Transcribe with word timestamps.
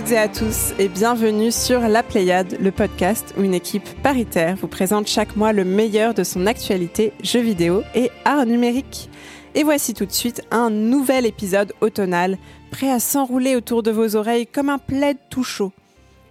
toutes 0.00 0.12
et 0.12 0.18
à 0.18 0.28
tous 0.28 0.72
et 0.78 0.88
bienvenue 0.88 1.50
sur 1.50 1.80
La 1.80 2.02
Pléiade, 2.02 2.56
le 2.58 2.70
podcast 2.70 3.34
où 3.36 3.42
une 3.42 3.52
équipe 3.52 3.86
paritaire 4.02 4.56
vous 4.56 4.66
présente 4.66 5.06
chaque 5.06 5.36
mois 5.36 5.52
le 5.52 5.64
meilleur 5.64 6.14
de 6.14 6.24
son 6.24 6.46
actualité, 6.46 7.12
jeux 7.22 7.40
vidéo 7.40 7.82
et 7.94 8.10
art 8.24 8.46
numérique. 8.46 9.10
Et 9.54 9.62
voici 9.62 9.92
tout 9.92 10.06
de 10.06 10.12
suite 10.12 10.42
un 10.50 10.70
nouvel 10.70 11.26
épisode 11.26 11.74
automnal, 11.82 12.38
prêt 12.70 12.90
à 12.90 12.98
s'enrouler 12.98 13.56
autour 13.56 13.82
de 13.82 13.90
vos 13.90 14.16
oreilles 14.16 14.46
comme 14.46 14.70
un 14.70 14.78
plaid 14.78 15.18
tout 15.28 15.44
chaud. 15.44 15.72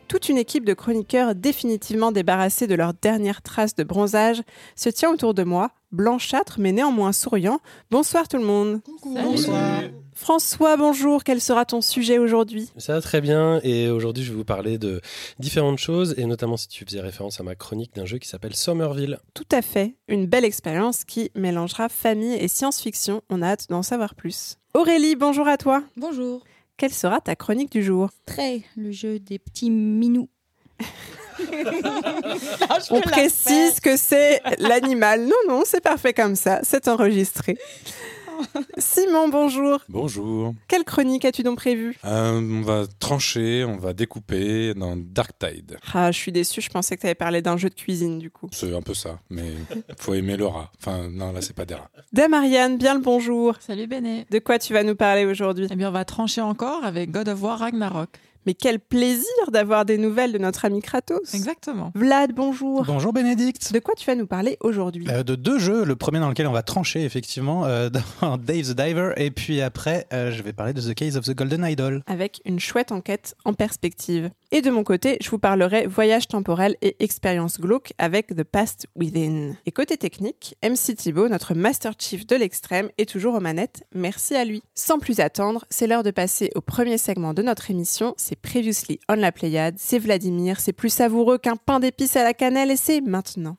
Toute 0.08 0.30
une 0.30 0.40
équipe 0.40 0.66
de 0.66 0.74
chroniqueurs 0.74 1.36
définitivement 1.36 2.12
débarrassés 2.12 2.66
de 2.66 2.74
leurs 2.74 2.96
dernières 2.96 3.44
traces 3.44 3.76
de 3.76 3.84
bronzage 3.84 4.42
se 4.76 4.90
tient 4.90 5.12
autour 5.12 5.36
de 5.36 5.44
moi, 5.44 5.70
blanchâtre 5.92 6.56
mais 6.60 6.72
néanmoins 6.72 7.12
souriant. 7.12 7.60
Bonsoir 7.92 8.28
tout 8.28 8.38
le 8.38 8.46
monde. 8.46 8.82
Bonsoir. 9.06 9.82
François, 10.20 10.76
bonjour. 10.76 11.24
Quel 11.24 11.40
sera 11.40 11.64
ton 11.64 11.80
sujet 11.80 12.18
aujourd'hui? 12.18 12.70
Ça 12.76 12.94
va 12.94 13.02
très 13.02 13.22
bien. 13.22 13.62
Et 13.64 13.90
aujourd'hui, 13.90 14.22
je 14.22 14.32
vais 14.32 14.36
vous 14.36 14.44
parler 14.44 14.78
de 14.78 15.00
différentes 15.40 15.78
choses, 15.78 16.14
et 16.18 16.26
notamment 16.26 16.58
si 16.58 16.68
tu 16.68 16.84
faisais 16.84 17.00
référence 17.00 17.40
à 17.40 17.44
ma 17.44 17.56
chronique 17.56 17.96
d'un 17.96 18.06
jeu 18.06 18.18
qui 18.18 18.28
s'appelle 18.28 18.54
Somerville. 18.54 19.20
Tout 19.34 19.48
à 19.50 19.62
fait. 19.62 19.96
Une 20.10 20.26
belle 20.26 20.44
expérience 20.44 21.06
qui 21.06 21.32
mélangera 21.36 21.88
famille 21.88 22.34
et 22.34 22.50
science-fiction. 22.50 23.22
On 23.30 23.42
a 23.42 23.48
hâte 23.48 23.68
d'en 23.70 23.82
savoir 23.82 24.14
plus. 24.14 24.58
Aurélie, 24.74 25.16
bonjour 25.16 25.48
à 25.48 25.56
toi. 25.56 25.84
Bonjour. 25.96 26.44
Quelle 26.76 26.94
sera 26.94 27.22
ta 27.22 27.38
chronique 27.38 27.72
du 27.72 27.82
jour? 27.82 28.10
Très, 28.26 28.64
le 28.76 28.92
jeu 28.92 29.20
des 29.20 29.40
petits 29.40 29.72
minous. 29.72 30.28
On 32.92 33.00
précise 33.00 33.80
que 33.80 33.96
c'est 33.96 34.42
l'animal. 34.60 35.22
Non, 35.24 35.38
non, 35.48 35.64
c'est 35.66 35.82
parfait 35.82 36.14
comme 36.14 36.36
ça. 36.36 36.60
C'est 36.64 36.90
enregistré. 36.90 37.58
Simon, 38.78 39.30
bonjour. 39.30 39.80
Bonjour. 39.90 40.54
Quelle 40.68 40.84
chronique 40.84 41.26
as-tu 41.26 41.44
donc 41.44 41.58
prévue? 41.58 41.98
Euh, 42.06 42.40
on 42.40 42.62
va 42.62 42.86
trancher, 43.00 43.66
on 43.66 43.78
va 43.78 43.94
découper 43.94 44.74
dans 44.74 44.96
Dark 44.96 45.32
Tide. 45.38 45.78
Ah, 45.94 46.12
je 46.12 46.18
suis 46.18 46.32
déçue. 46.32 46.62
Je 46.62 46.70
pensais 46.70 46.96
que 46.96 47.02
tu 47.02 47.08
avais 47.08 47.16
parlé 47.16 47.42
d'un 47.42 47.58
jeu 47.58 47.70
de 47.70 47.76
cuisine, 47.76 48.20
du 48.20 48.32
coup. 48.32 48.50
C'est 48.52 48.74
un 48.76 48.82
peu 48.82 48.94
ça, 48.94 49.20
mais 49.30 49.54
faut 49.98 50.14
aimer 50.14 50.38
le 50.38 50.46
rat. 50.46 50.72
Enfin, 50.80 51.10
non, 51.10 51.32
là, 51.32 51.42
c'est 51.42 51.56
pas 51.56 51.66
des 51.66 51.76
rats. 51.76 51.90
Dame 52.14 52.32
Marianne, 52.32 52.78
bien 52.78 52.96
le 52.96 53.02
bonjour. 53.02 53.56
Salut 53.60 53.88
Béné. 53.88 54.26
De 54.30 54.40
quoi 54.40 54.60
tu 54.60 54.74
vas 54.74 54.84
nous 54.84 54.96
parler 54.96 55.26
aujourd'hui? 55.26 55.68
Eh 55.70 55.76
bien, 55.76 55.90
on 55.90 55.94
va 55.94 56.06
trancher 56.06 56.42
encore 56.42 56.84
avec 56.84 57.12
God 57.12 57.30
of 57.30 57.42
War 57.42 57.60
Ragnarok. 57.60 58.10
Mais 58.46 58.54
quel 58.54 58.80
plaisir 58.80 59.26
d'avoir 59.52 59.86
des 59.86 59.98
nouvelles 59.98 60.32
de 60.32 60.38
notre 60.38 60.66
ami 60.66 60.82
Kratos. 60.82 61.34
Exactement. 61.34 61.92
Vlad, 61.96 62.32
bonjour. 62.34 62.86
Bonjour 62.86 63.14
Bénédicte. 63.14 63.74
De 63.74 63.80
quoi 63.80 63.96
tu 63.96 64.06
vas 64.06 64.16
nous 64.16 64.28
parler 64.28 64.58
aujourd'hui? 64.62 65.06
Euh, 65.10 65.24
de 65.24 65.36
deux 65.36 65.60
jeux, 65.60 65.84
le 65.84 65.96
premier 65.96 66.20
dans 66.20 66.30
lequel 66.30 66.48
on 66.48 66.52
va 66.52 66.64
trancher 66.64 67.04
effectivement, 67.04 67.66
euh, 67.66 67.90
dans 68.22 68.38
Dave 68.38 68.74
the 68.74 68.76
Diver, 68.76 69.14
et 69.18 69.32
puis 69.32 69.62
après 69.62 70.08
euh, 70.14 70.32
je 70.32 70.42
vais 70.42 70.54
parler 70.54 70.74
de 70.74 70.82
The 70.82 70.94
Case 70.94 71.18
of 71.18 71.26
the 71.26 71.36
Golden 71.36 71.66
Idol. 71.66 72.04
Avec 72.08 72.42
une 72.46 72.60
chouette 72.60 72.92
enquête 72.92 73.36
en 73.46 73.54
perspective. 73.54 74.30
Et 74.52 74.62
de 74.62 74.72
mon 74.72 74.84
côté, 74.84 75.18
je 75.22 75.30
vous 75.30 75.38
parlerai 75.38 75.86
voyage 75.86 76.28
temporel 76.28 76.76
et 76.82 76.96
expérience 77.04 77.60
glauque 77.60 77.94
avec 77.98 78.36
The 78.36 78.44
Past 78.44 78.88
Within. 78.96 79.56
Et 79.66 79.72
côté 79.72 79.98
technique, 79.98 80.56
MC 80.64 80.96
Thibault, 80.96 81.30
notre 81.30 81.54
Master 81.54 81.94
Chief 82.00 82.26
de 82.26 82.36
l'extrême, 82.36 82.90
est 82.98 83.08
toujours 83.08 83.36
aux 83.36 83.40
manettes. 83.40 83.84
Merci 83.94 84.36
à 84.36 84.46
lui. 84.46 84.64
Sans 84.74 84.98
plus 84.98 85.20
attendre, 85.20 85.66
c'est 85.70 85.86
l'heure 85.86 86.04
de 86.04 86.12
passer 86.12 86.50
au 86.56 86.62
premier 86.62 86.98
segment 86.98 87.34
de 87.34 87.44
notre 87.44 87.70
émission. 87.70 88.16
C'est 88.30 88.40
Previously 88.40 89.00
on 89.10 89.16
la 89.16 89.32
Pléiade. 89.32 89.74
C'est 89.80 89.98
Vladimir. 89.98 90.60
C'est 90.60 90.72
plus 90.72 90.94
savoureux 90.94 91.40
qu'un 91.40 91.56
pain 91.56 91.80
d'épices 91.80 92.16
à 92.16 92.24
la 92.24 92.36
cannelle 92.36 92.70
et 92.70 92.76
c'est 92.76 93.02
maintenant. 93.02 93.58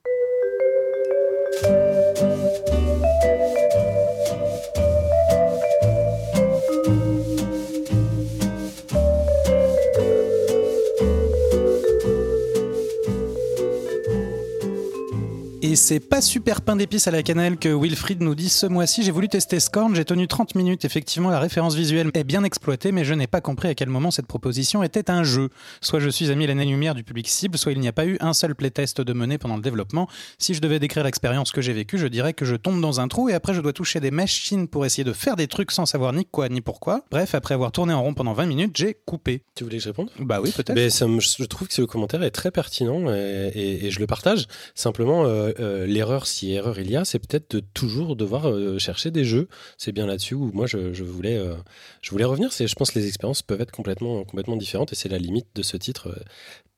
Et 15.70 15.76
c'est 15.76 16.00
pas 16.00 16.20
super 16.20 16.62
pain 16.62 16.74
d'épices 16.74 17.06
à 17.06 17.12
la 17.12 17.22
cannelle 17.22 17.56
que 17.56 17.68
Wilfried 17.68 18.20
nous 18.22 18.34
dit 18.34 18.48
ce 18.48 18.66
mois-ci. 18.66 19.04
J'ai 19.04 19.12
voulu 19.12 19.28
tester 19.28 19.60
Scorn, 19.60 19.94
j'ai 19.94 20.04
tenu 20.04 20.26
30 20.26 20.56
minutes. 20.56 20.84
Effectivement, 20.84 21.30
la 21.30 21.38
référence 21.38 21.76
visuelle 21.76 22.10
est 22.14 22.24
bien 22.24 22.42
exploitée, 22.42 22.90
mais 22.90 23.04
je 23.04 23.14
n'ai 23.14 23.28
pas 23.28 23.40
compris 23.40 23.68
à 23.68 23.76
quel 23.76 23.88
moment 23.88 24.10
cette 24.10 24.26
proposition 24.26 24.82
était 24.82 25.12
un 25.12 25.22
jeu. 25.22 25.48
Soit 25.80 26.00
je 26.00 26.08
suis 26.08 26.28
à 26.32 26.34
mille 26.34 26.50
années-lumière 26.50 26.96
du 26.96 27.04
public 27.04 27.28
cible, 27.28 27.56
soit 27.56 27.70
il 27.70 27.78
n'y 27.78 27.86
a 27.86 27.92
pas 27.92 28.04
eu 28.04 28.16
un 28.18 28.32
seul 28.32 28.56
playtest 28.56 29.00
de 29.00 29.12
mener 29.12 29.38
pendant 29.38 29.54
le 29.54 29.62
développement. 29.62 30.08
Si 30.38 30.54
je 30.54 30.60
devais 30.60 30.80
décrire 30.80 31.04
l'expérience 31.04 31.52
que 31.52 31.60
j'ai 31.60 31.72
vécue, 31.72 31.98
je 31.98 32.08
dirais 32.08 32.32
que 32.32 32.44
je 32.44 32.56
tombe 32.56 32.80
dans 32.80 32.98
un 32.98 33.06
trou 33.06 33.28
et 33.28 33.34
après 33.34 33.54
je 33.54 33.60
dois 33.60 33.72
toucher 33.72 34.00
des 34.00 34.10
machines 34.10 34.66
pour 34.66 34.84
essayer 34.84 35.04
de 35.04 35.12
faire 35.12 35.36
des 35.36 35.46
trucs 35.46 35.70
sans 35.70 35.86
savoir 35.86 36.12
ni 36.12 36.24
quoi 36.26 36.48
ni 36.48 36.62
pourquoi. 36.62 37.04
Bref, 37.12 37.36
après 37.36 37.54
avoir 37.54 37.70
tourné 37.70 37.92
en 37.92 38.02
rond 38.02 38.14
pendant 38.14 38.32
20 38.32 38.46
minutes, 38.46 38.76
j'ai 38.76 38.96
coupé. 39.06 39.44
Tu 39.54 39.62
voulais 39.62 39.76
que 39.76 39.84
je 39.84 39.88
réponde? 39.90 40.10
Bah 40.18 40.40
oui, 40.42 40.50
peut-être. 40.50 40.74
Mais 40.74 40.90
ça 40.90 41.06
me- 41.06 41.20
je 41.20 41.44
trouve 41.44 41.68
que 41.68 41.74
ce 41.74 41.82
commentaire 41.82 42.24
est 42.24 42.32
très 42.32 42.50
pertinent 42.50 43.08
et, 43.14 43.52
et- 43.54 43.86
et 43.86 43.90
je 43.92 44.00
le 44.00 44.08
partage. 44.08 44.46
Simplement, 44.74 45.24
euh, 45.26 45.52
euh, 45.60 45.86
l'erreur, 45.86 46.26
si 46.26 46.52
erreur 46.52 46.78
il 46.78 46.90
y 46.90 46.96
a, 46.96 47.04
c'est 47.04 47.18
peut-être 47.18 47.56
de 47.56 47.60
toujours 47.60 48.16
devoir 48.16 48.48
euh, 48.48 48.78
chercher 48.78 49.10
des 49.10 49.24
jeux. 49.24 49.48
C'est 49.78 49.92
bien 49.92 50.06
là-dessus 50.06 50.34
où 50.34 50.50
moi 50.52 50.66
je, 50.66 50.92
je 50.92 51.04
voulais, 51.04 51.36
euh, 51.36 51.54
je 52.02 52.10
voulais 52.10 52.24
revenir. 52.24 52.52
C'est, 52.52 52.66
je 52.66 52.74
pense 52.74 52.90
que 52.90 52.98
les 52.98 53.06
expériences 53.06 53.42
peuvent 53.42 53.60
être 53.60 53.70
complètement, 53.70 54.24
complètement 54.24 54.56
différentes 54.56 54.92
et 54.92 54.96
c'est 54.96 55.08
la 55.08 55.18
limite 55.18 55.46
de 55.54 55.62
ce 55.62 55.76
titre 55.76 56.14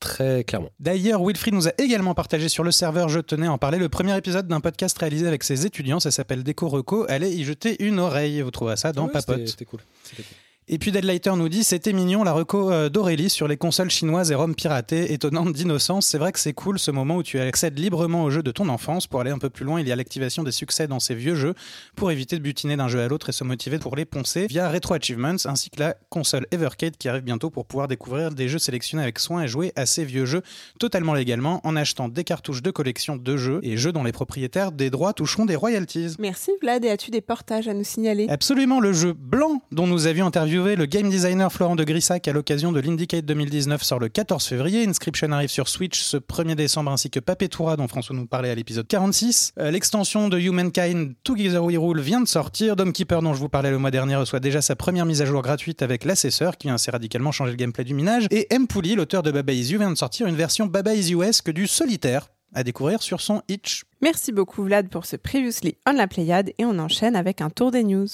très 0.00 0.42
clairement. 0.44 0.70
D'ailleurs, 0.80 1.24
Wilfried 1.24 1.54
nous 1.54 1.68
a 1.68 1.72
également 1.78 2.14
partagé 2.14 2.48
sur 2.48 2.64
le 2.64 2.72
serveur 2.72 3.08
Je 3.08 3.20
tenais 3.20 3.46
à 3.46 3.52
en 3.52 3.58
parler 3.58 3.78
le 3.78 3.88
premier 3.88 4.16
épisode 4.16 4.48
d'un 4.48 4.60
podcast 4.60 4.98
réalisé 4.98 5.26
avec 5.26 5.44
ses 5.44 5.64
étudiants. 5.64 6.00
Ça 6.00 6.10
s'appelle 6.10 6.42
Déco 6.42 6.68
Reco. 6.68 7.06
Allez 7.08 7.30
y 7.30 7.44
jeter 7.44 7.82
une 7.84 8.00
oreille. 8.00 8.42
Vous 8.42 8.50
trouverez 8.50 8.76
ça 8.76 8.92
dans 8.92 9.06
Ouais, 9.06 9.12
Papote. 9.12 9.46
C'était 9.46 9.64
cool. 9.64 9.80
C'était 10.02 10.22
cool. 10.22 10.36
Et 10.74 10.78
puis 10.78 10.90
Deadlighter 10.90 11.32
nous 11.36 11.50
dit 11.50 11.64
c'était 11.64 11.92
mignon 11.92 12.24
la 12.24 12.32
reco 12.32 12.72
euh, 12.72 12.88
d'Aurélie 12.88 13.28
sur 13.28 13.46
les 13.46 13.58
consoles 13.58 13.90
chinoises 13.90 14.30
et 14.30 14.34
ROM 14.34 14.54
piratées, 14.54 15.12
étonnante 15.12 15.52
d'innocence. 15.52 16.06
C'est 16.06 16.16
vrai 16.16 16.32
que 16.32 16.38
c'est 16.38 16.54
cool 16.54 16.78
ce 16.78 16.90
moment 16.90 17.16
où 17.16 17.22
tu 17.22 17.38
accèdes 17.38 17.78
librement 17.78 18.24
aux 18.24 18.30
jeux 18.30 18.42
de 18.42 18.50
ton 18.52 18.70
enfance. 18.70 19.06
Pour 19.06 19.20
aller 19.20 19.32
un 19.32 19.38
peu 19.38 19.50
plus 19.50 19.66
loin, 19.66 19.82
il 19.82 19.86
y 19.86 19.92
a 19.92 19.96
l'activation 19.96 20.42
des 20.42 20.50
succès 20.50 20.88
dans 20.88 20.98
ces 20.98 21.14
vieux 21.14 21.34
jeux 21.34 21.52
pour 21.94 22.10
éviter 22.10 22.36
de 22.36 22.40
butiner 22.40 22.78
d'un 22.78 22.88
jeu 22.88 23.02
à 23.02 23.08
l'autre 23.08 23.28
et 23.28 23.32
se 23.32 23.44
motiver 23.44 23.78
pour 23.78 23.96
les 23.96 24.06
poncer 24.06 24.46
via 24.46 24.70
Retro 24.70 24.94
Achievements 24.94 25.36
ainsi 25.44 25.68
que 25.68 25.78
la 25.78 25.94
console 26.08 26.46
Evercade 26.50 26.96
qui 26.96 27.06
arrive 27.06 27.22
bientôt 27.22 27.50
pour 27.50 27.66
pouvoir 27.66 27.86
découvrir 27.86 28.30
des 28.30 28.48
jeux 28.48 28.58
sélectionnés 28.58 29.02
avec 29.02 29.18
soin 29.18 29.42
et 29.42 29.48
jouer 29.48 29.74
à 29.76 29.84
ces 29.84 30.06
vieux 30.06 30.24
jeux 30.24 30.40
totalement 30.78 31.12
légalement 31.12 31.60
en 31.64 31.76
achetant 31.76 32.08
des 32.08 32.24
cartouches 32.24 32.62
de 32.62 32.70
collection 32.70 33.16
de 33.16 33.36
jeux 33.36 33.60
et 33.62 33.76
jeux 33.76 33.92
dont 33.92 34.04
les 34.04 34.12
propriétaires 34.12 34.72
des 34.72 34.88
droits 34.88 35.12
toucheront 35.12 35.44
des 35.44 35.54
royalties. 35.54 36.16
Merci 36.18 36.52
Vlad 36.62 36.82
et 36.82 36.88
as-tu 36.88 37.10
des 37.10 37.20
portages 37.20 37.68
à 37.68 37.74
nous 37.74 37.84
signaler? 37.84 38.26
Absolument, 38.30 38.80
le 38.80 38.94
jeu 38.94 39.12
blanc 39.12 39.60
dont 39.70 39.86
nous 39.86 40.06
avions 40.06 40.24
interviewé 40.24 40.61
le 40.62 40.86
game 40.86 41.10
designer 41.10 41.52
Florent 41.52 41.74
de 41.74 41.82
Grissac 41.82 42.28
à 42.28 42.32
l'occasion 42.32 42.70
de 42.70 42.80
l'Indicate 42.80 43.24
2019 43.24 43.82
sort 43.82 43.98
le 43.98 44.08
14 44.08 44.44
février. 44.44 44.86
Inscription 44.86 45.32
arrive 45.32 45.50
sur 45.50 45.68
Switch 45.68 46.00
ce 46.00 46.16
1er 46.16 46.54
décembre 46.54 46.92
ainsi 46.92 47.10
que 47.10 47.18
Papetura 47.18 47.76
dont 47.76 47.88
François 47.88 48.14
nous 48.14 48.26
parlait 48.26 48.50
à 48.50 48.54
l'épisode 48.54 48.86
46. 48.86 49.54
Euh, 49.58 49.70
L'extension 49.72 50.28
de 50.28 50.38
Humankind 50.38 51.14
Together 51.24 51.62
We 51.62 51.76
Rule 51.76 52.00
vient 52.00 52.20
de 52.20 52.28
sortir. 52.28 52.76
Dome 52.76 52.92
Keeper 52.92 53.22
dont 53.22 53.34
je 53.34 53.40
vous 53.40 53.48
parlais 53.48 53.70
le 53.70 53.78
mois 53.78 53.90
dernier 53.90 54.14
reçoit 54.14 54.40
déjà 54.40 54.62
sa 54.62 54.76
première 54.76 55.04
mise 55.04 55.20
à 55.20 55.24
jour 55.24 55.42
gratuite 55.42 55.82
avec 55.82 56.04
l'assesseur 56.04 56.56
qui 56.56 56.68
vient 56.68 56.76
assez 56.76 56.92
radicalement 56.92 57.32
changer 57.32 57.50
le 57.50 57.56
gameplay 57.56 57.82
du 57.84 57.94
minage. 57.94 58.26
Et 58.30 58.46
M. 58.54 58.68
Pouli, 58.68 58.94
l'auteur 58.94 59.24
de 59.24 59.32
Baba 59.32 59.52
Is 59.52 59.72
You, 59.72 59.80
vient 59.80 59.90
de 59.90 59.98
sortir 59.98 60.28
une 60.28 60.36
version 60.36 60.66
Baba 60.66 60.94
Is 60.94 61.10
You 61.10 61.22
que 61.44 61.50
du 61.50 61.66
solitaire 61.66 62.28
à 62.54 62.62
découvrir 62.62 63.02
sur 63.02 63.20
son 63.20 63.42
Itch. 63.48 63.84
Merci 64.00 64.32
beaucoup 64.32 64.62
Vlad 64.62 64.88
pour 64.88 65.06
ce 65.06 65.16
Previously 65.16 65.76
on 65.86 65.92
la 65.92 66.06
Pléiade 66.06 66.52
et 66.58 66.64
on 66.64 66.78
enchaîne 66.78 67.16
avec 67.16 67.40
un 67.40 67.50
tour 67.50 67.70
des 67.70 67.82
news. 67.82 68.08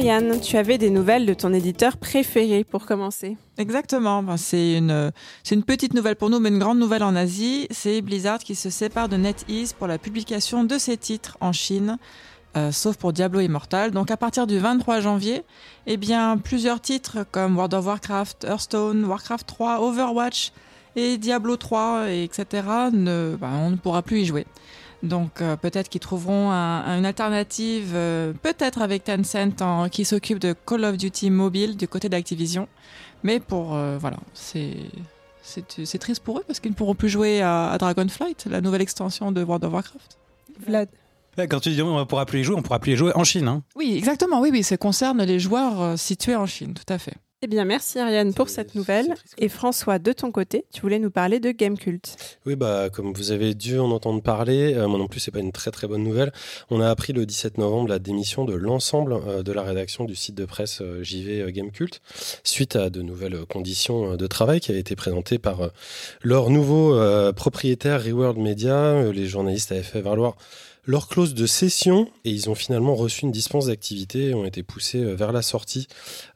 Ariane, 0.00 0.40
tu 0.40 0.56
avais 0.56 0.78
des 0.78 0.88
nouvelles 0.88 1.26
de 1.26 1.34
ton 1.34 1.52
éditeur 1.52 1.98
préféré 1.98 2.64
pour 2.64 2.86
commencer. 2.86 3.36
Exactement. 3.58 4.22
Ben, 4.22 4.38
c'est 4.38 4.78
une, 4.78 5.12
petite 5.66 5.92
nouvelle 5.92 6.16
pour 6.16 6.30
nous, 6.30 6.40
mais 6.40 6.48
une 6.48 6.58
grande 6.58 6.78
nouvelle 6.78 7.02
en 7.02 7.14
Asie. 7.14 7.66
C'est 7.70 8.00
Blizzard 8.00 8.38
qui 8.38 8.54
se 8.54 8.70
sépare 8.70 9.10
de 9.10 9.18
NetEase 9.18 9.74
pour 9.74 9.86
la 9.86 9.98
publication 9.98 10.64
de 10.64 10.78
ses 10.78 10.96
titres 10.96 11.36
en 11.42 11.52
Chine. 11.52 11.98
euh, 12.56 12.72
sauf 12.72 12.96
pour 12.96 13.12
Diablo 13.12 13.40
Immortal. 13.40 13.90
Donc 13.90 14.10
à 14.10 14.16
partir 14.16 14.46
du 14.46 14.58
23 14.58 15.00
janvier, 15.00 15.42
eh 15.86 15.98
bien 15.98 16.38
plusieurs 16.38 16.80
titres 16.80 17.18
comme 17.30 17.56
World 17.56 17.74
of 17.74 17.84
Warcraft, 17.84 18.44
Hearthstone, 18.44 19.04
Warcraft 19.04 19.46
3, 19.46 19.82
Overwatch 19.82 20.52
et 20.96 21.18
Diablo 21.18 21.58
3, 21.58 22.08
et 22.08 22.24
etc. 22.24 22.46
Ne, 22.90 23.36
ben, 23.38 23.52
on 23.66 23.70
ne 23.72 23.76
pourra 23.76 24.00
plus 24.00 24.20
y 24.20 24.24
jouer. 24.24 24.46
Donc 25.02 25.40
euh, 25.40 25.56
peut-être 25.56 25.88
qu'ils 25.88 26.00
trouveront 26.00 26.50
un- 26.50 26.80
un- 26.84 26.98
une 26.98 27.06
alternative, 27.06 27.92
euh, 27.94 28.32
peut-être 28.42 28.82
avec 28.82 29.04
Tencent 29.04 29.60
en- 29.62 29.88
qui 29.88 30.04
s'occupe 30.04 30.38
de 30.38 30.54
Call 30.66 30.84
of 30.84 30.96
Duty 30.98 31.30
mobile 31.30 31.76
du 31.76 31.88
côté 31.88 32.08
d'Activision. 32.08 32.68
Mais 33.22 33.40
pour 33.40 33.74
euh, 33.74 33.96
voilà, 33.98 34.18
c'est 34.34 34.76
c'est 35.42 35.64
c'est 35.86 35.98
triste 35.98 36.22
pour 36.22 36.38
eux 36.38 36.44
parce 36.46 36.60
qu'ils 36.60 36.70
ne 36.70 36.76
pourront 36.76 36.94
plus 36.94 37.08
jouer 37.08 37.40
à, 37.40 37.70
à 37.70 37.78
Dragonflight, 37.78 38.46
la 38.50 38.60
nouvelle 38.60 38.82
extension 38.82 39.32
de 39.32 39.42
World 39.42 39.64
of 39.64 39.72
Warcraft. 39.72 40.18
Vlad. 40.66 40.88
Quand 41.48 41.60
tu 41.60 41.70
dis 41.70 41.80
on 41.80 41.98
ne 41.98 42.04
pourra 42.04 42.26
plus 42.26 42.40
y 42.40 42.44
jouer, 42.44 42.56
on 42.56 42.62
pourra 42.62 42.78
plus 42.80 42.92
y 42.92 42.96
jouer 42.96 43.12
en 43.14 43.24
Chine. 43.24 43.48
hein. 43.48 43.62
Oui, 43.76 43.94
exactement. 43.96 44.40
Oui, 44.42 44.50
oui, 44.52 44.62
ça 44.62 44.76
concerne 44.76 45.22
les 45.22 45.38
joueurs 45.40 45.98
situés 45.98 46.36
en 46.36 46.44
Chine, 46.44 46.74
tout 46.74 46.92
à 46.92 46.98
fait. 46.98 47.14
Eh 47.42 47.46
bien, 47.46 47.64
merci 47.64 47.98
Ariane 47.98 48.34
pour 48.34 48.50
cette 48.50 48.74
nouvelle. 48.74 49.14
Et 49.38 49.48
François, 49.48 49.98
de 49.98 50.12
ton 50.12 50.30
côté, 50.30 50.66
tu 50.74 50.82
voulais 50.82 50.98
nous 50.98 51.10
parler 51.10 51.40
de 51.40 51.52
Game 51.52 51.78
Cult. 51.78 52.14
Oui, 52.44 52.54
bah, 52.54 52.90
comme 52.92 53.14
vous 53.14 53.30
avez 53.30 53.54
dû 53.54 53.78
en 53.78 53.90
entendre 53.92 54.20
parler, 54.20 54.74
euh, 54.74 54.86
moi 54.88 54.98
non 54.98 55.08
plus, 55.08 55.20
c'est 55.20 55.30
pas 55.30 55.38
une 55.38 55.50
très 55.50 55.70
très 55.70 55.86
bonne 55.86 56.02
nouvelle. 56.02 56.32
On 56.68 56.82
a 56.82 56.90
appris 56.90 57.14
le 57.14 57.24
17 57.24 57.56
novembre 57.56 57.88
la 57.88 57.98
démission 57.98 58.44
de 58.44 58.52
l'ensemble 58.52 59.14
euh, 59.14 59.42
de 59.42 59.52
la 59.52 59.62
rédaction 59.62 60.04
du 60.04 60.16
site 60.16 60.34
de 60.34 60.44
presse 60.44 60.82
euh, 60.82 61.02
JV 61.02 61.40
euh, 61.40 61.50
Game 61.50 61.70
Cult, 61.70 62.02
suite 62.44 62.76
à 62.76 62.90
de 62.90 63.00
nouvelles 63.00 63.46
conditions 63.46 64.16
de 64.16 64.26
travail 64.26 64.60
qui 64.60 64.70
avaient 64.70 64.80
été 64.80 64.94
présentées 64.94 65.38
par 65.38 65.70
leur 66.22 66.50
nouveau 66.50 66.94
propriétaire 67.32 68.04
Reworld 68.04 68.36
Media. 68.36 69.10
Les 69.12 69.26
journalistes 69.26 69.72
avaient 69.72 69.82
fait 69.82 70.02
valoir 70.02 70.36
leur 70.90 71.06
clause 71.06 71.34
de 71.34 71.46
cession 71.46 72.08
et 72.24 72.30
ils 72.30 72.50
ont 72.50 72.56
finalement 72.56 72.96
reçu 72.96 73.22
une 73.22 73.30
dispense 73.30 73.66
d'activité 73.66 74.30
et 74.30 74.34
ont 74.34 74.44
été 74.44 74.64
poussés 74.64 74.98
euh, 74.98 75.14
vers 75.14 75.30
la 75.30 75.40
sortie 75.40 75.86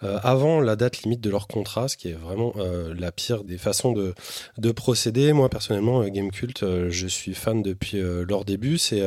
euh, 0.04 0.18
avant 0.22 0.60
la 0.60 0.76
date 0.76 1.02
limite 1.02 1.20
de 1.20 1.28
leur 1.28 1.48
contrat, 1.48 1.88
ce 1.88 1.96
qui 1.96 2.08
est 2.08 2.12
vraiment 2.12 2.52
euh, 2.58 2.94
la 2.96 3.10
pire 3.10 3.42
des 3.42 3.58
façons 3.58 3.92
de, 3.92 4.14
de 4.58 4.70
procéder. 4.70 5.32
Moi, 5.32 5.48
personnellement, 5.48 6.04
Gamecult, 6.04 6.62
euh, 6.62 6.88
je 6.90 7.08
suis 7.08 7.34
fan 7.34 7.62
depuis 7.62 8.00
leur 8.00 8.44
début. 8.44 8.78
C'est 8.78 9.02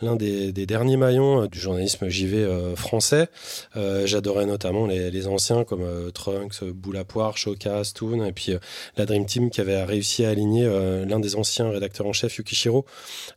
l'un 0.00 0.16
des, 0.16 0.52
des 0.52 0.66
derniers 0.66 0.96
maillons 0.96 1.46
du 1.46 1.58
journalisme 1.58 2.08
JV 2.08 2.46
français. 2.76 3.28
J'adorais 3.74 4.46
notamment 4.46 4.86
les, 4.86 5.10
les 5.10 5.26
anciens 5.26 5.64
comme 5.64 6.10
Trunks, 6.12 6.62
euh, 6.62 6.72
Boule 6.72 6.96
à 6.96 7.04
Poire, 7.04 7.36
Showcast, 7.36 7.96
Toon, 7.96 8.24
et 8.24 8.32
puis 8.32 8.52
la 8.96 9.06
Dream 9.06 9.26
Team 9.26 9.50
qui 9.50 9.60
avait 9.60 9.82
réussi 9.84 10.24
à 10.24 10.30
aligner 10.30 10.66
l'un 11.06 11.20
des 11.20 11.36
anciens 11.36 11.70
rédacteurs 11.70 12.06
en 12.06 12.12
chef, 12.12 12.36
Yukishiro, 12.36 12.84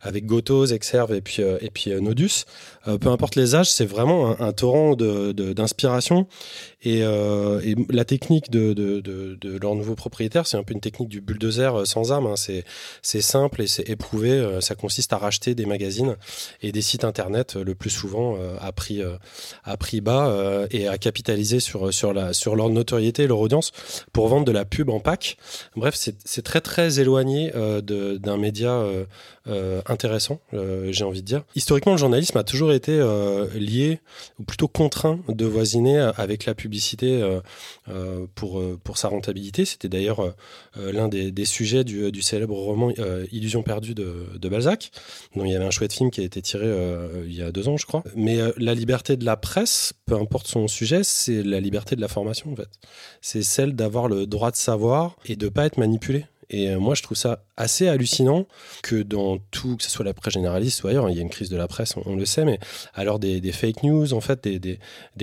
avec 0.00 0.26
Gotos, 0.26 0.66
Exerve 0.66 1.14
et 1.14 1.20
puis, 1.20 1.42
et 1.60 1.70
puis 1.70 1.92
euh, 1.92 2.00
Nodus. 2.00 2.44
Euh, 2.88 2.98
peu 2.98 3.08
importe 3.08 3.36
les 3.36 3.54
âges, 3.54 3.70
c'est 3.70 3.84
vraiment 3.84 4.40
un, 4.40 4.52
torrent 4.52 4.94
de- 4.94 5.32
de- 5.32 5.52
d'inspiration. 5.52 6.26
Et, 6.84 7.02
euh, 7.04 7.60
et 7.64 7.76
la 7.90 8.04
technique 8.04 8.50
de, 8.50 8.72
de, 8.72 9.00
de, 9.00 9.36
de 9.40 9.58
leur 9.58 9.74
nouveau 9.76 9.94
propriétaire, 9.94 10.46
c'est 10.48 10.56
un 10.56 10.64
peu 10.64 10.74
une 10.74 10.80
technique 10.80 11.08
du 11.08 11.20
bulldozer 11.20 11.74
euh, 11.76 11.84
sans 11.84 12.10
âme. 12.12 12.26
hein. 12.26 12.34
C'est 13.02 13.20
simple 13.22 13.62
et 13.62 13.66
c'est 13.68 13.88
éprouvé. 13.88 14.58
Ça 14.60 14.74
consiste 14.74 15.12
à 15.12 15.18
racheter 15.18 15.54
des 15.54 15.66
magazines 15.66 16.16
et 16.60 16.72
des 16.72 16.82
sites 16.82 17.04
internet, 17.04 17.54
le 17.54 17.74
plus 17.74 17.90
souvent 17.90 18.36
à 18.60 18.72
prix 18.72 19.00
à 19.64 19.76
prix 19.76 20.00
bas 20.00 20.66
et 20.70 20.88
à 20.88 20.98
capitaliser 20.98 21.60
sur 21.60 21.92
sur 21.92 22.12
la 22.12 22.32
sur 22.32 22.56
leur 22.56 22.68
notoriété 22.68 23.24
et 23.24 23.26
leur 23.26 23.38
audience 23.38 23.70
pour 24.12 24.28
vendre 24.28 24.44
de 24.44 24.52
la 24.52 24.64
pub 24.64 24.88
en 24.90 24.98
pack. 25.00 25.36
Bref, 25.76 25.94
c'est 25.96 26.42
très 26.42 26.60
très 26.60 26.98
éloigné 27.00 27.50
de- 27.52 28.16
d'un 28.16 28.36
média 28.36 28.84
intéressant, 29.86 30.40
j'ai 30.90 31.04
envie 31.04 31.22
de 31.22 31.26
dire. 31.26 31.42
Historiquement, 31.54 31.92
le 31.92 31.98
journalisme 31.98 32.38
a 32.38 32.44
toujours 32.44 32.71
été 32.74 32.92
euh, 32.92 33.46
lié 33.54 34.00
ou 34.38 34.44
plutôt 34.44 34.68
contraint 34.68 35.20
de 35.28 35.44
voisiner 35.44 35.98
avec 35.98 36.46
la 36.46 36.54
publicité 36.54 37.22
euh, 37.22 37.40
euh, 37.88 38.26
pour, 38.34 38.58
euh, 38.58 38.78
pour 38.82 38.98
sa 38.98 39.08
rentabilité. 39.08 39.64
C'était 39.64 39.88
d'ailleurs 39.88 40.20
euh, 40.20 40.30
euh, 40.76 40.92
l'un 40.92 41.08
des, 41.08 41.44
sujets 41.44 41.84
du, 41.84 42.22
célèbre 42.22 42.54
roman 42.54 42.92
euh, 42.98 43.26
Illusion 43.32 43.62
perdue 43.62 43.94
de, 43.94 44.26
de 44.38 44.48
Balzac, 44.48 44.90
dont 45.36 45.44
il 45.44 45.52
y 45.52 45.56
avait 45.56 45.64
un 45.64 45.70
chouette 45.70 45.92
film 45.92 46.10
qui 46.10 46.20
a 46.20 46.24
été 46.24 46.40
tiré 46.42 46.66
euh, 46.66 47.24
il 47.26 47.34
y 47.34 47.42
a 47.42 47.52
deux 47.52 47.68
ans, 47.68 47.76
je 47.76 47.86
crois. 47.86 48.02
Mais 48.14 48.40
euh, 48.40 48.52
la 48.56 48.74
liberté 48.74 49.16
de 49.16 49.24
la 49.24 49.36
presse, 49.36 49.92
peu 50.06 50.14
importe 50.14 50.46
son 50.46 50.68
sujet, 50.68 51.02
c'est 51.04 51.42
la 51.42 51.60
liberté 51.60 51.96
de 51.96 52.00
la 52.00 52.08
formation, 52.08 52.52
en 52.52 52.56
fait. 52.56 52.68
C'est 53.20 53.42
celle 53.42 53.74
d'avoir 53.74 54.08
le 54.08 54.26
droit 54.26 54.50
de 54.50 54.56
savoir 54.56 55.16
et 55.26 55.36
de 55.36 55.48
pas 55.48 55.66
être 55.66 55.78
manipulé. 55.78 56.26
Et 56.52 56.68
euh, 56.68 56.78
moi, 56.78 56.94
je 56.94 57.02
trouve 57.02 57.16
ça 57.16 57.44
assez 57.56 57.88
hallucinant 57.88 58.46
que 58.82 59.02
dans 59.02 59.38
tout, 59.50 59.76
que 59.76 59.82
ce 59.82 59.90
soit 59.90 60.04
la 60.04 60.14
presse 60.14 60.34
généraliste 60.34 60.84
ou 60.84 60.88
ailleurs, 60.88 61.08
il 61.10 61.16
y 61.16 61.18
a 61.18 61.22
une 61.22 61.30
crise 61.30 61.48
de 61.48 61.56
la 61.56 61.68
presse, 61.68 61.94
on, 62.04 62.16
le 62.16 62.24
sait, 62.24 62.44
mais 62.44 62.58
alors 62.94 63.18
des, 63.18 63.52
fake 63.52 63.82
news, 63.82 64.12
en 64.12 64.20
fait, 64.20 64.46
des, 64.46 64.78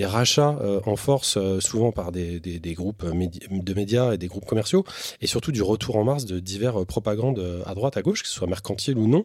rachats 0.06 0.58
euh, 0.60 0.80
en 0.86 0.96
force, 0.96 1.36
euh, 1.36 1.60
souvent 1.60 1.92
par 1.92 2.12
des, 2.12 2.40
groupes 2.76 3.04
de 3.04 3.74
médias 3.74 4.12
et 4.12 4.18
des 4.18 4.26
groupes 4.26 4.46
commerciaux, 4.46 4.84
et 5.20 5.26
surtout 5.26 5.52
du 5.52 5.62
retour 5.62 5.96
en 5.96 6.04
mars 6.04 6.24
de 6.24 6.40
divers 6.40 6.82
euh, 6.82 6.84
propagandes 6.84 7.62
à 7.66 7.74
droite, 7.74 7.96
à 7.96 8.02
gauche, 8.02 8.22
que 8.22 8.28
ce 8.28 8.34
soit 8.34 8.48
mercantile 8.48 8.98
ou 8.98 9.06
non. 9.06 9.24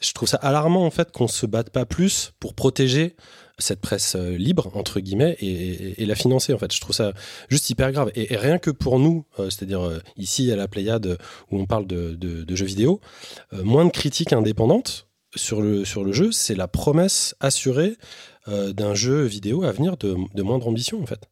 Je 0.00 0.12
trouve 0.12 0.28
ça 0.28 0.38
alarmant, 0.38 0.84
en 0.84 0.90
fait, 0.90 1.12
qu'on 1.12 1.28
se 1.28 1.46
batte 1.46 1.70
pas 1.70 1.86
plus 1.86 2.32
pour 2.40 2.54
protéger 2.54 3.16
cette 3.58 3.80
presse 3.80 4.16
euh, 4.16 4.36
libre 4.36 4.70
entre 4.74 5.00
guillemets 5.00 5.36
et, 5.40 6.04
la 6.06 6.14
financer 6.14 6.52
en 6.52 6.58
fait. 6.58 6.72
Je 6.72 6.80
trouve 6.80 6.94
ça 6.94 7.12
juste 7.48 7.70
hyper 7.70 7.90
grave. 7.92 8.10
Et, 8.14 8.36
rien 8.36 8.58
que 8.58 8.70
pour 8.70 8.98
nous 8.98 9.24
euh, 9.38 9.50
c'est-à-dire 9.50 9.84
euh, 9.84 10.00
ici 10.16 10.50
à 10.52 10.56
la 10.56 10.68
Pléiade 10.68 11.18
où 11.50 11.58
on 11.58 11.66
parle 11.66 11.86
de, 11.86 12.54
jeux 12.54 12.66
vidéo 12.66 13.00
moins 13.52 13.84
de 13.84 13.90
critiques 13.90 14.32
indépendantes 14.32 15.08
sur 15.34 15.60
le, 15.60 15.84
sur 15.84 16.04
le 16.04 16.12
jeu 16.12 16.32
c'est 16.32 16.54
la 16.54 16.68
promesse 16.68 17.34
assurée 17.40 17.96
d'un 18.46 18.94
jeu 18.94 19.24
vidéo 19.24 19.64
à 19.64 19.72
venir 19.72 19.96
de, 19.96 20.16
de 20.34 20.42
moindre 20.42 20.68
ambition 20.68 21.02
en 21.02 21.06
fait. 21.06 21.28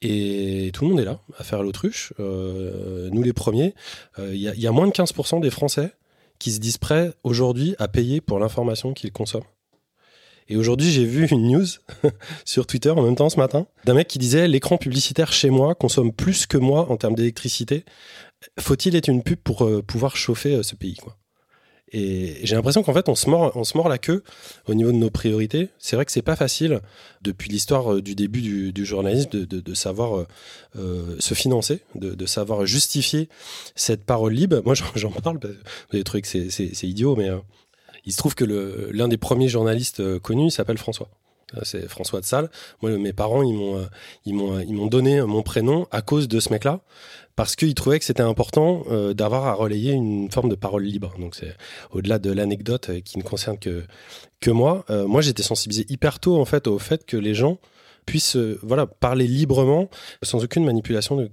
Et 0.00 0.70
tout 0.72 0.84
le 0.84 0.90
monde 0.90 1.00
est 1.00 1.04
là 1.04 1.20
à 1.36 1.44
faire 1.44 1.62
l'autruche 1.62 2.12
nous 2.18 3.22
les 3.22 3.32
premiers. 3.34 3.74
Il 4.18 4.36
y 4.36 4.66
a 4.66 4.72
moins 4.72 4.86
de 4.86 4.92
15% 4.92 5.40
des 5.40 5.50
Français 5.50 5.92
qui 6.38 6.52
se 6.52 6.58
disent 6.58 6.78
prêts 6.78 7.12
aujourd'hui 7.22 7.74
à 7.78 7.86
payer 7.86 8.20
pour 8.20 8.38
l'information 8.38 8.94
qu'ils 8.94 9.12
consomment 9.12 9.44
et 10.48 10.56
aujourd'hui, 10.56 10.90
j'ai 10.90 11.04
vu 11.04 11.26
une 11.28 11.48
news 11.52 11.66
sur 12.44 12.66
Twitter 12.66 12.90
en 12.90 13.02
même 13.02 13.16
temps 13.16 13.28
ce 13.28 13.36
matin 13.36 13.66
d'un 13.84 13.94
mec 13.94 14.08
qui 14.08 14.18
disait 14.18 14.48
l'écran 14.48 14.78
publicitaire 14.78 15.32
chez 15.32 15.50
moi 15.50 15.74
consomme 15.74 16.12
plus 16.12 16.46
que 16.46 16.56
moi 16.58 16.90
en 16.90 16.96
termes 16.96 17.14
d'électricité. 17.14 17.84
Faut-il 18.60 18.94
être 18.96 19.08
une 19.08 19.22
pub 19.22 19.38
pour 19.38 19.64
euh, 19.64 19.82
pouvoir 19.82 20.16
chauffer 20.16 20.54
euh, 20.54 20.62
ce 20.62 20.74
pays 20.76 20.96
Et 21.92 22.36
j'ai 22.44 22.54
l'impression 22.54 22.82
qu'en 22.82 22.92
fait, 22.94 23.08
on 23.08 23.14
se, 23.14 23.28
mord, 23.28 23.50
on 23.56 23.64
se 23.64 23.76
mord 23.76 23.88
la 23.88 23.98
queue 23.98 24.22
au 24.66 24.74
niveau 24.74 24.92
de 24.92 24.96
nos 24.96 25.10
priorités. 25.10 25.70
C'est 25.78 25.96
vrai 25.96 26.04
que 26.04 26.12
c'est 26.12 26.22
pas 26.22 26.36
facile, 26.36 26.80
depuis 27.22 27.50
l'histoire 27.50 27.94
euh, 27.94 28.00
du 28.02 28.14
début 28.14 28.40
du, 28.72 28.84
journalisme, 28.84 29.30
de, 29.30 29.44
de- 29.44 29.74
savoir 29.74 30.26
se 30.74 31.34
financer, 31.34 31.80
de, 31.94 32.26
savoir 32.26 32.64
justifier 32.64 33.28
cette 33.74 34.04
parole 34.04 34.34
libre. 34.34 34.62
Moi, 34.64 34.74
j'en- 34.94 35.10
parle, 35.10 35.40
parce 35.40 35.54
que 35.54 35.58
vous 35.90 35.94
avez 35.96 36.04
trouvé 36.04 36.22
que 36.22 36.28
c'est- 36.28 36.82
idiot, 36.84 37.16
mais 37.16 37.28
il 38.04 38.12
se 38.12 38.18
trouve 38.18 38.34
que 38.34 38.44
l'un 38.92 39.08
des 39.08 39.16
premiers 39.16 39.48
journalistes 39.48 40.00
euh, 40.00 40.18
connus, 40.18 40.50
s'appelle 40.50 40.78
François. 40.78 41.08
Euh, 41.56 41.60
C'est 41.62 41.88
François 41.88 42.20
de 42.20 42.24
Salle. 42.24 42.50
Moi, 42.82 42.96
mes 42.98 43.12
parents, 43.12 43.42
ils 43.42 43.54
m'ont, 43.54 43.78
euh, 43.78 44.88
donné 44.88 45.22
mon 45.22 45.42
prénom 45.42 45.86
à 45.90 46.02
cause 46.02 46.28
de 46.28 46.40
ce 46.40 46.50
mec-là, 46.50 46.80
parce 47.36 47.56
qu'ils 47.56 47.74
trouvaient 47.74 47.98
que 47.98 48.04
c'était 48.04 48.22
important 48.22 48.82
d'avoir 49.14 49.46
à 49.46 49.52
relayer 49.52 49.92
une 49.92 50.28
forme 50.30 50.48
de 50.48 50.56
parole 50.56 50.82
libre. 50.82 51.14
Donc, 51.20 51.36
c'est 51.36 51.54
au-delà 51.92 52.18
de 52.18 52.32
l'anecdote 52.32 52.90
qui 53.04 53.18
ne 53.18 53.22
concerne 53.22 53.58
que 53.58 53.84
que 54.40 54.50
moi. 54.50 54.84
moi, 54.88 55.20
j'étais 55.20 55.44
sensibilisé 55.44 55.86
hyper 55.88 56.18
tôt 56.18 56.40
en 56.40 56.44
fait 56.44 56.66
au 56.66 56.80
fait 56.80 57.06
que 57.06 57.16
les 57.16 57.34
gens 57.34 57.58
puissent 58.08 58.36
euh, 58.36 58.58
voilà 58.62 58.86
parler 58.86 59.26
librement 59.26 59.90
sans 60.22 60.42
aucune 60.42 60.64
manipulation 60.64 61.16
de, 61.16 61.26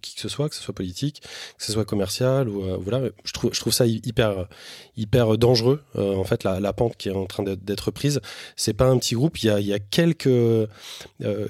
qui 0.00 0.14
que 0.14 0.20
ce 0.22 0.28
soit 0.28 0.48
que 0.48 0.54
ce 0.54 0.62
soit 0.62 0.74
politique 0.74 1.20
que 1.58 1.64
ce 1.64 1.72
soit 1.72 1.84
commercial 1.84 2.48
ou 2.48 2.62
euh, 2.64 2.76
voilà. 2.80 3.02
Je 3.24 3.32
trouve 3.32 3.52
je 3.52 3.60
trouve 3.60 3.72
ça 3.74 3.84
hy- 3.86 4.00
hyper 4.04 4.48
hyper 4.96 5.36
dangereux 5.36 5.82
euh, 5.96 6.14
en 6.16 6.24
fait 6.24 6.42
la, 6.42 6.58
la 6.58 6.72
pente 6.72 6.96
qui 6.96 7.08
est 7.10 7.12
en 7.12 7.26
train 7.26 7.42
d'être- 7.42 7.90
prise. 7.90 8.20
C'est 8.56 8.72
pas 8.72 8.86
un 8.86 8.98
petit 8.98 9.14
groupe. 9.14 9.42
Il 9.42 9.46
y 9.46 9.50
a, 9.50 9.60
il 9.60 9.66
y 9.66 9.74
a 9.74 9.78
quelques 9.78 10.28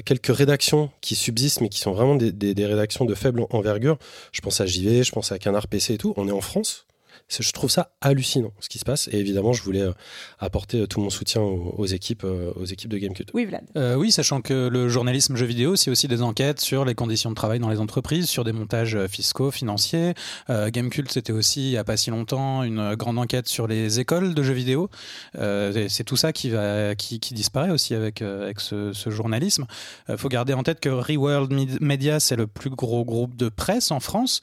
quelques 0.05 0.37
rédactions 0.37 0.91
qui 1.01 1.15
subsistent 1.15 1.61
mais 1.61 1.69
qui 1.69 1.79
sont 1.81 1.93
vraiment 1.93 2.17
des, 2.17 2.33
des- 2.33 2.55
des 2.55 2.67
rédactions 2.67 3.05
de 3.05 3.15
faible 3.15 3.47
envergure. 3.51 3.99
Je 4.33 4.41
pense 4.41 4.61
à 4.61 4.67
JV 4.67 5.05
je 5.05 5.13
pense 5.13 5.31
à 5.33 5.39
Canard 5.39 5.69
PC 5.69 5.95
et 5.95 5.99
tout. 5.99 6.13
On 6.17 6.29
est 6.29 6.33
en 6.33 6.41
France 6.41 6.87
je 7.29 7.51
trouve 7.53 7.71
ça 7.71 7.91
hallucinant 8.01 8.53
ce 8.61 8.69
qui 8.69 8.79
se 8.79 8.85
passe 8.85 9.09
et 9.13 9.19
évidemment 9.19 9.53
je 9.53 9.63
voulais 9.63 9.83
euh, 9.83 9.93
apporter 10.39 10.81
euh, 10.83 10.87
tout 10.87 11.01
mon 11.01 11.11
soutien 11.11 11.41
aux, 11.43 11.75
aux 11.77 11.87
équipes 11.87 12.23
euh, 12.25 12.53
aux 12.55 12.65
équipes 12.65 12.91
de 12.91 12.99
GameCube 12.99 13.29
Oui, 13.35 13.45
Vlad. 13.47 13.65
Euh, 13.77 13.97
oui, 13.97 14.13
sachant 14.13 14.41
que 14.41 14.69
le 14.69 14.89
journalisme 14.89 15.35
jeux 15.37 15.47
vidéo, 15.47 15.75
c'est 15.77 15.91
aussi 15.91 16.07
des 16.09 16.23
enquêtes 16.23 16.61
sur 16.61 16.85
les 16.85 16.95
conditions 16.95 17.31
de 17.31 17.35
travail 17.35 17.59
dans 17.59 17.69
les 17.69 17.81
entreprises, 17.81 18.29
sur 18.29 18.45
des 18.45 18.53
montages 18.53 18.97
fiscaux, 19.09 19.51
financiers. 19.51 20.15
Euh, 20.51 20.71
Gamecult, 20.71 21.11
c'était 21.11 21.33
aussi, 21.33 21.69
il 21.69 21.71
n'y 21.71 21.77
a 21.77 21.85
pas 21.85 21.97
si 21.97 22.11
longtemps, 22.11 22.63
une 22.63 22.95
grande 22.95 23.19
enquête 23.19 23.49
sur 23.49 23.67
les 23.67 23.99
écoles 24.01 24.35
de 24.35 24.43
jeux 24.43 24.53
vidéo. 24.55 24.89
Euh, 25.37 25.87
c'est 25.89 26.05
tout 26.05 26.17
ça 26.17 26.33
qui, 26.33 26.51
va, 26.51 26.95
qui, 26.95 27.19
qui 27.21 27.35
disparaît 27.35 27.71
aussi 27.71 27.95
avec, 27.95 28.23
euh, 28.23 28.45
avec 28.45 28.61
ce, 28.61 28.93
ce 28.93 29.11
journalisme. 29.11 29.67
Il 30.09 30.17
faut 30.17 30.29
garder 30.29 30.53
en 30.53 30.63
tête 30.63 30.81
que 30.81 30.89
Reworld 30.89 31.53
Med- 31.53 31.81
Media, 31.81 32.21
c'est 32.21 32.37
le 32.37 32.47
plus 32.47 32.71
gros 32.71 33.05
groupe 33.05 33.37
de 33.37 33.49
presse 33.49 33.91
en 33.91 34.01
France. 34.01 34.41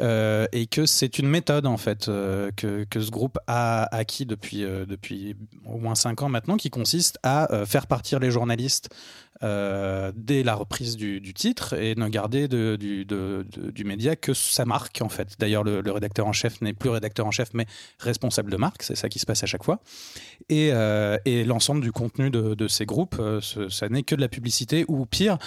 Euh, 0.00 0.46
et 0.52 0.66
que 0.66 0.86
c'est 0.86 1.18
une 1.18 1.28
méthode 1.28 1.66
en 1.66 1.76
fait 1.76 2.08
euh, 2.08 2.50
que, 2.56 2.84
que 2.84 3.00
ce 3.00 3.10
groupe 3.10 3.38
a 3.46 3.84
acquis 3.94 4.26
depuis, 4.26 4.64
euh, 4.64 4.86
depuis 4.86 5.34
au 5.66 5.78
moins 5.78 5.94
cinq 5.94 6.22
ans 6.22 6.28
maintenant, 6.28 6.56
qui 6.56 6.70
consiste 6.70 7.18
à 7.22 7.48
faire 7.66 7.86
partir 7.86 8.20
les 8.20 8.30
journalistes 8.30 8.90
euh, 9.42 10.10
dès 10.16 10.42
la 10.42 10.54
reprise 10.54 10.96
du, 10.96 11.20
titre 11.34 11.74
et 11.74 11.94
ne 11.94 12.08
garder 12.08 12.48
de- 12.48 12.76
du, 12.76 13.84
média 13.84 14.16
que 14.16 14.34
sa 14.34 14.64
marque 14.64 15.00
en 15.00 15.08
fait. 15.08 15.36
D'ailleurs, 15.38 15.62
le, 15.64 15.80
rédacteur 15.90 16.26
en 16.26 16.32
chef 16.32 16.60
n'est 16.60 16.72
plus 16.72 16.90
rédacteur 16.90 17.26
en 17.26 17.30
chef 17.30 17.50
mais 17.54 17.66
responsable 17.98 18.50
de 18.50 18.56
marque, 18.56 18.82
c'est 18.82 18.96
ça 18.96 19.08
qui 19.08 19.18
se 19.18 19.26
passe 19.26 19.42
à 19.42 19.46
chaque 19.46 19.64
fois. 19.64 19.80
Et, 20.48 20.70
euh, 20.72 21.18
et 21.24 21.44
l'ensemble 21.44 21.82
du 21.82 21.92
contenu 21.92 22.30
de, 22.30 22.68
ces 22.68 22.84
groupes, 22.84 23.16
euh, 23.20 23.40
ça 23.70 23.88
n'est 23.88 24.02
que 24.02 24.14
de 24.14 24.20
la 24.20 24.28
publicité 24.28 24.84
ou 24.88 25.06
pire, 25.06 25.38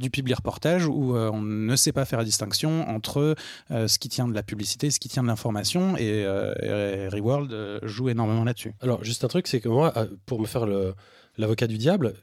du 0.00 0.10
public 0.10 0.36
reportage 0.36 0.86
où 0.86 1.14
on 1.16 1.42
ne 1.42 1.76
sait 1.76 1.92
pas 1.92 2.04
faire 2.04 2.18
la 2.18 2.24
distinction 2.24 2.88
entre 2.88 3.34
ce 3.70 3.98
qui 3.98 4.08
tient 4.08 4.26
de 4.26 4.34
la 4.34 4.42
publicité, 4.42 4.90
ce 4.90 4.98
qui 4.98 5.08
tient 5.08 5.22
de 5.22 5.28
l'information 5.28 5.96
et, 5.96 6.20
et 6.20 7.08
Reworld 7.08 7.80
joue 7.82 8.08
énormément 8.08 8.44
là-dessus. 8.44 8.74
Alors, 8.80 9.04
juste 9.04 9.24
un 9.24 9.28
truc, 9.28 9.46
c'est 9.46 9.60
que 9.60 9.68
moi, 9.68 9.92
pour 10.26 10.40
me 10.40 10.46
faire 10.46 10.66
le- 10.66 10.94
l'avocat 11.38 11.66
du 11.66 11.78
diable, 11.78 12.14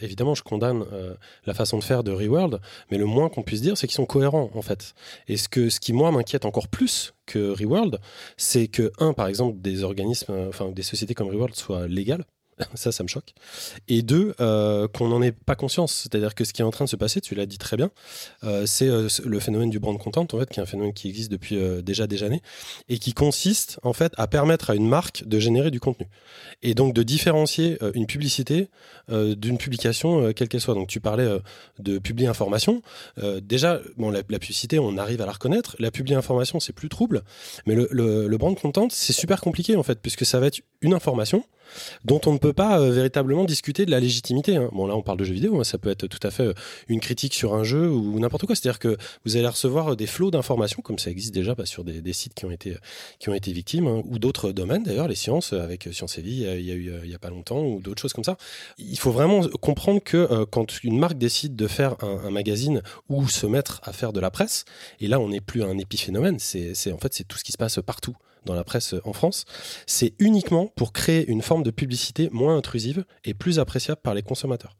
évidemment, 0.00 0.34
je 0.34 0.42
condamne 0.42 0.84
euh, 0.92 1.14
la 1.46 1.54
façon 1.54 1.78
de 1.78 1.84
faire 1.84 2.04
de 2.04 2.12
Reworld, 2.12 2.60
mais 2.90 2.98
le 2.98 3.06
moins 3.06 3.28
qu'on 3.28 3.42
puisse 3.42 3.62
dire, 3.62 3.76
c'est 3.76 3.86
qu'ils 3.86 3.96
sont 3.96 4.06
cohérents 4.06 4.50
en 4.54 4.62
fait. 4.62 4.94
Et 5.26 5.36
ce, 5.36 5.48
que, 5.48 5.70
ce 5.70 5.80
qui, 5.80 5.92
moi, 5.92 6.10
m'inquiète 6.12 6.44
encore 6.44 6.68
plus 6.68 7.14
que 7.26 7.50
Reworld, 7.50 7.98
c'est 8.36 8.68
que, 8.68 8.92
un, 8.98 9.12
par 9.12 9.26
exemple, 9.26 9.60
des 9.60 9.84
organismes, 9.84 10.32
euh, 10.32 10.48
enfin, 10.48 10.70
des 10.70 10.82
sociétés 10.82 11.14
comme 11.14 11.28
Reworld 11.28 11.54
soient 11.54 11.86
légales. 11.86 12.24
ça, 12.74 12.92
ça 12.92 13.02
me 13.02 13.08
choque. 13.08 13.34
Et 13.88 14.02
deux, 14.02 14.34
euh, 14.40 14.88
qu'on 14.88 15.08
n'en 15.08 15.22
ait 15.22 15.32
pas 15.32 15.54
conscience. 15.54 15.94
C'est-à-dire 15.94 16.34
que 16.34 16.44
ce 16.44 16.52
qui 16.52 16.62
est 16.62 16.64
en 16.64 16.70
train 16.70 16.84
de 16.84 16.90
se 16.90 16.96
passer, 16.96 17.20
tu 17.20 17.34
l'as 17.34 17.46
dit 17.46 17.58
très 17.58 17.76
bien, 17.76 17.90
euh, 18.44 18.66
c'est 18.66 18.88
euh, 18.88 19.08
le 19.24 19.40
phénomène 19.40 19.70
du 19.70 19.78
brand 19.78 19.98
content, 19.98 20.26
en 20.32 20.38
fait, 20.38 20.48
qui 20.48 20.60
est 20.60 20.62
un 20.62 20.66
phénomène 20.66 20.92
qui 20.92 21.08
existe 21.08 21.30
depuis 21.30 21.58
déjà 21.82 22.06
des 22.06 22.22
années 22.22 22.42
et 22.88 22.98
qui 22.98 23.12
consiste, 23.12 23.78
en 23.82 23.92
fait, 23.92 24.12
à 24.16 24.26
permettre 24.26 24.70
à 24.70 24.74
une 24.74 24.88
marque 24.88 25.24
de 25.26 25.38
générer 25.38 25.70
du 25.70 25.80
contenu 25.80 26.06
et 26.62 26.74
donc 26.74 26.94
de 26.94 27.02
différencier 27.02 27.78
une 27.94 28.06
publicité 28.06 28.68
d'une 29.08 29.58
publication, 29.58 30.32
quelle 30.32 30.48
qu'elle 30.48 30.60
soit. 30.60 30.74
Donc, 30.74 30.88
tu 30.88 31.00
parlais 31.00 31.28
de 31.78 31.98
publier 31.98 32.28
information. 32.28 32.82
Déjà, 33.42 33.80
bon, 33.96 34.10
la, 34.10 34.22
publicité, 34.22 34.78
on 34.78 34.96
arrive 34.98 35.20
à 35.20 35.26
la 35.26 35.32
reconnaître. 35.32 35.76
La 35.78 35.90
publier 35.90 36.16
information, 36.16 36.60
c'est 36.60 36.72
plus 36.72 36.88
trouble. 36.88 37.22
Mais 37.66 37.74
le, 37.74 37.88
le, 37.90 38.26
le 38.26 38.38
brand 38.38 38.58
content, 38.58 38.88
c'est 38.90 39.12
super 39.12 39.40
compliqué, 39.40 39.76
en 39.76 39.82
fait, 39.82 40.00
puisque 40.00 40.26
ça 40.26 40.40
va 40.40 40.46
être 40.46 40.60
une 40.80 40.94
information 40.94 41.44
dont 42.04 42.20
on 42.24 42.32
ne 42.32 42.38
peut 42.38 42.54
pas 42.54 42.80
euh, 42.80 42.90
véritablement 42.90 43.44
discuter 43.44 43.84
de 43.84 43.90
la 43.90 44.00
légitimité. 44.00 44.56
hein. 44.56 44.70
Bon 44.72 44.86
là 44.86 44.96
on 44.96 45.02
parle 45.02 45.18
de 45.18 45.24
jeux 45.24 45.34
vidéo, 45.34 45.60
hein, 45.60 45.64
ça 45.64 45.76
peut 45.76 45.90
être 45.90 46.06
tout 46.06 46.18
à 46.26 46.30
fait 46.30 46.44
euh, 46.44 46.54
une 46.88 46.98
critique 46.98 47.34
sur 47.34 47.52
un 47.54 47.62
jeu 47.62 47.90
ou 47.90 48.18
n'importe 48.18 48.46
quoi. 48.46 48.54
C'est-à-dire 48.54 48.78
que 48.78 48.96
vous 49.26 49.36
allez 49.36 49.46
recevoir 49.46 49.92
euh, 49.92 49.96
des 49.96 50.06
flots 50.06 50.30
d'informations, 50.30 50.80
comme 50.80 50.98
ça 50.98 51.10
existe 51.10 51.34
déjà 51.34 51.54
bah, 51.54 51.66
sur 51.66 51.84
des, 51.84 52.12
sites 52.14 52.32
qui 52.32 52.46
ont 52.46 52.50
été, 52.50 52.76
qui 53.18 53.28
ont 53.28 53.34
été 53.34 53.52
victimes, 53.52 53.86
hein, 53.86 54.02
ou 54.06 54.18
d'autres 54.18 54.52
domaines 54.52 54.82
d'ailleurs, 54.82 55.08
les 55.08 55.14
sciences, 55.14 55.52
avec 55.52 55.88
Science 55.92 56.16
et 56.16 56.22
Vie, 56.22 56.46
il 56.58 56.62
y 56.64 56.70
a- 56.70 56.74
eu 56.74 56.90
il 57.04 57.10
y 57.10 57.14
a 57.14 57.18
pas 57.18 57.28
longtemps, 57.30 57.62
ou 57.62 57.80
d'autres 57.80 58.00
choses 58.00 58.14
comme 58.14 58.24
ça. 58.24 58.38
Il 58.78 58.98
faut 58.98 59.10
vraiment 59.10 59.42
comprendre 59.60 60.00
que 60.02 60.44
quand 60.44 60.82
une 60.82 60.98
marque 60.98 61.18
décide 61.18 61.54
de 61.54 61.66
faire 61.66 61.96
un, 62.02 62.20
un 62.24 62.30
magazine 62.30 62.82
ou 63.10 63.28
se 63.28 63.46
mettre 63.46 63.80
à 63.84 63.92
faire 63.92 64.12
de 64.14 64.20
la 64.20 64.30
presse, 64.30 64.64
et 65.00 65.06
là 65.06 65.20
on 65.20 65.28
n'est 65.28 65.40
plus 65.42 65.62
un 65.62 65.76
épiphénomène, 65.76 66.38
c'est- 66.38 66.92
en 66.92 66.98
fait 66.98 67.12
c'est 67.12 67.24
tout 67.24 67.36
ce 67.36 67.44
qui 67.44 67.52
se 67.52 67.58
passe 67.58 67.78
partout 67.84 68.16
dans 68.44 68.54
la 68.54 68.64
presse 68.64 68.94
en 69.04 69.12
France, 69.12 69.44
c'est 69.86 70.14
uniquement 70.18 70.66
pour 70.76 70.92
créer 70.92 71.28
une 71.28 71.42
forme 71.42 71.62
de 71.62 71.70
publicité 71.70 72.28
moins 72.32 72.56
intrusive 72.56 73.04
et 73.24 73.34
plus 73.34 73.58
appréciable 73.58 74.00
par 74.02 74.14
les 74.14 74.22
consommateurs. 74.22 74.76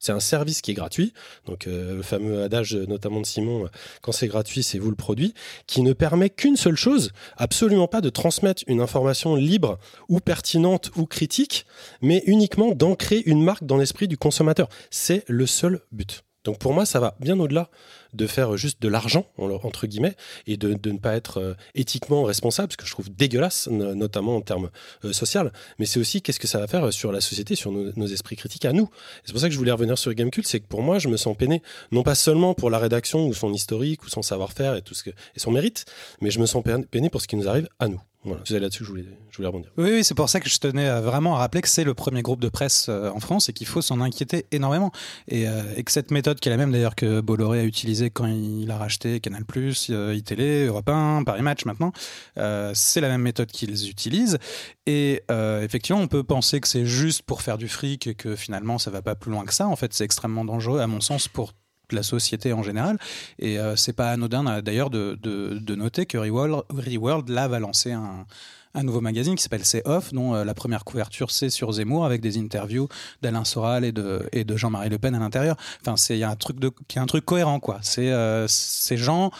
C'est 0.00 0.12
un 0.12 0.20
service 0.20 0.62
qui 0.62 0.70
est 0.70 0.74
gratuit, 0.74 1.12
donc 1.44 1.66
euh, 1.66 1.96
le 1.96 2.02
fameux 2.02 2.42
adage 2.42 2.74
notamment 2.74 3.20
de 3.20 3.26
Simon, 3.26 3.66
euh, 3.66 3.68
quand 4.00 4.12
c'est 4.12 4.28
gratuit, 4.28 4.62
c'est 4.62 4.78
vous 4.78 4.88
le 4.88 4.96
produit, 4.96 5.34
qui 5.66 5.82
ne 5.82 5.92
permet 5.92 6.30
qu'une 6.30 6.56
seule 6.56 6.76
chose, 6.76 7.12
absolument 7.36 7.86
pas 7.86 8.00
de 8.00 8.08
transmettre 8.08 8.62
une 8.66 8.80
information 8.80 9.36
libre 9.36 9.78
ou 10.08 10.18
pertinente 10.18 10.90
ou 10.96 11.04
critique, 11.04 11.66
mais 12.00 12.22
uniquement 12.26 12.72
d'ancrer 12.72 13.22
une 13.26 13.44
marque 13.44 13.64
dans 13.64 13.76
l'esprit 13.76 14.08
du 14.08 14.16
consommateur. 14.16 14.70
C'est 14.90 15.22
le 15.28 15.44
seul 15.44 15.80
but. 15.92 16.24
Donc 16.44 16.58
pour 16.58 16.72
moi, 16.72 16.86
ça 16.86 17.00
va 17.00 17.16
bien 17.20 17.38
au-delà 17.38 17.68
de 18.14 18.26
faire 18.26 18.56
juste 18.56 18.80
de 18.82 18.88
l'argent, 18.88 19.26
en- 19.38 19.50
entre 19.50 19.86
guillemets, 19.86 20.16
et 20.46 20.56
de, 20.56 20.74
ne 20.90 20.98
pas 20.98 21.14
être 21.14 21.38
euh, 21.38 21.54
éthiquement 21.74 22.22
responsable, 22.24 22.72
ce 22.72 22.76
que 22.76 22.86
je 22.86 22.90
trouve 22.92 23.10
dégueulasse, 23.10 23.68
no- 23.70 23.94
notamment 23.94 24.36
en 24.36 24.40
termes 24.40 24.70
euh, 25.04 25.12
social. 25.12 25.52
Mais 25.78 25.86
c'est 25.86 26.00
aussi 26.00 26.22
qu'est-ce 26.22 26.40
que 26.40 26.46
ça 26.48 26.58
va 26.58 26.66
faire 26.66 26.92
sur 26.92 27.12
la 27.12 27.20
société, 27.20 27.54
sur 27.54 27.70
nos, 27.72 28.06
esprits 28.06 28.36
critiques 28.36 28.64
à 28.64 28.72
nous. 28.72 28.88
C'est 29.24 29.32
pour 29.32 29.40
ça 29.40 29.48
que 29.48 29.52
je 29.52 29.58
voulais 29.58 29.70
revenir 29.72 29.98
sur 29.98 30.12
Gamecult, 30.14 30.46
c'est 30.46 30.60
que 30.60 30.66
pour 30.66 30.82
moi, 30.82 30.98
je 30.98 31.08
me 31.08 31.16
sens 31.16 31.36
peiné, 31.36 31.62
non 31.92 32.02
pas 32.02 32.14
seulement 32.14 32.54
pour 32.54 32.70
la 32.70 32.78
rédaction 32.78 33.26
ou 33.26 33.34
son 33.34 33.52
historique 33.52 34.02
ou 34.04 34.08
son 34.08 34.22
savoir-faire 34.22 34.74
et 34.76 34.82
tout 34.82 34.94
ce 34.94 35.02
que 35.04 35.10
et 35.10 35.38
son 35.38 35.50
mérite, 35.50 35.84
mais 36.20 36.30
je 36.30 36.40
me 36.40 36.46
sens 36.46 36.62
pe- 36.64 36.86
peiné 36.90 37.10
pour 37.10 37.20
ce 37.20 37.28
qui 37.28 37.36
nous 37.36 37.48
arrive 37.48 37.68
à 37.78 37.88
nous. 37.88 38.00
Voilà, 38.22 38.42
c'est 38.44 38.60
là-dessus 38.60 38.80
que 38.80 38.84
je 38.84 38.90
voulais, 38.90 39.06
je 39.30 39.36
voulais 39.38 39.48
rebondir. 39.48 39.70
Oui, 39.78 39.90
oui, 39.92 40.04
c'est 40.04 40.14
pour 40.14 40.28
ça 40.28 40.40
que 40.40 40.48
je 40.50 40.58
tenais 40.58 40.86
à 40.86 41.00
vraiment 41.00 41.36
à 41.36 41.38
rappeler 41.38 41.62
que 41.62 41.68
c'est 41.68 41.84
le 41.84 41.94
premier 41.94 42.20
groupe 42.20 42.40
de 42.40 42.50
presse 42.50 42.86
euh, 42.90 43.10
en 43.10 43.20
France 43.20 43.48
et 43.48 43.54
qu'il 43.54 43.66
faut 43.66 43.80
s'en 43.80 44.00
inquiéter 44.02 44.44
énormément. 44.52 44.92
Et, 45.26 45.48
euh, 45.48 45.62
et 45.74 45.84
que 45.84 45.90
cette 45.90 46.10
méthode, 46.10 46.38
qui 46.38 46.50
est 46.50 46.52
la 46.52 46.58
même 46.58 46.70
d'ailleurs 46.70 46.96
que 46.96 47.22
Bolloré 47.22 47.60
a 47.60 47.64
utilisée 47.64 48.10
quand 48.10 48.26
il 48.26 48.70
a 48.70 48.76
racheté 48.76 49.20
Canal+, 49.20 49.44
euh, 49.90 50.14
iTélé, 50.14 50.66
Europe 50.66 50.88
1, 50.88 51.24
Paris 51.24 51.40
Match 51.40 51.64
maintenant, 51.64 51.92
euh, 52.36 52.72
c'est 52.74 53.00
la 53.00 53.08
même 53.08 53.22
méthode 53.22 53.50
qu'ils 53.50 53.88
utilisent. 53.88 54.38
Et 54.84 55.22
euh, 55.30 55.62
effectivement, 55.62 56.02
on 56.02 56.08
peut 56.08 56.22
penser 56.22 56.60
que 56.60 56.68
c'est 56.68 56.84
juste 56.84 57.22
pour 57.22 57.40
faire 57.40 57.56
du 57.56 57.68
fric 57.68 58.06
et 58.06 58.14
que 58.14 58.36
finalement 58.36 58.78
ça 58.78 58.90
va 58.90 59.00
pas 59.00 59.14
plus 59.14 59.30
loin 59.30 59.44
que 59.44 59.54
ça. 59.54 59.66
En 59.66 59.76
fait, 59.76 59.94
c'est 59.94 60.04
extrêmement 60.04 60.44
dangereux 60.44 60.80
à 60.80 60.86
mon 60.86 61.00
sens 61.00 61.26
pour 61.26 61.52
la 61.94 62.02
société 62.02 62.52
en 62.52 62.62
général. 62.62 62.98
Et 63.38 63.58
euh, 63.58 63.76
c'est 63.76 63.92
pas 63.92 64.10
anodin 64.10 64.46
euh, 64.46 64.60
d'ailleurs 64.60 64.90
de, 64.90 65.18
de, 65.22 65.74
noter 65.74 66.06
que 66.06 66.18
Reworld, 66.18 66.64
Reworld 66.68 67.28
là 67.28 67.48
va 67.48 67.58
lancer 67.58 67.92
un, 67.92 68.26
un 68.74 68.82
nouveau 68.82 69.00
magazine 69.00 69.34
qui 69.34 69.42
s'appelle 69.42 69.64
C'est 69.64 69.86
Off, 69.86 70.12
dont 70.12 70.34
euh, 70.34 70.44
la 70.44 70.54
première 70.54 70.84
couverture 70.84 71.30
c'est 71.30 71.50
sur 71.50 71.72
Zemmour 71.72 72.04
avec 72.04 72.20
des 72.20 72.38
interviews 72.38 72.88
d'Alain 73.22 73.44
Soral 73.44 73.84
et 73.84 73.92
de, 73.92 74.28
et 74.32 74.44
de 74.44 74.56
Jean-Marie 74.56 74.90
Le 74.90 74.98
Pen 74.98 75.14
à 75.14 75.18
l'intérieur. 75.18 75.56
Enfin, 75.80 75.96
c'est 75.96 76.16
il 76.16 76.20
y 76.20 76.24
a 76.24 76.30
un 76.30 76.36
truc 76.36 76.58
de, 76.58 76.70
qui 76.88 76.98
est 76.98 77.00
un 77.00 77.06
truc 77.06 77.24
cohérent 77.24 77.60
quoi. 77.60 77.78
C'est 77.82 78.12
ces 78.48 78.96
gens 78.96 79.30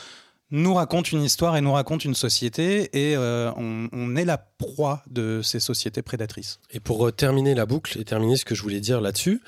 nous 0.50 0.74
racontent 0.74 1.08
une 1.10 1.22
histoire 1.22 1.56
et 1.56 1.60
nous 1.60 1.72
racontent 1.72 2.04
une 2.04 2.14
société 2.14 2.90
et 2.92 3.16
euh, 3.16 3.52
on, 3.56 3.88
on 3.92 4.16
est 4.16 4.24
la 4.24 4.38
proie 4.38 5.02
de 5.08 5.40
ces 5.42 5.60
sociétés 5.60 6.02
prédatrices. 6.02 6.58
Et 6.70 6.80
pour 6.80 7.06
euh, 7.06 7.12
terminer 7.12 7.54
la 7.54 7.66
boucle 7.66 7.98
et 7.98 8.04
terminer 8.04 8.36
ce 8.36 8.44
que 8.44 8.54
je 8.54 8.62
voulais 8.62 8.80
dire 8.80 9.00
là-dessus, 9.00 9.42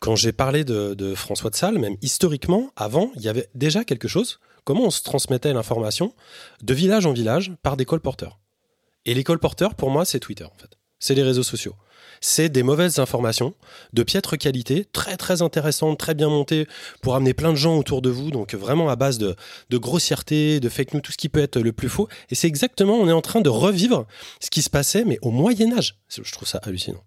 quand 0.00 0.16
j'ai 0.16 0.32
parlé 0.32 0.64
de, 0.64 0.94
de 0.94 1.14
François 1.14 1.50
de 1.50 1.56
Sales, 1.56 1.78
même 1.78 1.96
historiquement, 2.02 2.70
avant, 2.76 3.10
il 3.16 3.22
y 3.22 3.28
avait 3.28 3.48
déjà 3.54 3.84
quelque 3.84 4.08
chose. 4.08 4.40
Comment 4.64 4.84
on 4.84 4.90
se 4.90 5.02
transmettait 5.02 5.52
l'information 5.52 6.14
de 6.62 6.74
village 6.74 7.06
en 7.06 7.12
village 7.12 7.52
par 7.62 7.76
des 7.76 7.84
colporteurs. 7.84 8.38
Et 9.04 9.14
les 9.14 9.24
colporteurs, 9.24 9.74
pour 9.74 9.90
moi, 9.90 10.04
c'est 10.04 10.20
Twitter, 10.20 10.44
en 10.44 10.56
fait. 10.56 10.78
C'est 11.00 11.14
les 11.14 11.24
réseaux 11.24 11.42
sociaux. 11.42 11.74
C'est 12.24 12.48
des 12.48 12.62
mauvaises 12.62 13.00
informations 13.00 13.52
de 13.92 14.04
piètre 14.04 14.38
qualité, 14.38 14.86
très 14.92 15.16
très 15.16 15.42
intéressantes, 15.42 15.98
très 15.98 16.14
bien 16.14 16.28
montées, 16.28 16.68
pour 17.02 17.16
amener 17.16 17.34
plein 17.34 17.50
de 17.50 17.56
gens 17.56 17.76
autour 17.76 18.00
de 18.00 18.10
vous, 18.10 18.30
donc 18.30 18.54
vraiment 18.54 18.88
à 18.88 18.94
base 18.94 19.18
de, 19.18 19.36
grossièreté, 19.72 20.60
de 20.60 20.68
fake 20.68 20.94
news, 20.94 21.00
tout 21.00 21.10
ce 21.10 21.16
qui 21.16 21.28
peut 21.28 21.42
être 21.42 21.58
le 21.58 21.72
plus 21.72 21.88
faux. 21.88 22.06
Et 22.30 22.36
c'est 22.36 22.46
exactement, 22.46 22.94
on 22.94 23.08
est 23.08 23.12
en 23.12 23.22
train 23.22 23.40
de 23.40 23.48
revivre 23.48 24.06
ce 24.38 24.50
qui 24.50 24.62
se 24.62 24.70
passait, 24.70 25.04
mais 25.04 25.18
au 25.20 25.32
Moyen 25.32 25.76
Âge. 25.76 25.98
Je 26.08 26.32
trouve 26.32 26.46
ça 26.46 26.60
hallucinant. 26.62 27.02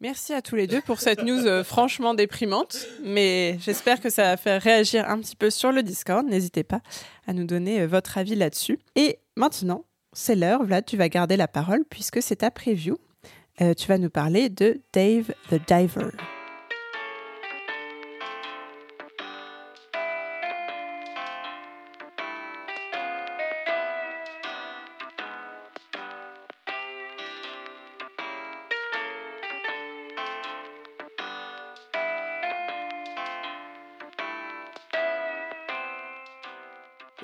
Merci 0.00 0.34
à 0.34 0.42
tous 0.42 0.56
les 0.56 0.66
deux 0.66 0.80
pour 0.80 1.00
cette 1.00 1.22
news 1.22 1.46
euh, 1.46 1.62
franchement 1.62 2.12
déprimante, 2.12 2.86
mais 3.04 3.58
j'espère 3.60 4.00
que 4.00 4.10
ça 4.10 4.24
va 4.24 4.36
faire 4.36 4.60
réagir 4.60 5.08
un 5.08 5.20
petit 5.20 5.36
peu 5.36 5.48
sur 5.48 5.70
le 5.70 5.84
Discord. 5.84 6.26
N'hésitez 6.26 6.64
pas 6.64 6.80
à 7.28 7.32
nous 7.32 7.44
donner 7.44 7.82
euh, 7.82 7.86
votre 7.86 8.18
avis 8.18 8.34
là-dessus. 8.34 8.80
Et 8.96 9.20
maintenant, 9.36 9.84
c'est 10.12 10.34
l'heure, 10.34 10.64
Vlad, 10.64 10.84
tu 10.84 10.96
vas 10.96 11.08
garder 11.08 11.36
la 11.36 11.46
parole 11.46 11.84
puisque 11.88 12.20
c'est 12.20 12.36
ta 12.36 12.50
preview. 12.50 12.98
Euh, 13.60 13.72
tu 13.74 13.88
vas 13.88 13.98
nous 13.98 14.10
parler 14.10 14.50
de 14.50 14.82
Dave 14.92 15.32
the 15.50 15.58
Diver. 15.66 16.10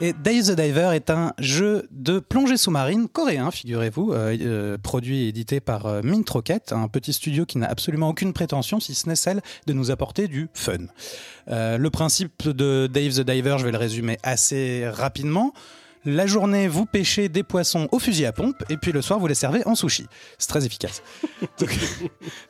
Et 0.04 0.12
Dave 0.12 0.48
the 0.48 0.56
Diver 0.56 0.90
est 0.94 1.10
un 1.10 1.32
jeu 1.38 1.86
de 1.92 2.18
plongée 2.18 2.56
sous-marine 2.56 3.06
coréen, 3.06 3.52
figurez-vous, 3.52 4.12
euh, 4.12 4.36
euh, 4.40 4.76
produit 4.76 5.26
et 5.26 5.28
édité 5.28 5.60
par 5.60 5.86
euh, 5.86 6.00
Mint 6.02 6.28
Rocket, 6.28 6.72
un 6.72 6.88
petit 6.88 7.12
studio 7.12 7.46
qui 7.46 7.58
n'a 7.58 7.68
absolument 7.68 8.08
aucune 8.08 8.32
prétention, 8.32 8.80
si 8.80 8.96
ce 8.96 9.08
n'est 9.08 9.14
celle 9.14 9.40
de 9.68 9.72
nous 9.72 9.92
apporter 9.92 10.26
du 10.26 10.48
fun. 10.54 10.88
Euh, 11.46 11.78
le 11.78 11.90
principe 11.90 12.48
de 12.48 12.88
Dave 12.92 13.12
the 13.12 13.20
Diver, 13.20 13.54
je 13.60 13.64
vais 13.64 13.70
le 13.70 13.78
résumer 13.78 14.18
assez 14.24 14.88
rapidement. 14.88 15.52
La 16.04 16.26
journée, 16.26 16.66
vous 16.66 16.84
pêchez 16.84 17.28
des 17.28 17.44
poissons 17.44 17.88
au 17.92 18.00
fusil 18.00 18.26
à 18.26 18.32
pompe, 18.32 18.64
et 18.68 18.76
puis 18.76 18.90
le 18.90 19.02
soir, 19.02 19.20
vous 19.20 19.28
les 19.28 19.36
servez 19.36 19.64
en 19.66 19.76
sushi. 19.76 20.06
C'est 20.36 20.48
très 20.48 20.66
efficace. 20.66 21.00
Donc, 21.60 21.78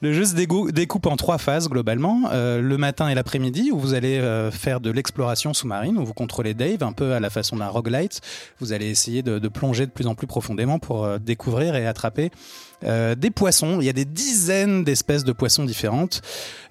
le 0.00 0.14
jeu 0.14 0.24
se 0.24 0.34
découpe 0.34 1.04
en 1.04 1.16
trois 1.16 1.36
phases 1.36 1.68
globalement. 1.68 2.30
Euh, 2.32 2.62
le 2.62 2.78
matin 2.78 3.08
et 3.08 3.14
l'après-midi, 3.14 3.70
où 3.70 3.78
vous 3.78 3.92
allez 3.92 4.18
euh, 4.18 4.50
faire 4.50 4.80
de 4.80 4.90
l'exploration 4.90 5.52
sous-marine, 5.52 5.98
où 5.98 6.04
vous 6.06 6.14
contrôlez 6.14 6.54
Dave, 6.54 6.82
un 6.82 6.92
peu 6.92 7.12
à 7.12 7.20
la 7.20 7.28
façon 7.28 7.56
d'un 7.56 7.68
roguelite. 7.68 8.22
Vous 8.58 8.72
allez 8.72 8.88
essayer 8.88 9.22
de, 9.22 9.38
de 9.38 9.48
plonger 9.48 9.84
de 9.84 9.90
plus 9.90 10.06
en 10.06 10.14
plus 10.14 10.26
profondément 10.26 10.78
pour 10.78 11.04
euh, 11.04 11.18
découvrir 11.18 11.76
et 11.76 11.86
attraper 11.86 12.30
euh, 12.84 13.14
des 13.14 13.30
poissons. 13.30 13.78
Il 13.80 13.86
y 13.86 13.90
a 13.90 13.92
des 13.92 14.04
dizaines 14.04 14.84
d'espèces 14.84 15.24
de 15.24 15.32
poissons 15.32 15.64
différentes. 15.64 16.22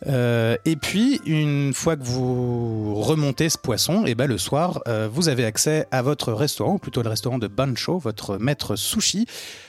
Euh, 0.07 0.55
et 0.65 0.75
puis, 0.75 1.21
une 1.25 1.73
fois 1.73 1.95
que 1.95 2.03
vous 2.03 2.95
remontez 2.95 3.49
ce 3.49 3.57
poisson, 3.57 4.05
et 4.05 4.15
ben 4.15 4.27
le 4.27 4.37
soir, 4.37 4.81
euh, 4.87 5.07
vous 5.11 5.29
avez 5.29 5.45
accès 5.45 5.87
à 5.91 6.01
votre 6.01 6.33
restaurant, 6.33 6.73
ou 6.73 6.77
plutôt 6.79 7.03
le 7.03 7.09
restaurant 7.09 7.37
de 7.37 7.47
Bancho, 7.47 7.97
votre 7.97 8.37
maître 8.37 8.75
sushi, 8.75 9.25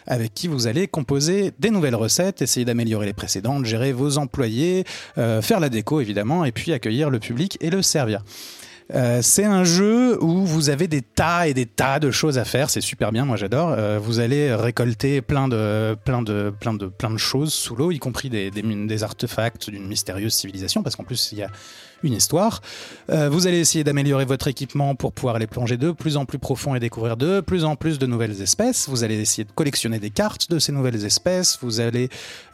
avec 0.06 0.34
qui 0.34 0.48
vous 0.48 0.66
allez 0.66 0.88
composer 0.88 1.52
des 1.58 1.70
nouvelles 1.70 1.94
recettes, 1.94 2.42
essayer 2.42 2.64
d'améliorer 2.64 3.06
les 3.06 3.12
précédentes, 3.12 3.64
gérer 3.64 3.92
vos 3.92 4.18
employés, 4.18 4.84
euh, 5.18 5.42
faire 5.42 5.60
la 5.60 5.68
déco 5.68 6.00
évidemment, 6.00 6.44
et 6.44 6.52
puis 6.52 6.72
accueillir 6.72 7.10
le 7.10 7.18
public 7.18 7.58
et 7.60 7.70
le 7.70 7.82
servir. 7.82 8.22
Euh, 8.94 9.20
c'est 9.22 9.44
un 9.44 9.64
jeu 9.64 10.22
où 10.22 10.44
vous 10.44 10.68
avez 10.68 10.86
des 10.86 11.02
tas 11.02 11.48
et 11.48 11.54
des 11.54 11.66
tas 11.66 11.98
de 11.98 12.10
choses 12.10 12.38
à 12.38 12.44
faire. 12.44 12.68
C'est 12.68 12.80
super 12.80 13.12
bien, 13.12 13.24
moi 13.24 13.36
j'adore. 13.36 13.74
Euh, 13.76 13.98
vous 13.98 14.20
allez 14.20 14.54
récolter 14.54 15.22
plein 15.22 15.48
de, 15.48 15.96
plein 16.04 16.22
de, 16.22 16.52
plein 16.58 16.74
de, 16.74 16.86
plein 16.86 17.10
de 17.10 17.16
choses 17.16 17.54
sous 17.54 17.74
l'eau, 17.74 17.90
y 17.90 17.98
compris 17.98 18.28
des, 18.28 19.02
artefacts 19.02 19.70
d'une 19.70 19.86
mystérieuse 19.86 20.34
civilisation, 20.34 20.82
parce 20.82 20.96
qu'en 20.96 21.04
plus 21.04 21.30
il 21.32 21.38
y 21.38 21.42
a 21.42 21.50
une 22.02 22.14
histoire. 22.14 22.60
Euh, 23.10 23.28
vous 23.28 23.46
allez 23.46 23.58
essayer 23.58 23.84
d'améliorer 23.84 24.24
votre 24.24 24.48
équipement 24.48 24.94
pour 24.94 25.12
pouvoir 25.12 25.36
aller 25.36 25.46
plonger 25.46 25.76
de 25.76 25.90
plus 25.90 26.16
en 26.16 26.24
plus 26.24 26.38
profond 26.38 26.74
et 26.74 26.80
découvrir 26.80 27.16
de 27.16 27.40
plus 27.40 27.64
en 27.64 27.76
plus 27.76 27.98
de 27.98 28.06
nouvelles 28.06 28.42
espèces. 28.42 28.88
Vous 28.88 29.04
allez 29.04 29.20
essayer 29.20 29.44
de 29.44 29.52
collectionner 29.52 29.98
des 29.98 30.10
cartes 30.10 30.50
de 30.50 30.58
ces 30.58 30.72
nouvelles 30.72 31.04
espèces. 31.04 31.58
Vous 31.62 31.80
allez, 31.80 32.08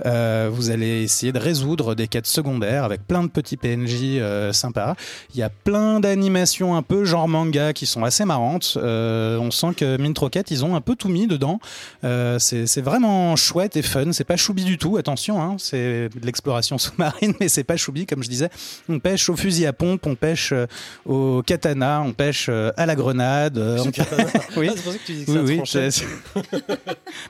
euh, 0.07 0.49
vous 0.53 0.71
allez 0.71 1.03
essayer 1.03 1.33
de 1.33 1.39
résoudre 1.39 1.95
des 1.95 2.09
quêtes 2.09 2.27
secondaires 2.27 2.85
avec 2.85 3.07
plein 3.07 3.23
de 3.23 3.29
petits 3.29 3.57
PNJ 3.57 4.19
euh, 4.19 4.53
sympas. 4.53 4.95
Il 5.35 5.41
y 5.41 5.43
a 5.43 5.51
plein 5.51 6.01
d'animations 6.01 6.77
un 6.77 6.83
peu 6.83 7.05
genre 7.05 7.29
manga 7.29 7.73
qui 7.73 7.87
sont 7.87 8.05
assez 8.05 8.25
marrantes. 8.25 8.75
Euh, 8.77 9.39
on 9.39 9.51
sent 9.51 9.75
que 9.77 9.97
Mint 9.97 10.19
Rocket, 10.19 10.51
ils 10.51 10.65
ont 10.65 10.75
un 10.77 10.81
peu 10.81 10.95
tout 10.95 11.09
mis 11.09 11.27
dedans. 11.27 11.61
C'est 12.03 12.67
c'est 12.67 12.83
vraiment 12.83 13.37
chouette 13.37 13.77
et 13.77 13.83
fun. 13.83 14.13
C'est 14.13 14.25
pas 14.25 14.37
choubi 14.37 14.65
du 14.65 14.79
tout, 14.79 14.97
attention. 14.97 15.43
Hein, 15.43 15.57
c'est 15.59 16.09
de 16.09 16.27
l'exploration 16.27 16.79
sous-marine, 16.79 17.35
mais 17.41 17.49
c'est 17.49 17.65
pas 17.65 17.77
choubi, 17.77 18.07
comme 18.07 18.23
je 18.23 18.29
disais. 18.29 18.51
On 18.89 18.99
pêche 18.99 19.29
au 19.29 19.37
fusil 19.39 19.67
à 19.67 19.73
pompe, 19.73 20.07
on 20.07 20.15
pêche 20.15 20.53
euh, 20.53 20.67
au 21.07 21.43
katana, 21.47 22.03
on 22.05 22.13
pêche 22.13 22.47
euh, 22.49 22.71
à 22.77 22.87
la 22.87 22.95
grenade. 22.95 23.59
euh, 23.59 23.79
on- 23.79 23.85
oui. 24.61 24.69
Ah, 24.71 24.73
c'est 24.77 24.83
pour 24.83 24.93
ça 24.93 24.99
que 24.99 25.05
tu 25.07 25.13
dis 25.13 25.25
que 25.25 25.31
Oui, 25.31 25.61
ça 25.65 25.79
oui, 25.81 26.43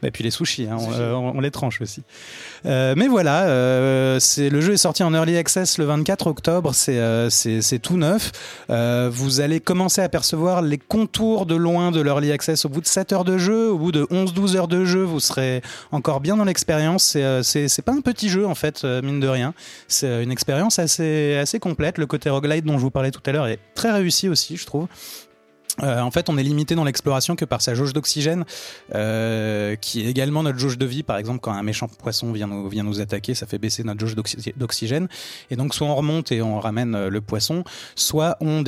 Et 0.03 0.11
puis 0.11 0.25
les 0.25 0.31
sushis, 0.31 0.67
hein, 0.71 0.77
on, 0.79 0.93
on- 0.93 1.37
on 1.37 1.41
les 1.41 1.51
tranche 1.51 1.81
aussi. 1.81 2.03
Mais 2.65 3.07
voilà, 3.09 4.19
c'est 4.21 4.49
le 4.51 4.61
jeu 4.61 4.73
est 4.75 4.77
sorti 4.79 5.03
en 5.03 5.15
early 5.15 5.37
access 5.37 5.79
le 5.79 5.85
24 5.85 6.27
octobre. 6.27 6.73
C'est 6.75 7.79
tout 7.83 7.97
neuf. 7.97 8.33
Vous 8.69 9.41
allez 9.41 9.61
commencer 9.61 10.01
à 10.01 10.09
percevoir 10.09 10.63
les 10.63 10.79
contours 10.79 11.47
de 11.47 11.55
loin 11.55 11.91
de 11.91 12.01
l'early 12.01 12.33
access 12.33 12.65
au 12.65 12.69
bout 12.69 12.81
de 12.81 12.87
7 12.87 13.13
heures 13.13 13.25
de 13.25 13.39
jeu, 13.39 13.71
au 13.71 13.79
bout 13.79 13.93
de 13.93 14.05
11-12 14.05 14.57
heures 14.57 14.69
de 14.69 14.85
jeu, 14.85 15.03
vous 15.03 15.21
serez 15.21 15.63
encore 15.93 16.21
bien 16.21 16.37
dans 16.37 16.45
l'expérience. 16.45 17.17
C'est 17.43 17.83
pas 17.85 17.93
un 17.93 18.01
petit 18.01 18.29
jeu 18.29 18.47
en 18.47 18.55
fait, 18.55 18.85
mine 18.85 19.21
de 19.21 19.29
rien. 19.29 19.55
C'est 19.89 20.23
une 20.23 20.31
expérience 20.33 20.79
assez 20.79 21.37
assez 21.37 21.59
complète. 21.59 21.98
Le 21.99 22.07
côté 22.07 22.31
roguelite 22.31 22.65
dont 22.65 22.79
je 22.79 22.83
vous 22.83 22.93
parlais 22.93 23.11
tout 23.11 23.21
à 23.27 23.33
l'heure 23.33 23.49
est 23.49 23.59
très 23.75 23.91
réussi 23.91 24.29
aussi, 24.29 24.57
je 24.57 24.65
trouve. 24.65 24.87
Euh, 25.83 26.01
en 26.01 26.11
fait, 26.11 26.29
on 26.29 26.39
est 26.39 26.43
limité 26.43 26.75
dans 26.75 26.85
l'exploration 26.85 27.37
que 27.37 27.45
par 27.45 27.61
sa 27.61 27.75
jauge 27.75 27.93
d'oxygène, 27.93 28.45
euh, 28.95 29.77
qui 29.77 30.03
est 30.03 30.11
également 30.11 30.43
notre 30.43 30.59
jauge 30.59 30.79
de 30.79 30.87
vie. 30.87 31.03
Par 31.03 31.19
exemple, 31.19 31.41
quand 31.41 31.53
un 31.53 31.63
méchant 31.63 31.89
poisson 31.89 32.33
vient 32.33 32.49
nous, 32.49 33.01
attaquer, 33.01 33.35
ça 33.35 33.47
fait 33.47 33.59
baisser 33.59 33.85
notre 33.85 34.01
jauge 34.01 34.15
d'oxy- 34.15 34.53
d'oxygène. 34.57 35.09
Et 35.51 35.57
donc, 35.57 35.75
soit 35.75 35.87
on 35.87 35.95
remonte 35.95 36.33
et 36.33 36.43
on 36.43 36.59
ramène 36.59 36.95
euh, 36.95 37.11
le 37.11 37.21
poisson, 37.21 37.65
soit 37.95 38.37
on, 38.41 38.65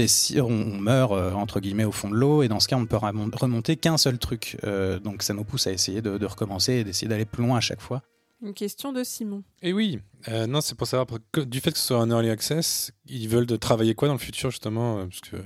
meurt, 0.80 1.12
entre 1.12 1.60
guillemets, 1.60 1.84
au 1.84 1.92
fond 1.92 2.10
de 2.10 2.16
l'eau. 2.16 2.42
Et 2.42 2.48
dans 2.48 2.60
ce 2.60 2.68
cas, 2.68 2.76
on 2.76 2.80
ne 2.80 2.86
peut 2.86 2.96
remonter 2.96 3.76
qu'un 3.76 3.96
seul 3.96 4.18
truc. 4.18 4.56
Donc, 5.04 5.22
ça 5.22 5.34
nous 5.34 5.44
pousse 5.44 5.66
à 5.66 5.72
essayer 5.72 6.02
de, 6.02 6.18
de 6.18 6.26
recommencer 6.26 6.74
et 6.74 6.84
d'essayer 6.84 7.08
d'aller 7.08 7.24
plus 7.24 7.44
loin 7.44 7.58
à 7.58 7.60
chaque 7.60 7.80
fois. 7.80 8.02
Une 8.42 8.54
question 8.54 8.92
de 8.92 9.04
Simon. 9.04 9.42
Et 9.62 9.72
oui, 9.74 9.98
euh, 10.28 10.46
non, 10.46 10.60
c'est 10.62 10.74
pour 10.74 10.86
savoir, 10.86 11.06
que- 11.30 11.40
du 11.42 11.60
fait 11.60 11.72
que 11.72 11.78
ce 11.78 11.88
soit 11.88 11.98
un 11.98 12.10
early 12.10 12.30
access, 12.30 12.90
ils 13.06 13.28
veulent 13.28 13.44
de 13.46 13.56
travailler 13.56 13.94
quoi 13.94 14.08
dans 14.08 14.14
le 14.14 14.20
futur, 14.20 14.50
justement 14.50 14.98
euh, 14.98 15.04
Parce 15.06 15.20
que 15.20 15.36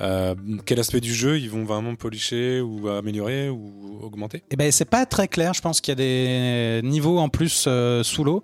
euh, 0.00 0.34
quel 0.64 0.80
aspect 0.80 1.00
du 1.00 1.14
jeu 1.14 1.38
ils 1.38 1.48
vont 1.48 1.64
vraiment 1.64 1.94
policher 1.94 2.60
ou 2.60 2.88
améliorer 2.88 3.48
ou 3.48 4.00
augmenter? 4.02 4.42
Eh 4.50 4.56
ben, 4.56 4.70
c'est 4.72 4.84
pas 4.84 5.06
très 5.06 5.28
clair. 5.28 5.54
Je 5.54 5.60
pense 5.62 5.80
qu'il 5.80 5.92
y 5.92 5.96
a 6.00 6.80
des 6.80 6.86
niveaux 6.86 7.18
en 7.18 7.28
plus 7.28 7.64
euh, 7.68 8.02
sous 8.02 8.24
l'eau 8.24 8.42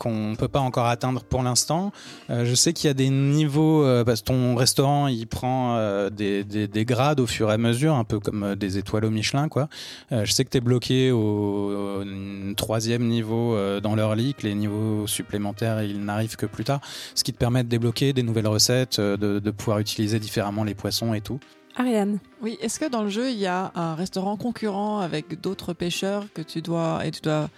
qu'on 0.00 0.34
peut 0.36 0.48
pas 0.48 0.60
encore 0.60 0.86
atteindre 0.86 1.22
pour 1.22 1.42
l'instant. 1.42 1.92
Euh, 2.30 2.46
je 2.46 2.54
sais 2.54 2.72
qu'il 2.72 2.88
y 2.88 2.90
a 2.90 2.94
des 2.94 3.10
niveaux 3.10 3.84
euh, 3.84 4.02
parce 4.02 4.22
que 4.22 4.26
ton 4.26 4.54
restaurant 4.56 5.06
il 5.08 5.26
prend 5.26 5.76
euh, 5.76 6.08
des, 6.08 6.42
des, 6.42 6.66
des 6.66 6.84
grades 6.86 7.20
au 7.20 7.26
fur 7.26 7.50
et 7.50 7.52
à 7.52 7.58
mesure, 7.58 7.94
un 7.94 8.04
peu 8.04 8.18
comme 8.18 8.42
euh, 8.42 8.56
des 8.56 8.78
étoiles 8.78 9.04
au 9.04 9.10
Michelin 9.10 9.48
quoi. 9.48 9.68
Euh, 10.10 10.24
je 10.24 10.32
sais 10.32 10.44
que 10.44 10.50
tu 10.50 10.56
es 10.56 10.60
bloqué 10.62 11.12
au, 11.12 12.00
au 12.00 12.54
troisième 12.56 13.06
niveau 13.06 13.54
euh, 13.54 13.80
dans 13.80 13.94
leur 13.94 14.14
lit, 14.14 14.32
que 14.32 14.46
les 14.46 14.54
niveaux 14.54 15.06
supplémentaires 15.06 15.82
ils 15.82 16.02
n'arrivent 16.02 16.36
que 16.36 16.46
plus 16.46 16.64
tard, 16.64 16.80
ce 17.14 17.22
qui 17.22 17.32
te 17.32 17.38
permet 17.38 17.62
de 17.62 17.68
débloquer 17.68 18.14
des 18.14 18.22
nouvelles 18.22 18.48
recettes, 18.48 18.98
euh, 18.98 19.18
de, 19.18 19.38
de 19.38 19.50
pouvoir 19.50 19.80
utiliser 19.80 20.18
différemment 20.18 20.64
les 20.64 20.74
poissons 20.74 21.12
et 21.12 21.20
tout. 21.20 21.38
Ariane. 21.76 22.18
Oui, 22.42 22.58
est-ce 22.60 22.80
que 22.80 22.90
dans 22.90 23.02
le 23.02 23.10
jeu, 23.10 23.30
il 23.30 23.38
y 23.38 23.46
a 23.46 23.70
un 23.74 23.94
restaurant 23.94 24.36
concurrent 24.36 24.98
avec 25.00 25.40
d'autres 25.40 25.72
pêcheurs 25.72 26.24
que 26.34 26.42
tu 26.42 26.62
dois 26.62 27.06
et 27.06 27.10
tu 27.10 27.20
dois 27.20 27.48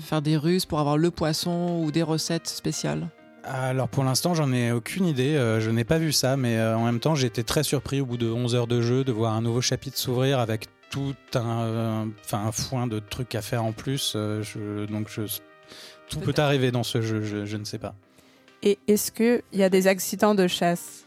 faire 0.00 0.22
des 0.22 0.36
ruses 0.36 0.64
pour 0.66 0.78
avoir 0.80 0.96
le 0.98 1.10
poisson 1.10 1.80
ou 1.82 1.90
des 1.90 2.02
recettes 2.02 2.48
spéciales 2.48 3.08
Alors 3.44 3.88
pour 3.88 4.04
l'instant, 4.04 4.34
j'en 4.34 4.52
ai 4.52 4.72
aucune 4.72 5.06
idée. 5.06 5.36
euh, 5.36 5.60
je 5.60 5.70
n'ai 5.70 5.84
pas 5.84 5.98
vu 5.98 6.12
ça, 6.12 6.36
mais 6.36 6.56
euh, 6.58 6.76
en 6.76 6.84
même 6.84 7.00
temps, 7.00 7.14
j'ai 7.14 7.26
été 7.28 7.44
très 7.44 7.62
surpris 7.62 8.00
au 8.00 8.06
bout 8.06 8.16
de 8.16 8.28
11 8.30 8.54
heures 8.54 8.66
de 8.66 8.80
jeu 8.82 9.04
de 9.04 9.12
voir 9.12 9.32
un 9.34 9.40
nouveau 9.42 9.60
chapitre 9.60 9.98
s'ouvrir 9.98 10.38
avec 10.40 10.66
tout 10.90 11.14
un, 11.34 11.60
euh, 11.62 12.04
enfin, 12.24 12.44
un 12.46 12.52
foin 12.52 12.86
de 12.86 12.98
trucs 13.00 13.34
à 13.34 13.42
faire 13.42 13.64
en 13.64 13.72
plus. 13.72 14.12
je- 14.14 14.86
donc 14.86 15.08
je, 15.08 15.22
tout 16.08 16.20
peut 16.20 16.34
arriver 16.36 16.70
dans 16.70 16.84
ce 16.84 17.02
jeu, 17.02 17.22
je, 17.22 17.44
je 17.44 17.56
ne 17.56 17.64
sais 17.64 17.78
pas. 17.78 17.94
Et 18.62 18.78
est-ce 18.88 19.10
qu'il 19.12 19.42
y 19.52 19.62
a 19.62 19.68
des 19.68 19.86
accidents 19.86 20.34
de 20.34 20.46
chasse? 20.46 21.04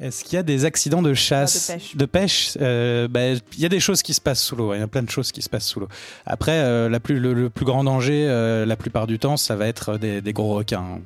Est-ce 0.00 0.22
qu'il 0.24 0.34
y 0.34 0.38
a 0.38 0.44
des 0.44 0.64
accidents 0.64 1.02
de 1.02 1.12
chasse 1.12 1.70
Ah, 1.70 1.74
de 1.74 1.78
pêche. 1.78 1.96
De 1.96 2.04
pêche, 2.06 2.58
euh, 2.60 3.08
bah, 3.08 3.30
il 3.30 3.58
y 3.58 3.66
a 3.66 3.68
des 3.68 3.80
choses 3.80 4.02
qui 4.02 4.14
se 4.14 4.20
passent 4.20 4.42
sous 4.42 4.54
l'eau. 4.54 4.72
Il 4.74 4.78
y 4.78 4.82
a 4.82 4.86
plein 4.86 5.02
de 5.02 5.10
choses 5.10 5.32
qui 5.32 5.42
se 5.42 5.48
passent 5.48 5.66
sous 5.66 5.80
l'eau. 5.80 5.88
Après, 6.24 6.52
euh, 6.58 6.88
la 6.88 7.00
plus, 7.00 7.18
le, 7.18 7.34
le 7.34 7.50
plus 7.50 7.64
grand 7.64 7.82
danger, 7.82 8.26
euh, 8.28 8.64
la 8.64 8.76
plupart 8.76 9.08
du 9.08 9.18
temps, 9.18 9.36
ça 9.36 9.56
va 9.56 9.66
être 9.66 9.98
des, 9.98 10.20
des 10.20 10.32
gros 10.32 10.54
requins. 10.54 11.00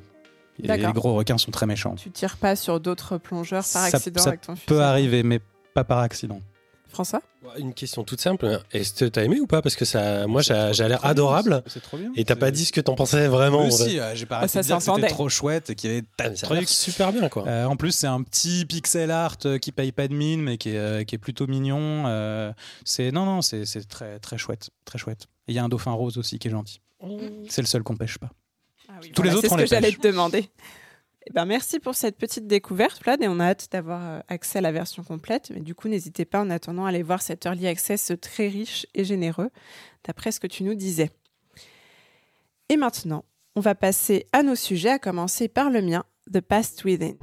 Et 0.63 0.67
les 0.67 0.83
gros 0.93 1.15
requins 1.15 1.39
sont 1.39 1.49
très 1.49 1.65
méchants. 1.65 1.95
Tu 1.95 2.11
tires 2.11 2.37
pas 2.37 2.55
sur 2.55 2.79
d'autres 2.79 3.17
plongeurs 3.17 3.63
par 3.63 3.87
Ça- 3.89 3.97
accident 3.97 4.21
ça 4.21 4.29
avec 4.29 4.41
ton 4.41 4.53
fusil? 4.55 4.67
Peut 4.67 4.81
arriver, 4.83 5.23
mais 5.23 5.39
pas 5.73 5.83
par 5.83 5.97
accident. 5.99 6.39
François? 6.87 7.23
Une 7.57 7.73
question 7.73 8.03
toute 8.03 8.21
simple. 8.21 8.61
Est-ce 8.71 8.93
que 8.93 9.05
t'as 9.05 9.23
aimé 9.23 9.39
ou 9.39 9.47
pas? 9.47 9.61
Parce 9.61 9.75
que 9.75 9.85
ça, 9.85 10.27
moi, 10.27 10.41
j'ai 10.41 10.53
l'air 10.87 11.03
adorable. 11.05 11.61
c'est- 11.67 11.73
C'est 11.73 11.79
trop 11.81 11.97
bien. 11.97 12.11
Et 12.15 12.23
t'as 12.25 12.33
C'est- 12.35 12.39
pas 12.39 12.51
dit 12.51 12.65
ce 12.65 12.71
que 12.71 12.81
t'en 12.81 12.95
pensais 12.95 13.27
vraiment. 13.27 13.59
Oui, 13.61 13.71
en 13.73 13.75
vrai. 13.75 13.89
si, 13.89 13.99
euh, 13.99 14.15
j'ai 14.15 14.25
pas 14.25 14.35
Ah, 14.35 14.37
arrêté 14.39 14.53
ça 14.53 14.61
de 14.61 14.65
dire 14.67 14.77
que 14.77 14.83
c'était 14.83 15.07
trop 15.07 15.29
chouette 15.29 15.69
et 15.69 15.75
qu'il 15.75 15.89
y 15.89 15.93
avait 15.93 16.05
Ah, 16.19 16.23
tas 16.23 16.29
de 16.29 16.35
trucs. 16.35 16.69
super 16.69 17.11
bien, 17.11 17.29
quoi. 17.29 17.47
Euh, 17.47 17.65
en 17.65 17.75
plus, 17.75 17.91
c'est 17.91 18.07
un 18.07 18.21
petit 18.23 18.65
pixel 18.65 19.11
art 19.11 19.37
euh, 19.45 19.57
qui 19.57 19.71
paye 19.71 19.91
pas 19.91 20.07
de 20.07 20.13
mine, 20.13 20.41
mais 20.41 20.57
qui 20.57 20.69
est, 20.69 20.77
euh, 20.77 21.03
qui 21.03 21.15
est 21.15 21.19
plutôt 21.19 21.47
mignon. 21.47 22.05
Euh, 22.07 22.51
c'est 22.85 23.11
non, 23.11 23.25
non, 23.25 23.41
c'est 23.41 23.65
c'est 23.65 23.87
très 23.87 24.19
très 24.19 24.37
chouette, 24.37 24.69
très 24.85 24.97
chouette. 24.97 25.27
Et 25.47 25.51
il 25.51 25.55
y 25.55 25.59
a 25.59 25.63
un 25.63 25.69
dauphin 25.69 25.91
rose 25.91 26.17
aussi 26.17 26.39
qui 26.39 26.47
est 26.47 26.51
gentil. 26.51 26.79
C'est 27.49 27.61
le 27.61 27.67
seul 27.67 27.83
qu'on 27.83 27.97
pêche 27.97 28.17
pas. 28.17 28.29
Tous 29.13 29.21
les 29.23 29.31
autres, 29.31 29.39
Ah 29.45 29.47
c'est 29.47 29.53
on 29.53 29.55
ce 29.55 29.57
les 29.57 29.63
que 29.63 29.69
j'allais 29.69 29.87
pêche. 29.89 29.99
te 29.99 30.07
demander. 30.07 30.49
Eh 31.25 31.31
ben, 31.31 31.45
merci 31.45 31.79
pour 31.79 31.95
cette 31.95 32.17
petite 32.17 32.47
découverte, 32.47 33.01
Vlad, 33.01 33.21
et 33.23 33.29
on 33.29 33.39
a 33.39 33.45
hâte 33.45 33.69
d'avoir 33.71 34.01
euh, 34.03 34.19
accès 34.27 34.57
à 34.59 34.61
la 34.61 34.73
version 34.73 35.03
complète. 35.03 35.51
Mais 35.53 35.61
du 35.61 35.73
coup, 35.73 35.87
n'hésitez 35.87 36.25
pas 36.25 36.41
en 36.41 36.49
attendant 36.49 36.85
à 36.85 36.89
aller 36.89 37.03
voir 37.03 37.21
cet 37.21 37.45
early 37.45 37.65
access 37.67 38.11
très 38.21 38.49
riche 38.49 38.85
et 38.93 39.05
généreux, 39.05 39.49
d'après 40.03 40.31
ce 40.33 40.41
que 40.41 40.47
tu 40.47 40.63
nous 40.63 40.75
disais. 40.75 41.11
Et 42.67 42.75
maintenant, 42.75 43.23
on 43.55 43.61
va 43.61 43.75
passer 43.75 44.25
à 44.33 44.43
nos 44.43 44.55
sujets, 44.55 44.89
à 44.89 44.99
commencer 44.99 45.47
par 45.47 45.69
le 45.69 45.81
mien, 45.81 46.03
The 46.31 46.41
Past 46.41 46.83
Within. 46.83 47.15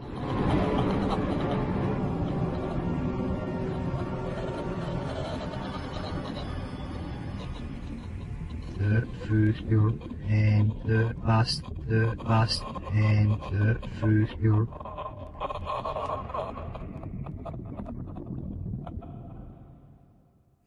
And 10.30 10.70
the 10.86 11.14
the 11.88 12.06
and 12.94 13.38
the. 13.52 14.66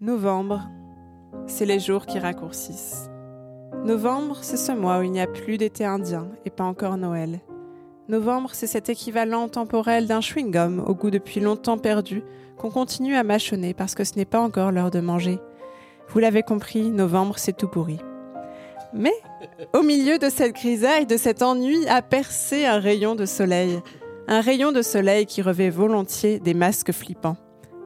Novembre, 0.01 0.69
c'est 1.47 1.65
les 1.65 1.79
jours 1.79 2.05
qui 2.05 2.19
raccourcissent. 2.19 3.09
Novembre, 3.85 4.37
c'est 4.41 4.57
ce 4.57 4.73
mois 4.73 4.99
où 4.99 5.03
il 5.03 5.11
n'y 5.11 5.21
a 5.21 5.27
plus 5.27 5.57
d'été 5.57 5.85
indien 5.85 6.27
et 6.45 6.49
pas 6.49 6.65
encore 6.65 6.97
Noël. 6.97 7.39
Novembre, 8.09 8.49
c'est 8.53 8.67
cet 8.67 8.89
équivalent 8.89 9.47
temporel 9.47 10.07
d'un 10.07 10.19
chewing-gum 10.19 10.79
au 10.85 10.93
goût 10.93 11.09
depuis 11.09 11.39
longtemps 11.39 11.77
perdu 11.77 12.21
qu'on 12.57 12.69
continue 12.69 13.15
à 13.15 13.23
mâchonner 13.23 13.73
parce 13.73 13.95
que 13.95 14.03
ce 14.03 14.15
n'est 14.17 14.25
pas 14.25 14.41
encore 14.41 14.71
l'heure 14.71 14.91
de 14.91 14.99
manger. 14.99 15.39
Vous 16.09 16.19
l'avez 16.19 16.43
compris, 16.43 16.91
novembre, 16.91 17.37
c'est 17.37 17.55
tout 17.55 17.69
pourri. 17.69 17.99
Mais 18.93 19.13
au 19.73 19.81
milieu 19.81 20.19
de 20.19 20.29
cette 20.29 20.53
grisaille, 20.53 21.07
de 21.07 21.17
cet 21.17 21.41
ennui, 21.41 21.87
a 21.87 22.01
percé 22.01 22.65
un 22.65 22.79
rayon 22.79 23.15
de 23.15 23.25
soleil. 23.25 23.79
Un 24.27 24.41
rayon 24.41 24.71
de 24.71 24.81
soleil 24.81 25.25
qui 25.25 25.41
revêt 25.41 25.69
volontiers 25.69 26.39
des 26.39 26.53
masques 26.53 26.91
flippants. 26.91 27.37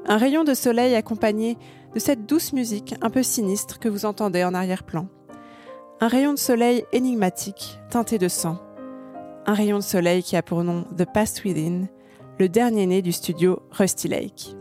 Un 0.05 0.17
rayon 0.17 0.43
de 0.43 0.53
soleil 0.53 0.95
accompagné 0.95 1.57
de 1.93 1.99
cette 1.99 2.25
douce 2.25 2.53
musique 2.53 2.95
un 3.01 3.09
peu 3.09 3.23
sinistre 3.23 3.79
que 3.79 3.89
vous 3.89 4.05
entendez 4.05 4.43
en 4.43 4.53
arrière-plan. 4.53 5.07
Un 5.99 6.07
rayon 6.07 6.33
de 6.33 6.39
soleil 6.39 6.83
énigmatique, 6.91 7.79
teinté 7.89 8.17
de 8.17 8.27
sang. 8.27 8.57
Un 9.45 9.53
rayon 9.53 9.77
de 9.77 9.83
soleil 9.83 10.21
qui 10.21 10.35
a 10.35 10.43
pour 10.43 10.63
nom 10.63 10.83
The 10.97 11.05
Past 11.11 11.43
Within, 11.43 11.87
le 12.37 12.49
dernier 12.49 12.85
né 12.85 13.01
du 13.01 13.11
studio 13.11 13.63
Rusty 13.71 14.07
Lake. 14.07 14.55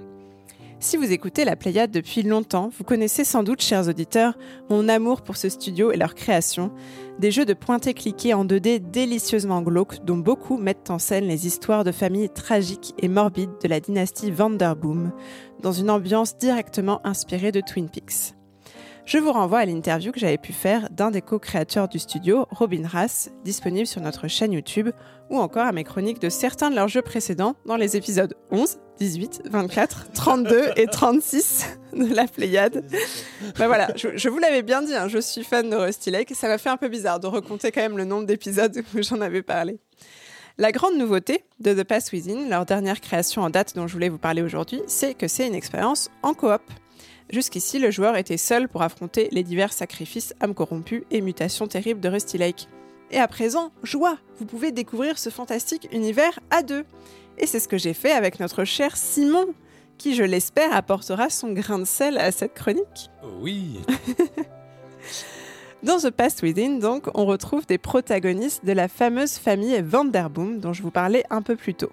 Si 0.79 0.99
vous 0.99 1.11
écoutez 1.11 1.47
la 1.47 1.57
Pléiade 1.57 1.91
depuis 1.91 2.23
longtemps, 2.23 2.71
vous 2.77 2.85
connaissez 2.85 3.25
sans 3.25 3.43
doute, 3.43 3.63
chers 3.63 3.89
auditeurs, 3.89 4.37
mon 4.69 4.91
amour 4.91 5.23
pour 5.23 5.39
ce 5.39 5.49
studio 5.49 5.91
et 5.91 5.97
leur 5.97 6.15
création, 6.15 6.71
des 7.19 7.31
jeux 7.31 7.47
de 7.47 7.55
pointer-cliquer 7.55 8.35
en 8.35 8.45
2D 8.45 8.91
délicieusement 8.91 9.63
glauques 9.63 10.05
dont 10.05 10.19
beaucoup 10.19 10.59
mettent 10.59 10.91
en 10.91 10.99
scène 10.99 11.27
les 11.27 11.47
histoires 11.47 11.83
de 11.83 11.93
familles 11.93 12.29
tragiques 12.29 12.95
et 12.99 13.09
morbides 13.09 13.59
de 13.63 13.69
la 13.69 13.81
dynastie 13.81 14.31
Vanderboom, 14.31 15.13
dans 15.63 15.73
une 15.73 15.89
ambiance 15.89 16.37
directement 16.37 17.01
inspirée 17.05 17.53
de 17.53 17.63
Twin 17.63 17.89
Peaks. 17.89 18.36
Je 19.07 19.19
vous 19.19 19.31
renvoie 19.31 19.61
à 19.61 19.65
l'interview 19.65 20.11
que 20.11 20.19
j'avais 20.19 20.37
pu 20.37 20.53
faire 20.53 20.91
d'un 20.91 21.13
des 21.13 21.23
co-créateurs 21.23 21.87
du 21.87 22.01
studio, 22.01 22.49
Robin 22.51 22.83
Rass, 22.85 23.31
disponible 23.45 23.87
sur 23.87 24.01
notre 24.01 24.27
chaîne 24.27 24.53
YouTube, 24.53 24.91
ou 25.31 25.39
encore 25.39 25.65
à 25.65 25.71
mes 25.71 25.85
chroniques 25.85 26.21
de 26.21 26.29
certains 26.29 26.71
de 26.71 26.75
leurs 26.75 26.89
jeux 26.89 27.03
précédents 27.03 27.55
dans 27.67 27.77
les 27.77 27.97
épisodes 27.97 28.35
11, 28.51 28.79
18, 28.99 29.43
24, 29.49 30.11
32 30.13 30.71
et 30.75 30.89
36 30.89 31.79
de 31.93 32.13
la 32.13 32.27
Pléiade. 32.27 32.85
Ben 33.59 33.69
voilà, 33.69 33.91
je, 33.95 34.17
je 34.17 34.29
vous 34.29 34.39
l'avais 34.39 34.63
bien 34.63 34.83
dit, 34.83 34.97
hein, 34.97 35.07
je 35.07 35.19
suis 35.19 35.45
fan 35.45 35.71
de 35.71 35.77
Rusty 35.77 36.11
Lake, 36.11 36.33
ça 36.35 36.49
m'a 36.49 36.59
fait 36.59 36.71
un 36.71 36.77
peu 36.77 36.89
bizarre 36.89 37.21
de 37.21 37.29
recompter 37.29 37.71
quand 37.71 37.83
même 37.83 37.97
le 37.97 38.05
nombre 38.05 38.27
d'épisodes 38.27 38.77
où 38.93 39.03
j'en 39.03 39.21
avais 39.21 39.43
parlé. 39.43 39.79
La 40.59 40.73
grande 40.73 40.99
nouveauté 40.99 41.45
de 41.61 41.73
The 41.73 41.85
Pass 41.85 42.11
Within, 42.11 42.49
leur 42.49 42.67
dernière 42.67 43.01
création 43.01 43.43
en 43.43 43.51
date 43.51 43.77
dont 43.77 43.87
je 43.87 43.93
voulais 43.93 44.09
vous 44.09 44.19
parler 44.19 44.43
aujourd'hui, 44.43 44.83
c'est 44.89 45.15
que 45.15 45.29
c'est 45.29 45.47
une 45.47 45.55
expérience 45.55 46.11
en 46.25 46.35
coop. 46.35 46.63
Jusqu'ici, 47.31 47.79
le 47.79 47.91
joueur 47.91 48.17
était 48.17 48.37
seul 48.37 48.69
pour 48.69 48.83
affronter 48.83 49.29
les 49.33 49.43
divers 49.43 49.73
sacrifices, 49.73 50.35
âmes 50.41 50.55
corrompues 50.55 51.05
et 51.11 51.21
mutations 51.21 51.67
terribles 51.67 52.01
de 52.01 52.09
Rusty 52.09 52.39
Lake. 52.39 52.69
Et 53.11 53.19
à 53.19 53.29
présent, 53.29 53.73
joie 53.83 54.19
Vous 54.39 54.47
pouvez 54.47 54.73
découvrir 54.73 55.19
ce 55.19 55.31
fantastique 55.31 55.89
univers 55.93 56.39
à 56.51 56.63
deux. 56.63 56.85
Et 57.39 57.47
c'est 57.47 57.61
ce 57.61 57.69
que 57.69 57.79
j'ai 57.79 57.95
fait 57.95 58.13
avec 58.13 58.41
notre 58.41 58.65
cher 58.65 58.97
Simon, 58.97 59.55
qui, 59.99 60.15
je 60.15 60.23
l'espère, 60.23 60.75
apportera 60.75 61.29
son 61.29 61.53
grain 61.53 61.79
de 61.79 61.85
sel 61.85 62.17
à 62.19 62.31
cette 62.31 62.55
chronique. 62.55 63.11
Oh 63.23 63.29
oui 63.41 63.81
Dans 65.83 65.99
The 65.99 66.11
Past 66.11 66.43
Within, 66.43 66.79
donc, 66.79 67.09
on 67.15 67.27
retrouve 67.27 67.67
des 67.67 67.79
protagonistes 67.79 68.65
de 68.65 68.73
la 68.73 68.89
fameuse 68.89 69.35
famille 69.35 69.81
Vanderboom 69.83 70.59
dont 70.59 70.73
je 70.73 70.83
vous 70.83 70.91
parlais 70.91 71.25
un 71.31 71.43
peu 71.43 71.57
plus 71.57 71.75
tôt. 71.75 71.91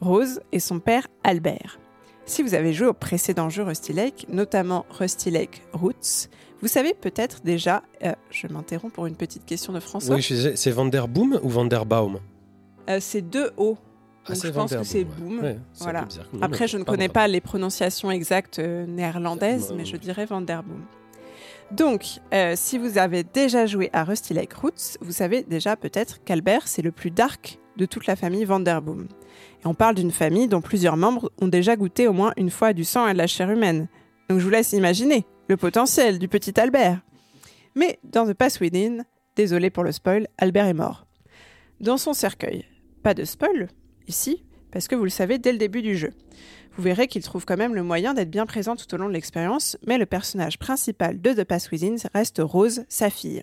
Rose 0.00 0.40
et 0.52 0.60
son 0.60 0.80
père 0.80 1.06
Albert. 1.24 1.79
Si 2.30 2.44
vous 2.44 2.54
avez 2.54 2.72
joué 2.72 2.86
au 2.86 2.92
précédent 2.92 3.50
jeu 3.50 3.64
Rusty 3.64 3.92
Lake, 3.92 4.26
notamment 4.28 4.86
Rusty 4.88 5.32
Lake 5.32 5.62
Roots, 5.72 6.28
vous 6.62 6.68
savez 6.68 6.94
peut-être 6.94 7.40
déjà, 7.42 7.82
euh, 8.04 8.12
je 8.30 8.46
m'interromps 8.46 8.94
pour 8.94 9.06
une 9.06 9.16
petite 9.16 9.44
question 9.44 9.72
de 9.72 9.80
François, 9.80 10.14
Oui, 10.14 10.22
je 10.22 10.34
disais, 10.34 10.54
c'est 10.54 10.70
Vanderboom 10.70 11.40
ou 11.42 11.48
Vanderbaum 11.48 12.20
Euh, 12.88 12.98
c'est 13.00 13.22
deux 13.22 13.50
O. 13.56 13.76
Ah, 14.28 14.34
je 14.34 14.46
pense 14.46 14.72
que 14.72 14.84
c'est 14.84 15.02
boom. 15.02 15.40
Ouais, 15.40 15.58
Voilà. 15.80 16.06
Après, 16.40 16.68
je 16.68 16.78
ne 16.78 16.84
connais 16.84 17.08
pas 17.08 17.26
les 17.26 17.40
prononciations 17.40 18.12
exactes 18.12 18.60
euh, 18.60 18.86
néerlandaises, 18.86 19.74
mais 19.76 19.84
je 19.84 19.96
dirais 19.96 20.24
Vanderboom. 20.24 20.84
Donc, 21.72 22.20
euh, 22.32 22.54
si 22.56 22.78
vous 22.78 22.96
avez 22.98 23.24
déjà 23.24 23.66
joué 23.66 23.90
à 23.92 24.04
Rusty 24.04 24.34
Lake 24.34 24.52
Roots, 24.52 24.98
vous 25.00 25.10
savez 25.12 25.42
déjà 25.42 25.74
peut-être 25.74 26.22
qu'Albert, 26.22 26.68
c'est 26.68 26.82
le 26.82 26.92
plus 26.92 27.10
dark 27.10 27.58
de 27.76 27.86
toute 27.86 28.06
la 28.06 28.14
famille 28.14 28.44
Vanderboom. 28.44 29.08
Et 29.62 29.66
on 29.66 29.74
parle 29.74 29.94
d'une 29.94 30.10
famille 30.10 30.48
dont 30.48 30.60
plusieurs 30.60 30.96
membres 30.96 31.30
ont 31.40 31.48
déjà 31.48 31.76
goûté 31.76 32.08
au 32.08 32.12
moins 32.12 32.32
une 32.36 32.50
fois 32.50 32.72
du 32.72 32.84
sang 32.84 33.06
et 33.06 33.12
de 33.12 33.18
la 33.18 33.26
chair 33.26 33.50
humaine. 33.50 33.88
Donc 34.28 34.38
je 34.38 34.44
vous 34.44 34.50
laisse 34.50 34.72
imaginer 34.72 35.26
le 35.48 35.56
potentiel 35.56 36.18
du 36.18 36.28
petit 36.28 36.58
Albert. 36.58 37.00
Mais 37.74 37.98
dans 38.04 38.26
The 38.26 38.34
Pass 38.34 38.60
Within, 38.60 39.04
désolé 39.36 39.70
pour 39.70 39.84
le 39.84 39.92
spoil, 39.92 40.28
Albert 40.38 40.66
est 40.66 40.74
mort. 40.74 41.06
Dans 41.80 41.96
son 41.96 42.14
cercueil. 42.14 42.64
Pas 43.02 43.14
de 43.14 43.24
spoil, 43.24 43.68
ici, 44.06 44.44
parce 44.70 44.88
que 44.88 44.94
vous 44.94 45.04
le 45.04 45.10
savez 45.10 45.38
dès 45.38 45.52
le 45.52 45.58
début 45.58 45.82
du 45.82 45.96
jeu. 45.96 46.10
Vous 46.76 46.82
verrez 46.82 47.08
qu'il 47.08 47.22
trouve 47.22 47.44
quand 47.44 47.56
même 47.56 47.74
le 47.74 47.82
moyen 47.82 48.14
d'être 48.14 48.30
bien 48.30 48.46
présent 48.46 48.76
tout 48.76 48.92
au 48.94 48.96
long 48.96 49.08
de 49.08 49.12
l'expérience, 49.12 49.76
mais 49.86 49.98
le 49.98 50.06
personnage 50.06 50.58
principal 50.58 51.20
de 51.20 51.32
The 51.32 51.44
Pass 51.44 51.70
Within 51.70 51.96
reste 52.14 52.40
Rose, 52.42 52.84
sa 52.88 53.10
fille. 53.10 53.42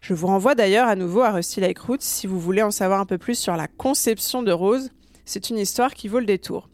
Je 0.00 0.14
vous 0.14 0.26
renvoie 0.26 0.54
d'ailleurs 0.54 0.88
à 0.88 0.96
nouveau 0.96 1.20
à 1.20 1.30
Rusty 1.30 1.60
Lake 1.60 1.78
Roots 1.78 2.00
si 2.00 2.26
vous 2.26 2.40
voulez 2.40 2.62
en 2.62 2.70
savoir 2.70 3.00
un 3.00 3.06
peu 3.06 3.18
plus 3.18 3.38
sur 3.38 3.56
la 3.56 3.68
conception 3.68 4.42
de 4.42 4.52
Rose. 4.52 4.90
C'est 5.24 5.50
une 5.50 5.58
histoire 5.58 5.94
qui 5.94 6.08
vaut 6.08 6.20
le 6.20 6.26
détour. 6.26 6.68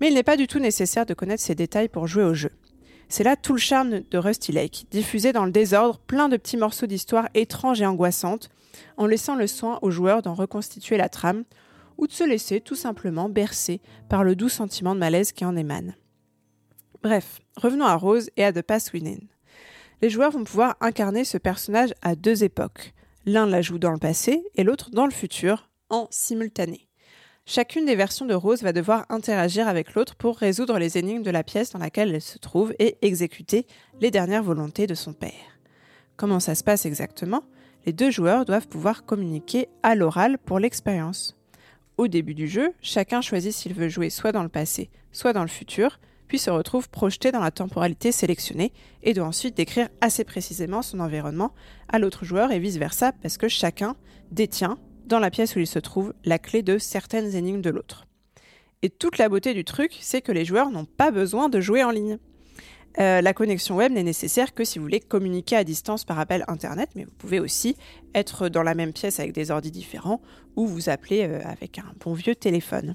Mais 0.00 0.08
il 0.08 0.14
n'est 0.14 0.22
pas 0.22 0.36
du 0.36 0.46
tout 0.46 0.58
nécessaire 0.58 1.06
de 1.06 1.14
connaître 1.14 1.42
ces 1.42 1.54
détails 1.54 1.88
pour 1.88 2.06
jouer 2.06 2.24
au 2.24 2.34
jeu. 2.34 2.50
C'est 3.08 3.24
là 3.24 3.36
tout 3.36 3.52
le 3.52 3.58
charme 3.58 4.02
de 4.08 4.18
Rusty 4.18 4.52
Lake, 4.52 4.86
diffusé 4.90 5.32
dans 5.32 5.44
le 5.44 5.50
désordre, 5.50 5.98
plein 5.98 6.28
de 6.28 6.36
petits 6.36 6.56
morceaux 6.56 6.86
d'histoire 6.86 7.28
étranges 7.34 7.82
et 7.82 7.86
angoissantes, 7.86 8.50
en 8.96 9.06
laissant 9.06 9.34
le 9.34 9.46
soin 9.46 9.78
aux 9.82 9.90
joueurs 9.90 10.22
d'en 10.22 10.34
reconstituer 10.34 10.96
la 10.96 11.08
trame, 11.08 11.44
ou 11.98 12.06
de 12.06 12.12
se 12.12 12.24
laisser 12.24 12.60
tout 12.60 12.76
simplement 12.76 13.28
bercer 13.28 13.80
par 14.08 14.24
le 14.24 14.36
doux 14.36 14.48
sentiment 14.48 14.94
de 14.94 15.00
malaise 15.00 15.32
qui 15.32 15.44
en 15.44 15.56
émane. 15.56 15.94
Bref, 17.02 17.40
revenons 17.56 17.84
à 17.84 17.96
Rose 17.96 18.30
et 18.36 18.44
à 18.44 18.52
The 18.52 18.62
Pass 18.62 18.92
Within. 18.92 19.18
Les 20.02 20.08
joueurs 20.08 20.30
vont 20.30 20.44
pouvoir 20.44 20.76
incarner 20.80 21.24
ce 21.24 21.36
personnage 21.36 21.94
à 22.02 22.14
deux 22.14 22.44
époques. 22.44 22.94
L'un 23.26 23.46
la 23.46 23.60
joue 23.60 23.78
dans 23.78 23.92
le 23.92 23.98
passé 23.98 24.42
et 24.54 24.64
l'autre 24.64 24.90
dans 24.90 25.04
le 25.04 25.12
futur, 25.12 25.68
en 25.90 26.08
simultané. 26.10 26.89
Chacune 27.52 27.84
des 27.84 27.96
versions 27.96 28.26
de 28.26 28.34
Rose 28.34 28.62
va 28.62 28.72
devoir 28.72 29.06
interagir 29.08 29.66
avec 29.66 29.94
l'autre 29.94 30.14
pour 30.14 30.36
résoudre 30.36 30.78
les 30.78 30.98
énigmes 30.98 31.24
de 31.24 31.32
la 31.32 31.42
pièce 31.42 31.72
dans 31.72 31.80
laquelle 31.80 32.14
elle 32.14 32.20
se 32.20 32.38
trouve 32.38 32.72
et 32.78 32.96
exécuter 33.02 33.66
les 34.00 34.12
dernières 34.12 34.44
volontés 34.44 34.86
de 34.86 34.94
son 34.94 35.12
père. 35.12 35.58
Comment 36.16 36.38
ça 36.38 36.54
se 36.54 36.62
passe 36.62 36.86
exactement? 36.86 37.42
Les 37.86 37.92
deux 37.92 38.12
joueurs 38.12 38.44
doivent 38.44 38.68
pouvoir 38.68 39.04
communiquer 39.04 39.66
à 39.82 39.96
l'oral 39.96 40.38
pour 40.38 40.60
l'expérience. 40.60 41.36
Au 41.96 42.06
début 42.06 42.34
du 42.34 42.46
jeu, 42.46 42.72
chacun 42.82 43.20
choisit 43.20 43.52
s'il 43.52 43.74
veut 43.74 43.88
jouer 43.88 44.10
soit 44.10 44.30
dans 44.30 44.44
le 44.44 44.48
passé, 44.48 44.88
soit 45.10 45.32
dans 45.32 45.42
le 45.42 45.48
futur, 45.48 45.98
puis 46.28 46.38
se 46.38 46.50
retrouve 46.50 46.88
projeté 46.88 47.32
dans 47.32 47.40
la 47.40 47.50
temporalité 47.50 48.12
sélectionnée 48.12 48.72
et 49.02 49.12
doit 49.12 49.26
ensuite 49.26 49.56
décrire 49.56 49.88
assez 50.00 50.22
précisément 50.22 50.82
son 50.82 51.00
environnement 51.00 51.52
à 51.88 51.98
l'autre 51.98 52.24
joueur 52.24 52.52
et 52.52 52.60
vice-versa 52.60 53.10
parce 53.10 53.38
que 53.38 53.48
chacun 53.48 53.96
détient, 54.30 54.78
dans 55.10 55.18
la 55.18 55.30
pièce 55.30 55.56
où 55.56 55.58
il 55.58 55.66
se 55.66 55.78
trouve, 55.78 56.14
la 56.24 56.38
clé 56.38 56.62
de 56.62 56.78
certaines 56.78 57.34
énigmes 57.34 57.60
de 57.60 57.70
l'autre. 57.70 58.06
Et 58.82 58.88
toute 58.88 59.18
la 59.18 59.28
beauté 59.28 59.52
du 59.52 59.64
truc, 59.64 59.98
c'est 60.00 60.22
que 60.22 60.32
les 60.32 60.44
joueurs 60.46 60.70
n'ont 60.70 60.86
pas 60.86 61.10
besoin 61.10 61.50
de 61.50 61.60
jouer 61.60 61.84
en 61.84 61.90
ligne. 61.90 62.18
Euh, 62.98 63.20
la 63.20 63.34
connexion 63.34 63.76
web 63.76 63.92
n'est 63.92 64.02
nécessaire 64.02 64.54
que 64.54 64.64
si 64.64 64.78
vous 64.78 64.84
voulez 64.84 65.00
communiquer 65.00 65.56
à 65.56 65.64
distance 65.64 66.04
par 66.04 66.18
appel 66.18 66.44
Internet, 66.48 66.90
mais 66.94 67.04
vous 67.04 67.14
pouvez 67.18 67.40
aussi 67.40 67.76
être 68.14 68.48
dans 68.48 68.62
la 68.62 68.74
même 68.74 68.92
pièce 68.92 69.20
avec 69.20 69.32
des 69.32 69.50
ordis 69.50 69.70
différents 69.70 70.20
ou 70.56 70.66
vous 70.66 70.88
appeler 70.88 71.26
euh, 71.28 71.40
avec 71.44 71.78
un 71.78 71.92
bon 72.00 72.14
vieux 72.14 72.34
téléphone. 72.34 72.94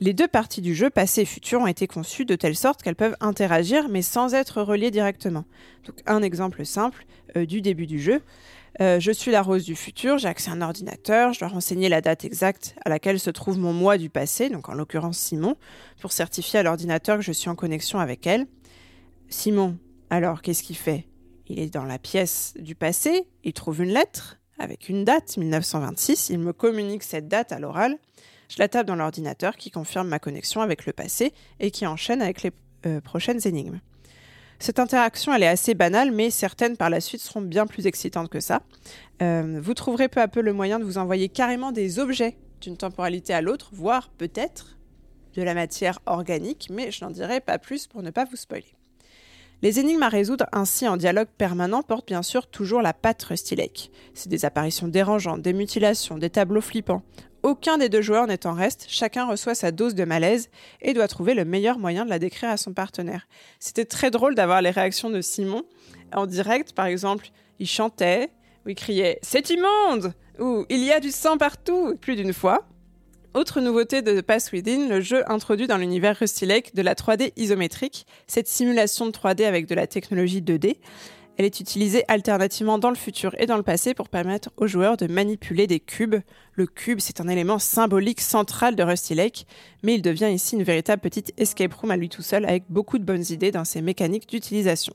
Les 0.00 0.12
deux 0.12 0.28
parties 0.28 0.60
du 0.60 0.74
jeu, 0.74 0.90
passé 0.90 1.22
et 1.22 1.24
futur, 1.24 1.60
ont 1.60 1.66
été 1.66 1.86
conçues 1.86 2.26
de 2.26 2.34
telle 2.34 2.56
sorte 2.56 2.82
qu'elles 2.82 2.96
peuvent 2.96 3.16
interagir 3.20 3.88
mais 3.88 4.02
sans 4.02 4.34
être 4.34 4.60
reliées 4.60 4.90
directement. 4.90 5.44
Donc 5.86 5.96
un 6.06 6.22
exemple 6.22 6.66
simple 6.66 7.06
euh, 7.36 7.46
du 7.46 7.62
début 7.62 7.86
du 7.86 7.98
jeu. 7.98 8.20
Euh, 8.80 9.00
je 9.00 9.10
suis 9.10 9.30
la 9.30 9.42
rose 9.42 9.64
du 9.64 9.74
futur, 9.74 10.18
j'ai 10.18 10.28
accès 10.28 10.50
à 10.50 10.54
un 10.54 10.60
ordinateur, 10.60 11.32
je 11.32 11.38
dois 11.38 11.48
renseigner 11.48 11.88
la 11.88 12.02
date 12.02 12.24
exacte 12.24 12.74
à 12.84 12.90
laquelle 12.90 13.18
se 13.18 13.30
trouve 13.30 13.58
mon 13.58 13.72
moi 13.72 13.96
du 13.96 14.10
passé, 14.10 14.50
donc 14.50 14.68
en 14.68 14.74
l'occurrence 14.74 15.18
Simon, 15.18 15.56
pour 16.00 16.12
certifier 16.12 16.58
à 16.58 16.62
l'ordinateur 16.62 17.16
que 17.16 17.22
je 17.22 17.32
suis 17.32 17.48
en 17.48 17.54
connexion 17.54 17.98
avec 18.00 18.26
elle. 18.26 18.46
Simon, 19.28 19.78
alors 20.10 20.42
qu'est-ce 20.42 20.62
qu'il 20.62 20.76
fait? 20.76 21.06
Il 21.46 21.58
est 21.58 21.72
dans 21.72 21.84
la 21.84 21.98
pièce 21.98 22.52
du 22.58 22.74
passé, 22.74 23.26
il 23.44 23.54
trouve 23.54 23.82
une 23.82 23.92
lettre 23.92 24.38
avec 24.58 24.88
une 24.88 25.04
date, 25.04 25.38
1926, 25.38 26.30
il 26.30 26.38
me 26.38 26.52
communique 26.52 27.02
cette 27.02 27.28
date 27.28 27.52
à 27.52 27.58
l'oral, 27.58 27.96
je 28.48 28.56
la 28.58 28.68
tape 28.68 28.86
dans 28.86 28.96
l'ordinateur 28.96 29.56
qui 29.56 29.70
confirme 29.70 30.08
ma 30.08 30.18
connexion 30.18 30.60
avec 30.60 30.86
le 30.86 30.92
passé 30.92 31.32
et 31.60 31.70
qui 31.70 31.86
enchaîne 31.86 32.20
avec 32.20 32.42
les 32.42 32.52
euh, 32.84 33.00
prochaines 33.00 33.40
énigmes. 33.46 33.80
Cette 34.58 34.78
interaction, 34.78 35.34
elle 35.34 35.42
est 35.42 35.48
assez 35.48 35.74
banale, 35.74 36.12
mais 36.12 36.30
certaines 36.30 36.76
par 36.76 36.90
la 36.90 37.00
suite 37.00 37.20
seront 37.20 37.42
bien 37.42 37.66
plus 37.66 37.86
excitantes 37.86 38.30
que 38.30 38.40
ça. 38.40 38.62
Euh, 39.22 39.60
vous 39.62 39.74
trouverez 39.74 40.08
peu 40.08 40.20
à 40.20 40.28
peu 40.28 40.40
le 40.40 40.52
moyen 40.52 40.78
de 40.78 40.84
vous 40.84 40.98
envoyer 40.98 41.28
carrément 41.28 41.72
des 41.72 41.98
objets 41.98 42.36
d'une 42.60 42.76
temporalité 42.76 43.34
à 43.34 43.42
l'autre, 43.42 43.70
voire 43.72 44.08
peut-être 44.16 44.76
de 45.34 45.42
la 45.42 45.54
matière 45.54 45.98
organique, 46.06 46.68
mais 46.70 46.90
je 46.90 47.04
n'en 47.04 47.10
dirai 47.10 47.40
pas 47.40 47.58
plus 47.58 47.86
pour 47.86 48.02
ne 48.02 48.10
pas 48.10 48.24
vous 48.24 48.36
spoiler. 48.36 48.74
Les 49.62 49.80
énigmes 49.80 50.02
à 50.02 50.08
résoudre 50.08 50.46
ainsi 50.52 50.86
en 50.86 50.96
dialogue 50.96 51.28
permanent 51.38 51.82
portent 51.82 52.08
bien 52.08 52.22
sûr 52.22 52.46
toujours 52.46 52.82
la 52.82 52.92
patte 52.92 53.22
Rusty 53.22 53.56
Lake. 53.56 53.90
C'est 54.12 54.28
des 54.28 54.44
apparitions 54.44 54.88
dérangeantes, 54.88 55.40
des 55.40 55.54
mutilations, 55.54 56.18
des 56.18 56.28
tableaux 56.28 56.60
flippants. 56.60 57.02
Aucun 57.46 57.78
des 57.78 57.88
deux 57.88 58.02
joueurs 58.02 58.26
n'est 58.26 58.44
en 58.44 58.54
reste, 58.54 58.86
chacun 58.88 59.24
reçoit 59.24 59.54
sa 59.54 59.70
dose 59.70 59.94
de 59.94 60.04
malaise 60.04 60.50
et 60.82 60.94
doit 60.94 61.06
trouver 61.06 61.32
le 61.32 61.44
meilleur 61.44 61.78
moyen 61.78 62.04
de 62.04 62.10
la 62.10 62.18
décrire 62.18 62.50
à 62.50 62.56
son 62.56 62.72
partenaire. 62.72 63.28
C'était 63.60 63.84
très 63.84 64.10
drôle 64.10 64.34
d'avoir 64.34 64.62
les 64.62 64.70
réactions 64.70 65.10
de 65.10 65.20
Simon 65.20 65.62
en 66.12 66.26
direct, 66.26 66.72
par 66.72 66.86
exemple, 66.86 67.28
il 67.60 67.68
chantait 67.68 68.30
ou 68.64 68.70
il 68.70 68.74
criait 68.74 69.20
C'est 69.22 69.50
immonde 69.50 70.12
ou 70.40 70.66
Il 70.70 70.82
y 70.82 70.90
a 70.90 70.98
du 70.98 71.12
sang 71.12 71.38
partout 71.38 71.94
plus 72.00 72.16
d'une 72.16 72.32
fois. 72.32 72.66
Autre 73.32 73.60
nouveauté 73.60 74.02
de 74.02 74.20
Pass 74.22 74.50
Within, 74.50 74.88
le 74.88 75.00
jeu 75.00 75.22
introduit 75.30 75.68
dans 75.68 75.76
l'univers 75.76 76.16
Rusty 76.16 76.46
Lake 76.46 76.74
de 76.74 76.82
la 76.82 76.96
3D 76.96 77.32
isométrique, 77.36 78.08
cette 78.26 78.48
simulation 78.48 79.06
de 79.06 79.12
3D 79.12 79.44
avec 79.44 79.66
de 79.66 79.76
la 79.76 79.86
technologie 79.86 80.40
2D. 80.42 80.78
Elle 81.38 81.44
est 81.44 81.60
utilisée 81.60 82.02
alternativement 82.08 82.78
dans 82.78 82.88
le 82.88 82.96
futur 82.96 83.34
et 83.38 83.44
dans 83.44 83.58
le 83.58 83.62
passé 83.62 83.92
pour 83.92 84.08
permettre 84.08 84.50
aux 84.56 84.66
joueurs 84.66 84.96
de 84.96 85.06
manipuler 85.06 85.66
des 85.66 85.80
cubes. 85.80 86.16
Le 86.54 86.66
cube, 86.66 86.98
c'est 87.00 87.20
un 87.20 87.28
élément 87.28 87.58
symbolique 87.58 88.22
central 88.22 88.74
de 88.74 88.82
Rusty 88.82 89.14
Lake, 89.14 89.46
mais 89.82 89.94
il 89.94 90.02
devient 90.02 90.30
ici 90.32 90.56
une 90.56 90.62
véritable 90.62 91.02
petite 91.02 91.34
escape 91.36 91.74
room 91.74 91.90
à 91.90 91.96
lui 91.98 92.08
tout 92.08 92.22
seul 92.22 92.46
avec 92.46 92.64
beaucoup 92.70 92.98
de 92.98 93.04
bonnes 93.04 93.24
idées 93.28 93.50
dans 93.50 93.66
ses 93.66 93.82
mécaniques 93.82 94.28
d'utilisation. 94.28 94.94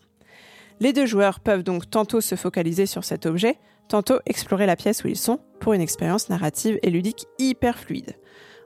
Les 0.79 0.93
deux 0.93 1.05
joueurs 1.05 1.41
peuvent 1.41 1.61
donc 1.61 1.87
tantôt 1.91 2.21
se 2.21 2.33
focaliser 2.33 2.87
sur 2.87 3.03
cet 3.03 3.27
objet, 3.27 3.59
tantôt 3.87 4.17
explorer 4.25 4.65
la 4.65 4.75
pièce 4.75 5.03
où 5.03 5.09
ils 5.09 5.17
sont 5.17 5.39
pour 5.59 5.73
une 5.73 5.81
expérience 5.81 6.29
narrative 6.29 6.79
et 6.81 6.89
ludique 6.89 7.27
hyper 7.37 7.77
fluide. 7.77 8.15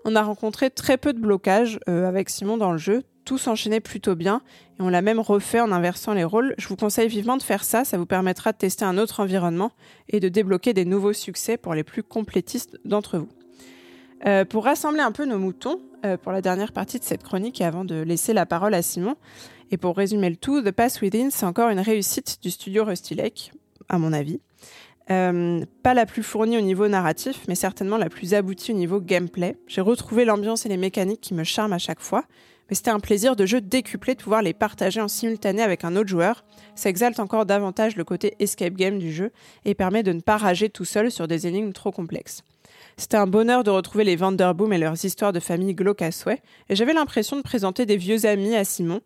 On 0.06 0.16
a 0.16 0.22
rencontré 0.22 0.70
très 0.70 0.98
peu 0.98 1.12
de 1.12 1.20
blocages 1.20 1.80
euh, 1.90 2.08
avec 2.08 2.30
Simon 2.30 2.56
dans 2.56 2.72
le 2.72 2.78
jeu, 2.78 3.04
tout 3.26 3.38
s'enchaînait 3.38 3.80
plutôt 3.80 4.16
bien 4.16 4.42
et 4.80 4.84
on 4.84 4.90
l'a 4.90 5.02
même 5.02 5.20
refait 5.20 5.60
en 5.60 5.72
inversant 5.72 6.14
les 6.14 6.24
rôles. 6.24 6.56
Je 6.58 6.68
vous 6.68 6.76
conseille 6.76 7.10
vivement 7.10 7.38
de 7.38 7.44
faire 7.44 7.64
ça, 7.64 7.84
ça 7.84 7.98
vous 7.98 8.06
permettra 8.06 8.52
de 8.52 8.58
tester 8.58 8.86
un 8.86 8.98
autre 8.98 9.20
environnement 9.20 9.72
et 10.10 10.20
de 10.20 10.30
débloquer 10.30 10.74
des 10.74 10.86
nouveaux 10.86 11.14
succès 11.14 11.58
pour 11.58 11.74
les 11.74 11.84
plus 11.84 12.04
complétistes 12.04 12.78
d'entre 12.86 13.18
vous. 13.18 13.30
Euh, 14.26 14.46
pour 14.46 14.64
rassembler 14.64 15.02
un 15.02 15.12
peu 15.12 15.26
nos 15.26 15.38
moutons 15.38 15.82
euh, 16.06 16.18
pour 16.18 16.32
la 16.32 16.42
dernière 16.42 16.72
partie 16.72 17.00
de 17.00 17.04
cette 17.04 17.24
chronique 17.24 17.60
et 17.60 17.66
avant 17.66 17.84
de 17.84 17.96
laisser 17.96 18.34
la 18.34 18.46
parole 18.46 18.74
à 18.74 18.82
Simon, 18.82 19.16
et 19.72 19.78
pour 19.78 19.98
résumer 19.98 20.30
le 20.30 20.36
tout, 20.36 20.62
The 20.62 20.72
Pass 20.72 21.02
Within, 21.02 21.30
c'est 21.32 21.46
encore 21.46 21.70
une 21.70 21.80
réussite 21.80 22.38
du 22.42 22.52
studio 22.52 22.86
Rusty 22.86 23.16
Lake, 23.16 23.52
à 23.90 23.98
mon 23.98 24.14
avis. 24.14 24.40
Euh, 25.12 25.64
pas 25.84 25.94
la 25.94 26.06
plus 26.06 26.24
fournie 26.24 26.58
au 26.58 26.62
niveau 26.62 26.88
narratif, 26.88 27.44
mais 27.48 27.56
certainement 27.56 27.98
la 27.98 28.10
plus 28.10 28.34
aboutie 28.34 28.72
au 28.72 28.76
niveau 28.76 29.00
gameplay. 29.00 29.56
J'ai 29.68 29.82
retrouvé 29.82 30.26
l'ambiance 30.26 30.66
et 30.66 30.70
les 30.70 30.78
mécaniques 30.78 31.22
qui 31.22 31.34
me 31.34 31.44
charment 31.44 31.74
à 31.74 31.78
chaque 31.78 32.00
fois, 32.00 32.26
mais 32.70 32.76
c'était 32.76 32.92
un 32.92 33.00
plaisir 33.00 33.36
de 33.36 33.46
jeu 33.46 33.62
décuplé 33.62 34.16
de 34.16 34.22
pouvoir 34.22 34.42
les 34.42 34.54
partager 34.54 35.02
en 35.02 35.08
simultané 35.08 35.62
avec 35.62 35.84
un 35.84 35.96
autre 35.96 36.10
joueur. 36.10 36.44
Ça 36.76 36.90
exalte 36.90 37.20
encore 37.20 37.46
davantage 37.46 37.96
le 37.96 38.04
côté 38.04 38.36
escape 38.40 38.74
game 38.74 39.00
du 39.00 39.14
jeu 39.14 39.32
et 39.66 39.76
permet 39.76 40.04
de 40.04 40.14
ne 40.14 40.22
pas 40.22 40.38
rager 40.38 40.70
tout 40.70 40.86
seul 40.86 41.12
sur 41.12 41.28
des 41.28 41.48
énigmes 41.48 41.74
trop 41.74 41.92
complexes. 41.92 42.44
C'était 42.98 43.18
un 43.18 43.28
bonheur 43.28 43.64
de 43.64 43.72
retrouver 43.72 44.06
les 44.06 44.16
Vanderboom 44.16 44.72
et 44.72 44.78
leurs 44.78 45.04
histoires 45.04 45.34
de 45.34 45.42
famille 45.42 45.76
glauques 45.76 46.02
à 46.02 46.12
souhait, 46.12 46.42
et 46.70 46.76
j'avais 46.76 46.94
l'impression 46.94 47.36
de 47.36 47.42
présenter 47.42 47.86
des 47.86 47.98
vieux 47.98 48.26
amis 48.26 48.56
à 48.56 48.64
Simon. 48.64 49.02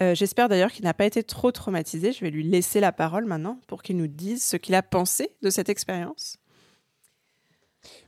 Euh, 0.00 0.14
J'espère 0.14 0.48
d'ailleurs 0.48 0.72
qu'il 0.72 0.84
n'a 0.84 0.94
pas 0.94 1.04
été 1.04 1.22
trop 1.22 1.52
traumatisé. 1.52 2.12
Je 2.12 2.20
vais 2.20 2.30
lui 2.30 2.42
laisser 2.42 2.80
la 2.80 2.90
parole 2.90 3.26
maintenant 3.26 3.60
pour 3.66 3.82
qu'il 3.82 3.96
nous 3.96 4.06
dise 4.06 4.42
ce 4.42 4.56
qu'il 4.56 4.74
a 4.74 4.82
pensé 4.82 5.30
de 5.42 5.50
cette 5.50 5.68
expérience. 5.68 6.38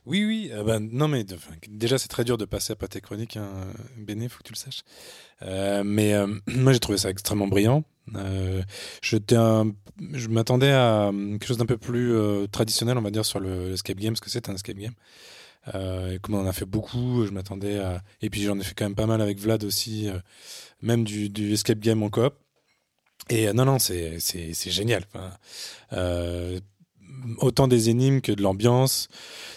Oui, 0.07 0.23
oui. 0.23 0.49
euh, 0.53 0.63
ben, 0.63 0.79
non, 0.91 1.09
mais 1.09 1.25
déjà, 1.67 1.97
c'est 1.97 2.07
très 2.07 2.23
dur 2.23 2.37
de 2.37 2.45
passer 2.45 2.71
après 2.73 2.87
tes 2.87 3.01
chroniques, 3.01 3.35
hein, 3.35 3.49
Béné, 3.97 4.29
faut 4.29 4.37
que 4.39 4.43
tu 4.43 4.53
le 4.53 4.57
saches. 4.57 4.83
Euh, 5.41 5.83
mais 5.83 6.13
euh, 6.13 6.27
moi, 6.47 6.71
j'ai 6.71 6.79
trouvé 6.79 6.97
ça 6.97 7.09
extrêmement 7.09 7.47
brillant. 7.47 7.83
Euh, 8.15 8.63
un- 9.33 9.71
je 10.13 10.27
m'attendais 10.29 10.71
à 10.71 11.07
euh, 11.09 11.31
quelque 11.33 11.45
chose 11.47 11.57
d'un 11.57 11.65
peu 11.65 11.77
plus 11.77 12.13
euh, 12.13 12.47
traditionnel, 12.47 12.97
on 12.97 13.01
va 13.01 13.11
dire, 13.11 13.25
sur 13.25 13.41
le 13.41 13.73
escape 13.73 13.97
game, 13.97 14.13
parce 14.13 14.21
que 14.21 14.29
c'est 14.29 14.47
un 14.47 14.53
escape 14.55 14.77
game. 14.77 14.93
Euh, 15.75 16.17
comme 16.21 16.35
on 16.35 16.41
en 16.41 16.47
a 16.47 16.53
fait 16.53 16.65
beaucoup, 16.65 17.25
je 17.25 17.31
m'attendais 17.31 17.79
à. 17.79 18.01
Et 18.21 18.29
puis 18.29 18.43
j'en 18.43 18.57
ai 18.59 18.63
fait 18.63 18.75
quand 18.75 18.85
même 18.85 18.95
pas 18.95 19.07
mal 19.07 19.21
avec 19.21 19.39
Vlad 19.39 19.65
aussi, 19.65 20.07
euh, 20.09 20.19
même 20.81 21.03
du, 21.03 21.29
escape 21.53 21.79
game 21.79 22.01
en 22.03 22.09
coop. 22.09 22.33
Et 23.29 23.49
euh, 23.49 23.53
non, 23.53 23.65
non, 23.65 23.79
c'est 23.79 24.19
génial. 24.71 25.03
Euh, 25.93 26.59
autant 27.37 27.67
des 27.67 27.89
énigmes 27.89 28.21
que 28.21 28.31
de 28.31 28.41
l'ambiance. 28.41 29.07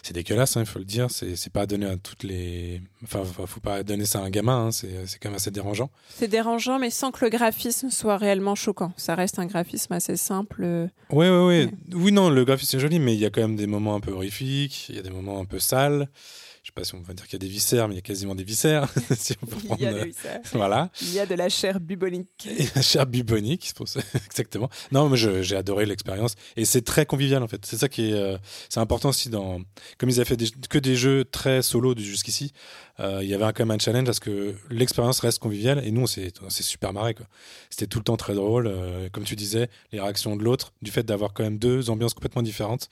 C'est 0.02 0.12
dégueulasse, 0.14 0.56
hein, 0.56 0.60
il 0.60 0.66
faut 0.66 0.78
le 0.78 0.84
dire. 0.84 1.08
C'est 1.10 1.52
pas 1.52 1.66
donné 1.66 1.86
à 1.86 1.96
toutes 1.96 2.22
les. 2.22 2.80
Enfin, 3.04 3.22
faut 3.24 3.60
pas 3.60 3.82
donner 3.82 4.06
ça 4.06 4.20
à 4.20 4.22
un 4.22 4.30
gamin. 4.30 4.66
hein, 4.66 4.70
C'est 4.72 5.18
quand 5.20 5.28
même 5.28 5.36
assez 5.36 5.50
dérangeant. 5.50 5.90
C'est 6.08 6.28
dérangeant, 6.28 6.78
mais 6.78 6.90
sans 6.90 7.10
que 7.10 7.24
le 7.24 7.30
graphisme 7.30 7.90
soit 7.90 8.16
réellement 8.16 8.54
choquant. 8.54 8.92
Ça 8.96 9.14
reste 9.14 9.38
un 9.38 9.46
graphisme 9.46 9.92
assez 9.92 10.16
simple. 10.16 10.62
Ouais, 11.10 11.28
ouais, 11.30 11.46
ouais. 11.46 11.70
Oui, 11.92 12.12
non, 12.12 12.30
le 12.30 12.44
graphisme 12.44 12.76
est 12.76 12.80
joli, 12.80 12.98
mais 12.98 13.14
il 13.14 13.20
y 13.20 13.26
a 13.26 13.30
quand 13.30 13.42
même 13.42 13.56
des 13.56 13.66
moments 13.66 13.94
un 13.94 14.00
peu 14.00 14.12
horrifiques. 14.12 14.86
Il 14.88 14.96
y 14.96 14.98
a 14.98 15.02
des 15.02 15.10
moments 15.10 15.40
un 15.40 15.44
peu 15.44 15.58
sales. 15.58 16.08
Je 16.62 16.68
sais 16.68 16.72
pas 16.74 16.84
si 16.84 16.94
on 16.94 17.00
va 17.00 17.14
dire 17.14 17.24
qu'il 17.26 17.32
y 17.32 17.36
a 17.36 17.46
des 17.46 17.48
viscères, 17.52 17.88
mais 17.88 17.94
il 17.94 17.96
y 17.96 18.00
a 18.00 18.02
quasiment 18.02 18.34
des 18.34 18.44
viscères. 18.44 18.86
si 19.16 19.34
on 19.42 19.46
peut 19.46 19.56
Il 19.78 19.82
y 19.82 19.86
a 19.86 19.92
prendre, 19.92 20.04
de 20.06 20.12
ça. 20.12 20.28
Voilà. 20.52 20.90
Il 21.00 21.12
y 21.14 21.18
a 21.18 21.24
de 21.24 21.34
la 21.34 21.48
chair 21.48 21.80
bubonique. 21.80 22.46
Et 22.46 22.66
la 22.76 22.82
chair 22.82 23.06
bubonique, 23.06 23.72
exactement. 24.26 24.68
Non, 24.92 25.08
mais 25.08 25.16
j'ai 25.16 25.56
adoré 25.56 25.86
l'expérience 25.86 26.34
et 26.56 26.66
c'est 26.66 26.82
très 26.82 27.06
convivial 27.06 27.42
en 27.42 27.48
fait. 27.48 27.64
C'est 27.64 27.78
ça 27.78 27.88
qui 27.88 28.10
est, 28.10 28.12
euh, 28.12 28.36
c'est 28.68 28.78
important 28.80 29.08
aussi 29.08 29.30
dans, 29.30 29.60
comme 29.96 30.10
ils 30.10 30.16
avaient 30.16 30.26
fait 30.28 30.36
des- 30.36 30.50
que 30.68 30.78
des 30.78 30.96
jeux 30.96 31.24
très 31.24 31.62
solo 31.62 31.94
jusqu'ici, 31.96 32.52
euh, 33.00 33.20
il 33.22 33.28
y 33.30 33.34
avait 33.34 33.44
quand 33.54 33.60
même 33.64 33.70
un 33.70 33.78
challenge 33.78 34.08
à 34.10 34.12
ce 34.12 34.20
que 34.20 34.54
l'expérience 34.68 35.20
reste 35.20 35.38
conviviale 35.38 35.80
et 35.82 35.90
nous 35.90 36.02
on 36.02 36.06
s'est, 36.06 36.30
super 36.50 36.92
marré 36.92 37.14
quoi. 37.14 37.24
C'était 37.70 37.86
tout 37.86 37.98
le 38.00 38.04
temps 38.04 38.18
très 38.18 38.34
drôle, 38.34 38.66
euh, 38.66 39.08
comme 39.10 39.24
tu 39.24 39.34
disais, 39.34 39.70
les 39.92 40.00
réactions 40.00 40.36
de 40.36 40.44
l'autre, 40.44 40.74
du 40.82 40.90
fait 40.90 41.04
d'avoir 41.04 41.32
quand 41.32 41.42
même 41.42 41.56
deux 41.58 41.88
ambiances 41.88 42.12
complètement 42.12 42.42
différentes, 42.42 42.90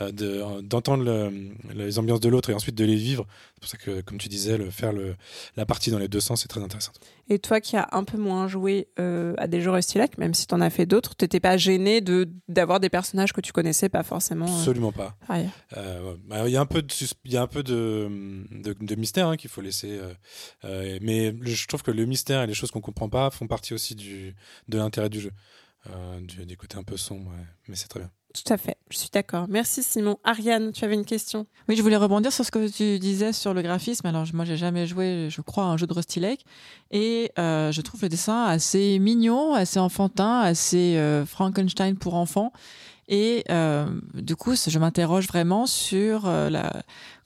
euh, 0.00 0.12
de, 0.12 0.60
d'entendre 0.60 1.02
le- 1.04 1.48
les 1.74 1.98
ambiances 1.98 2.20
de 2.20 2.28
l'autre 2.28 2.50
et 2.50 2.54
ensuite 2.54 2.74
de 2.74 2.84
les 2.84 2.96
vivre. 2.96 3.15
C'est 3.54 3.60
pour 3.60 3.68
ça 3.70 3.76
que, 3.78 4.00
comme 4.02 4.18
tu 4.18 4.28
disais, 4.28 4.58
le, 4.58 4.70
faire 4.70 4.92
le, 4.92 5.16
la 5.56 5.64
partie 5.66 5.90
dans 5.90 5.98
les 5.98 6.08
deux 6.08 6.20
sens 6.20 6.42
c'est 6.42 6.48
très 6.48 6.62
intéressant. 6.62 6.92
Et 7.28 7.38
toi 7.38 7.60
qui 7.60 7.76
as 7.76 7.88
un 7.92 8.04
peu 8.04 8.16
moins 8.18 8.46
joué 8.48 8.88
euh, 8.98 9.34
à 9.38 9.46
des 9.46 9.60
jeux 9.60 9.70
Rusty 9.70 9.98
Lake, 9.98 10.18
même 10.18 10.34
si 10.34 10.46
tu 10.46 10.54
en 10.54 10.60
as 10.60 10.70
fait 10.70 10.86
d'autres, 10.86 11.14
t'étais 11.16 11.40
pas 11.40 11.56
gêné 11.56 12.00
de 12.00 12.28
d'avoir 12.48 12.78
des 12.80 12.88
personnages 12.88 13.32
que 13.32 13.40
tu 13.40 13.52
connaissais 13.52 13.88
pas 13.88 14.02
forcément 14.02 14.46
euh, 14.46 14.58
Absolument 14.58 14.92
pas. 14.92 15.16
Euh. 15.30 16.14
Bah, 16.26 16.46
Il 16.48 16.52
y 16.52 16.56
a 16.56 16.60
un 16.60 16.66
peu 16.66 16.82
de, 16.82 16.92
sus- 16.92 17.14
il 17.24 17.32
y 17.32 17.36
a 17.36 17.42
un 17.42 17.46
peu 17.46 17.62
de, 17.62 18.08
de, 18.52 18.74
de 18.78 18.94
mystère 18.94 19.28
hein, 19.28 19.36
qu'il 19.36 19.50
faut 19.50 19.60
laisser. 19.62 19.98
mais 20.64 21.34
je 21.42 21.66
trouve 21.66 21.82
que 21.82 21.90
le 21.90 22.04
mystère 22.04 22.42
et 22.42 22.46
les 22.46 22.54
choses 22.54 22.70
qu'on 22.70 22.80
comprend 22.80 23.08
pas 23.08 23.30
font 23.30 23.46
partie 23.46 23.74
aussi 23.74 23.94
du, 23.94 24.34
de 24.68 24.78
l'intérêt 24.78 25.08
du 25.08 25.20
jeu. 25.20 25.32
Du, 26.20 26.44
des 26.44 26.56
côtés 26.56 26.76
un 26.78 26.82
peu 26.82 26.96
sombres, 26.96 27.30
ouais. 27.30 27.44
mais 27.68 27.76
c'est 27.76 27.86
très 27.86 28.00
bien. 28.00 28.10
Tout 28.36 28.52
à 28.52 28.58
fait, 28.58 28.76
je 28.90 28.98
suis 28.98 29.08
d'accord. 29.10 29.46
Merci 29.48 29.82
Simon. 29.82 30.18
Ariane, 30.22 30.70
tu 30.72 30.84
avais 30.84 30.94
une 30.94 31.06
question? 31.06 31.46
Oui, 31.70 31.76
je 31.76 31.82
voulais 31.82 31.96
rebondir 31.96 32.30
sur 32.30 32.44
ce 32.44 32.50
que 32.50 32.68
tu 32.68 32.98
disais 32.98 33.32
sur 33.32 33.54
le 33.54 33.62
graphisme. 33.62 34.06
Alors, 34.06 34.26
moi, 34.34 34.44
j'ai 34.44 34.58
jamais 34.58 34.86
joué, 34.86 35.28
je 35.30 35.40
crois, 35.40 35.64
à 35.64 35.68
un 35.68 35.78
jeu 35.78 35.86
de 35.86 35.94
Rusty 35.94 36.20
Lake. 36.20 36.44
Et 36.90 37.32
euh, 37.38 37.72
je 37.72 37.80
trouve 37.80 38.02
le 38.02 38.10
dessin 38.10 38.44
assez 38.44 38.98
mignon, 38.98 39.54
assez 39.54 39.78
enfantin, 39.78 40.40
assez 40.40 40.98
euh, 40.98 41.24
Frankenstein 41.24 41.96
pour 41.96 42.14
enfants. 42.14 42.52
Et 43.08 43.42
euh, 43.50 43.86
du 44.12 44.36
coup, 44.36 44.54
je 44.54 44.78
m'interroge 44.78 45.28
vraiment 45.28 45.64
sur 45.64 46.26
la, 46.26 46.82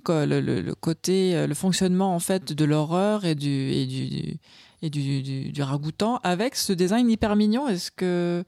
le, 0.06 0.72
côté, 0.74 1.46
le 1.46 1.54
fonctionnement 1.54 2.14
en 2.14 2.20
fait 2.20 2.52
de 2.52 2.64
l'horreur 2.64 3.24
et 3.24 3.34
du 3.34 3.48
et 3.48 3.86
du, 3.86 4.38
et 4.82 4.90
du, 4.90 5.50
du, 5.50 5.62
ragoûtant 5.62 6.20
avec 6.22 6.54
ce 6.54 6.72
design 6.72 7.10
hyper 7.10 7.34
mignon. 7.34 7.66
Est-ce 7.66 7.90
que, 7.90 8.44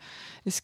est-ce, 0.46 0.60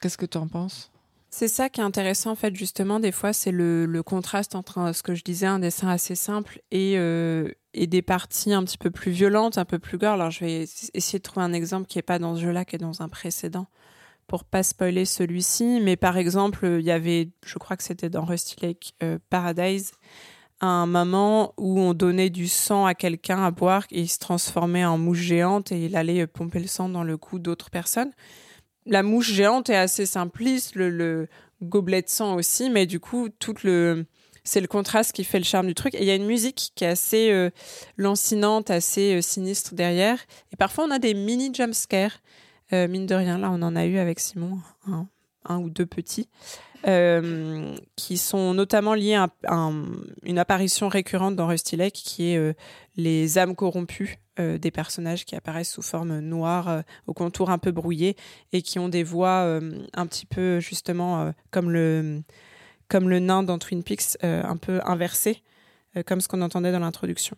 qu'est-ce 0.00 0.18
que 0.18 0.26
tu 0.26 0.38
en 0.38 0.48
penses? 0.48 0.90
C'est 1.38 1.48
ça 1.48 1.68
qui 1.68 1.82
est 1.82 1.84
intéressant 1.84 2.30
en 2.30 2.34
fait 2.34 2.56
justement 2.56 2.98
des 2.98 3.12
fois 3.12 3.34
c'est 3.34 3.50
le, 3.52 4.00
contraste 4.02 4.54
entre 4.54 4.78
un- 4.78 4.94
ce 4.94 5.02
que 5.02 5.14
je 5.14 5.22
disais 5.22 5.44
un 5.44 5.58
dessin 5.58 5.86
assez 5.88 6.14
simple 6.14 6.62
et, 6.70 6.94
euh, 6.96 7.50
et 7.74 7.86
des 7.86 8.00
parties 8.00 8.54
un 8.54 8.64
petit 8.64 8.78
peu 8.78 8.90
plus 8.90 9.10
violentes, 9.10 9.58
un 9.58 9.66
peu 9.66 9.78
plus 9.78 9.98
gore. 9.98 10.14
Alors 10.14 10.30
je 10.30 10.40
vais 10.40 10.64
ess- 10.64 10.88
essayer 10.94 11.18
de 11.18 11.22
trouver 11.22 11.44
un 11.44 11.52
exemple 11.52 11.88
qui 11.88 11.98
est 11.98 12.02
pas 12.02 12.18
dans 12.18 12.36
ce 12.36 12.40
jeu-là, 12.40 12.64
qui 12.64 12.76
est 12.76 12.78
dans 12.78 13.02
un 13.02 13.10
précédent 13.10 13.66
pour 14.26 14.44
pas 14.44 14.62
spoiler 14.62 15.04
celui-ci. 15.04 15.80
Mais 15.82 15.96
par 15.96 16.16
exemple 16.16 16.66
il 16.80 16.86
y 16.86 16.90
avait, 16.90 17.28
je 17.44 17.58
crois 17.58 17.76
que 17.76 17.82
c'était 17.82 18.08
dans 18.08 18.24
Rusty 18.24 18.56
Lake 18.62 18.94
euh, 19.02 19.18
Paradise, 19.28 19.92
un 20.62 20.86
moment 20.86 21.52
où 21.58 21.78
on 21.78 21.92
donnait 21.92 22.30
du 22.30 22.48
sang 22.48 22.86
à 22.86 22.94
quelqu'un 22.94 23.44
à 23.44 23.50
boire 23.50 23.84
et 23.90 24.00
il 24.00 24.08
se 24.08 24.18
transformait 24.18 24.86
en 24.86 24.96
mouche 24.96 25.18
géante 25.18 25.70
et 25.70 25.84
il 25.84 25.96
allait 25.96 26.22
euh, 26.22 26.26
pomper 26.26 26.60
le 26.60 26.66
sang 26.66 26.88
dans 26.88 27.04
le 27.04 27.18
cou 27.18 27.38
d'autres 27.38 27.68
personnes. 27.68 28.12
La 28.86 29.02
mouche 29.02 29.32
géante 29.32 29.68
est 29.68 29.76
assez 29.76 30.06
simpliste, 30.06 30.74
le, 30.76 30.90
le 30.90 31.28
gobelet 31.62 32.02
de 32.02 32.08
sang 32.08 32.34
aussi, 32.34 32.70
mais 32.70 32.86
du 32.86 33.00
coup, 33.00 33.28
tout 33.28 33.54
le, 33.64 34.06
c'est 34.46 34.60
le 34.60 34.68
contraste 34.68 35.12
qui 35.12 35.24
fait 35.24 35.38
le 35.38 35.44
charme 35.44 35.66
du 35.66 35.74
truc. 35.74 35.94
Et 35.94 36.02
il 36.02 36.04
y 36.06 36.10
a 36.10 36.14
une 36.14 36.26
musique 36.26 36.72
qui 36.74 36.84
est 36.84 36.88
assez 36.88 37.30
euh, 37.30 37.50
lancinante, 37.96 38.70
assez 38.70 39.16
euh, 39.16 39.20
sinistre 39.20 39.74
derrière. 39.74 40.18
Et 40.52 40.56
parfois, 40.56 40.84
on 40.84 40.90
a 40.90 40.98
des 40.98 41.14
mini 41.14 41.52
jumpscares. 41.52 42.20
Euh, 42.72 42.88
mine 42.88 43.06
de 43.06 43.14
rien, 43.14 43.38
là, 43.38 43.50
on 43.52 43.60
en 43.62 43.76
a 43.76 43.86
eu 43.86 43.98
avec 43.98 44.20
Simon, 44.20 44.58
un 45.44 45.58
ou 45.58 45.70
deux 45.70 45.86
petits, 45.86 46.28
euh, 46.86 47.74
qui 47.96 48.16
sont 48.16 48.54
notamment 48.54 48.94
liés 48.94 49.14
à, 49.14 49.28
un- 49.48 49.84
une 50.22 50.38
apparition 50.38 50.88
récurrente 50.88 51.36
dans 51.36 51.46
Rusty 51.48 51.76
Lake, 51.76 51.94
qui 51.94 52.30
est 52.32 52.36
euh, 52.36 52.52
les 52.96 53.38
âmes 53.38 53.54
corrompues 53.56 54.18
euh, 54.38 54.58
des 54.58 54.70
personnages 54.70 55.24
qui 55.24 55.34
apparaissent 55.34 55.72
sous 55.72 55.82
forme 55.82 56.20
noire, 56.20 56.82
au 57.06 57.12
contour 57.14 57.50
un 57.50 57.58
peu 57.58 57.72
brouillé, 57.72 58.16
et 58.52 58.62
qui 58.62 58.78
ont 58.78 58.88
des 58.88 59.02
voix 59.02 59.60
un 59.94 60.06
petit 60.06 60.26
peu, 60.26 60.60
justement, 60.60 61.32
comme, 61.50 61.70
le, 61.70 62.22
comme 62.88 63.08
le 63.08 63.18
nain 63.18 63.42
dans 63.42 63.58
Twin 63.58 63.82
Peaks, 63.82 64.16
un 64.22 64.56
peu 64.56 64.80
inversé, 64.84 65.42
comme 66.06 66.20
ce 66.20 66.28
qu'on 66.28 66.42
entendait 66.42 66.72
dans 66.72 66.80
l'introduction. 66.80 67.36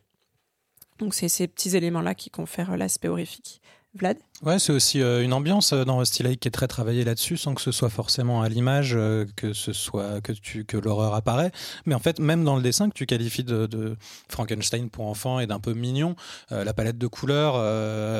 Donc 0.99 1.15
c'est 1.15 1.29
ces 1.29 1.47
petits 1.47 1.77
éléments-là 1.77 2.17
qui 2.17 2.29
confèrent 2.31 2.77
l'aspect 2.77 3.07
horrifique 3.09 3.63
Vlad 3.95 4.19
Ouais, 4.43 4.61
c'est 4.61 4.73
aussi 4.73 5.03
euh, 5.03 5.25
une 5.25 5.33
ambiance 5.33 5.73
euh, 5.73 5.85
dans 5.85 5.99
Rusty 5.99 6.23
Lake 6.23 6.39
qui 6.39 6.47
est 6.47 6.53
très 6.53 6.69
travaillée 6.69 7.03
là-dessus, 7.03 7.37
sans 7.37 7.55
que 7.55 7.61
ce 7.61 7.73
soit 7.73 7.89
forcément 7.89 8.41
à 8.41 8.49
l'image 8.49 8.93
euh, 8.95 9.27
que 9.35 9.53
ce 9.53 9.73
soit 9.73 10.21
que 10.21 10.77
l'horreur 10.77 11.15
apparaît. 11.15 11.51
Mais 11.87 11.95
en 11.97 11.99
fait, 11.99 12.21
même 12.21 12.45
dans 12.45 12.55
le 12.55 12.63
dessin 12.63 12.89
que 12.89 12.95
tu 12.95 13.05
qualifies 13.05 13.43
de, 13.43 13.97
Frankenstein 14.29 14.91
pour 14.91 15.07
enfants 15.07 15.41
et 15.41 15.49
d'un 15.49 15.59
peu 15.59 15.73
mignon, 15.73 16.15
la 16.51 16.73
palette 16.73 16.99
de 16.99 17.07
couleurs 17.07 17.55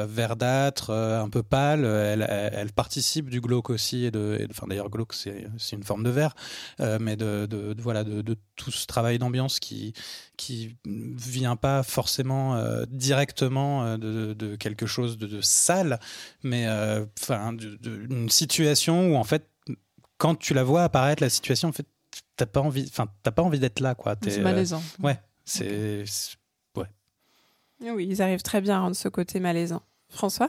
verdâtre, 0.07 0.91
un 0.91 1.29
peu 1.29 1.43
pâle, 1.43 1.85
elle, 1.85 2.73
participe 2.73 3.31
du 3.31 3.41
glauque 3.41 3.71
aussi. 3.71 4.05
Et 4.05 4.11
de, 4.11 4.39
d'ailleurs, 4.67 4.91
glauque 4.91 5.15
c'est 5.15 5.49
une 5.73 5.85
forme 5.85 6.03
de 6.03 6.09
euh, 6.81 6.99
mais 7.01 7.17
de, 7.17 7.47
de, 7.47 7.75
voilà 7.81 8.03
de 8.05 8.37
tout 8.59 8.71
ce 8.71 8.85
travail 8.87 9.19
d'ambiance 9.19 9.59
qui 9.61 9.95
qui 10.37 10.77
vient 10.85 11.57
pas 11.57 11.83
forcément 11.83 12.57
euh, 12.57 12.85
directement 12.91 13.85
euh, 13.85 13.97
de, 13.97 14.35
de 14.35 14.57
quelque 14.57 14.87
chose 14.87 15.17
de, 15.17 15.27
de 15.27 15.41
sale, 15.41 15.99
mais 16.43 16.67
euh, 16.67 17.07
enfin 17.21 17.57
une 17.57 18.29
situation 18.29 19.13
où 19.13 19.17
en 19.17 19.25
fait 19.25 19.49
quand 20.19 20.35
tu 20.35 20.53
la 20.53 20.65
vois 20.65 20.83
apparaître 20.83 21.23
la 21.23 21.31
situation 21.31 21.69
en 21.69 21.73
fait 21.73 21.87
t'as 22.37 22.47
pas 22.47 22.61
envie 22.61 22.87
enfin 22.89 23.07
t'as 23.23 23.31
pas 23.31 23.43
envie 23.43 23.59
d'être 23.61 23.81
là 23.81 23.95
quoi 23.95 24.17
C'est 24.23 24.41
euh, 24.41 24.43
malaisant. 24.43 24.83
ouais 25.03 25.19
c'est 25.45 26.05
c'est- 26.07 26.37
Oui, 27.81 28.07
ils 28.11 28.21
arrivent 28.23 28.43
très 28.43 28.61
bien 28.61 28.79
à 28.79 28.81
rendre 28.81 28.97
ce 28.97 29.09
côté 29.09 29.39
malaisant. 29.39 29.83
François 30.11 30.49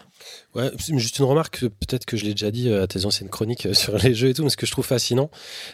juste 0.97 1.19
une 1.19 1.25
remarque, 1.25 1.61
peut-être 1.61 2.05
que 2.05 2.17
je 2.17 2.23
l'ai 2.25 2.31
déjà 2.31 2.49
dit 2.49 2.69
euh, 2.69 2.83
à 2.83 2.87
tes 2.87 3.05
anciennes 3.05 3.29
chroniques 3.29 3.65
euh, 3.65 3.73
sur 3.75 3.97
les 3.97 4.13
jeux 4.13 4.29
et 4.29 4.33
tout, 4.33 4.43
mais 4.43 4.49
ce 4.49 4.57
que 4.57 4.65
je 4.65 4.71
trouve 4.71 4.85
fascinant, 4.85 5.29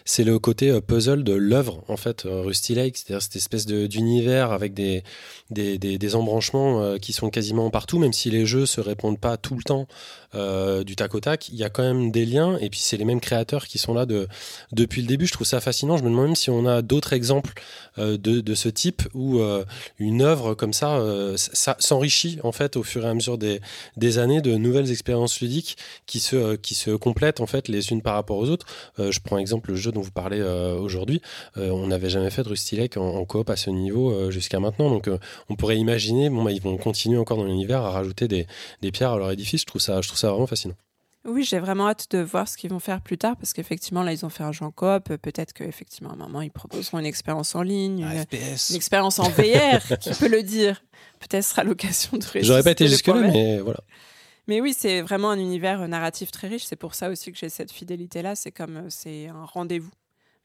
c'est 0.06 0.24
le 0.24 0.40
côté 0.40 0.70
euh, 0.70 0.82
puzzle 0.82 1.24
de 1.24 1.34
l'œuvre, 1.34 1.84
en 1.88 1.98
fait, 1.98 2.24
Rusty 2.26 2.76
Lake, 2.76 2.98
c'est-à-dire 2.98 3.22
cette 3.22 3.36
espèce 3.36 3.66
d'univers 3.66 4.52
avec 4.52 4.74
des, 4.74 5.04
des, 5.52 5.78
des, 5.78 5.98
des 5.98 6.16
embranchements 6.16 6.98
qui 6.98 7.14
sont 7.14 7.30
quasiment 7.30 7.70
partout, 7.70 8.00
même 8.00 8.14
si 8.14 8.30
les 8.30 8.46
jeux 8.46 8.66
se 8.66 8.82
répondent 8.82 9.20
pas 9.20 9.38
tout 9.38 9.56
le 9.56 9.64
temps 9.64 9.88
euh, 10.36 10.84
du 10.84 10.96
tac 10.96 11.16
au 11.16 11.20
tac, 11.20 11.50
il 11.50 11.56
y 11.56 11.64
a 11.64 11.70
quand 11.70 11.84
même 11.84 12.12
des 12.12 12.26
liens, 12.26 12.58
et 12.60 12.70
puis 12.70 12.80
c'est 12.80 12.98
les 12.98 13.06
mêmes 13.06 13.20
créateurs 13.20 13.68
qui 13.68 13.78
sont 13.78 13.94
là 13.94 14.06
de, 14.06 14.28
depuis 14.72 15.02
le 15.02 15.08
début. 15.08 15.28
Je 15.28 15.34
trouve 15.34 15.48
ça 15.48 15.60
fascinant. 15.62 15.98
Je 15.98 16.04
me 16.04 16.10
demande 16.10 16.26
même 16.26 16.36
si 16.36 16.50
on 16.50 16.66
a 16.66 16.82
d'autres 16.82 17.14
exemples 17.14 17.54
euh, 17.98 18.18
de, 18.18 18.56
ce 18.56 18.70
type 18.70 19.04
où 19.14 19.40
euh, 19.40 19.66
une 20.00 20.22
œuvre 20.22 20.54
comme 20.54 20.74
ça, 20.74 21.02
s'enrichit 21.36 22.40
en 22.44 22.52
fait 22.52 22.78
au 22.78 22.84
fur 22.84 23.06
et 23.06 23.10
à 23.10 23.14
mesure 23.14 23.38
des, 23.38 23.60
des 23.98 24.18
années 24.18 24.42
de 24.42 24.56
nouvelles 24.56 24.92
expériences 24.92 25.42
ludiques 25.42 25.78
qui 26.06 26.20
se, 26.20 26.56
qui 26.56 26.74
se 26.74 26.92
complètent 26.92 27.42
en 27.42 27.48
fait 27.48 27.68
les 27.68 27.92
unes 27.92 28.02
par 28.02 28.16
rapport 28.16 28.38
aux 28.38 28.50
autres. 28.50 28.66
Je 28.98 29.20
prends 29.20 29.38
exemple 29.38 29.72
le 29.72 29.76
jeu 29.76 29.92
dont 29.92 30.02
vous 30.02 30.12
parlez 30.12 30.42
aujourd'hui. 30.42 31.22
On 31.56 31.88
n'avait 31.88 32.10
jamais 32.10 32.30
fait 32.30 32.44
de 32.44 32.50
Rusty 32.50 32.78
Lake 32.78 32.98
en, 32.98 33.16
en 33.16 33.26
coop 33.26 33.50
à 33.50 33.56
ce 33.56 33.70
niveau 33.70 34.32
jusqu'à 34.32 34.60
maintenant. 34.60 34.90
Donc 34.90 35.10
on 35.50 35.56
pourrait 35.56 35.78
imaginer, 35.78 36.30
bah, 36.30 36.52
ils 36.52 36.62
vont 36.62 36.78
continuer 36.78 37.18
encore 37.18 37.38
dans 37.38 37.46
l'univers 37.46 37.82
à 37.82 37.92
rajouter 37.92 38.28
des, 38.28 38.48
des 38.82 38.92
pierres 38.92 39.12
à 39.12 39.18
leur 39.18 39.32
édifice. 39.32 39.62
Je 39.62 39.66
trouve 39.66 39.82
ça, 39.82 40.02
je 40.02 40.08
trouve 40.08 40.20
ça 40.20 40.25
vraiment 40.32 40.48
fascinant. 40.48 40.76
Oui, 41.26 41.44
j'ai 41.44 41.58
vraiment 41.58 41.88
hâte 41.88 42.12
de 42.12 42.20
voir 42.20 42.48
ce 42.48 42.56
qu'ils 42.56 42.70
vont 42.70 42.80
faire 42.80 43.02
plus 43.02 43.18
tard 43.18 43.36
parce 43.36 43.54
qu'effectivement, 43.54 44.04
là, 44.04 44.14
ils 44.14 44.26
ont 44.26 44.30
fait 44.30 44.44
un 44.44 44.52
jeu 44.52 44.64
en 44.64 44.70
coop. 44.72 45.16
Peut-être 45.18 45.54
qu'effectivement, 45.54 46.12
à 46.12 46.14
un 46.14 46.18
moment, 46.18 46.42
ils 46.42 46.52
proposeront 46.52 47.00
une 47.00 47.06
expérience 47.06 47.56
en 47.56 47.64
ligne, 47.64 48.04
un 48.04 48.12
une, 48.14 48.76
expérience 48.76 49.18
en 49.18 49.30
VR, 49.30 49.98
qui 50.00 50.12
peut 50.12 50.28
le 50.28 50.44
dire. 50.44 50.84
Peut-être 51.20 51.44
sera 51.44 51.64
l'occasion 51.64 52.18
de 52.18 52.24
J'aurais 52.42 52.62
pas 52.62 52.72
été 52.72 52.88
jusque-là, 52.88 53.22
mais 53.22 53.60
voilà. 53.60 53.80
Mais 54.48 54.62
oui, 54.62 54.76
c'est 54.78 55.02
vraiment 55.02 55.32
un 55.32 55.40
univers 55.40 55.82
euh, 55.82 55.88
narratif 55.88 56.30
très 56.30 56.48
riche. 56.48 56.66
C'est 56.66 56.76
pour 56.76 56.94
ça 56.94 57.10
aussi 57.10 57.32
que 57.32 57.38
j'ai 57.40 57.50
cette 57.50 57.72
fidélité-là. 57.72 58.36
C'est 58.36 58.52
comme 58.52 58.78
euh, 58.78 58.86
c'est 58.90 59.28
un 59.28 59.46
rendez-vous 59.46 59.90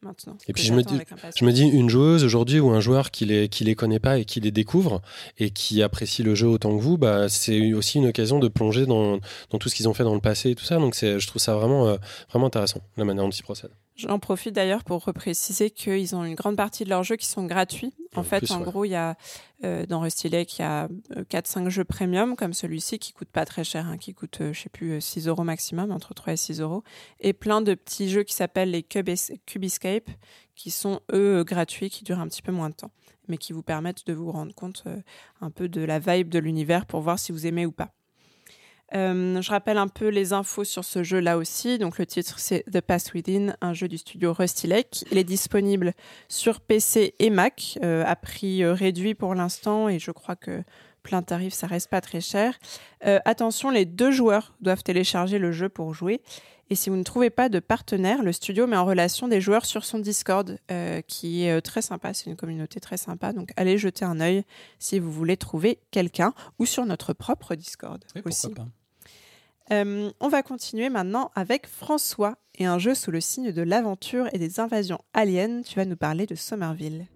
maintenant. 0.03 0.37
Et 0.49 0.53
puis 0.53 0.65
je 0.65 0.73
me 0.73 0.83
dis-. 0.83 1.01
Je 1.37 1.45
me 1.45 1.53
dis, 1.53 1.63
une 1.63 1.89
joueuse 1.89 2.25
aujourd'hui 2.25 2.61
ou 2.61 2.71
un 2.71 2.81
joueur 2.81 3.11
qui 3.11 3.25
les, 3.27 3.49
qui 3.49 3.65
les 3.65 3.75
connaît 3.75 3.99
pas 3.99 4.19
et 4.19 4.25
qui 4.25 4.41
les 4.41 4.51
découvre 4.51 5.03
et 5.39 5.51
qui 5.51 5.83
apprécie 5.83 6.23
le 6.23 6.35
jeu 6.35 6.49
autant 6.49 6.77
que 6.77 6.83
vous, 6.83 6.99
bah, 6.99 7.29
c'est 7.29 7.73
aussi 7.73 7.99
une 7.99 8.07
occasion 8.07 8.39
de 8.39 8.49
plonger 8.49 8.87
dans, 8.87 9.19
dans 9.51 9.59
tout 9.59 9.69
ce 9.69 9.75
qu'ils 9.75 9.89
ont 9.89 9.95
fait 9.95 10.05
dans 10.05 10.15
le 10.15 10.21
passé 10.21 10.51
et 10.51 10.55
tout 10.55 10.65
ça. 10.65 10.77
Donc 10.77 10.95
je 10.95 11.27
trouve 11.27 11.41
ça 11.41 11.55
vraiment, 11.55 11.89
euh, 11.89 11.97
vraiment 12.31 12.47
intéressant, 12.47 12.81
la 12.97 13.05
manière 13.05 13.25
dont 13.25 13.31
ils 13.31 13.43
procèdent. 13.43 13.71
J'en 14.01 14.19
profite 14.19 14.55
d'ailleurs 14.55 14.83
pour 14.83 15.05
repréciser 15.05 15.71
qu'ils 15.71 16.15
ont 16.17 16.25
une 16.25 16.35
grande 16.35 16.57
partie 16.57 16.85
de 16.85 16.89
leurs 16.89 17.03
jeux 17.05 17.17
qui 17.17 17.27
sont 17.27 17.45
gratuits. 17.45 17.93
En 18.17 18.21
En 18.21 18.23
fait, 18.25 18.39
plus, 18.39 18.51
en 18.53 18.59
ouais. 18.61 18.65
gros, 18.65 18.85
il 18.87 18.91
y 18.91 18.95
a 18.95 19.17
euh, 19.63 19.85
dans 19.85 20.01
Rusty 20.01 20.29
Lake, 20.31 20.59
il 20.59 20.63
y 20.63 20.65
a 20.65 20.89
4-5 21.31 21.69
jeux 21.69 21.85
premium 21.85 22.35
comme 22.35 22.55
celui-ci 22.55 22.99
qui 22.99 23.13
coûte 23.13 23.29
pas 23.29 23.45
très 23.45 23.63
cher, 23.63 23.87
hein, 23.87 23.99
qui 23.99 24.15
coûte, 24.15 24.41
euh, 24.41 24.53
je 24.55 24.63
sais 24.63 24.69
plus, 24.71 24.93
euh, 24.93 25.01
6 25.01 25.29
euros 25.29 25.45
maximum, 25.45 25.91
entre 25.93 26.15
3 26.15 26.33
et 26.33 26.37
6 26.37 26.61
euros. 26.61 26.83
Et 27.21 27.33
plein 27.35 27.61
de 27.61 27.75
petits 27.75 28.09
jeux 28.09 28.23
qui 28.23 28.35
s'appellent 28.35 28.71
les 28.71 28.83
Cubes- 28.83 29.11
Cubiscape, 29.47 30.09
qui 30.57 30.71
sont 30.71 31.01
eux 31.13 31.41
euh, 31.41 31.45
gratuits, 31.45 31.91
qui 31.91 32.03
durent 32.05 32.21
un 32.21 32.29
petit 32.29 32.43
peu 32.43 32.53
moins 32.53 32.71
de 32.71 32.75
temps, 32.75 32.91
mais 33.29 33.37
qui 33.37 33.53
vous 33.53 33.63
permettent 33.63 34.07
de 34.07 34.13
vous 34.15 34.33
rendre 34.33 34.55
compte 34.55 34.83
euh, 34.87 34.97
un 35.41 35.51
peu 35.51 35.69
de 35.69 35.83
la 35.83 35.99
vibe 35.99 36.31
de 36.31 36.39
l'univers 36.39 36.87
pour 36.87 37.01
voir 37.03 37.19
si 37.19 37.33
vous 37.33 37.47
aimez 37.47 37.67
ou 37.67 37.73
pas. 37.73 37.91
Euh, 38.95 39.41
je 39.41 39.51
rappelle 39.51 39.79
un 39.79 39.89
peu 39.89 40.09
les 40.09 40.33
infos 40.33 40.65
sur 40.65 40.85
ce 40.85 41.03
jeu 41.03 41.21
là 41.21 41.37
aussi. 41.39 41.79
Donc 41.79 41.99
le 41.99 42.07
titre 42.07 42.39
c'est 42.39 42.65
The 42.71 42.81
Past 42.81 43.15
Within, 43.15 43.55
un 43.61 43.73
jeu 43.73 43.89
du 43.89 43.99
studio 43.99 44.33
Rusty 44.33 44.67
Lake. 44.67 45.05
Il 45.13 45.19
est 45.19 45.25
disponible 45.25 45.93
sur 46.29 46.61
PC 46.61 47.15
et 47.19 47.31
Mac 47.31 47.79
euh, 47.85 48.03
à 48.07 48.17
prix 48.17 48.63
euh, 48.65 48.73
réduit 48.73 49.15
pour 49.15 49.35
l'instant 49.35 49.89
et 49.89 49.99
je 49.99 50.11
crois 50.11 50.37
que 50.37 50.63
plein 51.03 51.23
tarif 51.23 51.55
ça 51.55 51.67
reste 51.67 51.89
pas 51.89 52.01
très 52.01 52.21
cher. 52.21 52.59
Euh, 53.07 53.21
attention, 53.25 53.71
les 53.71 53.85
deux 53.85 54.11
joueurs 54.11 54.55
doivent 54.61 54.83
télécharger 54.83 55.39
le 55.39 55.53
jeu 55.53 55.69
pour 55.69 55.95
jouer. 55.95 56.21
Et 56.73 56.77
si 56.77 56.89
vous 56.89 56.97
ne 56.97 57.03
trouvez 57.03 57.31
pas 57.31 57.49
de 57.49 57.59
partenaire, 57.59 58.23
le 58.23 58.33
studio 58.33 58.69
met 58.69 58.77
en 58.77 58.85
relation 58.85 59.27
des 59.27 59.41
joueurs 59.41 59.67
sur 59.67 59.85
son 59.85 59.99
Discord, 59.99 60.57
qui 61.09 61.43
est 61.43 61.61
très 61.63 61.83
sympa. 61.83 62.15
C'est 62.15 62.31
une 62.31 62.37
communauté 62.37 62.79
très 62.79 62.97
sympa. 62.97 63.33
Donc 63.33 63.51
allez 63.57 63.77
jeter 63.77 64.05
un 64.05 64.21
œil 64.21 64.45
si 64.79 65.01
vous 65.01 65.11
voulez 65.11 65.37
trouver 65.37 65.81
quelqu'un 65.91 66.33
ou 66.61 66.67
sur 66.67 66.87
notre 66.87 67.13
propre 67.13 67.57
Discord 67.57 68.05
Oui, 68.15 68.23
aussi. 68.25 68.47
pourquoi 68.47 68.67
pas 68.67 68.71
Euh, 69.73 70.11
on 70.21 70.29
va 70.29 70.43
continuer 70.43 70.89
maintenant 70.89 71.31
avec 71.35 71.67
François 71.67 72.37
et 72.57 72.67
un 72.67 72.79
jeu 72.79 72.95
sous 72.95 73.11
le 73.11 73.21
signe 73.21 73.53
de 73.53 73.63
l'aventure 73.63 74.29
et 74.33 74.39
des 74.39 74.59
invasions 74.59 75.01
aliens. 75.15 75.63
Tu 75.63 75.77
vas 75.77 75.85
nous 75.85 75.97
parler 75.97 76.27
de 76.27 76.35
Somerville. 76.35 77.07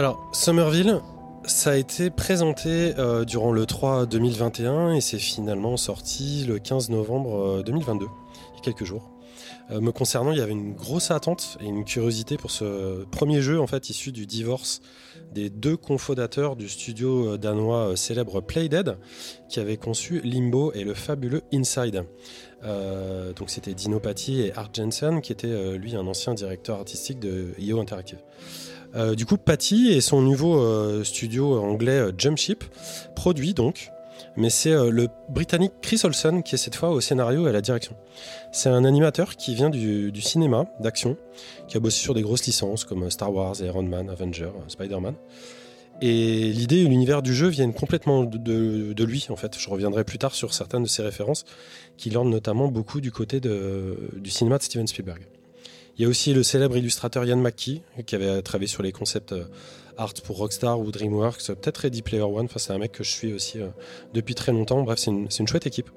Alors, 0.00 0.26
Somerville, 0.32 1.02
ça 1.44 1.72
a 1.72 1.76
été 1.76 2.08
présenté 2.08 2.94
euh, 2.96 3.26
durant 3.26 3.52
le 3.52 3.66
3 3.66 4.06
2021 4.06 4.94
et 4.94 5.02
c'est 5.02 5.18
finalement 5.18 5.76
sorti 5.76 6.46
le 6.48 6.58
15 6.58 6.88
novembre 6.88 7.58
euh, 7.58 7.62
2022, 7.62 8.06
il 8.06 8.56
y 8.56 8.58
a 8.60 8.62
quelques 8.62 8.84
jours. 8.84 9.10
Euh, 9.70 9.82
me 9.82 9.92
concernant, 9.92 10.32
il 10.32 10.38
y 10.38 10.40
avait 10.40 10.52
une 10.52 10.72
grosse 10.72 11.10
attente 11.10 11.58
et 11.60 11.66
une 11.66 11.84
curiosité 11.84 12.38
pour 12.38 12.50
ce 12.50 13.04
premier 13.10 13.42
jeu 13.42 13.60
en 13.60 13.66
fait 13.66 13.90
issu 13.90 14.10
du 14.10 14.24
divorce 14.24 14.80
des 15.32 15.48
deux 15.48 15.76
cofondateurs 15.76 16.56
du 16.56 16.68
studio 16.68 17.34
euh, 17.34 17.38
danois 17.38 17.90
euh, 17.90 17.96
célèbre 17.96 18.40
Playdead 18.40 18.96
qui 19.48 19.60
avaient 19.60 19.76
conçu 19.76 20.20
Limbo 20.24 20.72
et 20.72 20.84
le 20.84 20.94
fabuleux 20.94 21.42
Inside. 21.52 22.04
Euh, 22.64 23.32
donc 23.32 23.50
c'était 23.50 23.74
Dino 23.74 24.00
Patti 24.00 24.40
et 24.40 24.52
Art 24.54 24.70
Jensen 24.74 25.20
qui 25.20 25.32
était 25.32 25.46
euh, 25.46 25.76
lui 25.76 25.94
un 25.94 26.06
ancien 26.06 26.34
directeur 26.34 26.78
artistique 26.78 27.20
de 27.20 27.54
IO 27.58 27.80
Interactive. 27.80 28.18
Euh, 28.94 29.14
du 29.14 29.26
coup, 29.26 29.36
Patty 29.36 29.92
et 29.92 30.00
son 30.00 30.20
nouveau 30.20 30.58
euh, 30.58 31.04
studio 31.04 31.58
anglais 31.60 31.98
euh, 31.98 32.12
Jumpship 32.16 32.64
produit 33.14 33.54
donc, 33.54 33.90
mais 34.36 34.50
c'est 34.50 34.72
euh, 34.72 34.90
le 34.90 35.08
britannique 35.28 35.72
Chris 35.80 36.00
Olsen 36.04 36.42
qui 36.42 36.56
est 36.56 36.58
cette 36.58 36.74
fois 36.74 36.90
au 36.90 37.00
scénario 37.00 37.46
et 37.46 37.50
à 37.50 37.52
la 37.52 37.60
direction. 37.60 37.96
C'est 38.52 38.68
un 38.68 38.84
animateur 38.84 39.36
qui 39.36 39.54
vient 39.54 39.70
du, 39.70 40.20
cinéma 40.20 40.66
d'action, 40.80 41.16
qui 41.68 41.76
a 41.76 41.80
bossé 41.80 42.00
sur 42.00 42.14
des 42.14 42.22
grosses 42.22 42.46
licences 42.46 42.84
comme 42.84 43.08
Star 43.10 43.32
Wars, 43.32 43.60
Iron 43.60 43.84
Man, 43.84 44.10
Avenger, 44.10 44.50
Spider-Man. 44.68 45.14
Et 46.02 46.50
l'idée 46.52 46.78
et 46.78 46.84
l'univers 46.84 47.20
du 47.20 47.34
jeu 47.34 47.48
viennent 47.48 47.74
complètement 47.74 48.24
de, 48.24 49.04
lui, 49.04 49.26
en 49.28 49.36
fait. 49.36 49.58
Je 49.58 49.68
reviendrai 49.68 50.02
plus 50.02 50.16
tard 50.16 50.34
sur 50.34 50.54
certaines 50.54 50.84
de 50.84 50.88
ses 50.88 51.02
références, 51.02 51.44
qui 51.98 52.08
l'ornent 52.08 52.30
notamment 52.30 52.68
beaucoup 52.68 53.02
du 53.02 53.12
côté 53.12 53.38
du 53.38 54.30
cinéma 54.30 54.56
de 54.56 54.62
Steven 54.62 54.86
Spielberg. 54.86 55.26
Il 56.00 56.04
y 56.04 56.06
a 56.06 56.08
aussi 56.08 56.32
le 56.32 56.42
célèbre 56.42 56.78
illustrateur 56.78 57.26
Ian 57.26 57.36
McKee, 57.36 57.82
qui 58.06 58.14
avait 58.14 58.40
travaillé 58.40 58.68
sur 58.68 58.82
les 58.82 58.90
concepts 58.90 59.32
euh, 59.32 59.44
art 59.98 60.14
pour 60.24 60.38
Rockstar 60.38 60.80
ou 60.80 60.90
DreamWorks, 60.90 61.48
peut-être 61.48 61.76
Ready 61.76 62.00
Player 62.00 62.22
One. 62.22 62.46
Enfin, 62.46 62.58
c'est 62.58 62.72
un 62.72 62.78
mec 62.78 62.92
que 62.92 63.04
je 63.04 63.10
suis 63.10 63.34
aussi 63.34 63.60
euh, 63.60 63.66
depuis 64.14 64.34
très 64.34 64.50
longtemps. 64.50 64.82
Bref, 64.82 64.98
c'est 64.98 65.10
une, 65.10 65.28
une 65.38 65.46
chouette 65.46 65.66
équipe. 65.66 65.90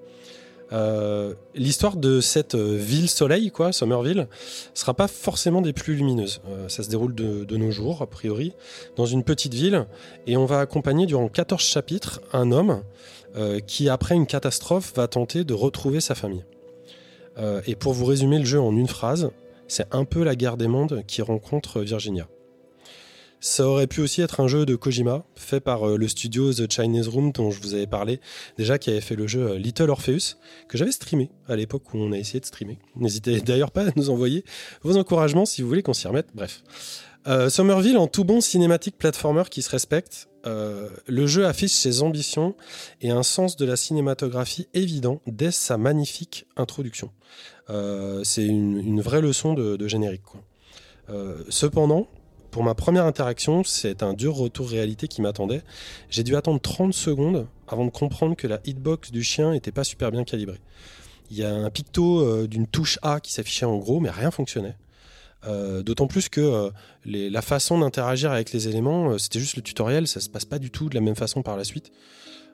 Euh, 0.73 1.35
L'histoire 1.55 1.95
de 1.95 2.19
cette 2.19 2.55
ville 2.55 3.07
soleil, 3.07 3.49
quoi, 3.49 3.71
Somerville, 3.71 4.27
sera 4.73 4.93
pas 4.93 5.07
forcément 5.07 5.61
des 5.61 5.71
plus 5.71 5.95
lumineuses. 5.95 6.41
Ça 6.67 6.83
se 6.83 6.89
déroule 6.89 7.15
de, 7.15 7.45
de 7.45 7.55
nos 7.55 7.71
jours, 7.71 8.01
a 8.01 8.07
priori, 8.07 8.51
dans 8.97 9.05
une 9.05 9.23
petite 9.23 9.53
ville, 9.53 9.85
et 10.27 10.35
on 10.35 10.45
va 10.45 10.59
accompagner 10.59 11.05
durant 11.05 11.29
14 11.29 11.63
chapitres 11.63 12.19
un 12.33 12.51
homme 12.51 12.83
qui, 13.67 13.87
après 13.87 14.15
une 14.15 14.27
catastrophe, 14.27 14.91
va 14.97 15.07
tenter 15.07 15.45
de 15.45 15.53
retrouver 15.53 16.01
sa 16.01 16.13
famille. 16.13 16.43
Et 17.65 17.75
pour 17.75 17.93
vous 17.93 18.05
résumer 18.05 18.39
le 18.39 18.45
jeu 18.45 18.59
en 18.59 18.75
une 18.75 18.87
phrase, 18.87 19.31
C'est 19.67 19.93
un 19.93 20.05
peu 20.05 20.23
la 20.23 20.35
guerre 20.35 20.57
des 20.57 20.67
mondes 20.67 21.03
qui 21.07 21.21
rencontre 21.21 21.81
Virginia. 21.81 22.27
Ça 23.39 23.67
aurait 23.67 23.87
pu 23.87 23.99
aussi 23.99 24.21
être 24.21 24.39
un 24.39 24.47
jeu 24.47 24.65
de 24.65 24.77
Kojima, 24.77 25.25
fait 25.35 25.59
par 25.59 25.85
euh, 25.85 25.97
le 25.97 26.07
studio 26.07 26.53
The 26.53 26.71
Chinese 26.71 27.09
Room 27.09 27.33
dont 27.33 27.51
je 27.51 27.61
vous 27.61 27.73
avais 27.73 27.87
parlé, 27.87 28.21
déjà 28.57 28.77
qui 28.77 28.89
avait 28.89 29.01
fait 29.01 29.17
le 29.17 29.27
jeu 29.27 29.41
euh, 29.41 29.57
Little 29.57 29.89
Orpheus, 29.89 30.37
que 30.69 30.77
j'avais 30.77 30.93
streamé 30.93 31.29
à 31.49 31.57
l'époque 31.57 31.93
où 31.93 31.97
on 31.97 32.13
a 32.13 32.17
essayé 32.17 32.39
de 32.39 32.45
streamer. 32.45 32.79
N'hésitez 32.95 33.41
d'ailleurs 33.45 33.71
pas 33.71 33.89
à 33.89 33.91
nous 33.97 34.09
envoyer 34.09 34.45
vos 34.81 34.95
encouragements 34.95 35.45
si 35.45 35.61
vous 35.61 35.67
voulez 35.67 35.83
qu'on 35.83 35.91
s'y 35.91 36.07
remette. 36.07 36.29
Bref. 36.33 36.63
Euh, 37.27 37.49
Somerville, 37.49 37.97
en 37.97 38.07
tout 38.07 38.23
bon 38.23 38.39
cinématique 38.39 38.97
platformer 38.97 39.43
qui 39.51 39.61
se 39.61 39.69
respecte, 39.69 40.29
euh, 40.45 40.89
le 41.07 41.25
jeu 41.25 41.45
affiche 41.45 41.71
ses 41.71 42.01
ambitions 42.01 42.55
et 43.01 43.11
un 43.11 43.23
sens 43.23 43.55
de 43.55 43.65
la 43.65 43.75
cinématographie 43.75 44.67
évident 44.73 45.21
dès 45.25 45.51
sa 45.51 45.77
magnifique 45.77 46.45
introduction. 46.57 47.11
Euh, 47.69 48.23
c'est 48.23 48.45
une, 48.45 49.01
vraie 49.01 49.21
leçon 49.21 49.53
de, 49.53 49.87
générique. 49.87 50.21
Euh, 51.09 51.43
cependant, 51.49 52.07
pour 52.51 52.63
ma 52.63 52.75
première 52.75 53.05
interaction, 53.05 53.63
c'est 53.63 54.03
un 54.03 54.13
dur 54.13 54.35
retour 54.35 54.69
réalité 54.69 55.07
qui 55.07 55.21
m'attendait. 55.21 55.61
J'ai 56.09 56.23
dû 56.23 56.35
attendre 56.35 56.59
30 56.59 56.93
secondes 56.93 57.47
avant 57.67 57.85
de 57.85 57.91
comprendre 57.91 58.35
que 58.35 58.47
la 58.47 58.59
hitbox 58.65 59.11
du 59.11 59.23
chien 59.23 59.51
n'était 59.51 59.71
pas 59.71 59.83
super 59.83 60.11
bien 60.11 60.23
calibrée. 60.23 60.59
Il 61.31 61.37
y 61.37 61.43
a 61.43 61.53
un 61.53 61.69
picto 61.69 62.45
d'une 62.45 62.67
touche 62.67 62.99
A 63.01 63.19
qui 63.19 63.33
s'affichait 63.33 63.65
en 63.65 63.77
gros, 63.77 63.99
mais 63.99 64.11
rien 64.11 64.29
fonctionnait. 64.29 64.75
Euh, 65.45 65.83
D'autant 65.83 66.07
plus 66.07 66.29
que 66.29 66.41
euh, 66.41 66.69
la 67.05 67.41
façon 67.41 67.79
d'interagir 67.79 68.31
avec 68.31 68.53
les 68.53 68.67
éléments, 68.67 69.11
euh, 69.11 69.17
c'était 69.17 69.39
juste 69.39 69.55
le 69.57 69.61
tutoriel, 69.61 70.07
ça 70.07 70.19
se 70.19 70.29
passe 70.29 70.45
pas 70.45 70.59
du 70.59 70.71
tout 70.71 70.89
de 70.89 70.95
la 70.95 71.01
même 71.01 71.15
façon 71.15 71.41
par 71.41 71.57
la 71.57 71.63
suite. 71.63 71.91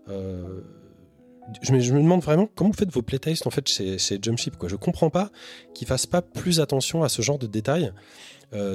Je, 0.07 1.71
me, 1.71 1.79
je 1.79 1.93
me 1.93 1.99
demande 2.01 2.21
vraiment 2.21 2.47
comment 2.55 2.71
vous 2.71 2.75
faites 2.77 2.91
vos 2.91 3.01
playtests 3.03 3.45
en 3.45 3.51
fait 3.51 3.67
chez, 3.67 3.97
Jumpship. 4.21 4.55
Quoi. 4.57 4.69
Je 4.69 4.75
comprends 4.75 5.09
pas 5.09 5.29
qu'ils 5.75 5.87
fassent 5.87 6.05
pas 6.07 6.21
plus 6.23 6.59
attention 6.59 7.03
à 7.03 7.09
ce 7.09 7.21
genre 7.21 7.37
de 7.39 7.47
détails. 7.47 7.91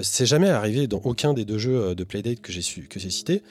C'est 0.02 0.26
jamais 0.26 0.48
arrivé 0.48 0.86
dans 0.86 1.00
aucun 1.02 1.34
des 1.34 1.44
deux 1.44 1.58
jeux 1.58 1.96
de 1.96 2.04
Playdate 2.04 2.40
que 2.40 2.52
j'ai 2.52 2.62
su- 2.62 2.86
que 2.86 3.00
j'ai 3.00 3.10
cités. 3.10 3.42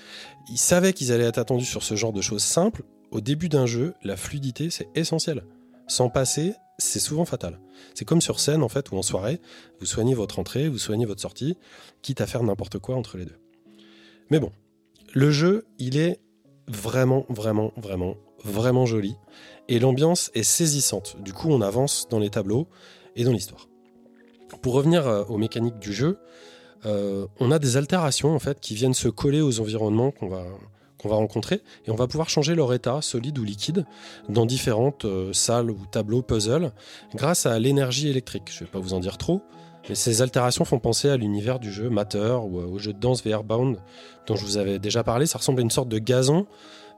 Ils 0.50 0.58
savaient 0.58 0.94
qu'ils 0.94 1.12
allaient 1.12 1.26
être 1.26 1.38
attendus 1.40 1.66
sur 1.66 1.84
ce 1.84 1.96
genre 1.96 2.14
de 2.14 2.22
choses 2.22 2.44
simples. 2.44 2.84
Au 3.12 3.20
début 3.20 3.50
d'un 3.50 3.66
jeu, 3.66 3.94
la 4.04 4.16
fluidité 4.16 4.70
c'est 4.70 4.88
essentiel. 4.96 5.44
Sans 5.88 6.10
passer, 6.10 6.54
c'est 6.78 7.00
souvent 7.00 7.26
fatal. 7.26 7.60
C'est 7.94 8.06
comme 8.06 8.22
sur 8.22 8.40
scène 8.40 8.64
en 8.64 8.70
fait 8.70 8.92
ou 8.92 8.98
en 8.98 9.02
soirée, 9.02 9.40
vous 9.80 9.86
soignez 9.86 10.14
votre 10.14 10.40
entrée, 10.40 10.70
vous 10.70 10.78
soignez 10.78 11.06
votre 11.06 11.22
sortie, 11.22 11.58
quitte 12.02 12.22
à 12.22 12.28
faire 12.28 12.44
n'importe 12.44 12.80
quoi 12.80 12.96
entre 12.96 13.18
les 13.18 13.26
deux. 13.26 13.38
Mais 14.30 14.40
bon, 14.40 14.52
le 15.14 15.32
jeu, 15.32 15.66
il 15.80 15.98
est 15.98 16.20
vraiment, 16.68 17.26
vraiment, 17.30 17.72
vraiment, 17.78 18.16
vraiment 18.44 18.86
joli 18.86 19.16
et 19.68 19.80
l'ambiance 19.80 20.32
est 20.34 20.44
saisissante. 20.44 21.18
Du 21.22 21.34
coup, 21.34 21.50
on 21.50 21.62
avance 21.62 22.08
dans 22.10 22.20
les 22.20 22.30
tableaux 22.30 22.68
et 23.16 23.24
dans 23.24 23.32
l'histoire. 23.32 23.68
Pour 24.62 24.74
revenir 24.74 25.08
euh, 25.08 25.24
aux 25.26 25.38
mécaniques 25.38 25.80
du 25.80 25.94
jeu, 25.94 26.18
euh, 26.86 27.28
on 27.40 27.52
a 27.52 27.60
des 27.60 27.78
altérations 27.78 28.36
en 28.36 28.40
fait 28.40 28.60
qui 28.60 28.76
viennent 28.76 28.94
se 28.94 29.08
coller 29.08 29.42
aux 29.42 29.60
environnements 29.60 30.12
qu'on 30.12 30.28
va 30.28 30.46
qu'on 31.04 31.10
va 31.10 31.18
rencontrer 31.18 31.62
et 31.86 31.92
on 31.92 31.96
va 31.96 32.08
pouvoir 32.08 32.30
changer 32.30 32.56
leur 32.56 32.74
état 32.74 33.02
solide 33.02 33.38
ou 33.38 33.44
liquide 33.44 33.86
dans 34.30 34.46
différentes 34.46 35.06
euh, 35.06 35.34
salles 35.34 35.70
ou 35.70 35.78
tableaux 35.92 36.22
puzzle 36.22 36.72
grâce 37.14 37.46
à 37.46 37.60
l'énergie 37.60 38.08
électrique. 38.08 38.50
Je 38.52 38.62
vais 38.62 38.72
pas 38.72 38.80
vous 38.80 38.94
en 38.94 39.00
dire 39.00 39.18
trop, 39.18 39.42
mais 39.90 39.96
ces 39.96 40.22
altérations 40.22 40.66
font 40.66 40.80
penser 40.80 41.10
à 41.10 41.18
l'univers 41.18 41.60
du 41.60 41.72
jeu 41.72 41.90
Matter 41.90 42.38
ou 42.42 42.60
euh, 42.60 42.66
au 42.66 42.80
jeu 42.80 42.94
de 42.94 43.00
danse 43.00 43.24
VR 43.24 43.44
Bound 43.44 43.78
dont 44.26 44.36
je 44.36 44.46
vous 44.46 44.58
avais 44.58 44.80
déjà 44.80 45.04
parlé. 45.04 45.26
Ça 45.26 45.38
ressemble 45.38 45.60
à 45.60 45.64
une 45.64 45.72
sorte 45.72 45.90
de 45.90 46.00
gazon 46.00 46.48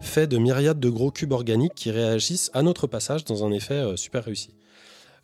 fait 0.02 0.28
de 0.28 0.38
myriades 0.38 0.80
de 0.80 0.90
gros 0.90 1.12
cubes 1.12 1.32
organiques 1.32 1.74
qui 1.76 1.92
réagissent 1.92 2.52
à 2.54 2.62
notre 2.62 2.88
passage 2.88 3.26
dans 3.26 3.44
un 3.44 3.52
effet 3.52 3.74
euh, 3.74 3.96
super 3.96 4.24
réussi. 4.24 4.52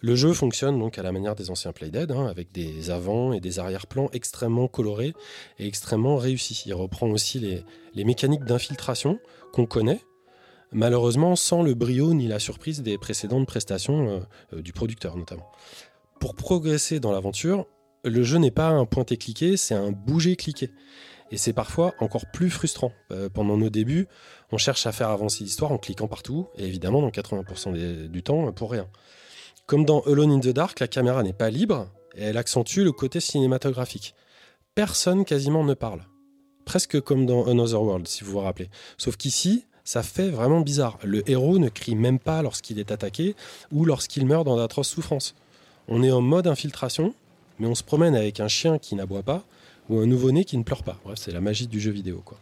Le 0.03 0.15
jeu 0.15 0.33
fonctionne 0.33 0.79
donc 0.79 0.97
à 0.97 1.03
la 1.03 1.11
manière 1.11 1.35
des 1.35 1.51
anciens 1.51 1.73
Playdead, 1.73 2.11
hein, 2.11 2.25
avec 2.25 2.51
des 2.51 2.89
avant 2.89 3.33
et 3.33 3.39
des 3.39 3.59
arrière-plans 3.59 4.09
extrêmement 4.13 4.67
colorés 4.67 5.13
et 5.59 5.67
extrêmement 5.67 6.17
réussis. 6.17 6.63
Il 6.65 6.73
reprend 6.73 7.07
aussi 7.11 7.39
les, 7.93 8.03
mécaniques 8.03 8.43
d'infiltration 8.43 9.19
qu'on 9.53 9.67
connaît, 9.67 10.01
malheureusement 10.71 11.35
sans 11.35 11.61
le 11.61 11.75
brio 11.75 12.15
ni 12.15 12.27
la 12.27 12.39
surprise 12.39 12.81
des 12.81 12.97
précédentes 12.97 13.45
prestations 13.45 14.09
euh, 14.09 14.19
euh, 14.53 14.61
du 14.63 14.73
producteur 14.73 15.17
notamment. 15.17 15.51
Pour 16.19 16.33
progresser 16.33 16.99
dans 16.99 17.11
l'aventure, 17.11 17.67
le 18.03 18.23
jeu 18.23 18.39
n'est 18.39 18.49
pas 18.49 18.69
un 18.69 18.85
pointer-cliquer, 18.85 19.55
c'est 19.55 19.75
un 19.75 19.91
bouger-cliquer. 19.91 20.71
Et 21.29 21.37
c'est 21.37 21.53
parfois 21.53 21.93
encore 21.99 22.25
plus 22.33 22.49
frustrant. 22.49 22.91
Euh, 23.11 23.29
pendant 23.29 23.55
nos 23.55 23.69
débuts, 23.69 24.07
on 24.51 24.57
cherche 24.57 24.87
à 24.87 24.91
faire 24.91 25.09
avancer 25.09 25.43
l'histoire 25.43 25.71
en 25.71 25.77
cliquant 25.77 26.07
partout, 26.07 26.47
et 26.57 26.65
évidemment 26.65 27.01
dans 27.01 27.11
80% 27.11 27.71
des- 27.71 28.07
du 28.09 28.23
temps 28.23 28.51
pour 28.51 28.71
rien. 28.71 28.87
Comme 29.71 29.85
dans 29.85 30.01
Alone 30.01 30.31
in 30.31 30.39
the 30.41 30.49
Dark, 30.49 30.81
la 30.81 30.89
caméra 30.89 31.23
n'est 31.23 31.31
pas 31.31 31.49
libre 31.49 31.87
et 32.17 32.23
elle 32.23 32.35
accentue 32.35 32.83
le 32.83 32.91
côté 32.91 33.21
cinématographique. 33.21 34.15
Personne 34.75 35.23
quasiment 35.23 35.63
ne 35.63 35.73
parle. 35.73 36.01
Presque 36.65 36.99
comme 36.99 37.25
dans 37.25 37.45
Another 37.45 37.81
World, 37.81 38.05
si 38.05 38.25
vous 38.25 38.33
vous 38.33 38.39
rappelez. 38.39 38.69
Sauf 38.97 39.15
qu'ici, 39.15 39.63
ça 39.85 40.03
fait 40.03 40.27
vraiment 40.27 40.59
bizarre. 40.59 40.99
Le 41.05 41.23
héros 41.29 41.57
ne 41.57 41.69
crie 41.69 41.95
même 41.95 42.19
pas 42.19 42.41
lorsqu'il 42.41 42.79
est 42.79 42.91
attaqué 42.91 43.33
ou 43.71 43.85
lorsqu'il 43.85 44.25
meurt 44.25 44.43
dans 44.43 44.57
d'atroces 44.57 44.89
souffrances. 44.89 45.35
On 45.87 46.03
est 46.03 46.11
en 46.11 46.19
mode 46.19 46.47
infiltration, 46.47 47.13
mais 47.57 47.67
on 47.67 47.73
se 47.73 47.83
promène 47.83 48.13
avec 48.15 48.41
un 48.41 48.49
chien 48.49 48.77
qui 48.77 48.95
n'aboie 48.95 49.23
pas 49.23 49.45
ou 49.87 49.99
un 49.99 50.05
nouveau-né 50.05 50.43
qui 50.43 50.57
ne 50.57 50.63
pleure 50.63 50.83
pas. 50.83 50.99
Bref, 51.05 51.17
c'est 51.17 51.31
la 51.31 51.39
magie 51.39 51.67
du 51.67 51.79
jeu 51.79 51.91
vidéo, 51.91 52.21
quoi. 52.25 52.37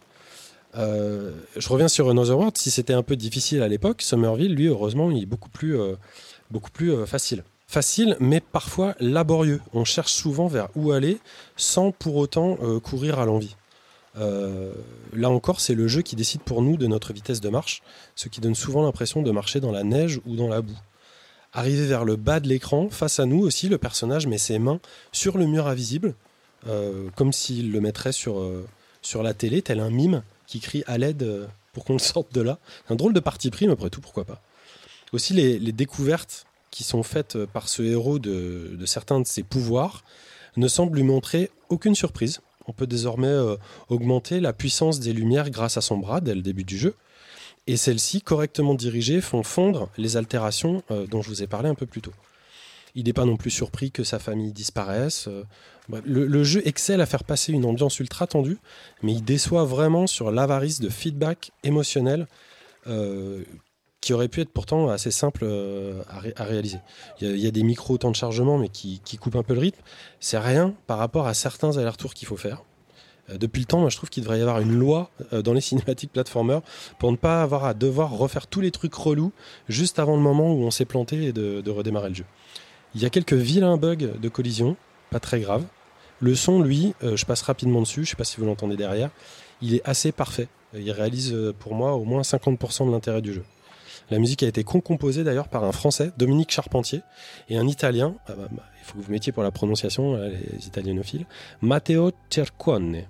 Euh, 0.77 1.31
je 1.57 1.69
reviens 1.69 1.87
sur 1.87 2.09
Another 2.09 2.37
World. 2.37 2.57
Si 2.57 2.71
c'était 2.71 2.93
un 2.93 3.03
peu 3.03 3.15
difficile 3.15 3.61
à 3.61 3.67
l'époque, 3.67 4.01
Somerville, 4.01 4.53
lui, 4.53 4.67
heureusement, 4.67 5.09
il 5.11 5.23
est 5.23 5.25
beaucoup 5.25 5.49
plus, 5.49 5.79
euh, 5.79 5.95
euh, 6.81 7.05
facile. 7.05 7.43
Facile, 7.67 8.17
mais 8.19 8.39
parfois 8.39 8.95
laborieux. 8.99 9.61
On 9.73 9.85
cherche 9.85 10.11
souvent 10.11 10.47
vers 10.47 10.69
où 10.75 10.91
aller 10.91 11.19
sans 11.55 11.91
pour 11.91 12.15
autant 12.15 12.57
courir 12.79 13.19
à 13.19 13.25
l'envie. 13.25 13.55
Là 14.15 15.29
encore, 15.29 15.61
c'est 15.61 15.75
le 15.75 15.87
jeu 15.87 16.01
qui 16.01 16.15
décide 16.15 16.41
pour 16.41 16.63
nous 16.63 16.77
de 16.77 16.87
notre 16.87 17.13
vitesse 17.13 17.41
de 17.41 17.49
marche, 17.49 17.83
ce 18.15 18.27
qui 18.27 18.41
donne 18.41 18.55
souvent 18.55 18.81
l'impression 18.81 19.21
de 19.21 19.29
marcher 19.29 19.59
dans 19.59 19.71
la 19.71 19.83
neige 19.83 20.19
ou 20.25 20.35
dans 20.35 20.47
la 20.47 20.61
boue. 20.61 20.79
Arrivé 21.53 21.85
vers 21.85 22.05
le 22.05 22.15
bas 22.15 22.39
de 22.39 22.47
l'écran, 22.47 22.89
face 22.89 23.19
à 23.19 23.27
nous 23.27 23.39
aussi, 23.39 23.69
le 23.69 23.77
personnage 23.77 24.25
met 24.25 24.39
ses 24.39 24.57
mains 24.57 24.79
sur 25.11 25.37
le 25.37 25.45
mur 25.45 25.67
invisible, 25.67 26.15
comme 27.15 27.31
s'il 27.31 27.71
le 27.71 27.81
mettrait 27.81 28.13
sur, 28.13 28.43
sur 29.03 29.21
la 29.21 29.35
télé, 29.35 29.61
tel 29.61 29.79
un 29.79 29.91
mime 29.91 30.23
qui 30.49 30.59
crie 30.59 30.83
à 30.87 30.97
l'aide 30.97 31.23
euh, 31.23 31.45
pour 31.73 31.85
qu'on 31.85 31.99
sorte 31.99 32.33
de 32.33 32.41
là. 32.41 32.59
Un 32.89 32.95
drôle 32.95 33.13
de 33.13 33.19
parti 33.19 33.51
pris, 33.51 33.69
après 33.69 33.89
tout, 33.89 34.01
pourquoi 34.01 34.25
pas. 34.25 34.41
Aussi, 35.13 35.33
les, 35.33 35.71
découvertes 35.71 36.45
qui 36.71 36.83
sont 36.83 37.03
faites 37.03 37.35
euh, 37.35 37.47
par 37.47 37.69
ce 37.69 37.83
héros 37.83 38.19
de, 38.19 38.77
certains 38.85 39.21
de 39.21 39.27
ses 39.27 39.43
pouvoirs 39.43 40.03
ne 40.57 40.67
semblent 40.67 40.97
lui 40.97 41.03
montrer 41.03 41.51
aucune 41.69 41.95
surprise. 41.95 42.41
On 42.67 42.73
peut 42.73 42.87
désormais 42.87 43.27
euh, 43.27 43.55
augmenter 43.87 44.39
la 44.39 44.51
puissance 44.51 44.99
des 44.99 45.13
lumières 45.13 45.49
grâce 45.51 45.77
à 45.77 45.81
son 45.81 45.97
bras 45.97 46.19
dès 46.19 46.35
le 46.35 46.41
début 46.41 46.63
du 46.63 46.77
jeu. 46.77 46.95
Et 47.67 47.77
celles-ci, 47.77 48.21
correctement 48.21 48.73
dirigées, 48.73 49.21
font 49.21 49.43
fondre 49.43 49.89
les 49.97 50.17
altérations 50.17 50.81
dont 50.89 51.21
je 51.21 51.29
vous 51.29 51.43
ai 51.43 51.47
parlé 51.47 51.69
un 51.69 51.75
peu 51.75 51.85
plus 51.85 52.01
tôt. 52.01 52.13
Il 52.95 53.05
n'est 53.05 53.13
pas 53.13 53.25
non 53.25 53.37
plus 53.37 53.51
surpris 53.51 53.91
que 53.91 54.03
sa 54.03 54.19
famille 54.19 54.51
disparaisse. 54.51 55.27
euh, 55.27 55.43
bref, 55.87 56.03
le, 56.05 56.25
le 56.25 56.43
jeu 56.43 56.61
excelle 56.67 57.01
à 57.01 57.05
faire 57.05 57.23
passer 57.23 57.51
une 57.53 57.65
ambiance 57.65 57.99
ultra 57.99 58.27
tendue, 58.27 58.57
mais 59.03 59.13
il 59.13 59.23
déçoit 59.23 59.63
vraiment 59.65 60.07
sur 60.07 60.31
l'avarice 60.31 60.79
de 60.79 60.89
feedback 60.89 61.51
émotionnel 61.63 62.27
euh, 62.87 63.43
qui 64.01 64.13
aurait 64.13 64.29
pu 64.29 64.41
être 64.41 64.51
pourtant 64.51 64.89
assez 64.89 65.11
simple 65.11 65.41
euh, 65.43 66.01
à, 66.09 66.19
ré- 66.19 66.33
à 66.37 66.45
réaliser. 66.45 66.79
Il 67.21 67.37
y, 67.37 67.47
a, 67.47 67.51
des 67.51 67.63
micros 67.63 67.97
temps 67.97 68.11
de 68.11 68.15
chargement, 68.15 68.57
mais 68.57 68.69
qui, 68.69 69.01
coupent 69.19 69.35
un 69.35 69.43
peu 69.43 69.53
le 69.53 69.59
rythme. 69.59 69.81
C'est 70.19 70.39
rien 70.39 70.73
par 70.87 70.97
rapport 70.97 71.27
à 71.27 71.33
certains 71.33 71.77
allers-retours 71.77 72.13
qu'il 72.13 72.27
faut 72.27 72.37
faire. 72.37 72.63
Depuis 73.37 73.59
le 73.59 73.65
temps, 73.65 73.79
moi, 73.79 73.89
je 73.89 73.97
trouve 73.97 74.09
qu'il 74.09 74.23
devrait 74.23 74.39
y 74.39 74.41
avoir 74.41 74.59
une 74.59 74.73
loi 74.73 75.11
dans 75.43 75.53
les 75.53 75.61
cinématiques 75.69 76.11
platformers 76.13 76.61
pour 76.97 77.11
ne 77.11 77.17
pas 77.17 77.43
avoir 77.43 77.65
à 77.65 77.73
devoir 77.75 78.11
refaire 78.11 78.47
tous 78.47 78.61
les 78.61 78.71
trucs 78.71 78.95
relous 78.95 79.33
juste 79.67 79.99
avant 79.99 80.15
le 80.15 80.21
moment 80.21 80.51
où 80.53 80.63
on 80.63 80.71
s'est 80.71 80.85
planté 80.85 81.25
et 81.25 81.33
de 81.33 81.69
redémarrer 81.69 82.09
le 82.09 82.15
jeu. 82.15 82.25
Il 82.95 83.01
y 83.01 83.05
a 83.05 83.09
quelques 83.09 83.33
vilains 83.33 83.77
bugs 83.77 83.95
de 83.95 84.29
collision, 84.29 84.75
pas 85.11 85.19
très 85.19 85.39
graves. 85.39 85.65
Le 86.19 86.35
son, 86.35 86.61
lui, 86.61 86.93
euh, 87.03 87.15
je 87.15 87.25
passe 87.25 87.41
rapidement 87.41 87.81
dessus, 87.81 88.03
je 88.03 88.09
sais 88.11 88.15
pas 88.15 88.23
si 88.23 88.37
vous 88.37 88.45
l'entendez 88.45 88.75
derrière, 88.75 89.09
il 89.61 89.75
est 89.75 89.81
assez 89.87 90.11
parfait. 90.11 90.47
Il 90.73 90.91
réalise 90.91 91.33
euh, 91.33 91.53
pour 91.57 91.75
moi 91.75 91.93
au 91.93 92.03
moins 92.03 92.21
50% 92.21 92.87
de 92.87 92.91
l'intérêt 92.91 93.21
du 93.21 93.33
jeu. 93.33 93.43
La 94.09 94.17
musique 94.17 94.43
a 94.43 94.47
été 94.47 94.63
concomposée 94.63 95.23
d'ailleurs 95.23 95.47
par 95.47 95.63
un 95.63 95.71
Français, 95.71 96.11
Dominique 96.17 96.51
Charpentier, 96.51 97.01
et 97.47 97.57
un 97.57 97.67
Italien, 97.67 98.15
ah 98.27 98.33
bah, 98.35 98.47
bah, 98.51 98.63
il 98.81 98.85
faut 98.85 98.97
que 98.97 99.03
vous 99.03 99.11
mettiez 99.11 99.31
pour 99.31 99.43
la 99.43 99.51
prononciation, 99.51 100.17
les 100.17 100.65
italienophiles, 100.65 101.25
Matteo 101.61 102.11
Cercone. 102.29 103.03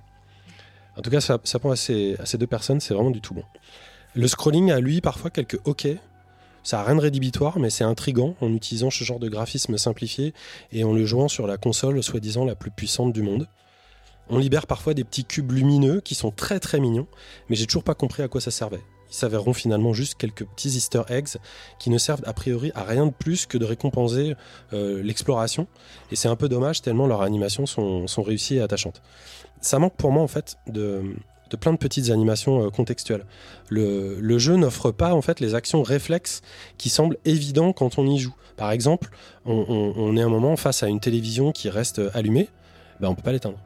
En 0.97 1.01
tout 1.01 1.09
cas, 1.09 1.21
ça, 1.21 1.39
ça 1.45 1.59
prend 1.59 1.71
à 1.71 1.77
ces, 1.77 2.17
à 2.19 2.25
ces 2.25 2.38
deux 2.38 2.47
personnes, 2.47 2.82
c'est 2.82 2.93
vraiment 2.93 3.11
du 3.11 3.21
tout 3.21 3.34
bon. 3.34 3.45
Le 4.15 4.27
scrolling 4.27 4.71
a 4.71 4.80
lui 4.80 5.01
parfois 5.01 5.30
quelques 5.30 5.59
hoquets. 5.65 5.99
Ça 6.64 6.78
n'a 6.78 6.84
rien 6.84 6.95
de 6.95 7.01
rédhibitoire, 7.01 7.60
mais 7.60 7.70
c'est 7.70 7.84
intrigant 7.84 8.36
en 8.41 8.53
utilisant 8.53 8.89
ce 8.89 9.03
genre 9.03 9.20
de 9.20 9.30
graphisme 9.30 9.78
simplifié 9.78 10.34
et 10.72 10.84
en 10.84 10.93
le 10.93 11.05
jouant 11.05 11.28
sur 11.28 11.47
la 11.47 11.57
console 11.57 12.01
soi-disant 12.03 12.45
la 12.45 12.55
plus 12.55 12.72
puissante 12.72 13.14
du 13.14 13.22
monde. 13.22 13.47
On 14.30 14.38
libère 14.38 14.68
parfois 14.68 14.93
des 14.93 15.03
petits 15.03 15.26
cubes 15.26 15.51
lumineux 15.51 16.01
qui 16.01 16.14
sont 16.14 16.32
très 16.32 16.60
très 16.60 16.80
mignons, 16.80 17.07
mais 17.49 17.55
j'ai 17.55 17.66
toujours 17.66 17.84
pas 17.84 17.95
compris 17.95 18.22
à 18.22 18.28
quoi 18.28 18.41
ça 18.41 18.51
servait. 18.51 18.82
ils 19.10 19.16
s'avéreront 19.16 19.53
finalement 19.53 19.91
juste 19.91 20.16
quelques 20.16 20.45
petits 20.45 20.70
easter 20.70 21.01
eggs 21.10 21.38
qui 21.80 21.89
ne 21.89 21.97
servent 21.97 22.22
a 22.26 22.34
priori 22.34 22.72
à 22.76 22.84
rien 22.84 23.07
de 23.07 23.12
plus 23.12 23.47
que 23.47 23.57
de 23.57 23.66
récompenser 23.66 24.36
euh, 24.74 25.01
l'exploration. 25.01 25.66
Et 26.12 26.16
c'est 26.16 26.28
un 26.28 26.36
peu 26.36 26.47
dommage 26.47 26.84
tellement 26.84 27.07
leurs 27.07 27.24
animations 27.24 27.66
sont, 27.66 28.05
sont 28.05 28.22
réussies 28.22 28.57
et 28.57 28.62
attachantes. 28.62 29.01
Ça 29.62 29.80
manque 29.80 29.95
pour 29.95 30.12
moi 30.12 30.22
en 30.22 30.28
fait 30.28 30.57
de, 30.68 31.16
de 31.50 31.58
plein 31.58 31.74
de 31.74 31.78
petites 31.78 32.10
animations 32.10 32.66
euh, 32.66 32.70
contextuelles. 32.70 33.26
Le, 33.70 34.38
jeu 34.38 34.56
n'offre 34.56 34.91
pas 34.91 35.14
en 35.14 35.22
fait 35.22 35.39
les 35.39 35.56
actions 35.56 35.84
réflexes 35.84 36.41
qui 36.78 36.89
semblent 36.89 37.18
évidents 37.26 37.74
quand 37.74 37.97
on 37.97 38.08
y 38.08 38.18
joue. 38.18 38.36
Par 38.56 38.72
exemple, 38.72 39.10
on, 39.45 40.16
est 40.18 40.22
un 40.22 40.30
moment 40.30 40.56
face 40.56 40.84
à 40.84 40.88
une 40.88 41.00
télévision 41.00 41.52
qui 41.52 41.70
reste 41.70 42.02
allumée, 42.14 42.50
ben 43.00 43.10
on 43.10 43.16
peut 43.16 43.22
pas 43.22 43.32
l'éteindre. 43.32 43.58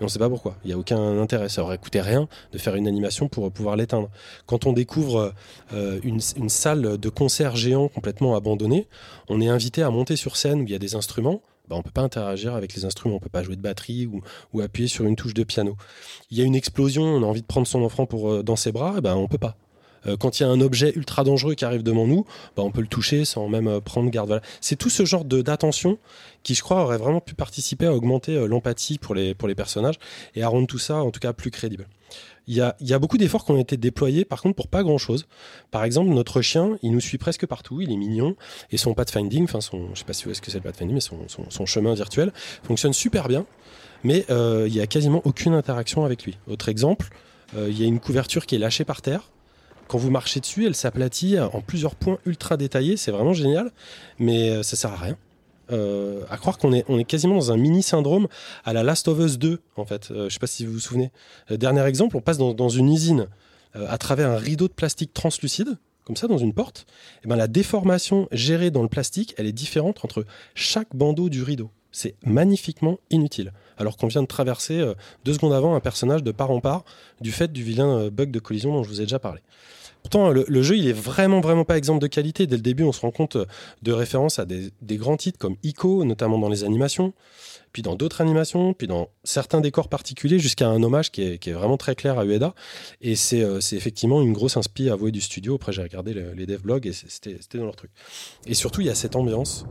On 0.00 0.06
ne 0.06 0.10
sait 0.10 0.18
pas 0.18 0.28
pourquoi. 0.28 0.56
Il 0.64 0.68
n'y 0.68 0.72
a 0.72 0.78
aucun 0.78 1.20
intérêt. 1.20 1.48
Ça 1.48 1.62
aurait 1.62 1.78
coûté 1.78 2.00
rien 2.00 2.28
de 2.52 2.58
faire 2.58 2.74
une 2.74 2.88
animation 2.88 3.28
pour 3.28 3.50
pouvoir 3.52 3.76
l'éteindre. 3.76 4.10
Quand 4.46 4.66
on 4.66 4.72
découvre 4.72 5.32
euh, 5.72 6.00
une, 6.02 6.20
une 6.36 6.48
salle 6.48 6.98
de 6.98 7.08
concert 7.08 7.54
géant 7.56 7.88
complètement 7.88 8.34
abandonnée, 8.34 8.88
on 9.28 9.40
est 9.40 9.48
invité 9.48 9.82
à 9.82 9.90
monter 9.90 10.16
sur 10.16 10.36
scène 10.36 10.60
où 10.60 10.64
il 10.64 10.70
y 10.70 10.74
a 10.74 10.80
des 10.80 10.96
instruments. 10.96 11.40
Ben, 11.72 11.76
on 11.76 11.78
ne 11.78 11.84
peut 11.84 11.90
pas 11.90 12.02
interagir 12.02 12.54
avec 12.54 12.74
les 12.74 12.84
instruments, 12.84 13.14
on 13.14 13.18
ne 13.18 13.22
peut 13.22 13.30
pas 13.30 13.42
jouer 13.42 13.56
de 13.56 13.62
batterie 13.62 14.06
ou, 14.52 14.60
appuyer 14.60 14.88
sur 14.88 15.06
une 15.06 15.16
touche 15.16 15.32
de 15.32 15.42
piano. 15.42 15.74
Il 16.30 16.36
y 16.36 16.42
a 16.42 16.44
une 16.44 16.54
explosion, 16.54 17.02
on 17.02 17.22
a 17.22 17.26
envie 17.26 17.40
de 17.40 17.46
prendre 17.46 17.66
son 17.66 17.82
enfant 17.82 18.06
euh, 18.12 18.42
dans 18.42 18.56
ses 18.56 18.72
bras, 18.72 19.00
ben, 19.00 19.16
on 19.16 19.22
ne 19.22 19.26
peut 19.26 19.38
pas. 19.38 19.56
Euh, 20.06 20.18
quand 20.18 20.38
il 20.38 20.42
y 20.42 20.46
a 20.46 20.50
un 20.50 20.60
objet 20.60 20.92
ultra 20.94 21.24
dangereux 21.24 21.54
qui 21.54 21.64
arrive 21.64 21.82
devant 21.82 22.06
nous, 22.06 22.26
ben, 22.56 22.62
on 22.62 22.70
peut 22.70 22.82
le 22.82 22.88
toucher 22.88 23.24
sans 23.24 23.48
même 23.48 23.68
euh, 23.68 23.80
prendre 23.80 24.10
garde. 24.10 24.42
C'est 24.60 24.76
tout 24.76 24.90
ce 24.90 25.06
genre 25.06 25.24
d'attention 25.24 25.96
qui, 26.42 26.54
je 26.54 26.60
crois, 26.60 26.82
aurait 26.82 26.98
vraiment 26.98 27.22
pu 27.22 27.34
participer 27.34 27.86
à 27.86 27.94
augmenter 27.94 28.46
l'empathie 28.46 28.98
pour 28.98 29.14
les, 29.14 29.34
pour 29.34 29.48
les 29.48 29.54
personnages 29.54 29.98
et 30.34 30.42
à 30.42 30.48
rendre 30.48 30.66
tout 30.66 30.78
ça, 30.78 30.96
en 30.96 31.10
tout 31.10 31.20
cas, 31.20 31.32
plus 31.32 31.50
crédible. 31.50 31.88
Il 32.48 32.54
y 32.54 32.60
a, 32.60 32.98
beaucoup 32.98 33.18
d'efforts 33.18 33.44
qui 33.44 33.52
ont 33.52 33.60
été 33.60 33.76
déployés, 33.76 34.24
par 34.24 34.42
contre, 34.42 34.56
pour 34.56 34.66
pas 34.66 34.82
grand-chose. 34.82 35.26
Par 35.70 35.84
exemple, 35.84 36.10
notre 36.10 36.42
chien, 36.42 36.76
il 36.82 36.90
nous 36.90 37.00
suit 37.00 37.18
presque 37.18 37.46
partout, 37.46 37.80
il 37.80 37.92
est 37.92 37.96
mignon, 37.96 38.34
et 38.72 38.76
son 38.76 38.94
pathfinding, 38.94 39.44
enfin 39.44 39.60
son, 39.60 39.94
sais 39.94 40.04
pas 40.04 40.12
si 40.12 40.24
vous 40.24 40.28
voyez 40.28 40.34
ce 40.34 40.42
que 40.42 40.50
c'est 40.50 40.58
le 40.58 40.64
pathfinding, 40.64 40.94
mais 40.94 41.00
son, 41.00 41.66
chemin 41.66 41.94
virtuel 41.94 42.32
fonctionne 42.64 42.92
super 42.92 43.28
bien, 43.28 43.46
mais 44.02 44.26
euh, 44.30 44.64
il 44.66 44.74
y 44.74 44.80
a 44.80 44.88
quasiment 44.88 45.22
aucune 45.24 45.54
interaction 45.54 46.04
avec 46.04 46.24
lui. 46.24 46.36
Autre 46.48 46.68
exemple, 46.68 47.10
euh, 47.56 47.68
il 47.70 47.80
y 47.80 47.84
a 47.84 47.86
une 47.86 48.00
couverture 48.00 48.46
qui 48.46 48.56
est 48.56 48.58
lâchée 48.58 48.84
par 48.84 49.02
terre. 49.02 49.30
Quand 49.86 49.98
vous 49.98 50.10
marchez 50.10 50.40
dessus, 50.40 50.66
elle 50.66 50.74
s'aplatit 50.74 51.38
en 51.38 51.60
plusieurs 51.60 51.94
points 51.94 52.18
ultra 52.26 52.56
détaillés, 52.56 52.96
c'est 52.96 53.12
vraiment 53.12 53.34
génial, 53.34 53.70
mais 54.18 54.50
euh, 54.50 54.62
ça 54.64 54.74
sert 54.74 54.92
à 54.92 54.96
rien. 54.96 55.16
Euh, 55.72 56.22
à 56.28 56.36
croire 56.36 56.58
qu'on 56.58 56.72
est, 56.72 57.04
quasiment 57.04 57.34
dans 57.34 57.52
un 57.52 57.56
mini 57.56 57.82
syndrome 57.82 58.28
à 58.64 58.72
la 58.72 58.82
Last 58.82 59.08
of 59.08 59.18
Us 59.18 59.38
2, 59.38 59.60
en 59.76 59.84
fait. 59.84 60.10
Euh, 60.10 60.28
je 60.28 60.34
sais 60.34 60.38
pas 60.38 60.46
si 60.46 60.66
vous 60.66 60.74
vous 60.74 60.80
souvenez. 60.80 61.10
Euh, 61.50 61.56
dernier 61.56 61.84
exemple, 61.86 62.16
on 62.16 62.20
passe 62.20 62.38
dans, 62.38 62.68
une 62.68 62.92
usine 62.92 63.28
euh, 63.76 63.86
à 63.88 63.98
travers 63.98 64.30
un 64.30 64.36
rideau 64.36 64.68
de 64.68 64.72
plastique 64.72 65.14
translucide, 65.14 65.78
comme 66.04 66.16
ça, 66.16 66.28
dans 66.28 66.38
une 66.38 66.52
porte. 66.52 66.86
Et 67.24 67.28
ben, 67.28 67.36
la 67.36 67.48
déformation 67.48 68.28
gérée 68.32 68.70
dans 68.70 68.82
le 68.82 68.88
plastique, 68.88 69.34
elle 69.38 69.46
est 69.46 69.52
différente 69.52 70.04
entre 70.04 70.26
chaque 70.54 70.94
bandeau 70.94 71.28
du 71.28 71.42
rideau. 71.42 71.70
C'est 71.90 72.16
magnifiquement 72.24 72.98
inutile. 73.10 73.52
Alors 73.76 73.96
qu'on 73.96 74.06
vient 74.06 74.22
de 74.22 74.26
traverser 74.26 74.82
deux 75.24 75.34
secondes 75.34 75.52
avant 75.52 75.74
un 75.74 75.80
personnage 75.80 76.22
de 76.22 76.32
part 76.32 76.50
en 76.50 76.60
part 76.60 76.84
du 77.20 77.32
fait 77.32 77.52
du 77.52 77.62
vilain 77.62 78.08
bug 78.08 78.30
de 78.30 78.38
collision 78.38 78.72
dont 78.72 78.82
je 78.82 78.88
vous 78.88 79.00
ai 79.00 79.04
déjà 79.04 79.18
parlé. 79.18 79.40
Pourtant, 80.02 80.30
le, 80.30 80.62
jeu, 80.62 80.76
il 80.76 80.88
est 80.88 80.92
vraiment, 80.92 81.40
vraiment 81.40 81.64
pas 81.64 81.78
exemple 81.78 82.00
de 82.00 82.06
qualité. 82.06 82.46
Dès 82.46 82.56
le 82.56 82.62
début, 82.62 82.82
on 82.82 82.92
se 82.92 83.00
rend 83.00 83.12
compte 83.12 83.36
euh, 83.36 83.46
de 83.82 83.92
références 83.92 84.38
à 84.38 84.44
des, 84.44 84.72
grands 84.96 85.16
titres 85.16 85.38
comme 85.38 85.56
Ico, 85.62 86.04
notamment 86.04 86.38
dans 86.38 86.48
les 86.48 86.64
animations, 86.64 87.12
puis 87.72 87.82
dans 87.82 87.94
d'autres 87.94 88.20
animations, 88.20 88.74
puis 88.74 88.86
dans 88.86 89.08
certains 89.24 89.60
décors 89.60 89.88
particuliers, 89.88 90.38
jusqu'à 90.38 90.68
un 90.68 90.82
hommage 90.82 91.10
qui 91.10 91.22
est, 91.22 91.52
vraiment 91.52 91.76
très 91.76 91.94
clair 91.94 92.18
à 92.18 92.24
Ueda. 92.24 92.54
Et 93.00 93.14
c'est 93.14 93.42
euh, 93.42 93.60
c'est 93.60 93.76
effectivement 93.76 94.20
une 94.22 94.32
grosse 94.32 94.56
inspi 94.56 94.90
avouée 94.90 95.12
du 95.12 95.20
studio. 95.20 95.54
Après, 95.54 95.72
j'ai 95.72 95.82
regardé 95.82 96.12
le- 96.12 96.32
les 96.32 96.46
devlogs 96.46 96.86
et 96.86 96.92
c'était 96.92 97.38
dans 97.54 97.64
leur 97.64 97.76
truc. 97.76 97.90
Et 98.46 98.54
surtout, 98.54 98.80
il 98.80 98.88
y 98.88 98.90
a 98.90 98.94
cette 98.94 99.16
ambiance 99.16 99.66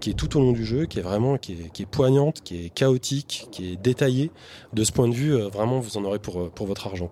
qui 0.00 0.10
est 0.10 0.14
tout 0.14 0.36
au 0.36 0.40
long 0.40 0.52
du 0.52 0.64
jeu, 0.64 0.86
qui 0.86 0.98
est 0.98 1.02
vraiment 1.02 1.38
qui 1.38 1.52
est, 1.52 1.86
poignante, 1.86 2.42
qui 2.42 2.66
est 2.66 2.68
chaotique, 2.70 3.48
qui 3.50 3.72
est 3.72 3.76
détaillée. 3.76 4.30
De 4.72 4.84
ce 4.84 4.92
point 4.92 5.08
de 5.08 5.14
vue, 5.14 5.34
euh, 5.34 5.48
vraiment, 5.48 5.80
vous 5.80 5.96
en 5.96 6.04
aurez 6.04 6.18
pour, 6.18 6.50
votre 6.66 6.86
argent. 6.86 7.10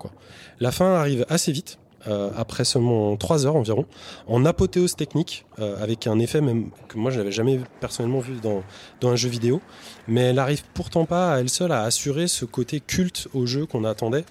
La 0.60 0.72
fin 0.72 0.94
arrive 0.94 1.26
assez 1.28 1.52
vite. 1.52 1.78
Euh, 2.08 2.30
après 2.36 2.64
seulement 2.64 3.16
3 3.16 3.46
heures 3.46 3.56
environ, 3.56 3.86
en 4.26 4.44
apothéose 4.44 4.96
technique, 4.96 5.44
euh, 5.58 5.82
avec 5.82 6.06
un 6.06 6.18
effet 6.18 6.40
même 6.40 6.70
que 6.88 6.98
moi 6.98 7.10
je 7.10 7.18
n'avais 7.18 7.32
jamais 7.32 7.60
personnellement 7.80 8.20
vu 8.20 8.34
dans, 8.42 8.62
dans 9.00 9.10
un 9.10 9.16
jeu 9.16 9.28
vidéo, 9.28 9.60
mais 10.08 10.22
elle 10.22 10.38
arrive 10.38 10.64
pourtant 10.74 11.04
pas 11.04 11.34
à 11.34 11.40
elle 11.40 11.48
seule 11.48 11.72
à 11.72 11.82
assurer 11.82 12.28
ce 12.28 12.44
côté 12.44 12.80
culte 12.80 13.28
au 13.34 13.46
jeu 13.46 13.66
qu'on 13.66 13.84
attendait 13.84 14.24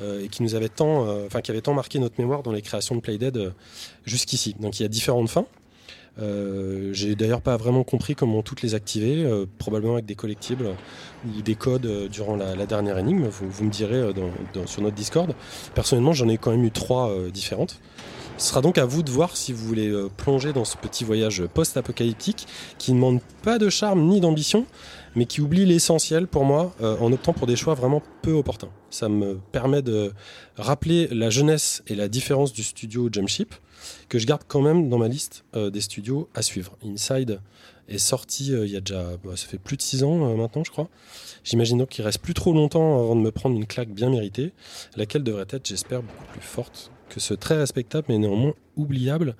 euh, 0.00 0.24
et 0.24 0.28
qui 0.28 0.42
nous 0.42 0.54
avait 0.54 0.70
tant, 0.70 1.06
euh, 1.06 1.26
enfin 1.26 1.42
qui 1.42 1.50
avait 1.50 1.60
tant 1.60 1.74
marqué 1.74 1.98
notre 1.98 2.18
mémoire 2.18 2.42
dans 2.42 2.52
les 2.52 2.62
créations 2.62 2.94
de 2.94 3.00
Playdead 3.00 3.36
euh, 3.36 3.50
jusqu'ici. 4.04 4.56
Donc 4.58 4.80
il 4.80 4.82
y 4.82 4.86
a 4.86 4.88
différentes 4.88 5.28
fins. 5.28 5.46
Euh, 6.20 6.90
J'ai 6.92 7.14
d'ailleurs 7.14 7.40
pas 7.40 7.56
vraiment 7.56 7.84
compris 7.84 8.14
comment 8.14 8.42
toutes 8.42 8.62
les 8.62 8.74
activer, 8.74 9.24
euh, 9.24 9.46
probablement 9.58 9.94
avec 9.94 10.06
des 10.06 10.14
collectibles 10.14 10.68
ou 11.26 11.40
des 11.42 11.54
codes 11.54 11.86
euh, 11.86 12.08
durant 12.08 12.36
la, 12.36 12.66
dernière 12.66 12.98
énigme. 12.98 13.26
Vous, 13.28 13.64
me 13.64 13.70
direz 13.70 14.12
sur 14.66 14.82
notre 14.82 14.96
Discord. 14.96 15.34
Personnellement, 15.74 16.12
j'en 16.12 16.28
ai 16.28 16.38
quand 16.38 16.50
même 16.50 16.64
eu 16.64 16.70
trois 16.70 17.12
différentes. 17.32 17.80
Ce 18.38 18.48
sera 18.48 18.60
donc 18.60 18.78
à 18.78 18.86
vous 18.86 19.02
de 19.02 19.10
voir 19.10 19.36
si 19.36 19.52
vous 19.52 19.64
voulez 19.64 19.92
plonger 20.16 20.52
dans 20.52 20.64
ce 20.64 20.76
petit 20.76 21.04
voyage 21.04 21.44
post-apocalyptique 21.52 22.46
qui 22.78 22.92
ne 22.92 22.96
demande 22.96 23.20
pas 23.42 23.58
de 23.58 23.68
charme 23.68 24.02
ni 24.02 24.20
d'ambition, 24.20 24.66
mais 25.14 25.26
qui 25.26 25.40
oublie 25.40 25.66
l'essentiel 25.66 26.26
pour 26.26 26.44
moi 26.44 26.74
en 26.80 27.12
optant 27.12 27.32
pour 27.32 27.46
des 27.46 27.56
choix 27.56 27.74
vraiment 27.74 28.02
peu 28.22 28.32
opportuns. 28.32 28.70
Ça 28.90 29.08
me 29.08 29.38
permet 29.52 29.82
de 29.82 30.12
rappeler 30.56 31.08
la 31.08 31.30
jeunesse 31.30 31.82
et 31.86 31.94
la 31.94 32.08
différence 32.08 32.52
du 32.52 32.62
studio 32.62 33.08
Jumpship, 33.12 33.54
que 34.08 34.18
je 34.18 34.26
garde 34.26 34.42
quand 34.46 34.60
même 34.60 34.88
dans 34.88 34.98
ma 34.98 35.08
liste 35.08 35.44
euh, 35.54 35.70
des 35.70 35.80
studios 35.80 36.28
à 36.34 36.42
suivre. 36.42 36.76
Inside 36.84 37.40
est 37.88 37.98
sorti 37.98 38.54
euh, 38.54 38.66
il 38.66 38.72
y 38.72 38.76
a 38.76 38.80
déjà, 38.80 39.16
bah, 39.24 39.36
ça 39.36 39.46
fait 39.46 39.58
plus 39.58 39.76
de 39.76 39.82
6 39.82 40.04
ans 40.04 40.30
euh, 40.30 40.36
maintenant, 40.36 40.64
je 40.64 40.70
crois. 40.70 40.88
J'imagine 41.44 41.78
donc 41.78 41.90
qu'il 41.90 42.04
reste 42.04 42.20
plus 42.20 42.34
trop 42.34 42.52
longtemps 42.52 43.00
avant 43.00 43.16
de 43.16 43.20
me 43.20 43.30
prendre 43.30 43.56
une 43.56 43.66
claque 43.66 43.90
bien 43.90 44.10
méritée, 44.10 44.52
laquelle 44.96 45.22
devrait 45.22 45.46
être, 45.50 45.66
j'espère, 45.66 46.02
beaucoup 46.02 46.24
plus 46.32 46.40
forte 46.40 46.90
que 47.08 47.20
ce 47.20 47.34
très 47.34 47.56
respectable 47.56 48.06
mais 48.08 48.18
néanmoins 48.18 48.54
oubliable 48.76 49.36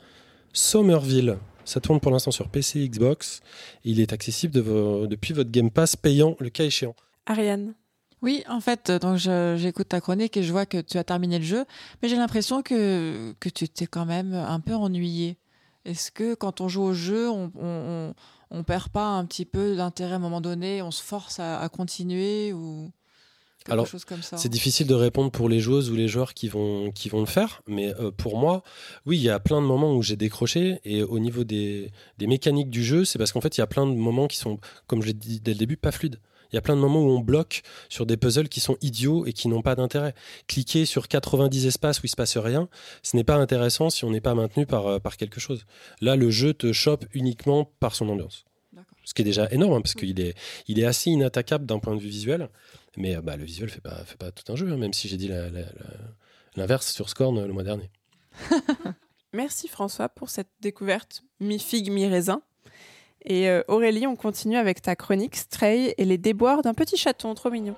Somerville. 0.52 1.38
Ça 1.64 1.80
tourne 1.80 2.00
pour 2.00 2.10
l'instant 2.10 2.32
sur 2.32 2.48
PC 2.48 2.80
et 2.80 2.88
Xbox. 2.88 3.40
Il 3.84 4.00
est 4.00 4.12
accessible 4.12 4.52
depuis 4.52 5.32
votre 5.32 5.50
Game 5.50 5.70
Pass 5.70 5.96
payant 5.96 6.36
le 6.40 6.50
cas 6.50 6.64
échéant. 6.64 6.96
Ariane. 7.24 7.74
Oui, 8.22 8.44
en 8.48 8.60
fait, 8.60 8.88
euh, 8.88 8.98
donc 9.00 9.16
j'écoute 9.16 9.88
ta 9.88 10.00
chronique 10.00 10.36
et 10.36 10.44
je 10.44 10.52
vois 10.52 10.64
que 10.64 10.80
tu 10.80 10.96
as 10.96 11.04
terminé 11.04 11.38
le 11.38 11.44
jeu, 11.44 11.64
mais 12.00 12.08
j'ai 12.08 12.16
l'impression 12.16 12.62
que, 12.62 13.34
que 13.40 13.48
tu 13.48 13.68
t'es 13.68 13.86
quand 13.86 14.06
même 14.06 14.32
un 14.32 14.60
peu 14.60 14.74
ennuyé. 14.74 15.36
Est-ce 15.84 16.12
que 16.12 16.34
quand 16.34 16.60
on 16.60 16.68
joue 16.68 16.82
au 16.82 16.94
jeu, 16.94 17.28
on, 17.28 17.50
on, 17.58 18.14
on, 18.50 18.58
on 18.58 18.62
perd 18.62 18.90
pas 18.90 19.06
un 19.06 19.24
petit 19.24 19.44
peu 19.44 19.74
d'intérêt 19.74 20.12
à 20.12 20.16
un 20.16 20.20
moment 20.20 20.40
donné, 20.40 20.80
on 20.82 20.92
se 20.92 21.02
force 21.02 21.40
à, 21.40 21.58
à 21.58 21.68
continuer 21.68 22.52
ou 22.52 22.92
quelque 23.64 23.72
Alors, 23.72 23.86
chose 23.88 24.04
comme 24.04 24.22
ça? 24.22 24.36
C'est 24.36 24.48
difficile 24.48 24.86
de 24.86 24.94
répondre 24.94 25.32
pour 25.32 25.48
les 25.48 25.58
joueuses 25.58 25.90
ou 25.90 25.96
les 25.96 26.06
joueurs 26.06 26.34
qui 26.34 26.46
vont, 26.46 26.92
qui 26.92 27.08
vont 27.08 27.18
le 27.20 27.26
faire, 27.26 27.62
mais 27.66 27.92
euh, 27.98 28.12
pour 28.12 28.38
moi, 28.38 28.62
oui, 29.04 29.16
il 29.16 29.22
y 29.24 29.30
a 29.30 29.40
plein 29.40 29.60
de 29.60 29.66
moments 29.66 29.96
où 29.96 30.02
j'ai 30.02 30.14
décroché, 30.16 30.80
et 30.84 31.02
au 31.02 31.18
niveau 31.18 31.42
des, 31.42 31.90
des 32.18 32.28
mécaniques 32.28 32.70
du 32.70 32.84
jeu, 32.84 33.04
c'est 33.04 33.18
parce 33.18 33.32
qu'en 33.32 33.40
fait, 33.40 33.56
il 33.56 33.60
y 33.60 33.64
a 33.64 33.66
plein 33.66 33.86
de 33.86 33.94
moments 33.94 34.28
qui 34.28 34.36
sont, 34.36 34.60
comme 34.86 35.02
je 35.02 35.08
l'ai 35.08 35.14
dit 35.14 35.40
dès 35.40 35.54
le 35.54 35.58
début, 35.58 35.76
pas 35.76 35.90
fluides. 35.90 36.20
Il 36.52 36.56
y 36.56 36.58
a 36.58 36.62
plein 36.62 36.76
de 36.76 36.80
moments 36.80 37.00
où 37.00 37.08
on 37.10 37.20
bloque 37.20 37.62
sur 37.88 38.04
des 38.06 38.16
puzzles 38.16 38.48
qui 38.48 38.60
sont 38.60 38.76
idiots 38.82 39.24
et 39.26 39.32
qui 39.32 39.48
n'ont 39.48 39.62
pas 39.62 39.74
d'intérêt. 39.74 40.14
Cliquer 40.48 40.84
sur 40.84 41.08
90 41.08 41.66
espaces 41.66 41.98
où 41.98 42.02
il 42.04 42.08
se 42.10 42.16
passe 42.16 42.36
rien, 42.36 42.68
ce 43.02 43.16
n'est 43.16 43.24
pas 43.24 43.36
intéressant 43.36 43.88
si 43.90 44.04
on 44.04 44.10
n'est 44.10 44.20
pas 44.20 44.34
maintenu 44.34 44.66
par, 44.66 44.86
euh, 44.86 44.98
par 44.98 45.16
quelque 45.16 45.40
chose. 45.40 45.64
Là, 46.00 46.14
le 46.16 46.30
jeu 46.30 46.52
te 46.54 46.72
chope 46.72 47.06
uniquement 47.14 47.64
par 47.80 47.94
son 47.94 48.08
ambiance. 48.08 48.44
Ce 49.04 49.14
qui 49.14 49.22
est 49.22 49.24
déjà 49.24 49.48
énorme, 49.50 49.72
hein, 49.72 49.80
parce 49.80 49.94
qu'il 49.94 50.20
est, 50.20 50.34
il 50.68 50.78
est 50.78 50.84
assez 50.84 51.10
inattaquable 51.10 51.66
d'un 51.66 51.78
point 51.80 51.96
de 51.96 52.00
vue 52.00 52.08
visuel. 52.08 52.48
Mais 52.96 53.16
euh, 53.16 53.20
bah, 53.22 53.36
le 53.36 53.44
visuel 53.44 53.68
fait 53.68 53.80
pas, 53.80 54.04
fait 54.04 54.16
pas 54.18 54.30
tout 54.30 54.50
un 54.52 54.56
jeu, 54.56 54.70
hein, 54.70 54.76
même 54.76 54.92
si 54.92 55.08
j'ai 55.08 55.16
dit 55.16 55.26
la- 55.28 55.50
la- 55.50 55.60
la- 55.60 55.66
l'inverse 56.54 56.92
sur 56.92 57.08
Scorn 57.08 57.38
euh, 57.38 57.46
le 57.46 57.52
mois 57.52 57.64
dernier. 57.64 57.90
Merci 59.32 59.66
François 59.68 60.08
pour 60.08 60.28
cette 60.30 60.50
découverte 60.60 61.22
mi-figue, 61.40 61.90
mi-raisin. 61.90 62.42
Et 63.24 63.48
euh, 63.48 63.62
Aurélie, 63.68 64.06
on 64.06 64.16
continue 64.16 64.56
avec 64.56 64.82
ta 64.82 64.96
chronique 64.96 65.36
Stray 65.36 65.94
et 65.96 66.04
les 66.04 66.18
déboires 66.18 66.62
d'un 66.62 66.74
petit 66.74 66.96
chaton 66.96 67.34
trop 67.34 67.50
mignon. 67.50 67.76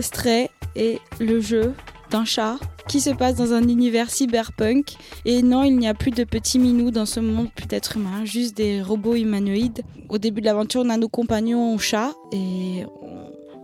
Stray 0.00 0.50
est 0.74 1.00
le 1.18 1.40
jeu 1.40 1.74
d'un 2.10 2.24
chat 2.24 2.56
qui 2.88 3.00
se 3.00 3.10
passe 3.10 3.34
dans 3.34 3.52
un 3.52 3.68
univers 3.68 4.10
cyberpunk. 4.10 4.96
Et 5.24 5.42
non, 5.42 5.62
il 5.62 5.76
n'y 5.76 5.88
a 5.88 5.94
plus 5.94 6.10
de 6.10 6.24
petits 6.24 6.58
minous 6.58 6.90
dans 6.90 7.06
ce 7.06 7.20
monde 7.20 7.48
peut-être 7.54 7.96
humain, 7.96 8.24
juste 8.24 8.56
des 8.56 8.82
robots 8.82 9.14
humanoïdes. 9.14 9.82
Au 10.08 10.18
début 10.18 10.40
de 10.40 10.46
l'aventure, 10.46 10.82
on 10.84 10.90
a 10.90 10.96
nos 10.96 11.08
compagnons 11.08 11.76
chats 11.78 12.12
et 12.32 12.84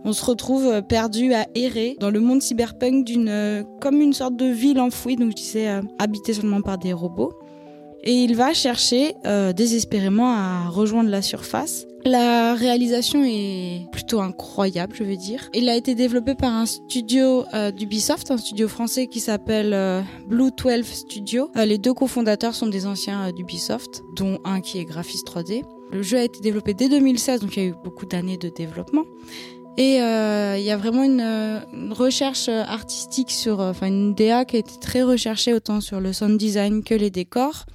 on, 0.03 0.11
se 0.11 0.25
retrouve 0.25 0.81
perdu 0.83 1.33
à 1.33 1.47
errer 1.55 1.95
dans 1.99 2.09
le 2.09 2.19
monde 2.19 2.41
cyberpunk 2.41 3.05
d'une 3.05 3.65
comme 3.79 4.01
une 4.01 4.13
sorte 4.13 4.35
de 4.35 4.45
ville 4.45 4.81
enfouie, 4.81 5.15
donc 5.15 5.31
je 5.31 5.35
disais 5.35 5.69
euh, 5.69 5.81
habitée 5.97 6.33
seulement 6.33 6.61
par 6.61 6.77
des 6.77 6.91
robots. 6.91 7.31
Et 8.03 8.13
il 8.13 8.35
va 8.35 8.53
chercher 8.53 9.15
euh, 9.25 9.53
désespérément 9.53 10.33
à 10.33 10.67
rejoindre 10.69 11.09
la 11.09 11.21
surface. 11.21 11.85
La 12.05 12.53
réalisation 12.53 13.23
est 13.23 13.87
plutôt 13.93 14.19
incroyable, 14.19 14.93
je 14.93 15.05
veux 15.05 15.15
dire. 15.15 15.49
Il 15.53 15.69
a 15.69 15.75
été 15.77 15.95
développé 15.95 16.35
par 16.35 16.51
un 16.51 16.65
studio 16.65 17.45
euh, 17.53 17.71
d'Ubisoft, 17.71 18.29
un 18.29 18.37
studio 18.37 18.67
français 18.67 19.07
qui 19.07 19.21
s'appelle 19.21 19.73
euh, 19.73 20.01
Blue 20.27 20.51
12 20.51 20.83
Studio. 20.83 21.49
Euh, 21.55 21.63
les 21.63 21.77
deux 21.77 21.93
cofondateurs 21.93 22.55
sont 22.55 22.67
des 22.67 22.85
anciens 22.85 23.29
euh, 23.29 23.31
d'Ubisoft, 23.31 24.03
dont 24.17 24.39
un 24.43 24.59
qui 24.59 24.79
est 24.79 24.83
graphiste 24.83 25.25
3D. 25.29 25.61
Le 25.93 26.01
jeu 26.01 26.17
a 26.17 26.23
été 26.23 26.41
développé 26.41 26.73
dès 26.73 26.89
2016, 26.89 27.39
donc 27.39 27.55
il 27.55 27.63
y 27.63 27.65
a 27.67 27.69
eu 27.69 27.75
beaucoup 27.85 28.05
d'années 28.05 28.37
de 28.37 28.49
développement. 28.49 29.05
Et 29.77 30.01
euh, 30.01 30.57
il 30.57 30.63
y 30.63 30.71
a 30.71 30.77
vraiment 30.77 31.03
une, 31.03 31.21
une 31.21 31.93
recherche 31.93 32.49
artistique 32.49 33.31
sur, 33.31 33.61
enfin 33.61 33.87
une 33.87 34.13
DA 34.13 34.43
qui 34.43 34.57
a 34.57 34.59
été 34.59 34.73
très 34.81 35.03
recherchée 35.03 35.53
autant 35.53 35.79
sur 35.79 36.01
le 36.01 36.11
sound 36.11 36.37
design 36.37 36.83
que 36.83 36.95
les 36.95 37.09
décors. 37.09 37.65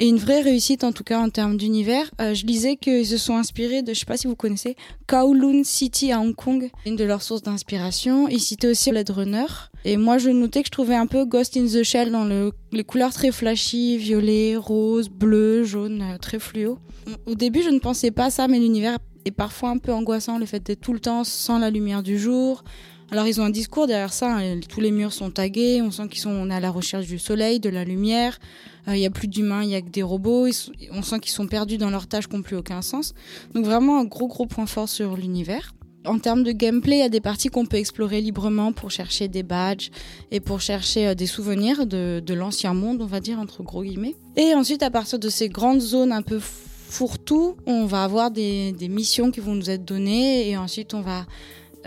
Et 0.00 0.06
une 0.06 0.18
vraie 0.18 0.42
réussite 0.42 0.84
en 0.84 0.92
tout 0.92 1.02
cas 1.02 1.18
en 1.18 1.28
termes 1.28 1.56
d'univers. 1.56 2.08
Euh, 2.20 2.32
je 2.32 2.46
lisais 2.46 2.76
qu'ils 2.76 3.04
se 3.04 3.16
sont 3.16 3.34
inspirés 3.34 3.82
de, 3.82 3.92
je 3.92 3.98
sais 3.98 4.06
pas 4.06 4.16
si 4.16 4.28
vous 4.28 4.36
connaissez, 4.36 4.76
Kowloon 5.08 5.64
City 5.64 6.12
à 6.12 6.20
Hong 6.20 6.36
Kong, 6.36 6.70
une 6.86 6.94
de 6.94 7.02
leurs 7.02 7.22
sources 7.22 7.42
d'inspiration. 7.42 8.28
Ils 8.28 8.38
citaient 8.38 8.68
aussi 8.68 8.90
Blade 8.92 9.10
Runner. 9.10 9.46
Et 9.84 9.96
moi 9.96 10.18
je 10.18 10.30
notais 10.30 10.62
que 10.62 10.68
je 10.68 10.70
trouvais 10.70 10.94
un 10.94 11.08
peu 11.08 11.24
Ghost 11.24 11.56
in 11.56 11.66
the 11.66 11.82
Shell 11.82 12.12
dans 12.12 12.24
le, 12.24 12.52
les 12.70 12.84
couleurs 12.84 13.12
très 13.12 13.32
flashy, 13.32 13.98
violet, 13.98 14.54
rose, 14.56 15.08
bleu, 15.08 15.64
jaune, 15.64 16.00
euh, 16.02 16.16
très 16.18 16.38
fluo. 16.38 16.78
Au 17.26 17.34
début 17.34 17.62
je 17.62 17.70
ne 17.70 17.80
pensais 17.80 18.12
pas 18.12 18.26
à 18.26 18.30
ça, 18.30 18.46
mais 18.46 18.60
l'univers 18.60 18.98
est 19.24 19.32
parfois 19.32 19.70
un 19.70 19.78
peu 19.78 19.92
angoissant, 19.92 20.38
le 20.38 20.46
fait 20.46 20.60
d'être 20.60 20.80
tout 20.80 20.92
le 20.92 21.00
temps 21.00 21.24
sans 21.24 21.58
la 21.58 21.70
lumière 21.70 22.04
du 22.04 22.20
jour. 22.20 22.62
Alors 23.10 23.26
ils 23.26 23.40
ont 23.40 23.44
un 23.44 23.50
discours 23.50 23.86
derrière 23.86 24.12
ça, 24.12 24.36
hein, 24.36 24.60
tous 24.68 24.80
les 24.80 24.90
murs 24.90 25.14
sont 25.14 25.30
tagués, 25.30 25.80
on 25.80 25.90
sent 25.90 26.08
qu'ils 26.08 26.20
sont 26.20 26.30
on 26.30 26.50
est 26.50 26.54
à 26.54 26.60
la 26.60 26.70
recherche 26.70 27.06
du 27.06 27.18
soleil, 27.18 27.58
de 27.58 27.70
la 27.70 27.84
lumière. 27.84 28.38
Euh, 28.86 28.96
Il 28.96 29.00
y 29.00 29.06
a 29.06 29.10
plus 29.10 29.28
d'humains, 29.28 29.62
il 29.62 29.70
y 29.70 29.74
a 29.74 29.80
que 29.80 29.88
des 29.88 30.02
robots. 30.02 30.46
On 30.92 31.02
sent 31.02 31.20
qu'ils 31.20 31.32
sont 31.32 31.46
perdus 31.46 31.78
dans 31.78 31.90
leurs 31.90 32.06
tâches 32.06 32.28
qui 32.28 32.36
n'ont 32.36 32.42
plus 32.42 32.56
aucun 32.56 32.82
sens. 32.82 33.14
Donc 33.54 33.64
vraiment 33.64 33.98
un 33.98 34.04
gros 34.04 34.28
gros 34.28 34.46
point 34.46 34.66
fort 34.66 34.88
sur 34.88 35.16
l'univers. 35.16 35.74
En 36.04 36.18
termes 36.18 36.42
de 36.42 36.52
gameplay, 36.52 36.96
il 36.96 37.00
y 37.00 37.02
a 37.02 37.08
des 37.08 37.20
parties 37.20 37.48
qu'on 37.48 37.66
peut 37.66 37.76
explorer 37.76 38.20
librement 38.20 38.72
pour 38.72 38.90
chercher 38.90 39.28
des 39.28 39.42
badges 39.42 39.90
et 40.30 40.40
pour 40.40 40.60
chercher 40.60 41.08
euh, 41.08 41.14
des 41.14 41.26
souvenirs 41.26 41.86
de, 41.86 42.34
l'ancien 42.34 42.72
monde, 42.72 43.02
on 43.02 43.06
va 43.06 43.20
dire 43.20 43.38
entre 43.38 43.62
gros 43.62 43.82
guillemets. 43.82 44.14
Et 44.36 44.54
ensuite, 44.54 44.82
à 44.82 44.90
partir 44.90 45.18
de 45.18 45.28
ces 45.28 45.48
grandes 45.48 45.80
zones 45.80 46.12
un 46.12 46.22
peu 46.22 46.40
fourre-tout, 46.40 47.56
on 47.66 47.84
va 47.84 48.04
avoir 48.04 48.30
des, 48.30 48.74
missions 48.88 49.30
qui 49.30 49.40
vont 49.40 49.54
nous 49.54 49.70
être 49.70 49.84
données 49.84 50.48
et 50.48 50.56
ensuite 50.56 50.94
on 50.94 51.02
va 51.02 51.20
euh, 51.20 51.24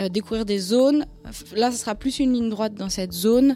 découvrir 0.10 0.46
des 0.46 0.60
zones. 0.60 1.06
Là, 1.56 1.72
ce 1.72 1.78
sera 1.78 1.96
plus 1.96 2.20
une 2.20 2.34
ligne 2.34 2.50
droite 2.50 2.74
dans 2.76 2.90
cette 2.90 3.14
zone 3.14 3.56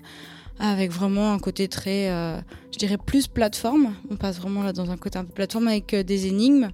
avec 0.59 0.91
vraiment 0.91 1.33
un 1.33 1.39
côté 1.39 1.67
très, 1.67 2.09
euh, 2.09 2.39
je 2.71 2.77
dirais 2.77 2.97
plus 2.97 3.27
plateforme. 3.27 3.93
On 4.09 4.15
passe 4.15 4.37
vraiment 4.37 4.63
là 4.63 4.71
dans 4.71 4.89
un 4.89 4.97
côté 4.97 5.19
un 5.19 5.25
peu 5.25 5.33
plateforme 5.33 5.67
avec 5.67 5.93
euh, 5.93 6.03
des 6.03 6.27
énigmes 6.27 6.69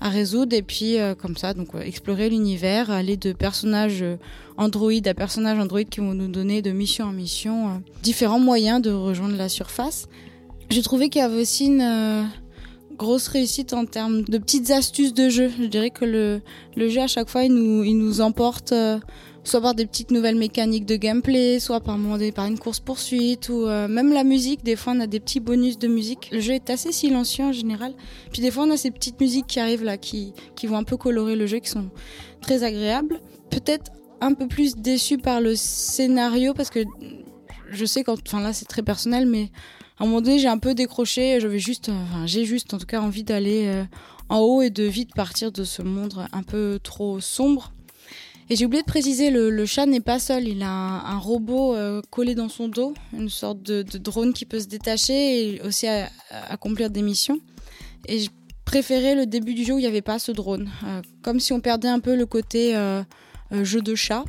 à 0.00 0.08
résoudre 0.08 0.56
et 0.56 0.62
puis 0.62 0.98
euh, 0.98 1.14
comme 1.14 1.36
ça, 1.36 1.52
donc 1.52 1.74
euh, 1.74 1.80
explorer 1.80 2.30
l'univers, 2.30 2.90
aller 2.90 3.16
de 3.16 3.32
personnages 3.32 4.02
euh, 4.02 4.16
Android 4.56 4.92
à 5.04 5.14
personnages 5.14 5.58
Android 5.58 5.84
qui 5.84 6.00
vont 6.00 6.14
nous 6.14 6.28
donner 6.28 6.62
de 6.62 6.70
mission 6.70 7.06
en 7.06 7.12
mission 7.12 7.68
euh, 7.68 7.72
différents 8.02 8.40
moyens 8.40 8.80
de 8.80 8.90
rejoindre 8.90 9.36
la 9.36 9.48
surface. 9.48 10.08
J'ai 10.70 10.82
trouvé 10.82 11.08
qu'il 11.08 11.20
y 11.20 11.24
avait 11.24 11.40
aussi 11.40 11.66
une 11.66 11.82
euh, 11.82 12.22
grosse 12.98 13.28
réussite 13.28 13.72
en 13.72 13.86
termes 13.86 14.22
de 14.22 14.38
petites 14.38 14.70
astuces 14.70 15.14
de 15.14 15.28
jeu. 15.30 15.50
Je 15.58 15.64
dirais 15.64 15.90
que 15.90 16.04
le, 16.04 16.42
le 16.76 16.88
jeu 16.88 17.00
à 17.00 17.06
chaque 17.06 17.30
fois 17.30 17.44
il 17.44 17.54
nous, 17.54 18.20
emporte 18.20 18.72
euh, 18.72 18.98
soit 19.44 19.60
par 19.60 19.74
des 19.74 19.86
petites 19.86 20.10
nouvelles 20.10 20.36
mécaniques 20.36 20.84
de 20.84 20.96
gameplay, 20.96 21.60
soit 21.60 21.80
par, 21.80 21.96
une 21.96 22.58
course 22.58 22.80
poursuite 22.80 23.48
ou 23.48 23.66
euh, 23.66 23.88
même 23.88 24.12
la 24.12 24.24
musique. 24.24 24.64
Des 24.64 24.76
fois 24.76 24.92
on 24.96 25.00
a 25.00 25.06
des 25.06 25.20
petits 25.20 25.40
bonus 25.40 25.78
de 25.78 25.88
musique. 25.88 26.28
Le 26.32 26.40
jeu 26.40 26.54
est 26.54 26.68
assez 26.68 26.92
silencieux 26.92 27.44
en 27.44 27.52
général. 27.52 27.94
Puis 28.32 28.42
des 28.42 28.50
fois 28.50 28.64
on 28.64 28.70
a 28.70 28.76
ces 28.76 28.90
petites 28.90 29.20
musiques 29.20 29.46
qui 29.46 29.60
arrivent 29.60 29.84
là 29.84 29.96
qui, 29.96 30.34
qui 30.56 30.66
vont 30.66 30.76
un 30.76 30.84
peu 30.84 30.96
colorer 30.96 31.36
le 31.36 31.46
jeu, 31.46 31.60
qui 31.60 31.70
sont 31.70 31.88
très 32.42 32.64
agréables. 32.64 33.20
Peut-être 33.50 33.92
un 34.20 34.34
peu 34.34 34.48
plus 34.48 34.74
déçu 34.74 35.16
par 35.16 35.40
le 35.40 35.54
scénario 35.54 36.52
parce 36.52 36.70
que 36.70 36.80
je 37.70 37.84
sais 37.84 38.02
quand, 38.02 38.16
enfin 38.26 38.40
là 38.40 38.52
c'est 38.52 38.66
très 38.66 38.82
personnel, 38.82 39.26
mais 39.26 39.50
à 39.98 40.04
un 40.04 40.06
moment 40.06 40.20
donné 40.20 40.38
j'ai 40.38 40.48
un 40.48 40.58
peu 40.58 40.74
décroché. 40.74 41.40
J'avais 41.40 41.58
juste, 41.58 41.88
euh, 41.88 42.02
enfin 42.04 42.26
j'ai 42.26 42.44
juste 42.44 42.72
en 42.74 42.78
tout 42.78 42.86
cas 42.86 43.00
envie 43.00 43.24
d'aller 43.24 43.66
euh, 43.66 43.84
en 44.28 44.38
haut 44.38 44.62
et 44.62 44.70
de 44.70 44.84
vite 44.84 45.14
partir 45.14 45.52
de 45.52 45.64
ce 45.64 45.82
monde 45.82 46.26
un 46.32 46.42
peu 46.42 46.78
trop 46.82 47.20
sombre. 47.20 47.72
Et 48.50 48.56
j'ai 48.56 48.64
oublié 48.64 48.82
de 48.82 48.86
préciser, 48.86 49.30
le, 49.30 49.66
chat 49.66 49.84
n'est 49.84 50.00
pas 50.00 50.18
seul, 50.18 50.48
il 50.48 50.62
a 50.62 50.70
un, 50.70 51.18
robot 51.18 51.74
euh, 51.74 52.00
collé 52.08 52.34
dans 52.34 52.48
son 52.48 52.68
dos, 52.68 52.94
une 53.12 53.28
sorte 53.28 53.62
de, 53.62 53.82
drone 53.98 54.32
qui 54.32 54.46
peut 54.46 54.58
se 54.58 54.68
détacher 54.68 55.56
et 55.56 55.60
aussi 55.60 55.86
accomplir 56.30 56.88
des 56.88 57.02
missions. 57.02 57.40
Et 58.06 58.20
je 58.20 58.30
préférais 58.64 59.14
le 59.14 59.26
début 59.26 59.52
du 59.52 59.64
jeu 59.64 59.74
où 59.74 59.78
il 59.78 59.82
n'y 59.82 59.86
avait 59.86 60.00
pas 60.00 60.18
ce 60.18 60.32
drone, 60.32 60.70
comme 61.20 61.40
si 61.40 61.52
on 61.52 61.60
perdait 61.60 61.88
un 61.88 62.00
peu 62.00 62.16
le 62.16 62.24
côté 62.24 62.74
jeu 63.50 63.82
de 63.82 63.94
chat. 63.94 64.24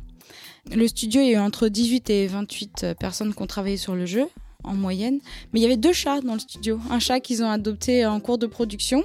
Le 0.69 0.85
studio, 0.89 1.21
il 1.21 1.27
y 1.27 1.35
a 1.35 1.37
eu 1.37 1.41
entre 1.41 1.69
18 1.69 2.09
et 2.09 2.27
28 2.27 2.87
personnes 2.99 3.33
qui 3.33 3.41
ont 3.41 3.47
travaillé 3.47 3.77
sur 3.77 3.95
le 3.95 4.05
jeu, 4.05 4.27
en 4.63 4.73
moyenne. 4.73 5.19
Mais 5.51 5.59
il 5.59 5.63
y 5.63 5.65
avait 5.65 5.77
deux 5.77 5.93
chats 5.93 6.21
dans 6.21 6.33
le 6.33 6.39
studio. 6.39 6.79
Un 6.89 6.99
chat 6.99 7.19
qu'ils 7.19 7.43
ont 7.43 7.49
adopté 7.49 8.05
en 8.05 8.19
cours 8.19 8.37
de 8.37 8.47
production 8.47 9.03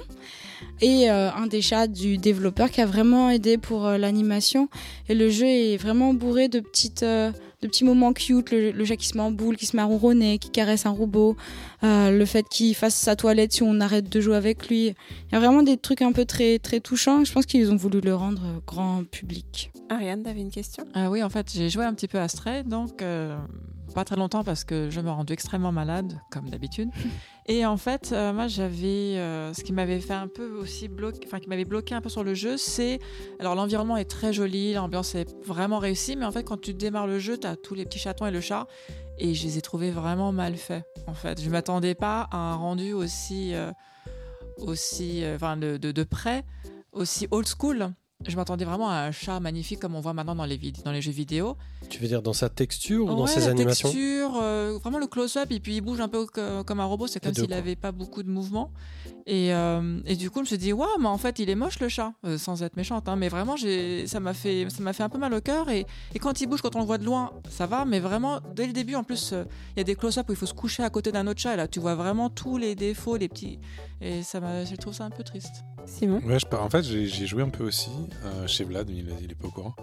et 0.81 1.09
euh, 1.09 1.31
un 1.31 1.47
des 1.47 1.61
chats 1.61 1.87
du 1.87 2.17
développeur 2.17 2.71
qui 2.71 2.81
a 2.81 2.85
vraiment 2.85 3.29
aidé 3.29 3.57
pour 3.57 3.85
euh, 3.85 3.97
l'animation. 3.97 4.69
Et 5.09 5.15
le 5.15 5.29
jeu 5.29 5.45
est 5.45 5.77
vraiment 5.77 6.13
bourré 6.13 6.47
de 6.47 6.59
petites... 6.59 7.03
euh, 7.03 7.31
de 7.61 7.67
petits 7.67 7.85
moments 7.85 8.13
cute, 8.13 8.51
le, 8.51 8.71
le 8.71 8.85
chat 8.85 8.97
qui 8.97 9.07
se 9.07 9.17
met 9.17 9.23
en 9.23 9.31
boule, 9.31 9.55
qui 9.55 9.65
se 9.65 9.75
met 9.75 9.81
à 9.81 9.85
ronronner, 9.85 10.37
qui 10.37 10.51
caresse 10.51 10.85
un 10.85 10.91
robot, 10.91 11.35
euh, 11.83 12.11
le 12.11 12.25
fait 12.25 12.47
qu'il 12.47 12.75
fasse 12.75 12.93
sa 12.93 13.15
toilette 13.15 13.53
si 13.53 13.63
on 13.63 13.79
arrête 13.79 14.07
de 14.07 14.21
jouer 14.21 14.35
avec 14.35 14.67
lui. 14.67 14.87
Il 14.87 15.33
y 15.33 15.35
a 15.35 15.39
vraiment 15.39 15.63
des 15.63 15.77
trucs 15.77 16.03
un 16.03 16.11
peu 16.11 16.25
très, 16.25 16.59
très 16.59 16.79
touchants. 16.79 17.23
Je 17.23 17.31
pense 17.31 17.45
qu'ils 17.47 17.71
ont 17.71 17.75
voulu 17.75 18.01
le 18.01 18.13
rendre 18.13 18.61
grand 18.67 19.03
public. 19.09 19.71
Ariane, 19.89 20.21
t'avais 20.21 20.41
une 20.41 20.51
question? 20.51 20.83
Ah 20.93 21.09
oui, 21.09 21.23
en 21.23 21.29
fait, 21.29 21.47
j'ai 21.55 21.69
joué 21.69 21.85
un 21.85 21.93
petit 21.93 22.09
peu 22.09 22.19
à 22.19 22.27
Stray, 22.27 22.63
donc 22.63 23.01
euh, 23.01 23.35
pas 23.93 24.03
très 24.03 24.15
longtemps 24.15 24.43
parce 24.43 24.63
que 24.63 24.89
je 24.89 24.99
me 24.99 25.09
rendu 25.09 25.33
extrêmement 25.33 25.71
malade, 25.71 26.19
comme 26.31 26.49
d'habitude. 26.49 26.89
Et 27.47 27.65
en 27.65 27.77
fait, 27.77 28.11
euh, 28.11 28.33
moi, 28.33 28.47
j'avais 28.47 29.17
euh, 29.17 29.53
ce 29.53 29.63
qui 29.63 29.71
m'avait 29.71 29.99
fait 29.99 30.13
un 30.13 30.27
peu 30.27 30.55
aussi 30.55 30.87
bloquer, 30.87 31.19
enfin, 31.25 31.39
qui 31.39 31.47
m'avait 31.47 31.65
bloqué 31.65 31.93
un 31.93 32.01
peu 32.01 32.09
sur 32.09 32.23
le 32.23 32.33
jeu, 32.33 32.57
c'est 32.57 32.99
alors 33.39 33.55
l'environnement 33.55 33.97
est 33.97 34.09
très 34.09 34.33
joli, 34.33 34.73
l'ambiance 34.73 35.13
est 35.15 35.35
vraiment 35.45 35.77
réussie, 35.79 36.15
mais 36.15 36.25
en 36.25 36.31
fait, 36.31 36.43
quand 36.43 36.59
tu 36.59 36.73
démarres 36.73 37.07
le 37.07 37.19
jeu, 37.19 37.37
tu 37.37 37.45
as 37.45 37.55
tous 37.55 37.75
les 37.75 37.85
petits 37.85 37.99
chatons 37.99 38.25
et 38.25 38.31
le 38.31 38.41
chat, 38.41 38.67
et 39.19 39.33
je 39.33 39.43
les 39.45 39.57
ai 39.57 39.61
trouvés 39.61 39.91
vraiment 39.91 40.31
mal 40.31 40.55
faits. 40.55 40.83
En 41.07 41.13
fait, 41.13 41.41
je 41.41 41.49
m'attendais 41.49 41.95
pas 41.95 42.27
à 42.31 42.37
un 42.37 42.55
rendu 42.55 42.93
aussi, 42.93 43.53
euh, 43.53 43.71
aussi, 44.57 45.23
enfin, 45.35 45.55
de, 45.57 45.77
de, 45.77 45.91
de 45.91 46.03
près, 46.03 46.43
aussi 46.91 47.27
old 47.29 47.47
school. 47.47 47.93
Je 48.25 48.35
m'attendais 48.37 48.63
vraiment 48.65 48.89
à 48.89 48.95
un 49.01 49.11
chat 49.11 49.39
magnifique 49.41 49.79
comme 49.79 49.93
on 49.93 49.99
voit 49.99 50.13
maintenant 50.13 50.35
dans 50.35 50.45
les, 50.45 50.57
vid- 50.57 50.81
dans 50.83 50.91
les 50.93 51.01
jeux 51.01 51.11
vidéo. 51.11 51.57
Tu 51.89 51.99
veux 52.01 52.07
dire 52.07 52.21
dans 52.21 52.33
sa 52.33 52.47
texture 52.49 53.03
ou 53.05 53.09
dans 53.15 53.27
ses 53.27 53.41
la 53.41 53.47
animations 53.47 53.89
texture, 53.89 54.31
euh, 54.41 54.79
vraiment 54.81 54.99
le 54.99 55.05
close-up, 55.07 55.51
et 55.51 55.59
puis 55.59 55.75
il 55.75 55.81
bouge 55.81 55.99
un 55.99 56.07
peu 56.07 56.25
co- 56.25 56.63
comme 56.65 56.79
un 56.79 56.85
robot, 56.85 57.07
c'est 57.07 57.19
comme 57.19 57.33
s'il 57.41 57.49
n'avait 57.49 57.75
pas 57.75 57.91
beaucoup 57.91 58.23
de 58.23 58.29
mouvement. 58.29 58.71
Et, 59.27 59.53
euh, 59.53 59.99
et 60.05 60.15
du 60.15 60.29
coup, 60.31 60.39
je 60.39 60.41
me 60.41 60.45
suis 60.47 60.57
dit, 60.57 60.71
waouh, 60.71 60.87
mais 60.99 61.07
en 61.07 61.17
fait, 61.17 61.39
il 61.39 61.49
est 61.49 61.55
moche 61.55 61.79
le 61.79 61.89
chat, 61.89 62.13
Euh, 62.25 62.37
sans 62.37 62.63
être 62.63 62.77
méchante, 62.77 63.07
hein, 63.09 63.15
mais 63.17 63.27
vraiment, 63.27 63.57
ça 63.57 64.19
m'a 64.21 64.33
fait, 64.33 64.67
ça 64.69 64.81
m'a 64.81 64.93
fait 64.93 65.03
un 65.03 65.09
peu 65.09 65.17
mal 65.19 65.33
au 65.33 65.41
cœur. 65.41 65.69
Et, 65.69 65.85
et 66.13 66.19
quand 66.19 66.39
il 66.39 66.47
bouge, 66.47 66.61
quand 66.61 66.75
on 66.75 66.79
le 66.79 66.85
voit 66.85 66.97
de 66.97 67.05
loin, 67.05 67.31
ça 67.49 67.67
va, 67.67 67.83
mais 67.85 67.99
vraiment, 67.99 68.39
dès 68.55 68.65
le 68.65 68.73
début, 68.73 68.95
en 68.95 69.03
plus, 69.03 69.33
il 69.33 69.77
y 69.77 69.81
a 69.81 69.83
des 69.83 69.95
close-up 69.95 70.27
où 70.29 70.31
il 70.31 70.37
faut 70.37 70.45
se 70.45 70.53
coucher 70.53 70.83
à 70.83 70.89
côté 70.89 71.11
d'un 71.11 71.27
autre 71.27 71.41
chat, 71.41 71.53
et 71.53 71.57
là, 71.57 71.67
tu 71.67 71.79
vois 71.81 71.95
vraiment 71.95 72.29
tous 72.29 72.57
les 72.57 72.75
défauts, 72.75 73.17
les 73.17 73.27
petits. 73.27 73.59
Et 74.01 74.23
ça 74.23 74.39
je 74.63 74.75
trouve 74.77 74.93
ça 74.93 75.03
un 75.03 75.09
peu 75.11 75.23
triste. 75.23 75.63
Simon 75.85 76.19
Ouais, 76.25 76.39
je, 76.39 76.45
par- 76.45 76.63
en 76.63 76.69
fait, 76.69 76.83
j'ai 76.83 77.05
j'ai 77.07 77.25
joué 77.27 77.43
un 77.43 77.49
peu 77.49 77.63
aussi 77.63 77.89
euh, 78.25 78.47
chez 78.47 78.63
Vlad, 78.63 78.87
mais 78.89 78.97
il, 78.97 79.07
il 79.23 79.31
est 79.31 79.35
pas 79.35 79.47
au 79.47 79.51
courant. 79.51 79.75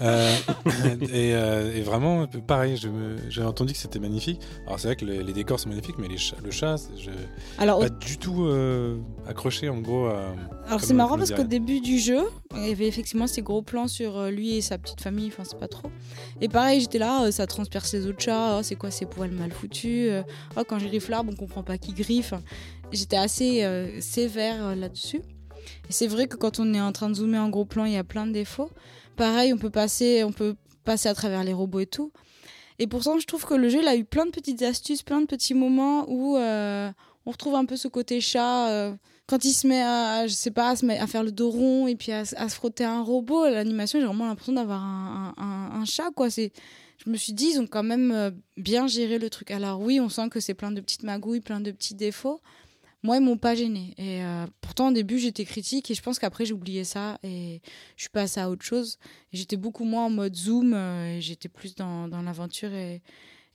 Euh, 0.00 0.34
et, 1.12 1.34
euh, 1.34 1.74
et 1.76 1.80
vraiment, 1.82 2.26
pareil, 2.46 2.80
j'ai 3.28 3.42
entendu 3.42 3.72
que 3.72 3.78
c'était 3.78 3.98
magnifique. 3.98 4.40
Alors, 4.66 4.78
c'est 4.78 4.88
vrai 4.88 4.96
que 4.96 5.04
les, 5.04 5.22
les 5.22 5.32
décors 5.32 5.58
sont 5.60 5.68
magnifiques, 5.68 5.96
mais 5.98 6.08
les 6.08 6.16
le 6.42 6.50
chat, 6.50 6.76
je 6.96 7.10
Alors, 7.58 7.80
pas 7.80 7.88
du 7.88 8.18
tout 8.18 8.44
euh, 8.44 8.98
accroché 9.26 9.68
en 9.68 9.78
gros 9.78 10.06
à. 10.06 10.34
Alors 10.66 10.80
c'est 10.82 10.94
marrant 10.94 11.16
parce 11.16 11.32
qu'au 11.32 11.44
début 11.44 11.80
du 11.80 11.98
jeu, 11.98 12.20
il 12.54 12.68
y 12.68 12.72
avait 12.72 12.86
effectivement 12.86 13.26
ces 13.26 13.40
gros 13.42 13.62
plans 13.62 13.88
sur 13.88 14.26
lui 14.26 14.56
et 14.56 14.60
sa 14.60 14.76
petite 14.78 15.00
famille, 15.00 15.28
enfin 15.28 15.42
c'est 15.44 15.58
pas 15.58 15.68
trop. 15.68 15.90
Et 16.40 16.48
pareil, 16.48 16.80
j'étais 16.80 16.98
là, 16.98 17.32
ça 17.32 17.46
transperce 17.46 17.94
les 17.94 18.06
autres 18.06 18.20
chats, 18.22 18.58
oh, 18.58 18.62
c'est 18.62 18.76
quoi 18.76 18.90
ces 18.90 19.06
poils 19.06 19.30
mal 19.30 19.50
foutus, 19.50 20.10
oh 20.56 20.62
quand 20.68 20.78
griffe 20.78 21.08
l'arbre, 21.08 21.32
on 21.32 21.36
comprend 21.36 21.62
pas 21.62 21.78
qui 21.78 21.92
griffe. 21.92 22.34
J'étais 22.92 23.16
assez 23.16 23.66
sévère 24.00 24.76
là-dessus. 24.76 25.22
Et 25.88 25.92
c'est 25.92 26.06
vrai 26.06 26.26
que 26.28 26.36
quand 26.36 26.58
on 26.60 26.74
est 26.74 26.80
en 26.80 26.92
train 26.92 27.08
de 27.08 27.14
zoomer 27.14 27.38
en 27.42 27.48
gros 27.48 27.64
plan, 27.64 27.84
il 27.84 27.92
y 27.92 27.96
a 27.96 28.04
plein 28.04 28.26
de 28.26 28.32
défauts. 28.32 28.70
Pareil, 29.16 29.52
on 29.52 29.58
peut 29.58 29.70
passer, 29.70 30.22
on 30.24 30.32
peut 30.32 30.54
passer 30.84 31.08
à 31.08 31.14
travers 31.14 31.44
les 31.44 31.52
robots 31.52 31.80
et 31.80 31.86
tout. 31.86 32.12
Et 32.78 32.86
pourtant, 32.86 33.18
je 33.18 33.26
trouve 33.26 33.44
que 33.44 33.54
le 33.54 33.68
jeu, 33.68 33.80
il 33.82 33.88
a 33.88 33.96
eu 33.96 34.04
plein 34.04 34.26
de 34.26 34.30
petites 34.30 34.62
astuces, 34.62 35.02
plein 35.02 35.20
de 35.20 35.26
petits 35.26 35.54
moments 35.54 36.04
où 36.08 36.36
euh, 36.36 36.90
on 37.26 37.30
retrouve 37.32 37.54
un 37.56 37.64
peu 37.64 37.76
ce 37.76 37.88
côté 37.88 38.20
chat. 38.20 38.68
euh, 38.70 38.94
quand 39.26 39.44
il 39.44 39.52
se 39.52 39.66
met 39.66 39.82
à, 39.82 40.26
je 40.26 40.32
sais 40.32 40.50
pas, 40.50 40.70
à, 40.70 40.76
se 40.76 40.86
à 40.86 41.06
faire 41.06 41.22
le 41.22 41.32
dos 41.32 41.50
rond 41.50 41.86
et 41.86 41.96
puis 41.96 42.12
à, 42.12 42.24
se 42.24 42.34
frotter 42.54 42.84
à 42.84 42.92
un 42.92 43.02
robot, 43.02 43.44
l'animation, 43.48 43.98
j'ai 43.98 44.06
vraiment 44.06 44.26
l'impression 44.26 44.54
d'avoir 44.54 44.82
un- 44.82 45.34
un 45.36 45.84
chat, 45.84 46.10
quoi. 46.14 46.30
C'est, 46.30 46.50
je 47.04 47.10
me 47.10 47.16
suis 47.16 47.32
dit, 47.32 47.50
ils 47.54 47.60
ont 47.60 47.66
quand 47.66 47.82
même 47.82 48.10
euh, 48.10 48.30
bien 48.56 48.86
géré 48.86 49.18
le 49.18 49.28
truc. 49.28 49.50
Alors 49.50 49.80
oui, 49.80 50.00
on 50.00 50.08
sent 50.08 50.28
que 50.30 50.40
c'est 50.40 50.54
plein 50.54 50.70
de 50.70 50.80
petites 50.80 51.02
magouilles, 51.02 51.40
plein 51.40 51.60
de 51.60 51.70
petits 51.72 51.94
défauts. 51.94 52.40
Moi, 53.02 53.16
ils 53.16 53.22
m'ont 53.22 53.38
pas 53.38 53.54
gêné. 53.54 53.94
Et 53.96 54.22
euh, 54.24 54.46
pourtant, 54.60 54.88
au 54.88 54.92
début, 54.92 55.18
j'étais 55.18 55.44
critique 55.44 55.90
et 55.90 55.94
je 55.94 56.02
pense 56.02 56.18
qu'après, 56.18 56.44
j'ai 56.44 56.54
oublié 56.54 56.84
ça 56.84 57.18
et 57.22 57.60
je 57.96 58.02
suis 58.02 58.10
passée 58.10 58.40
à 58.40 58.50
autre 58.50 58.64
chose. 58.64 58.98
J'étais 59.32 59.56
beaucoup 59.56 59.84
moins 59.84 60.06
en 60.06 60.10
mode 60.10 60.34
zoom 60.34 60.74
euh, 60.74 61.16
et 61.16 61.20
j'étais 61.20 61.48
plus 61.48 61.74
dans, 61.74 62.08
dans 62.08 62.22
l'aventure 62.22 62.72
et, 62.72 63.02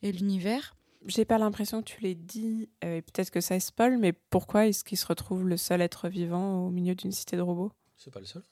et 0.02 0.12
l'univers. 0.12 0.76
J'ai 1.06 1.26
pas 1.26 1.38
l'impression 1.38 1.82
que 1.82 1.90
tu 1.90 2.02
l'aies 2.02 2.16
dit, 2.16 2.70
euh, 2.86 2.98
et 2.98 3.02
peut-être 3.02 3.30
que 3.30 3.42
ça 3.42 3.60
spoil, 3.60 3.98
mais 3.98 4.14
pourquoi 4.14 4.68
est-ce 4.68 4.86
qu'il 4.86 4.98
se 4.98 5.06
retrouve 5.06 5.46
le 5.46 5.58
seul 5.58 5.82
être 5.82 6.08
vivant 6.08 6.66
au 6.66 6.70
milieu 6.70 6.96
d'une 6.96 7.12
cité 7.12 7.36
de 7.36 7.42
robots? 7.42 7.74
C'est 7.98 8.12
pas 8.12 8.22
le 8.22 8.26
seul. 8.26 8.44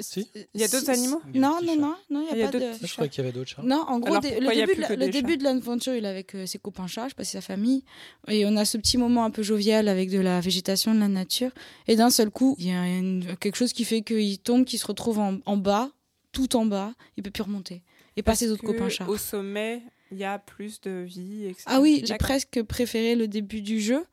Si. 0.00 0.26
Il 0.54 0.60
y 0.60 0.64
a 0.64 0.68
d'autres 0.68 0.88
animaux 0.90 1.20
Non, 1.34 1.58
non, 1.62 1.76
non, 1.76 1.94
non, 2.10 2.26
il 2.30 2.34
y 2.34 2.36
n'y 2.36 2.42
a 2.42 2.48
a 2.48 2.50
pas 2.50 2.58
d'autres 2.58 2.80
de. 2.80 2.86
Je 2.86 2.92
crois 2.94 3.08
qu'il 3.08 3.22
y 3.22 3.26
avait 3.26 3.32
d'autres 3.36 3.50
chats. 3.50 3.62
Non, 3.62 3.84
en 3.88 3.98
gros, 3.98 4.08
Alors 4.14 4.22
le 4.22 4.28
a 4.48 4.54
début, 4.66 4.74
de 4.74 4.94
le 4.94 5.08
début 5.10 5.36
de 5.36 5.44
l'aventure, 5.44 5.94
il 5.94 6.04
est 6.04 6.08
avec 6.08 6.34
euh, 6.34 6.46
ses 6.46 6.58
copains 6.58 6.86
chats, 6.86 7.04
je 7.04 7.08
sais 7.10 7.14
pas 7.14 7.24
si 7.24 7.32
sa 7.32 7.40
famille. 7.40 7.84
Et 8.28 8.46
on 8.46 8.56
a 8.56 8.64
ce 8.64 8.78
petit 8.78 8.96
moment 8.96 9.24
un 9.24 9.30
peu 9.30 9.42
jovial 9.42 9.88
avec 9.88 10.10
de 10.10 10.18
la 10.18 10.40
végétation, 10.40 10.94
de 10.94 11.00
la 11.00 11.08
nature. 11.08 11.50
Et 11.88 11.96
d'un 11.96 12.10
seul 12.10 12.30
coup, 12.30 12.56
il 12.58 12.68
y 12.68 12.72
a 12.72 12.86
une- 12.86 13.36
quelque 13.38 13.56
chose 13.56 13.72
qui 13.72 13.84
fait 13.84 14.00
qu'il 14.02 14.38
tombe, 14.38 14.64
qu'il 14.64 14.78
se 14.78 14.86
retrouve 14.86 15.18
en, 15.18 15.38
en 15.44 15.56
bas, 15.56 15.90
tout 16.32 16.56
en 16.56 16.64
bas, 16.66 16.94
il 17.16 17.22
peut 17.22 17.30
plus 17.30 17.42
remonter. 17.42 17.82
Et 18.16 18.22
pas 18.22 18.34
ses 18.34 18.50
autres 18.50 18.64
copains 18.64 18.88
chats. 18.88 19.06
Au 19.08 19.18
sommet, 19.18 19.82
il 20.10 20.16
y 20.18 20.24
a 20.24 20.38
plus 20.38 20.80
de 20.80 21.02
vie, 21.06 21.44
etc. 21.46 21.64
Ah 21.66 21.80
oui, 21.80 22.02
j'ai 22.04 22.16
presque 22.16 22.62
préféré 22.62 23.14
le 23.14 23.28
début 23.28 23.60
du 23.60 23.80
jeu. 23.80 24.04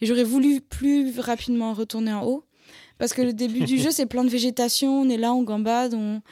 Et 0.00 0.06
j'aurais 0.06 0.24
voulu 0.24 0.60
plus 0.60 1.18
rapidement 1.18 1.74
retourner 1.74 2.12
en 2.12 2.24
haut. 2.24 2.44
Parce 3.02 3.14
que 3.14 3.22
le 3.22 3.32
début 3.32 3.64
du 3.64 3.78
jeu, 3.78 3.90
c'est 3.90 4.06
plein 4.06 4.22
de 4.22 4.28
végétation. 4.28 5.00
On 5.00 5.08
est 5.08 5.16
là, 5.16 5.34
on 5.34 5.42
gambade. 5.42 5.92
On... 5.92 6.22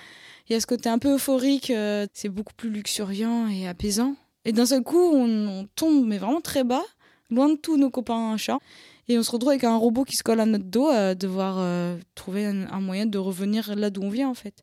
Il 0.48 0.52
y 0.52 0.54
a 0.54 0.60
ce 0.60 0.68
côté 0.68 0.88
un 0.88 1.00
peu 1.00 1.14
euphorique. 1.14 1.70
euh, 1.70 2.06
c'est 2.14 2.28
beaucoup 2.28 2.54
plus 2.56 2.70
luxuriant 2.70 3.48
et 3.48 3.66
apaisant. 3.66 4.14
Et 4.44 4.52
d'un 4.52 4.66
seul 4.66 4.84
coup, 4.84 5.02
on, 5.02 5.66
tombe, 5.74 6.06
mais 6.06 6.18
vraiment 6.18 6.40
très 6.40 6.62
bas, 6.62 6.84
loin 7.28 7.48
de 7.48 7.56
tous 7.56 7.76
nos 7.76 7.90
copains 7.90 8.36
chats. 8.36 8.60
Et 9.08 9.18
on 9.18 9.24
se 9.24 9.32
retrouve 9.32 9.48
avec 9.48 9.64
un 9.64 9.76
robot 9.76 10.04
qui 10.04 10.14
se 10.14 10.22
colle 10.22 10.38
à 10.38 10.46
notre 10.46 10.66
dos, 10.66 10.86
à 10.86 11.16
devoir 11.16 11.56
euh, 11.58 11.98
trouver 12.14 12.46
un, 12.46 12.80
moyen 12.80 13.06
de 13.06 13.18
revenir 13.18 13.74
là 13.74 13.90
d'où 13.90 14.02
on 14.02 14.08
vient, 14.08 14.28
en 14.28 14.34
fait. 14.34 14.62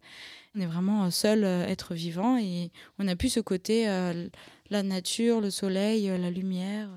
On 0.55 0.62
est 0.62 0.66
vraiment 0.66 1.03
euh, 1.03 1.10
seul 1.10 1.43
euh, 1.43 1.68
être 1.68 1.93
vivant 1.93 2.38
et 2.38 2.72
on 2.99 3.03
n'a 3.03 3.18
plus 3.18 3.28
ce 3.28 3.41
côté 3.41 3.89
euh, 3.89 4.30
la 4.70 4.82
nature, 4.82 5.41
le 5.41 5.49
soleil, 5.49 6.10
euh, 6.10 6.18
la 6.18 6.32
lumière. 6.32 6.88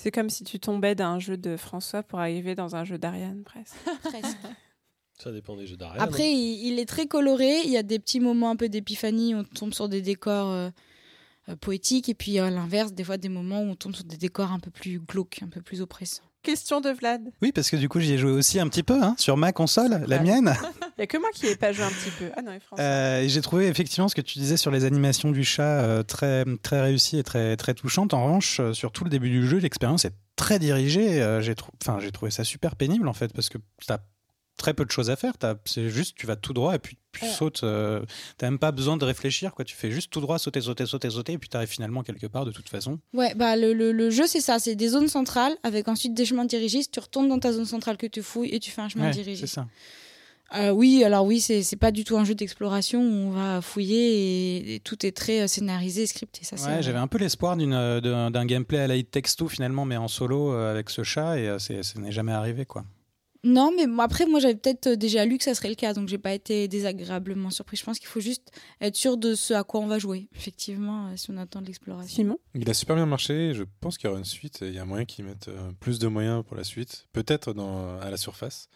C'est 0.00 0.10
comme 0.10 0.30
si 0.30 0.44
tu 0.44 0.60
tombais 0.60 0.94
d'un 0.94 1.18
jeu 1.18 1.36
de 1.36 1.56
François 1.56 2.02
pour 2.02 2.20
arriver 2.20 2.54
dans 2.54 2.76
un 2.76 2.84
jeu 2.84 2.98
d'Ariane, 2.98 3.42
presque. 3.44 3.74
Presque. 4.02 4.36
Ça 5.18 5.32
dépend 5.32 5.56
des 5.56 5.66
jeux 5.66 5.76
d'arrêt. 5.76 5.98
Après, 5.98 6.30
il, 6.30 6.68
il 6.68 6.78
est 6.78 6.88
très 6.88 7.06
coloré. 7.06 7.62
Il 7.64 7.70
y 7.70 7.76
a 7.76 7.82
des 7.82 7.98
petits 7.98 8.20
moments 8.20 8.50
un 8.50 8.56
peu 8.56 8.68
d'épiphanie. 8.68 9.34
On 9.34 9.42
tombe 9.42 9.74
sur 9.74 9.88
des 9.88 10.00
décors 10.00 10.50
euh, 10.50 10.70
euh, 11.48 11.56
poétiques. 11.56 12.08
Et 12.08 12.14
puis, 12.14 12.38
à 12.38 12.48
l'inverse, 12.50 12.92
des 12.92 13.02
fois, 13.02 13.16
des 13.16 13.28
moments 13.28 13.62
où 13.62 13.66
on 13.66 13.74
tombe 13.74 13.96
sur 13.96 14.04
des 14.04 14.16
décors 14.16 14.52
un 14.52 14.60
peu 14.60 14.70
plus 14.70 15.00
glauques, 15.00 15.40
un 15.42 15.48
peu 15.48 15.60
plus 15.60 15.80
oppressants. 15.80 16.22
Question 16.42 16.80
de 16.80 16.90
Vlad. 16.90 17.32
Oui, 17.42 17.50
parce 17.50 17.68
que 17.68 17.76
du 17.76 17.88
coup, 17.88 17.98
j'y 17.98 18.12
ai 18.12 18.18
joué 18.18 18.30
aussi 18.30 18.60
un 18.60 18.68
petit 18.68 18.84
peu 18.84 19.02
hein, 19.02 19.16
sur 19.18 19.36
ma 19.36 19.52
console, 19.52 20.04
la 20.06 20.20
mienne. 20.20 20.54
Il 20.98 21.02
y 21.02 21.04
a 21.04 21.06
que 21.06 21.16
moi 21.16 21.28
qui 21.32 21.46
n'ai 21.46 21.54
pas 21.56 21.72
joué 21.72 21.84
un 21.84 21.90
petit 21.90 22.10
peu. 22.18 22.30
Ah 22.36 22.42
non. 22.42 22.58
Euh, 22.80 23.20
et 23.22 23.28
j'ai 23.28 23.40
trouvé 23.40 23.68
effectivement 23.68 24.08
ce 24.08 24.14
que 24.16 24.20
tu 24.20 24.38
disais 24.38 24.56
sur 24.56 24.70
les 24.72 24.84
animations 24.84 25.30
du 25.30 25.44
chat 25.44 25.80
euh, 25.82 26.02
très 26.02 26.44
très 26.62 26.80
réussi 26.80 27.18
et 27.18 27.22
très 27.22 27.56
très 27.56 27.72
touchante. 27.74 28.14
En 28.14 28.24
revanche, 28.24 28.58
euh, 28.60 28.72
sur 28.72 28.90
tout 28.90 29.04
le 29.04 29.10
début 29.10 29.30
du 29.30 29.46
jeu, 29.46 29.58
l'expérience 29.58 30.04
est 30.04 30.12
très 30.36 30.58
dirigée. 30.58 31.22
Euh, 31.22 31.40
j'ai 31.40 31.54
trou- 31.54 31.70
enfin 31.82 31.98
j'ai 32.00 32.10
trouvé 32.10 32.30
ça 32.32 32.42
super 32.44 32.74
pénible 32.76 33.06
en 33.08 33.12
fait 33.12 33.32
parce 33.32 33.48
que 33.48 33.58
t'as 33.86 33.98
très 34.56 34.74
peu 34.74 34.84
de 34.84 34.90
choses 34.90 35.08
à 35.08 35.14
faire. 35.14 35.38
T'as- 35.38 35.54
C'est 35.66 35.88
juste 35.88 36.16
tu 36.16 36.26
vas 36.26 36.34
tout 36.34 36.52
droit 36.52 36.74
et 36.74 36.80
puis 36.80 36.98
tu 37.12 37.24
Ouais. 37.24 37.30
sautes. 37.30 37.62
euh, 37.62 38.02
T'as 38.36 38.50
même 38.50 38.58
pas 38.58 38.72
besoin 38.72 38.96
de 38.96 39.04
réfléchir 39.04 39.54
quoi. 39.54 39.64
Tu 39.64 39.76
fais 39.76 39.92
juste 39.92 40.10
tout 40.12 40.20
droit, 40.20 40.40
sauter, 40.40 40.60
sauter, 40.60 40.84
sauter, 40.84 41.10
sauter 41.10 41.32
et 41.34 41.38
puis 41.38 41.48
t'arrives 41.48 41.68
finalement 41.68 42.02
quelque 42.02 42.26
part 42.26 42.44
de 42.44 42.50
toute 42.50 42.68
façon. 42.68 42.98
Ouais, 43.14 43.34
bah, 43.36 43.54
le, 43.54 43.72
le- 43.72 43.92
le 43.92 44.10
jeu, 44.10 44.26
c'est 44.26 44.40
ça. 44.40 44.58
C'est 44.58 44.74
des 44.74 44.88
zones 44.88 45.06
centrales 45.08 45.56
avec 45.62 45.86
ensuite 45.86 46.14
des 46.14 46.24
chemins 46.24 46.44
dirigés. 46.44 46.80
Tu 46.90 46.98
retournes 46.98 47.28
dans 47.28 47.38
ta 47.38 47.52
zone 47.52 47.66
centrale 47.66 47.96
que 47.96 48.08
tu 48.08 48.20
fouilles 48.20 48.52
et 48.52 48.58
tu 48.58 48.72
fais 48.72 48.82
un 48.82 48.88
chemin 48.88 49.04
Ouais, 49.06 49.10
dirigé. 49.12 49.46
c'est 49.46 49.52
ça. 49.54 49.68
Euh, 50.56 50.70
oui, 50.70 51.04
alors 51.04 51.26
oui, 51.26 51.40
c'est 51.40 51.76
pas 51.76 51.90
du 51.90 52.04
tout 52.04 52.16
un 52.16 52.24
jeu 52.24 52.34
d'exploration 52.34 53.00
où 53.00 53.12
on 53.28 53.30
va 53.30 53.60
fouiller 53.60 53.96
et, 53.98 54.74
et 54.76 54.80
tout 54.80 55.04
est 55.04 55.12
très 55.12 55.42
euh, 55.42 55.46
scénarisé, 55.46 56.06
scripté. 56.06 56.44
Ça, 56.44 56.56
Ouais, 56.56 56.82
j'avais 56.82 56.98
un 56.98 57.06
peu 57.06 57.18
l'espoir 57.18 57.56
euh, 57.58 58.00
d'un 58.30 58.46
gameplay 58.46 58.78
à 58.78 58.86
la 58.86 58.96
It 58.96 59.10
Takes 59.10 59.36
Two 59.36 59.48
finalement, 59.48 59.84
mais 59.84 59.96
en 59.96 60.08
solo 60.08 60.52
euh, 60.52 60.70
avec 60.70 60.88
ce 60.90 61.02
chat 61.02 61.38
et 61.38 61.48
euh, 61.48 61.58
ça 61.58 61.74
n'est 62.00 62.12
jamais 62.12 62.32
arrivé 62.32 62.64
quoi. 62.64 62.84
Non, 63.44 63.72
mais 63.76 63.86
bon, 63.86 64.00
après, 64.00 64.26
moi, 64.26 64.40
j'avais 64.40 64.56
peut-être 64.56 64.88
déjà 64.90 65.24
lu 65.24 65.38
que 65.38 65.44
ça 65.44 65.54
serait 65.54 65.68
le 65.68 65.76
cas, 65.76 65.94
donc 65.94 66.08
j'ai 66.08 66.18
pas 66.18 66.32
été 66.32 66.66
désagréablement 66.66 67.50
surpris. 67.50 67.76
Je 67.76 67.84
pense 67.84 67.98
qu'il 68.00 68.08
faut 68.08 68.20
juste 68.20 68.50
être 68.80 68.96
sûr 68.96 69.16
de 69.16 69.34
ce 69.36 69.54
à 69.54 69.62
quoi 69.62 69.80
on 69.80 69.86
va 69.86 70.00
jouer. 70.00 70.28
Effectivement, 70.34 71.06
euh, 71.06 71.12
si 71.16 71.30
on 71.30 71.36
attend 71.36 71.60
de 71.60 71.66
l'exploration. 71.66 72.16
Simon? 72.16 72.38
Il 72.54 72.68
a 72.68 72.74
super 72.74 72.96
bien 72.96 73.06
marché. 73.06 73.54
Je 73.54 73.62
pense 73.80 73.96
qu'il 73.96 74.08
y 74.08 74.10
aura 74.10 74.18
une 74.18 74.24
suite. 74.24 74.62
et 74.62 74.66
Il 74.68 74.74
y 74.74 74.80
a 74.80 74.84
moyen 74.84 75.04
qu'ils 75.04 75.24
mettent 75.24 75.48
euh, 75.48 75.70
plus 75.78 76.00
de 76.00 76.08
moyens 76.08 76.42
pour 76.44 76.56
la 76.56 76.64
suite. 76.64 77.06
Peut-être 77.12 77.54
à 78.02 78.10
la 78.10 78.16
surface. 78.16 78.68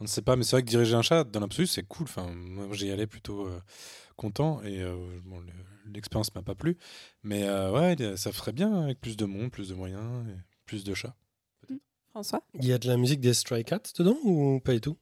On 0.00 0.04
ne 0.04 0.08
sait 0.08 0.22
pas, 0.22 0.34
mais 0.36 0.44
c'est 0.44 0.56
vrai 0.56 0.62
que 0.62 0.68
diriger 0.68 0.94
un 0.94 1.02
chat, 1.02 1.24
dans 1.24 1.40
l'absolu, 1.40 1.66
c'est 1.66 1.82
cool. 1.82 2.04
Enfin, 2.04 2.26
moi, 2.32 2.68
j'y 2.72 2.90
allais 2.90 3.06
plutôt 3.06 3.46
euh, 3.46 3.60
content 4.16 4.62
et 4.62 4.80
euh, 4.82 4.96
bon, 5.24 5.40
le- 5.40 5.52
l'expérience 5.92 6.34
m'a 6.34 6.42
pas 6.42 6.54
plu. 6.54 6.78
Mais 7.22 7.44
euh, 7.44 7.70
ouais, 7.70 8.16
ça 8.16 8.32
ferait 8.32 8.52
bien 8.52 8.74
avec 8.82 9.00
plus 9.00 9.16
de 9.16 9.26
monde, 9.26 9.50
plus 9.50 9.68
de 9.68 9.74
moyens, 9.74 10.26
et 10.28 10.36
plus 10.64 10.84
de 10.84 10.94
chats. 10.94 11.14
François? 12.10 12.42
Il 12.54 12.64
y 12.64 12.72
a 12.72 12.78
de 12.78 12.88
la 12.88 12.96
musique 12.96 13.20
des 13.20 13.34
Stray 13.34 13.64
Cats 13.64 13.82
dedans 13.98 14.16
ou 14.24 14.60
pas 14.60 14.72
du 14.72 14.80
tout? 14.80 14.96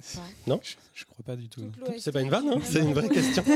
Crois 0.00 0.22
pas. 0.22 0.28
Non 0.46 0.60
Je, 0.62 0.74
je 0.94 1.04
crois 1.04 1.24
pas 1.24 1.36
du 1.36 1.48
tout. 1.48 1.62
C'est 1.98 2.12
pas 2.12 2.20
une 2.20 2.30
vanne, 2.30 2.48
hein 2.48 2.60
C'est 2.64 2.80
une 2.80 2.94
vraie 2.94 3.08
question. 3.08 3.44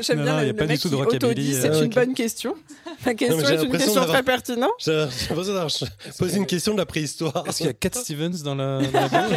J'aime 0.00 0.18
Non, 0.18 0.24
bien 0.24 0.32
non, 0.32 0.38
le, 0.40 0.46
y 0.46 0.48
a 0.48 0.52
le 0.52 0.56
pas 0.56 0.66
du 0.66 0.78
tout 0.78 0.88
de 0.88 0.96
qui 0.96 1.02
rockabilly, 1.02 1.54
euh, 1.54 1.62
c'est 1.62 1.70
ah, 1.70 1.84
une 1.84 1.90
bonne 1.90 2.14
question. 2.14 2.54
La 3.06 3.14
question 3.14 3.38
j'ai 3.38 3.44
est 3.44 3.56
une 3.56 3.62
l'impression 3.62 3.94
question 3.94 4.04
très 4.06 4.22
pertinente. 4.22 4.70
J'ai 4.78 4.92
l'impression 4.92 5.54
d'avoir 5.54 5.70
posé 6.18 6.36
une 6.36 6.46
question 6.46 6.72
de 6.72 6.78
la 6.78 6.86
préhistoire. 6.86 7.44
Est-ce 7.46 7.58
qu'il 7.58 7.66
y 7.66 7.70
a 7.70 7.72
Cat 7.72 7.90
Stevens 7.94 8.42
dans 8.42 8.54
la, 8.54 8.82
dans 8.82 9.00
la 9.00 9.28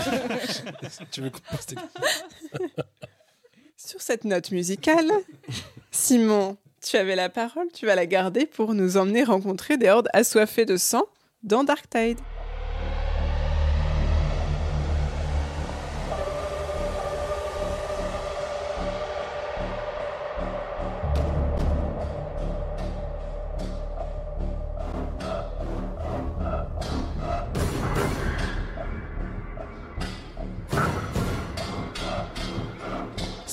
Tu 1.11 1.21
veux 1.21 1.29
qu'on 1.29 1.39
pose 1.55 1.65
tes- 1.65 1.75
Sur 3.77 4.01
cette 4.01 4.25
note 4.25 4.51
musicale, 4.51 5.09
Simon, 5.91 6.57
tu 6.85 6.97
avais 6.97 7.15
la 7.15 7.29
parole, 7.29 7.67
tu 7.73 7.85
vas 7.85 7.95
la 7.95 8.05
garder 8.05 8.45
pour 8.45 8.73
nous 8.73 8.97
emmener 8.97 9.23
rencontrer 9.23 9.77
des 9.77 9.89
hordes 9.89 10.09
assoiffées 10.11 10.65
de 10.65 10.75
sang 10.75 11.03
dans 11.43 11.63
Dark 11.63 11.89
Tide. 11.89 12.19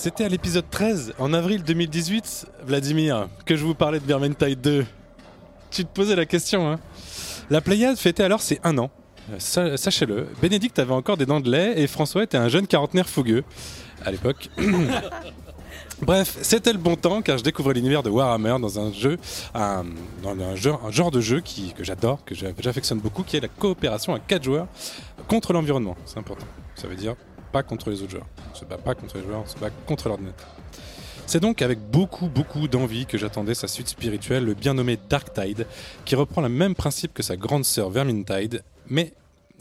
C'était 0.00 0.22
à 0.24 0.28
l'épisode 0.28 0.64
13, 0.70 1.14
en 1.18 1.32
avril 1.34 1.64
2018, 1.64 2.46
Vladimir, 2.64 3.28
que 3.44 3.56
je 3.56 3.64
vous 3.64 3.74
parlais 3.74 3.98
de 3.98 4.04
Vermintide 4.06 4.60
2. 4.60 4.86
Tu 5.72 5.84
te 5.84 5.92
posais 5.92 6.14
la 6.14 6.24
question, 6.24 6.70
hein 6.70 6.78
La 7.50 7.60
Pléiade 7.60 7.96
fêtait 7.96 8.22
alors 8.22 8.40
ses 8.40 8.60
un 8.62 8.78
an. 8.78 8.90
Euh, 9.32 9.36
sa- 9.40 9.76
Sachez-le, 9.76 10.28
Bénédicte 10.40 10.78
avait 10.78 10.92
encore 10.92 11.16
des 11.16 11.26
dents 11.26 11.40
de 11.40 11.50
lait 11.50 11.80
et 11.80 11.88
François 11.88 12.22
était 12.22 12.36
un 12.38 12.48
jeune 12.48 12.68
quarantenaire 12.68 13.08
fougueux 13.08 13.42
à 14.04 14.12
l'époque. 14.12 14.50
Bref, 16.00 16.38
c'était 16.42 16.72
le 16.72 16.78
bon 16.78 16.94
temps 16.94 17.20
car 17.20 17.36
je 17.36 17.42
découvrais 17.42 17.74
l'univers 17.74 18.04
de 18.04 18.08
Warhammer 18.10 18.54
dans 18.60 18.78
un 18.78 18.92
jeu, 18.92 19.16
un, 19.52 19.84
genre 20.92 21.10
de 21.10 21.20
jeu 21.20 21.42
que 21.76 21.82
j'adore, 21.82 22.24
que 22.24 22.36
j'a- 22.36 22.52
j'affectionne 22.56 23.00
beaucoup, 23.00 23.24
qui 23.24 23.36
est 23.36 23.40
la 23.40 23.48
coopération 23.48 24.14
à 24.14 24.20
4 24.20 24.44
joueurs 24.44 24.68
contre 25.26 25.52
l'environnement. 25.52 25.96
C'est 26.06 26.18
important. 26.18 26.46
Ça 26.76 26.86
veut 26.86 26.94
dire 26.94 27.16
pas 27.52 27.62
contre 27.62 27.90
les 27.90 28.02
autres 28.02 28.10
joueurs. 28.12 28.26
On 28.52 28.54
se 28.54 28.64
bat 28.64 28.78
pas 28.78 28.94
contre 28.94 29.16
les 29.18 29.22
joueurs, 29.24 29.42
on 29.44 29.46
se 29.46 29.58
bat 29.58 29.70
contre 29.86 30.08
l'ordinateur. 30.08 30.48
C'est 31.26 31.40
donc 31.40 31.60
avec 31.60 31.78
beaucoup, 31.78 32.28
beaucoup 32.28 32.68
d'envie 32.68 33.04
que 33.04 33.18
j'attendais 33.18 33.54
sa 33.54 33.68
suite 33.68 33.88
spirituelle, 33.88 34.44
le 34.44 34.54
bien 34.54 34.72
nommé 34.74 34.98
Dark 35.10 35.32
Tide, 35.34 35.66
qui 36.06 36.14
reprend 36.14 36.40
le 36.40 36.48
même 36.48 36.74
principe 36.74 37.12
que 37.12 37.22
sa 37.22 37.36
grande 37.36 37.64
sœur 37.66 37.90
Vermintide, 37.90 38.62
mais 38.86 39.12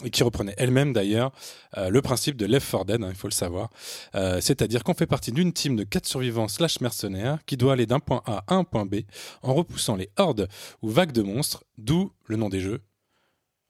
et 0.05 0.11
qui 0.11 0.21
reprenait 0.21 0.53
elle-même 0.59 0.93
d'ailleurs 0.93 1.31
euh, 1.75 1.89
le 1.89 2.03
principe 2.03 2.37
de 2.37 2.45
Left 2.45 2.69
4 2.71 2.85
Dead, 2.85 3.03
hein, 3.03 3.07
il 3.09 3.15
faut 3.15 3.27
le 3.27 3.33
savoir. 3.33 3.69
Euh, 4.13 4.39
C'est-à-dire 4.41 4.83
qu'on 4.83 4.93
fait 4.93 5.07
partie 5.07 5.31
d'une 5.31 5.51
team 5.51 5.75
de 5.75 5.83
4 5.83 6.05
survivants 6.05 6.47
slash 6.47 6.81
mercenaires 6.81 7.39
qui 7.47 7.57
doit 7.57 7.73
aller 7.73 7.87
d'un 7.87 7.99
point 7.99 8.21
A 8.27 8.43
à 8.47 8.53
un 8.53 8.63
point 8.63 8.85
B 8.85 8.97
en 9.41 9.55
repoussant 9.55 9.95
les 9.95 10.11
hordes 10.17 10.47
ou 10.83 10.89
vagues 10.89 11.13
de 11.13 11.23
monstres, 11.23 11.63
d'où 11.79 12.11
le 12.27 12.35
nom 12.37 12.47
des 12.47 12.59
jeux. 12.59 12.79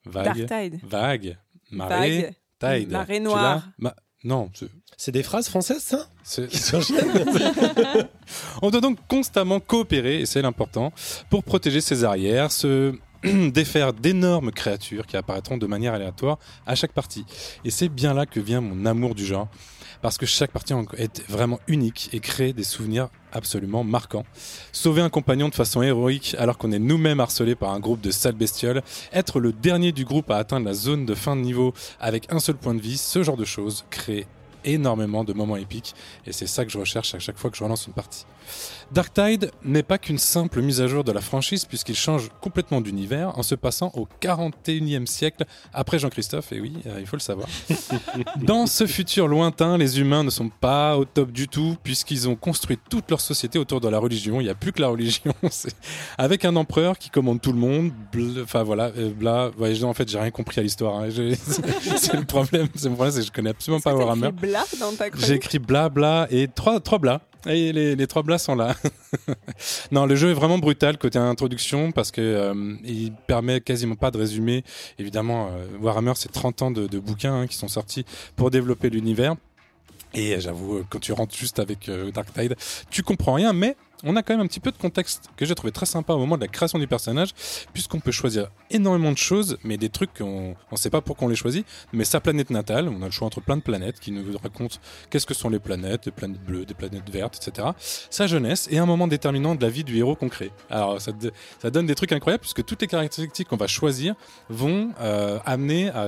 Dark 0.06 0.38
Vague, 0.38 0.48
Tide. 0.72 0.80
vague, 0.84 1.38
marée, 1.72 2.36
Vague. 2.60 2.80
tide. 2.82 2.92
Marée 2.92 3.20
noire. 3.22 3.64
Ma- 3.78 3.96
Non, 4.24 4.50
c'est- 4.98 5.12
des 5.12 5.24
phrases 5.24 5.48
françaises, 5.48 5.84
ça 5.84 6.08
c'est- 6.24 6.48
Qui 6.48 6.58
s'enchaînent 6.58 6.98
On 8.62 8.70
doit 8.72 8.82
donc 8.82 8.98
constamment 9.08 9.60
coopérer, 9.60 10.22
et 10.22 10.26
c'est 10.26 10.42
l'important, 10.42 10.92
pour 11.30 11.44
protéger 11.44 11.82
ses 11.82 12.04
arrières, 12.04 12.52
se 12.52 12.94
défaire 13.24 13.94
d'énormes 13.94 14.52
créatures 14.52 15.06
qui 15.08 15.18
apparaîtront 15.18 15.58
de 15.58 15.66
manière 15.68 15.94
aléatoire 15.94 16.40
à 16.66 16.76
chaque 16.76 16.94
partie. 16.94 17.26
Et 17.66 17.70
c'est 17.72 17.90
bien 17.90 18.14
là 18.14 18.26
que 18.26 18.40
vient 18.40 18.62
mon 18.62 18.86
amour 18.86 19.16
du 19.16 19.26
genre. 19.26 19.48
Parce 20.08 20.18
que 20.18 20.26
chaque 20.26 20.52
partie 20.52 20.74
est 20.98 21.30
vraiment 21.30 21.60
unique 21.68 22.10
et 22.14 22.22
crée 22.22 22.54
des 22.54 22.64
souvenirs 22.64 23.10
absolument 23.34 23.84
marquants. 23.84 24.24
Sauver 24.72 25.02
un 25.02 25.10
compagnon 25.10 25.50
de 25.50 25.54
façon 25.54 25.82
héroïque 25.82 26.34
alors 26.40 26.58
qu'on 26.58 26.72
est 26.72 26.80
nous-mêmes 26.80 27.20
harcelés 27.20 27.56
par 27.56 27.72
un 27.72 27.82
groupe 27.82 28.00
de 28.00 28.10
sales 28.10 28.36
bestioles, 28.36 28.84
être 29.12 29.42
le 29.42 29.52
dernier 29.52 29.92
du 29.92 30.06
groupe 30.06 30.32
à 30.32 30.38
atteindre 30.38 30.66
la 30.66 30.74
zone 30.74 31.06
de 31.06 31.14
fin 31.14 31.36
de 31.36 31.42
niveau 31.42 31.74
avec 32.00 32.32
un 32.32 32.40
seul 32.40 32.56
point 32.56 32.74
de 32.74 32.80
vie, 32.80 32.98
ce 32.98 33.22
genre 33.22 33.36
de 33.36 33.44
choses 33.44 33.84
crée 33.90 34.28
énormément 34.66 35.24
de 35.24 35.34
moments 35.34 35.58
épiques 35.58 35.94
et 36.26 36.32
c'est 36.32 36.48
ça 36.48 36.66
que 36.66 36.72
je 36.72 36.78
recherche 36.78 37.16
à 37.16 37.20
chaque 37.20 37.38
fois 37.38 37.50
que 37.50 37.58
je 37.58 37.64
relance 37.64 37.88
une 37.88 37.94
partie. 37.94 38.26
Dark 38.92 39.14
Tide 39.14 39.52
n'est 39.64 39.84
pas 39.84 39.98
qu'une 39.98 40.18
simple 40.18 40.62
mise 40.62 40.80
à 40.80 40.88
jour 40.88 41.04
de 41.04 41.12
la 41.12 41.20
franchise 41.22 41.66
puisqu'il 41.66 41.96
change 41.96 42.30
complètement 42.42 42.80
d'univers 42.80 43.38
en 43.38 43.44
se 43.44 43.56
passant 43.56 43.92
au 43.96 44.08
41e 44.22 45.06
siècle 45.06 45.46
après 45.74 46.00
Jean-Christophe, 46.00 46.54
et 46.54 46.62
oui, 46.62 46.74
euh, 46.86 46.98
il 47.00 47.06
faut 47.06 47.18
le 47.18 47.22
savoir. 47.22 47.48
Dans 48.42 48.66
ce 48.66 48.88
futur 48.88 49.28
lointain, 49.28 49.78
les 49.78 50.00
humains 50.00 50.24
ne 50.24 50.30
sont 50.30 50.50
pas 50.50 50.98
au 50.98 51.04
top 51.06 51.32
du 51.32 51.48
tout 51.48 51.76
puisqu'ils 51.84 52.30
ont 52.30 52.36
construit 52.36 52.80
toute 52.90 53.10
leur 53.10 53.20
société 53.20 53.60
autour 53.60 53.82
de 53.82 53.90
la 53.90 54.00
religion. 54.00 54.40
Il 54.40 54.46
n'y 54.46 54.50
a 54.50 54.56
plus 54.56 54.72
que 54.72 54.82
la 54.82 54.88
religion. 54.88 55.34
Avec 56.18 56.46
un 56.46 56.56
empereur 56.56 56.98
qui 56.98 57.10
commande 57.10 57.42
tout 57.42 57.52
le 57.52 57.60
monde. 57.60 57.92
Enfin 58.42 58.64
voilà, 58.64 58.92
euh, 58.98 59.12
bla. 59.12 59.52
Ouais, 59.58 59.84
en 59.84 59.94
fait, 59.94 60.10
j'ai 60.10 60.20
rien 60.20 60.32
compris 60.32 60.60
à 60.60 60.64
l'histoire. 60.64 61.00
hein. 61.00 61.10
C'est 61.98 62.14
le 62.16 62.26
problème. 62.26 62.68
C'est 62.76 62.90
mon 62.90 62.96
problème, 62.96 63.14
c'est 63.14 63.22
que 63.22 63.28
je 63.28 63.32
connais 63.32 63.50
absolument 63.50 63.82
pas 63.82 63.94
Warhammer. 63.94 64.32
Bla 64.48 64.66
dans 64.80 64.94
ta 64.94 65.08
écrit 65.08 65.60
bla 65.60 65.90
bla 65.90 66.28
et 66.32 66.48
trois, 66.48 66.80
trois. 66.80 67.00
Et 67.46 67.72
les, 67.72 67.96
les 67.96 68.08
trois 68.08 68.24
blas 68.24 68.38
sont 68.38 68.56
là. 68.56 68.76
non, 69.92 70.06
le 70.06 70.16
jeu 70.16 70.32
est 70.32 70.34
vraiment 70.34 70.58
brutal 70.58 70.98
côté 70.98 71.18
introduction 71.18 71.92
parce 71.92 72.12
que 72.12 72.22
euh, 72.22 72.76
il 72.84 73.14
permet 73.28 73.62
quasiment 73.62 73.96
pas 73.96 74.12
de 74.12 74.18
résumer. 74.18 74.64
Évidemment, 75.00 75.50
euh, 75.52 75.66
Warhammer, 75.80 76.14
c'est 76.16 76.32
30 76.32 76.62
ans 76.64 76.72
de, 76.72 77.00
bouquins 77.00 77.42
hein, 77.42 77.48
qui 77.48 77.56
sont 77.56 77.68
sortis 77.68 78.06
pour 78.36 78.52
développer 78.52 78.90
l'univers. 78.90 79.36
Et 80.14 80.34
euh, 80.34 80.40
j'avoue, 80.40 80.84
quand 80.90 81.00
tu 81.00 81.14
rentres 81.14 81.36
juste 81.36 81.60
avec 81.60 81.90
euh, 81.90 82.12
Dark 82.12 82.34
Tide, 82.34 82.56
tu 82.90 83.04
comprends 83.04 83.34
rien, 83.34 83.54
mais 83.54 83.76
on 84.04 84.16
a 84.16 84.24
quand 84.24 84.34
même 84.34 84.46
un 84.46 84.48
petit 84.48 84.60
peu 84.60 84.72
de 84.72 84.78
contexte 84.78 85.30
que 85.36 85.46
j'ai 85.46 85.56
trouvé 85.56 85.72
très 85.72 85.86
sympa 85.86 86.14
au 86.14 86.20
moment 86.20 86.36
de 86.36 86.42
la 86.42 86.48
création 86.48 86.80
du 86.80 86.88
personnage, 86.88 87.30
puisqu'on 87.74 88.00
peut 88.00 88.12
choisir 88.12 88.50
énormément 88.70 89.12
de 89.12 89.18
choses, 89.18 89.58
mais 89.64 89.78
des 89.78 89.90
trucs 89.90 90.14
qu'on 90.14 90.56
ne 90.72 90.78
sait 90.78 90.90
pas 90.90 91.02
pourquoi 91.02 91.28
on 91.28 91.30
les 91.30 91.36
choisit. 91.36 91.66
Mais 91.94 92.06
sa 92.06 92.20
planète 92.20 92.50
natale, 92.50 92.90
on 92.90 93.02
a 93.02 93.06
le 93.06 93.12
choix 93.12 93.28
entre 93.28 93.42
plein 93.42 93.58
de 93.58 93.62
planètes 93.62 94.00
qui 94.00 94.12
nous 94.12 94.24
racontent 94.38 94.78
qu'est-ce 95.10 95.26
que 95.26 95.34
sont 95.34 95.50
les 95.50 95.60
planètes, 95.60 96.06
des 96.06 96.12
planètes 96.12 96.42
bleues, 96.42 96.66
des 96.66 96.74
planètes 96.74 97.10
vertes, 97.10 97.38
etc. 97.38 97.70
Sa 98.10 98.28
jeunesse 98.28 98.68
et 98.72 98.78
un 98.78 98.86
moment 98.86 99.08
déterminant 99.08 99.56
de 99.56 99.62
la 99.62 99.70
vie 99.70 99.84
du 99.84 99.98
héros 99.98 100.16
qu'on 100.16 100.30
crée. 100.30 100.52
Alors 100.70 101.02
ça, 101.02 101.12
ça 101.62 101.70
donne 101.70 101.86
des 101.86 101.96
trucs 101.96 102.12
incroyables 102.12 102.42
puisque 102.42 102.64
toutes 102.64 102.82
les 102.82 102.88
caractéristiques 102.88 103.48
qu'on 103.48 103.58
va 103.58 103.68
choisir 103.68 104.16
vont 104.50 104.92
euh, 105.00 105.40
amener 105.46 105.90
à, 105.90 106.08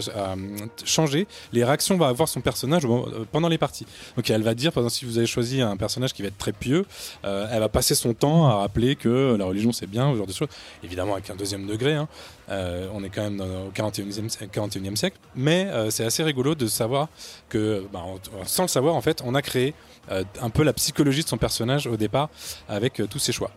changer 0.85 1.27
les 1.53 1.63
réactions 1.63 1.97
va 1.97 2.07
avoir 2.07 2.27
son 2.27 2.41
personnage 2.41 2.85
euh, 2.85 3.25
pendant 3.31 3.47
les 3.47 3.57
parties. 3.57 3.85
Donc 4.15 4.29
elle 4.29 4.43
va 4.43 4.53
dire, 4.53 4.71
par 4.71 4.83
exemple, 4.83 4.97
si 4.97 5.05
vous 5.05 5.17
avez 5.17 5.27
choisi 5.27 5.61
un 5.61 5.77
personnage 5.77 6.13
qui 6.13 6.21
va 6.21 6.27
être 6.27 6.37
très 6.37 6.53
pieux, 6.53 6.85
euh, 7.25 7.47
elle 7.51 7.59
va 7.59 7.69
passer 7.79 7.95
son 7.95 8.13
temps 8.13 8.45
à 8.45 8.55
rappeler 8.55 8.97
que 8.97 9.37
la 9.39 9.45
religion 9.45 9.71
c'est 9.71 9.87
bien, 9.87 10.11
ce 10.11 10.17
genre 10.17 10.27
de 10.27 10.33
choses. 10.33 10.49
Évidemment 10.83 11.13
avec 11.13 11.29
un 11.29 11.35
deuxième 11.37 11.65
degré, 11.65 11.93
hein. 11.93 12.09
Euh, 12.49 12.89
on 12.93 13.05
est 13.05 13.09
quand 13.09 13.21
même 13.21 13.39
au 13.39 13.71
41e, 13.71 14.27
41e 14.49 14.95
siècle, 14.97 15.17
mais 15.33 15.67
euh, 15.67 15.89
c'est 15.89 16.03
assez 16.03 16.21
rigolo 16.21 16.55
de 16.55 16.67
savoir 16.67 17.07
que, 17.47 17.85
bah, 17.93 18.03
sans 18.45 18.63
le 18.63 18.67
savoir 18.67 18.95
en 18.95 19.01
fait, 19.01 19.21
on 19.23 19.33
a 19.33 19.41
créé 19.41 19.73
euh, 20.11 20.25
un 20.41 20.49
peu 20.49 20.63
la 20.63 20.73
psychologie 20.73 21.23
de 21.23 21.29
son 21.29 21.37
personnage 21.37 21.87
au 21.87 21.95
départ 21.95 22.29
avec 22.67 23.01
tous 23.09 23.19
ses 23.19 23.31
choix. 23.31 23.51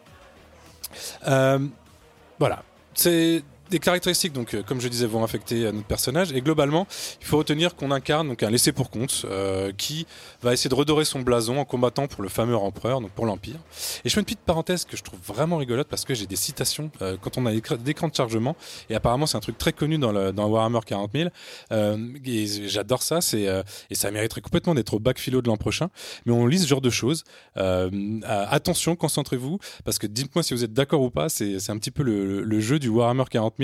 Voilà, 2.39 2.62
c'est 2.95 3.43
des 3.73 3.79
caractéristiques, 3.79 4.33
donc, 4.33 4.55
euh, 4.55 4.62
comme 4.62 4.81
je 4.81 4.89
disais, 4.89 5.07
vont 5.07 5.25
affecter 5.25 5.64
euh, 5.64 5.73
notre 5.73 5.87
personnage. 5.87 6.33
Et 6.33 6.41
globalement, 6.41 6.87
il 7.20 7.27
faut 7.27 7.39
retenir 7.39 7.75
qu'on 7.75 7.91
incarne 7.91 8.29
donc 8.29 8.43
un 8.43 8.51
laissé 8.51 8.70
pour 8.70 8.91
compte 8.91 9.25
euh, 9.25 9.73
qui 9.77 10.07
va 10.43 10.53
essayer 10.53 10.70
de 10.70 10.75
redorer 10.75 11.05
son 11.05 11.20
blason 11.20 11.59
en 11.59 11.64
combattant 11.64 12.07
pour 12.07 12.23
le 12.23 12.29
fameux 12.29 12.57
empereur, 12.57 13.01
donc 13.01 13.11
pour 13.11 13.27
l'empire. 13.27 13.57
Et 14.05 14.09
je 14.09 14.14
fais 14.14 14.20
une 14.20 14.27
petite 14.27 14.41
parenthèse 14.41 14.85
que 14.85 14.97
je 14.97 15.03
trouve 15.03 15.18
vraiment 15.27 15.57
rigolote 15.57 15.89
parce 15.89 16.05
que 16.05 16.14
j'ai 16.14 16.27
des 16.27 16.37
citations 16.37 16.91
quand 17.20 17.39
on 17.39 17.47
a 17.47 17.53
d'écran 17.53 18.09
de 18.09 18.14
chargement. 18.14 18.57
Et 18.91 18.95
apparemment, 18.95 19.27
c'est 19.27 19.37
un 19.37 19.41
truc 19.41 19.57
très 19.57 19.73
connu 19.73 19.99
dans, 19.99 20.12
le, 20.12 20.33
Warhammer 20.33 20.81
40 20.85 21.11
000. 21.14 21.31
Euh, 21.73 22.09
et 22.25 22.47
j'adore 22.68 23.03
ça. 23.03 23.20
Et 23.33 23.95
ça 23.95 24.11
mériterait 24.11 24.43
complètement 24.43 24.75
d'être 24.75 24.95
au 24.95 24.99
bac 24.99 25.18
philo 25.18 25.41
de 25.41 25.49
l'an 25.49 25.57
prochain. 25.57 25.89
Mais 26.27 26.33
on 26.33 26.47
lit 26.47 26.59
ce 26.59 26.66
genre 26.66 26.81
de 26.81 26.91
choses. 26.91 27.25
Attention, 27.57 28.97
concentrez-vous 28.97 29.59
parce 29.85 29.99
que 29.99 30.07
dites-moi 30.07 30.43
si 30.43 30.53
vous 30.53 30.64
êtes 30.64 30.75
d'accord 30.75 31.01
ou 31.01 31.11
pas. 31.11 31.29
C'est 31.29 31.70
un 31.70 31.79
petit 31.79 31.91
peu 31.91 32.03
le, 32.03 32.61
jeu 32.61 32.79
du 32.79 32.89
Warhammer 32.89 33.25
40 33.31 33.55
000. 33.59 33.62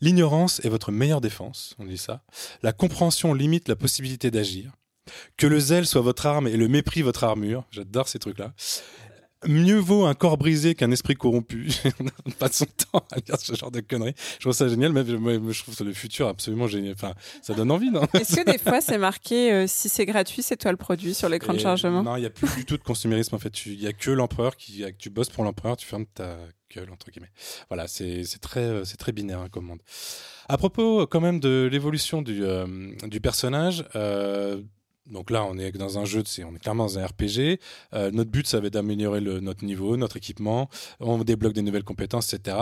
L'ignorance 0.00 0.60
est 0.64 0.68
votre 0.68 0.92
meilleure 0.92 1.20
défense. 1.20 1.74
On 1.78 1.84
dit 1.84 1.98
ça. 1.98 2.22
La 2.62 2.72
compréhension 2.72 3.34
limite 3.34 3.68
la 3.68 3.76
possibilité 3.76 4.30
d'agir. 4.30 4.72
Que 5.36 5.46
le 5.46 5.58
zèle 5.58 5.86
soit 5.86 6.02
votre 6.02 6.26
arme 6.26 6.48
et 6.48 6.56
le 6.56 6.68
mépris 6.68 7.02
votre 7.02 7.24
armure. 7.24 7.64
J'adore 7.70 8.08
ces 8.08 8.18
trucs-là. 8.18 8.52
Mieux 9.46 9.78
vaut 9.78 10.04
un 10.04 10.14
corps 10.14 10.36
brisé 10.36 10.74
qu'un 10.74 10.90
esprit 10.90 11.14
corrompu. 11.14 11.68
On 12.26 12.30
passe 12.30 12.56
son 12.58 12.66
temps 12.66 13.04
à 13.12 13.16
lire 13.16 13.38
ce 13.38 13.54
genre 13.54 13.70
de 13.70 13.80
conneries. 13.80 14.14
Je 14.34 14.40
trouve 14.40 14.52
ça 14.52 14.68
génial, 14.68 14.92
mais 14.92 15.04
je 15.06 15.62
trouve 15.62 15.76
le 15.86 15.92
futur 15.92 16.26
absolument 16.28 16.66
génial. 16.66 16.94
Enfin, 16.94 17.14
ça 17.42 17.54
donne 17.54 17.70
envie, 17.70 17.90
non? 17.90 18.02
Est-ce 18.14 18.34
que 18.34 18.50
des 18.50 18.58
fois 18.58 18.80
c'est 18.80 18.98
marqué 18.98 19.52
euh, 19.52 19.66
si 19.68 19.88
c'est 19.88 20.06
gratuit, 20.06 20.42
c'est 20.42 20.56
toi 20.56 20.72
le 20.72 20.76
produit 20.76 21.14
sur 21.14 21.28
l'écran 21.28 21.52
de 21.52 21.58
chargement? 21.58 22.02
Non, 22.02 22.16
il 22.16 22.20
n'y 22.20 22.26
a 22.26 22.30
plus 22.30 22.48
du 22.56 22.64
tout 22.64 22.76
de 22.76 22.82
consumérisme 22.82 23.34
en 23.36 23.38
fait. 23.38 23.66
Il 23.66 23.78
n'y 23.78 23.86
a 23.86 23.92
que 23.92 24.10
l'empereur 24.10 24.56
qui, 24.56 24.84
tu 24.98 25.08
bosses 25.10 25.30
pour 25.30 25.44
l'empereur, 25.44 25.76
tu 25.76 25.86
fermes 25.86 26.06
ta 26.06 26.36
gueule 26.74 26.90
entre 26.90 27.10
guillemets. 27.10 27.30
Voilà, 27.68 27.86
c'est 27.86 28.24
très, 28.40 28.60
euh, 28.60 28.84
c'est 28.84 28.96
très 28.96 29.12
binaire 29.12 29.38
hein, 29.40 29.48
comme 29.50 29.66
monde. 29.66 29.80
À 30.48 30.56
propos 30.58 31.06
quand 31.06 31.20
même 31.20 31.38
de 31.40 31.68
l'évolution 31.70 32.22
du, 32.22 32.44
euh, 32.44 32.66
du 33.06 33.20
personnage. 33.20 33.84
euh, 33.94 34.60
donc 35.10 35.30
là, 35.30 35.44
on 35.44 35.58
est 35.58 35.72
dans 35.72 35.98
un 35.98 36.04
jeu, 36.04 36.22
on 36.44 36.54
est 36.54 36.58
clairement 36.58 36.84
dans 36.84 36.98
un 36.98 37.06
RPG. 37.06 37.60
Euh, 37.94 38.10
notre 38.10 38.30
but, 38.30 38.46
ça 38.46 38.60
va 38.60 38.66
être 38.66 38.74
d'améliorer 38.74 39.20
notre 39.20 39.64
niveau, 39.64 39.96
notre 39.96 40.16
équipement. 40.16 40.68
On 41.00 41.18
débloque 41.18 41.54
des 41.54 41.62
nouvelles 41.62 41.84
compétences, 41.84 42.32
etc. 42.32 42.56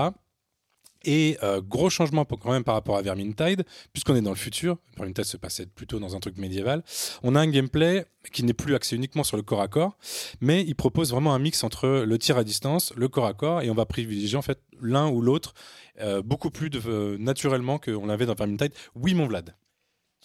Et 1.04 1.38
euh, 1.42 1.60
gros 1.60 1.88
changement 1.88 2.24
quand 2.24 2.50
même 2.50 2.64
par 2.64 2.74
rapport 2.74 2.96
à 2.96 3.02
Vermintide, 3.02 3.64
puisqu'on 3.92 4.16
est 4.16 4.22
dans 4.22 4.30
le 4.30 4.36
futur. 4.36 4.76
Vermintide 4.96 5.24
se 5.24 5.36
passait 5.36 5.66
plutôt 5.66 6.00
dans 6.00 6.16
un 6.16 6.20
truc 6.20 6.36
médiéval. 6.36 6.82
On 7.22 7.36
a 7.36 7.40
un 7.40 7.46
gameplay 7.46 8.06
qui 8.32 8.42
n'est 8.42 8.54
plus 8.54 8.74
axé 8.74 8.96
uniquement 8.96 9.22
sur 9.22 9.36
le 9.36 9.44
corps 9.44 9.60
à 9.60 9.68
corps, 9.68 9.96
mais 10.40 10.62
il 10.62 10.74
propose 10.74 11.12
vraiment 11.12 11.32
un 11.32 11.38
mix 11.38 11.62
entre 11.62 12.04
le 12.04 12.18
tir 12.18 12.38
à 12.38 12.44
distance, 12.44 12.92
le 12.96 13.08
corps 13.08 13.26
à 13.26 13.34
corps, 13.34 13.62
et 13.62 13.70
on 13.70 13.74
va 13.74 13.86
privilégier 13.86 14.36
en 14.36 14.42
fait 14.42 14.60
l'un 14.80 15.08
ou 15.08 15.20
l'autre 15.20 15.54
euh, 16.00 16.22
beaucoup 16.22 16.50
plus 16.50 16.70
naturellement 17.18 17.78
qu'on 17.78 18.06
l'avait 18.06 18.26
dans 18.26 18.34
Vermintide. 18.34 18.72
Oui, 18.96 19.14
mon 19.14 19.26
Vlad. 19.26 19.54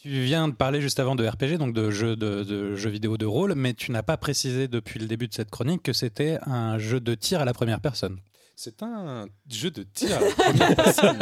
Tu 0.01 0.09
viens 0.23 0.47
de 0.47 0.55
parler 0.55 0.81
juste 0.81 0.99
avant 0.99 1.13
de 1.13 1.23
RPG, 1.27 1.59
donc 1.59 1.75
de 1.75 1.91
jeux, 1.91 2.15
de, 2.15 2.75
jeux 2.75 2.89
vidéo 2.89 3.19
de 3.19 3.27
rôle, 3.27 3.53
mais 3.53 3.75
tu 3.75 3.91
n'as 3.91 4.01
pas 4.01 4.17
précisé 4.17 4.67
depuis 4.67 4.99
le 4.99 5.05
début 5.05 5.27
de 5.27 5.33
cette 5.35 5.51
chronique 5.51 5.83
que 5.83 5.93
c'était 5.93 6.39
un 6.47 6.79
jeu 6.79 6.99
de 6.99 7.13
tir 7.13 7.39
à 7.39 7.45
la 7.45 7.53
première 7.53 7.79
personne. 7.79 8.17
C'est 8.55 8.81
un 8.81 9.27
jeu 9.47 9.69
de 9.69 9.83
tir 9.83 10.17
à 10.17 10.21
la 10.21 10.31
première 10.31 10.75
personne. 10.75 11.19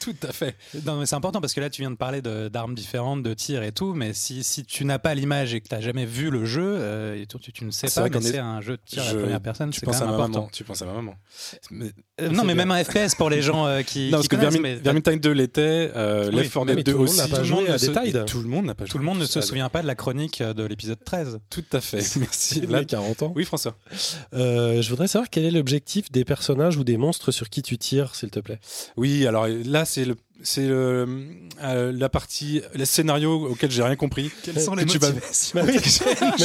Tout 0.00 0.14
à 0.22 0.32
fait. 0.32 0.56
Non, 0.86 0.98
mais 1.00 1.06
c'est 1.06 1.14
important 1.16 1.40
parce 1.40 1.54
que 1.54 1.60
là, 1.60 1.70
tu 1.70 1.82
viens 1.82 1.90
de 1.90 1.96
parler 1.96 2.22
de- 2.22 2.48
d'armes 2.48 2.74
différentes, 2.74 3.22
de 3.22 3.34
tir 3.34 3.62
et 3.62 3.72
tout, 3.72 3.94
mais 3.94 4.12
si, 4.14 4.44
si 4.44 4.64
tu 4.64 4.84
n'as 4.84 4.98
pas 4.98 5.14
l'image 5.14 5.54
et 5.54 5.60
que 5.60 5.68
tu 5.68 5.74
n'as 5.74 5.80
jamais 5.80 6.06
vu 6.06 6.30
le 6.30 6.44
jeu, 6.44 6.62
euh, 6.78 7.20
et 7.20 7.26
tu, 7.26 7.52
tu 7.52 7.64
ne 7.64 7.70
sais 7.70 7.88
pas 7.88 8.08
que 8.08 8.18
est- 8.18 8.22
c'est 8.22 8.38
un 8.38 8.60
jeu 8.60 8.76
de 8.76 8.82
tir 8.84 9.02
à 9.02 9.06
Je- 9.10 9.16
la 9.16 9.22
première 9.22 9.40
personne, 9.40 9.70
Tu 9.70 9.80
c'est 9.80 9.86
penses 9.86 9.96
quand 9.98 10.02
à 10.02 10.06
même 10.06 10.16
ma 10.16 10.22
important. 10.24 10.40
maman. 10.40 10.50
Tu 10.52 10.64
penses 10.64 10.82
à 10.82 10.86
ma 10.86 10.92
maman. 10.92 11.14
Mais- 11.70 11.92
Euh, 12.20 12.28
non, 12.30 12.42
mais 12.44 12.54
bien. 12.54 12.66
même 12.66 12.70
un 12.72 12.82
FPS 12.84 13.14
pour 13.16 13.30
les 13.30 13.42
gens 13.42 13.66
euh, 13.66 13.82
qui, 13.82 13.98
non, 14.00 14.04
qui 14.06 14.10
parce 14.10 14.28
que 14.28 14.36
connaissent, 14.36 14.52
Vermin- 14.54 14.62
mais- 14.62 14.74
Vermintide 14.76 15.20
2 15.20 15.30
l'était, 15.32 15.92
euh, 15.94 16.28
Oui, 16.30 16.36
Left 16.36 16.52
4 16.52 16.64
mais 16.66 16.74
Dead 16.76 16.84
tout 16.84 16.90
2 16.90 16.92
le 16.92 16.98
monde 16.98 17.08
aussi. 17.08 17.16
n'a 17.18 17.28
pas 17.28 17.36
tout 17.36 17.42
le 17.42 17.44
joué 17.48 17.68
monde 17.68 17.78
se- 17.78 17.86
détail. 17.86 18.08
Et 18.10 18.24
Tout 18.24 18.40
le 18.42 18.48
monde 18.48 18.64
n'a 18.66 18.74
pas 18.74 18.84
joué. 18.84 18.90
tout 18.90 18.98
le 18.98 19.04
monde 19.04 19.18
ne 19.18 19.24
se 19.26 19.40
souvient 19.40 19.68
pas 19.68 19.82
de 19.82 19.86
la 19.86 19.94
chronique 19.94 20.40
euh, 20.40 20.52
de 20.54 20.64
l'épisode 20.64 20.98
13. 21.04 21.38
Tout 21.50 21.64
à 21.72 21.80
fait. 21.80 21.98
Merci. 22.16 22.60
Il 22.64 22.70
Là- 22.70 22.78
a 22.78 22.84
40 22.84 23.22
ans. 23.22 23.32
Oui, 23.36 23.44
François. 23.44 23.76
Euh, 24.34 24.82
je 24.82 24.88
voudrais 24.90 25.08
savoir 25.08 25.30
quel 25.30 25.44
est 25.44 25.50
l'objectif 25.50 26.10
des 26.10 26.24
personnages 26.24 26.76
ou 26.76 26.84
des 26.84 26.96
monstres 26.96 27.30
sur 27.30 27.48
qui 27.48 27.62
tu 27.62 27.78
tires, 27.78 28.14
s'il 28.14 28.30
te 28.30 28.40
plaît? 28.40 28.58
Oui, 28.96 29.26
alors 29.26 29.46
là, 29.46 29.84
c'est 29.88 30.04
le. 30.04 30.14
C'est 30.44 30.68
le- 30.68 31.04
euh, 31.64 31.90
la 31.92 32.08
partie, 32.08 32.62
le 32.76 32.84
scénario 32.84 33.48
auquel 33.48 33.72
j'ai 33.72 33.82
rien 33.82 33.96
compris. 33.96 34.30
Quelles 34.44 34.60
sont 34.60 34.76
les 34.76 34.86
tu 34.86 35.00
motivations 35.00 35.60
mais 35.60 35.62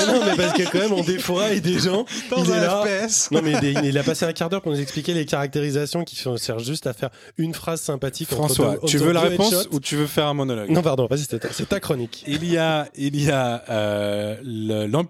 non, 0.07 0.25
mais 0.25 0.35
parce 0.35 0.53
que 0.53 0.63
quand 0.71 0.79
même 0.79 0.93
on 0.93 1.03
défouraille 1.03 1.61
des 1.61 1.77
gens. 1.77 2.03
dans 2.31 2.43
il 2.43 2.49
est 2.49 2.53
un 2.55 2.61
là. 2.61 2.83
FPS 3.07 3.29
Non 3.29 3.41
mais 3.43 3.59
des- 3.61 3.73
il 3.83 3.95
a 3.99 4.01
passé 4.01 4.25
un 4.25 4.33
quart 4.33 4.49
d'heure 4.49 4.63
pour 4.63 4.71
nous 4.71 4.79
expliquer 4.79 5.13
les 5.13 5.27
caractérisations 5.27 6.03
qui 6.05 6.15
servent 6.15 6.63
juste 6.63 6.87
à 6.87 6.93
faire 6.93 7.11
une 7.37 7.53
phrase 7.53 7.81
sympathique. 7.81 8.29
entre 8.33 8.37
François, 8.55 8.71
deux- 8.81 8.87
tu 8.87 8.95
entre 8.97 9.05
veux 9.05 9.11
la 9.13 9.21
réponse 9.21 9.67
ou 9.69 9.79
tu 9.79 9.95
veux 9.95 10.07
faire 10.07 10.25
un 10.25 10.33
monologue? 10.33 10.71
Non 10.71 10.81
pardon, 10.81 11.05
vas-y 11.05 11.25
c'est 11.51 11.69
ta, 11.69 11.79
chronique. 11.79 12.23
Il 12.25 12.43
y 12.51 12.57
a, 12.57 12.87
il 12.95 13.21
y 13.21 13.29
a 13.29 13.63
euh, 13.69 14.37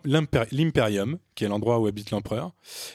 l'Imperium, 0.04 1.18
qui 1.36 1.46
est 1.46 1.48
l'endroit 1.48 1.80
où 1.80 1.88
habite 1.88 2.12
l'empereur, 2.12 2.52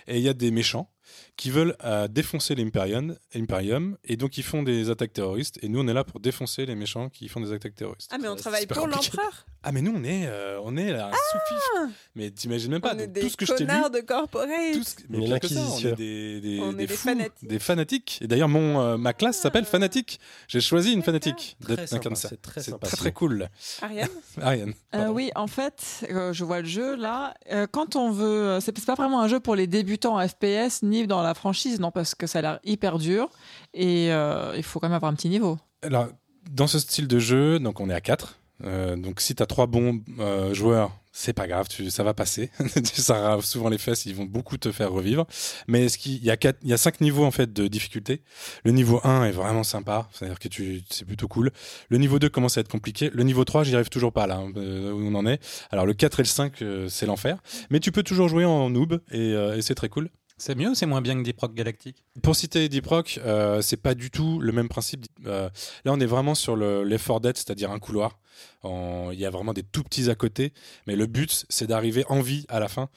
et 0.07 0.19
il 0.19 0.23
y 0.23 0.29
a 0.29 0.35
des 0.35 0.51
méchants 0.51 0.91
qui 1.39 1.51
veulent 1.53 1.77
euh, 1.85 2.09
défoncer 2.09 2.57
l'Imperium, 2.57 3.17
Imperium, 3.35 3.97
et 4.05 4.17
donc 4.17 4.37
ils 4.39 4.43
font 4.43 4.65
des 4.65 4.91
attaques 4.91 5.13
terroristes. 5.13 5.59
Et 5.63 5.69
nous, 5.69 5.81
on 5.81 5.87
est 5.87 5.95
là 5.95 6.03
pour 6.03 6.19
défoncer 6.19 6.67
les 6.67 6.75
méchants 6.75 7.09
qui 7.09 7.29
font 7.29 7.41
des 7.41 7.53
attaques 7.53 7.77
terroristes. 7.77 8.11
Ah, 8.13 8.19
mais 8.21 8.29
on 8.29 8.37
C'est 8.37 8.43
travaille 8.43 8.67
pour 8.67 8.89
l'empereur 8.89 9.47
Ah, 9.65 9.73
mais 9.73 9.83
nous, 9.83 9.93
on 9.95 10.05
est, 10.05 10.27
euh, 10.29 10.61
on 10.63 10.77
est 10.77 10.93
là, 10.93 11.11
sous-fif. 11.33 11.95
Mais 12.15 12.31
t'imagines 12.31 12.71
même 12.71 12.81
pas, 12.81 12.95
On 12.95 12.99
est 12.99 13.07
donc, 13.07 13.15
des 13.15 13.21
tout 13.23 13.29
ce 13.29 13.37
que 13.37 13.45
je 13.45 13.53
t'ai 13.55 13.65
lu. 13.65 13.67
connards 13.69 13.91
de 13.91 14.01
corporate 14.01 14.49
Tout 14.73 14.85
ce... 14.85 14.95
Mais 15.09 15.19
On 15.19 15.23
est 15.23 15.27
pire 15.27 15.41
que 15.41 15.49
ça, 15.49 15.55
on 15.57 15.59
est 15.59 15.65
l'inquisition. 15.65 15.95
des, 15.97 16.41
des, 16.41 16.61
On 16.63 16.71
est 16.71 16.75
des 16.75 16.87
des 16.87 16.95
fous, 16.95 17.09
fanatiques. 17.09 17.49
des 17.49 17.59
fanatiques. 17.59 18.19
Et 18.23 18.27
d'ailleurs, 18.29 18.49
mon 18.49 18.81
euh, 18.81 18.97
ma 18.97 19.13
classe 19.13 19.37
s'appelle 19.39 19.65
fanatique. 19.65 20.21
J'ai 20.47 20.61
choisi 20.61 20.93
une 20.93 21.03
fanatique 21.03 21.57
Très 21.61 21.75
d'être 21.75 21.83
un 21.83 21.87
sympa, 21.89 22.03
comme 22.05 22.15
ça. 22.15 22.29
c'est 22.29 22.41
très 22.41 22.63
sympa, 22.63 22.87
très 22.87 23.11
cool. 23.13 23.49
Ariane 23.83 24.09
Ariane. 24.41 24.75
Euh, 24.95 25.09
oui, 25.09 25.31
en 25.35 25.49
fait, 25.49 26.07
euh, 26.11 26.33
je 26.33 26.45
vois 26.45 26.61
le 26.61 26.67
jeu 26.69 26.95
là. 26.95 27.35
Euh, 27.51 27.67
quand 27.71 27.97
on 27.97 28.13
veut, 28.13 28.59
c'est 28.61 28.73
pas 28.87 28.95
vraiment 28.95 29.21
un 29.21 29.29
jeu 29.29 29.41
pour 29.41 29.57
les 29.57 29.67
débutants 29.67 30.19
en 30.21 30.27
FPS 30.29 30.83
ni 30.83 31.07
dans 31.09 31.21
la 31.23 31.35
franchise, 31.35 31.81
non, 31.81 31.91
parce 31.91 32.15
que 32.15 32.27
ça 32.29 32.39
a 32.39 32.43
l'air 32.43 32.61
hyper 32.65 32.99
dur 32.99 33.29
et 33.75 34.13
euh, 34.13 34.55
il 34.57 34.63
faut 34.63 34.79
quand 34.79 34.89
même 34.89 34.95
avoir 34.97 35.11
un 35.11 35.15
petit 35.17 35.29
niveau. 35.29 35.59
Alors, 35.83 36.07
dans 36.51 36.67
ce 36.69 36.79
style 36.79 37.09
de 37.09 37.19
jeu, 37.19 37.59
donc 37.59 37.81
on 37.81 37.91
est 37.91 37.95
à 37.95 38.01
4. 38.01 38.37
Donc 38.61 39.21
si 39.21 39.35
tu 39.35 39.43
as 39.43 39.47
trois 39.47 39.67
bons 39.67 40.01
euh, 40.19 40.55
joueurs, 40.55 40.93
c'est 41.21 41.33
pas 41.33 41.49
grave, 41.49 41.67
tu, 41.69 41.91
ça 41.91 42.05
va 42.05 42.15
passer. 42.15 42.51
ça 42.85 43.21
rave 43.21 43.45
souvent 43.45 43.69
les 43.69 43.79
fesses, 43.79 44.07
ils 44.07 44.15
vont 44.15 44.25
beaucoup 44.25 44.57
te 44.57 44.71
faire 44.71 44.93
revivre. 44.93 45.27
Mais 45.67 45.89
ce 45.89 45.99
il 46.07 46.25
y 46.25 46.31
a 46.31 46.37
quatre, 46.37 46.59
il 46.63 46.69
y 46.69 46.73
a 46.73 46.77
cinq 46.77 47.01
niveaux 47.01 47.25
en 47.25 47.33
fait 47.33 47.53
de 47.53 47.67
difficulté. 47.67 48.23
Le 48.65 48.71
niveau 48.71 49.01
1 49.03 49.25
est 49.25 49.33
vraiment 49.33 49.65
sympa, 49.65 50.09
c'est-à-dire 50.13 50.39
que 50.39 50.47
tu, 50.47 50.83
c'est 50.91 51.05
plutôt 51.05 51.27
cool. 51.27 51.51
Le 51.89 51.99
niveau 51.99 52.21
2 52.21 52.29
commence 52.29 52.57
à 52.57 52.61
être 52.61 52.69
compliqué. 52.69 53.11
Le 53.13 53.25
niveau 53.25 53.45
3, 53.45 53.65
j'y 53.65 53.75
arrive 53.75 53.89
toujours 53.89 54.13
pas 54.13 54.29
là, 54.29 54.37
hein, 54.37 54.53
euh, 54.57 54.93
où 54.93 55.09
on 55.09 55.15
en 55.17 55.27
est. 55.27 55.41
Alors 55.73 55.87
le 55.87 55.95
4 55.95 56.21
et 56.21 56.23
le 56.23 56.29
5, 56.29 56.63
euh, 56.63 56.89
c'est 56.89 57.07
l'enfer. 57.07 57.39
Mais 57.71 57.81
tu 57.81 57.91
peux 57.91 58.05
toujours 58.05 58.29
jouer 58.29 58.45
en 58.45 58.71
noob 58.71 59.01
et, 59.11 59.33
euh, 59.35 59.57
et 59.57 59.63
c'est 59.63 59.75
très 59.75 59.89
cool. 59.89 60.11
C'est 60.39 60.55
mieux 60.55 60.69
ou 60.71 60.75
c'est 60.75 60.87
moins 60.87 61.01
bien 61.01 61.17
que 61.19 61.23
Deep 61.23 61.39
Rock 61.41 61.55
Galactic 61.55 62.05
Pour 62.23 62.37
citer 62.37 62.69
Deep 62.69 62.87
Rock, 62.87 63.19
euh, 63.25 63.61
c'est 63.61 63.77
pas 63.77 63.95
du 63.95 64.11
tout 64.11 64.39
le 64.41 64.53
même 64.53 64.69
principe. 64.69 65.05
Euh, 65.27 65.49
là, 65.85 65.93
on 65.93 65.99
est 66.01 66.07
vraiment 66.07 66.35
sur 66.37 66.55
le- 66.57 66.85
l'effort 66.85 67.21
d'être, 67.21 67.37
c'est-à-dire 67.39 67.71
un 67.73 67.79
couloir. 67.81 68.19
Il 68.65 69.19
y 69.19 69.27
a 69.27 69.31
vraiment 69.31 69.53
des 69.53 69.65
tout 69.65 69.83
petits 69.83 70.11
à 70.11 70.15
côté, 70.15 70.53
mais 70.87 70.95
le 70.95 71.07
but, 71.07 71.45
c'est 71.49 71.67
d'arriver 71.67 72.05
en 72.09 72.21
vie 72.21 72.47
à 72.49 72.61
la 72.61 72.69
fin. 72.69 72.89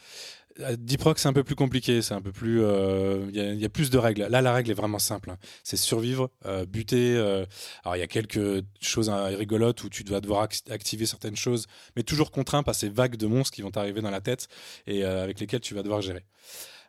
Euh, 0.59 0.75
Deep 0.77 1.01
Rock, 1.01 1.17
c'est 1.17 1.29
un 1.29 1.33
peu 1.33 1.43
plus 1.43 1.55
compliqué, 1.55 2.01
c'est 2.03 2.13
un 2.13 2.21
peu 2.21 2.31
plus. 2.31 2.61
euh, 2.61 3.25
Il 3.33 3.59
y, 3.59 3.65
a- 3.65 3.69
plus 3.69 3.89
de 3.89 3.97
règles. 3.97 4.27
Là, 4.29 4.41
la 4.41 4.53
règle 4.53 4.69
est 4.69 4.75
vraiment 4.75 4.99
simple. 4.99 5.31
hein. 5.31 5.37
C'est 5.63 5.77
survivre, 5.77 6.29
buter. 6.67 7.17
alors, 7.83 7.95
il 7.95 7.99
y 7.99 8.03
a 8.03 8.07
quelques 8.07 8.63
choses 8.81 9.09
hein, 9.09 9.25
rigolotes 9.27 9.83
où 9.83 9.89
tu 9.89 10.03
dois 10.03 10.21
devoir 10.21 10.45
ac- 10.45 10.69
activer 10.71 11.05
certaines 11.07 11.35
choses, 11.37 11.65
mais 11.95 12.03
toujours 12.03 12.29
contraint 12.31 12.61
par 12.61 12.75
ces 12.75 12.89
vagues 12.89 13.15
de 13.15 13.25
monstres 13.25 13.55
qui 13.55 13.61
vont 13.63 13.71
t'arriver 13.71 14.01
dans 14.01 14.11
la 14.11 14.21
tête 14.21 14.47
et 14.85 15.03
avec 15.03 15.39
lesquels 15.39 15.61
tu 15.61 15.73
vas 15.73 15.81
devoir 15.81 16.01
gérer. 16.01 16.23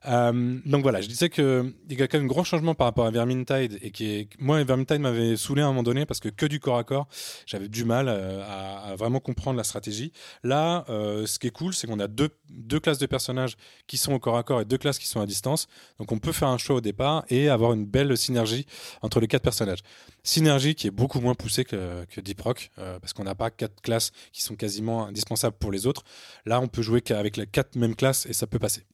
Euh, 0.07 0.59
donc 0.65 0.83
voilà, 0.83 1.01
je 1.01 1.07
disais 1.07 1.29
que 1.29 1.73
il 1.89 1.99
y 1.99 2.03
a 2.03 2.09
quand 2.09 2.19
même 2.19 2.25
un 2.25 2.29
grand 2.29 2.45
changement 2.45 2.75
par 2.75 2.87
rapport 2.87 3.07
à 3.07 3.11
Vermintide 3.11 3.79
et 3.83 3.91
qui 3.93 4.07
est, 4.11 4.29
moi 4.39 4.63
Vermintide 4.65 5.01
m'avait 5.01 5.37
saoulé 5.37 5.63
à 5.63 5.67
un 5.67 5.69
moment 5.69 5.83
donné 5.83 6.07
parce 6.07 6.19
que 6.19 6.29
que 6.29 6.47
du 6.47 6.59
corps 6.59 6.79
à 6.79 6.85
corps, 6.85 7.07
j'avais 7.47 7.69
du 7.69 7.85
mal 7.85 8.09
euh, 8.09 8.43
à, 8.43 8.91
à 8.91 8.97
vraiment 8.97 9.21
comprendre 9.21 9.57
la 9.57 9.65
stratégie. 9.65 10.13
Là, 10.43 10.85
euh, 10.89 11.27
ce 11.27 11.39
qui 11.39 11.47
est 11.47 11.51
cool, 11.51 11.73
c'est 11.73 11.87
qu'on 11.87 12.01
a 12.01 12.09
deux, 12.09 12.31
deux 12.51 12.81
classes 12.81 12.99
de 12.99 13.07
personnages 13.07 13.57
qui 13.87 13.97
sont 13.97 14.13
au 14.13 14.19
corps 14.19 14.37
à 14.37 14.43
corps 14.43 14.61
et 14.61 14.65
deux 14.65 14.79
classes 14.79 14.99
qui 14.99 15.07
sont 15.07 15.21
à 15.21 15.27
distance. 15.27 15.69
Donc 15.99 16.11
on 16.11 16.19
peut 16.19 16.33
faire 16.33 16.49
un 16.49 16.59
choix 16.59 16.77
au 16.77 16.81
départ 16.81 17.25
et 17.29 17.49
avoir 17.49 17.73
une 17.73 17.87
belle 17.87 18.17
synergie 18.17 18.67
entre 19.03 19.21
les 19.21 19.29
quatre 19.29 19.43
personnages. 19.43 19.83
Synergie 20.25 20.75
qui 20.75 20.89
est 20.89 20.93
beaucoup 20.93 21.21
moins 21.21 21.35
poussée 21.35 21.65
que, 21.65 22.05
que 22.07 22.21
Deep 22.21 22.41
Rock 22.41 22.71
euh, 22.79 22.99
parce 22.99 23.13
qu'on 23.13 23.25
n'a 23.25 23.35
pas 23.35 23.51
quatre 23.51 23.81
classes 23.83 24.11
qui 24.33 24.43
sont 24.43 24.57
quasiment 24.57 25.07
indispensables 25.07 25.57
pour 25.59 25.71
les 25.71 25.87
autres. 25.87 26.03
Là, 26.47 26.61
on 26.61 26.69
peut 26.69 26.83
jouer 26.83 27.03
qu'avec 27.03 27.37
les 27.37 27.47
quatre 27.47 27.77
mêmes 27.77 27.95
classes 27.95 28.27
et 28.27 28.33
ça 28.33 28.47
peut 28.47 28.59
passer. 28.59 28.85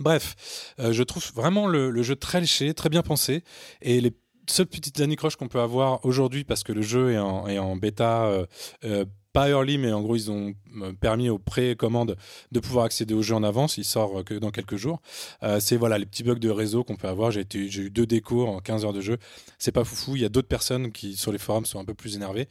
Bref, 0.00 0.74
euh, 0.78 0.92
je 0.92 1.02
trouve 1.02 1.24
vraiment 1.34 1.66
le, 1.66 2.02
jeu 2.02 2.16
très 2.16 2.40
léché, 2.40 2.74
très 2.74 2.88
bien 2.88 3.02
pensé. 3.02 3.42
Et 3.82 4.00
les 4.00 4.12
seules 4.48 4.66
petites 4.66 5.00
anicroches 5.00 5.36
qu'on 5.36 5.48
peut 5.48 5.60
avoir 5.60 6.04
aujourd'hui, 6.04 6.44
parce 6.44 6.62
que 6.62 6.72
le 6.72 6.82
jeu 6.82 7.12
est 7.12 7.18
en, 7.18 7.46
est 7.46 7.58
en 7.58 7.76
bêta, 7.76 8.24
euh, 8.24 8.46
euh, 8.84 9.04
pas 9.36 9.50
early, 9.50 9.76
mais 9.76 9.92
en 9.92 10.00
gros, 10.00 10.16
ils 10.16 10.30
ont 10.30 10.54
euh, 10.80 10.94
permis 10.94 11.28
aux 11.28 11.38
précommandes 11.38 12.16
de 12.52 12.60
pouvoir 12.60 12.86
accéder 12.86 13.12
au 13.12 13.20
jeu 13.20 13.34
en 13.34 13.42
avance. 13.42 13.76
Il 13.76 13.84
sort 13.84 14.20
euh, 14.20 14.22
que 14.22 14.32
dans 14.32 14.50
quelques 14.50 14.76
jours. 14.76 15.02
Euh, 15.42 15.60
c'est 15.60 15.76
voilà 15.76 15.98
les 15.98 16.06
petits 16.06 16.22
bugs 16.22 16.36
de 16.36 16.48
réseau 16.48 16.84
qu'on 16.84 16.96
peut 16.96 17.06
avoir. 17.06 17.30
J'ai 17.30 17.44
eu 17.52 17.90
deux 17.90 18.06
décos 18.06 18.46
en 18.46 18.60
15 18.60 18.86
heures 18.86 18.94
de 18.94 19.02
jeu. 19.02 19.18
C'est 19.58 19.72
pas 19.72 19.84
foufou. 19.84 20.16
Il 20.16 20.22
y 20.22 20.24
a 20.24 20.30
d'autres 20.30 20.48
personnes 20.48 20.90
qui, 20.90 21.16
sur 21.18 21.32
les 21.32 21.38
forums, 21.38 21.66
sont 21.66 21.78
un 21.78 21.84
peu 21.84 21.92
plus 21.92 22.16
énervées, 22.16 22.48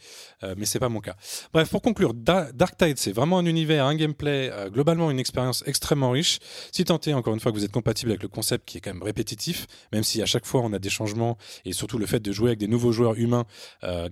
mais 0.57 0.65
c'est 0.65 0.79
pas 0.79 0.89
mon 0.89 0.99
cas. 0.99 1.15
Bref, 1.53 1.69
pour 1.69 1.81
conclure, 1.81 2.13
Da- 2.13 2.51
Dark 2.51 2.77
Tide, 2.77 2.97
c'est 2.97 3.11
vraiment 3.11 3.39
un 3.39 3.45
univers, 3.45 3.85
un 3.85 3.95
gameplay, 3.95 4.51
globalement 4.67 5.09
une 5.09 5.19
expérience 5.19 5.63
extrêmement 5.65 6.11
riche. 6.11 6.39
Si 6.71 6.83
tant 6.83 6.99
encore 7.13 7.33
une 7.33 7.39
fois, 7.39 7.51
que 7.51 7.57
vous 7.57 7.65
êtes 7.65 7.71
compatible 7.71 8.11
avec 8.11 8.21
le 8.23 8.29
concept 8.29 8.67
qui 8.67 8.77
est 8.77 8.81
quand 8.81 8.93
même 8.93 9.03
répétitif, 9.03 9.65
même 9.91 10.03
si 10.03 10.21
à 10.21 10.25
chaque 10.25 10.45
fois 10.45 10.61
on 10.61 10.73
a 10.73 10.79
des 10.79 10.89
changements, 10.89 11.37
et 11.65 11.73
surtout 11.73 11.97
le 11.97 12.05
fait 12.05 12.19
de 12.19 12.31
jouer 12.31 12.49
avec 12.49 12.59
des 12.59 12.67
nouveaux 12.67 12.91
joueurs 12.91 13.15
humains 13.15 13.45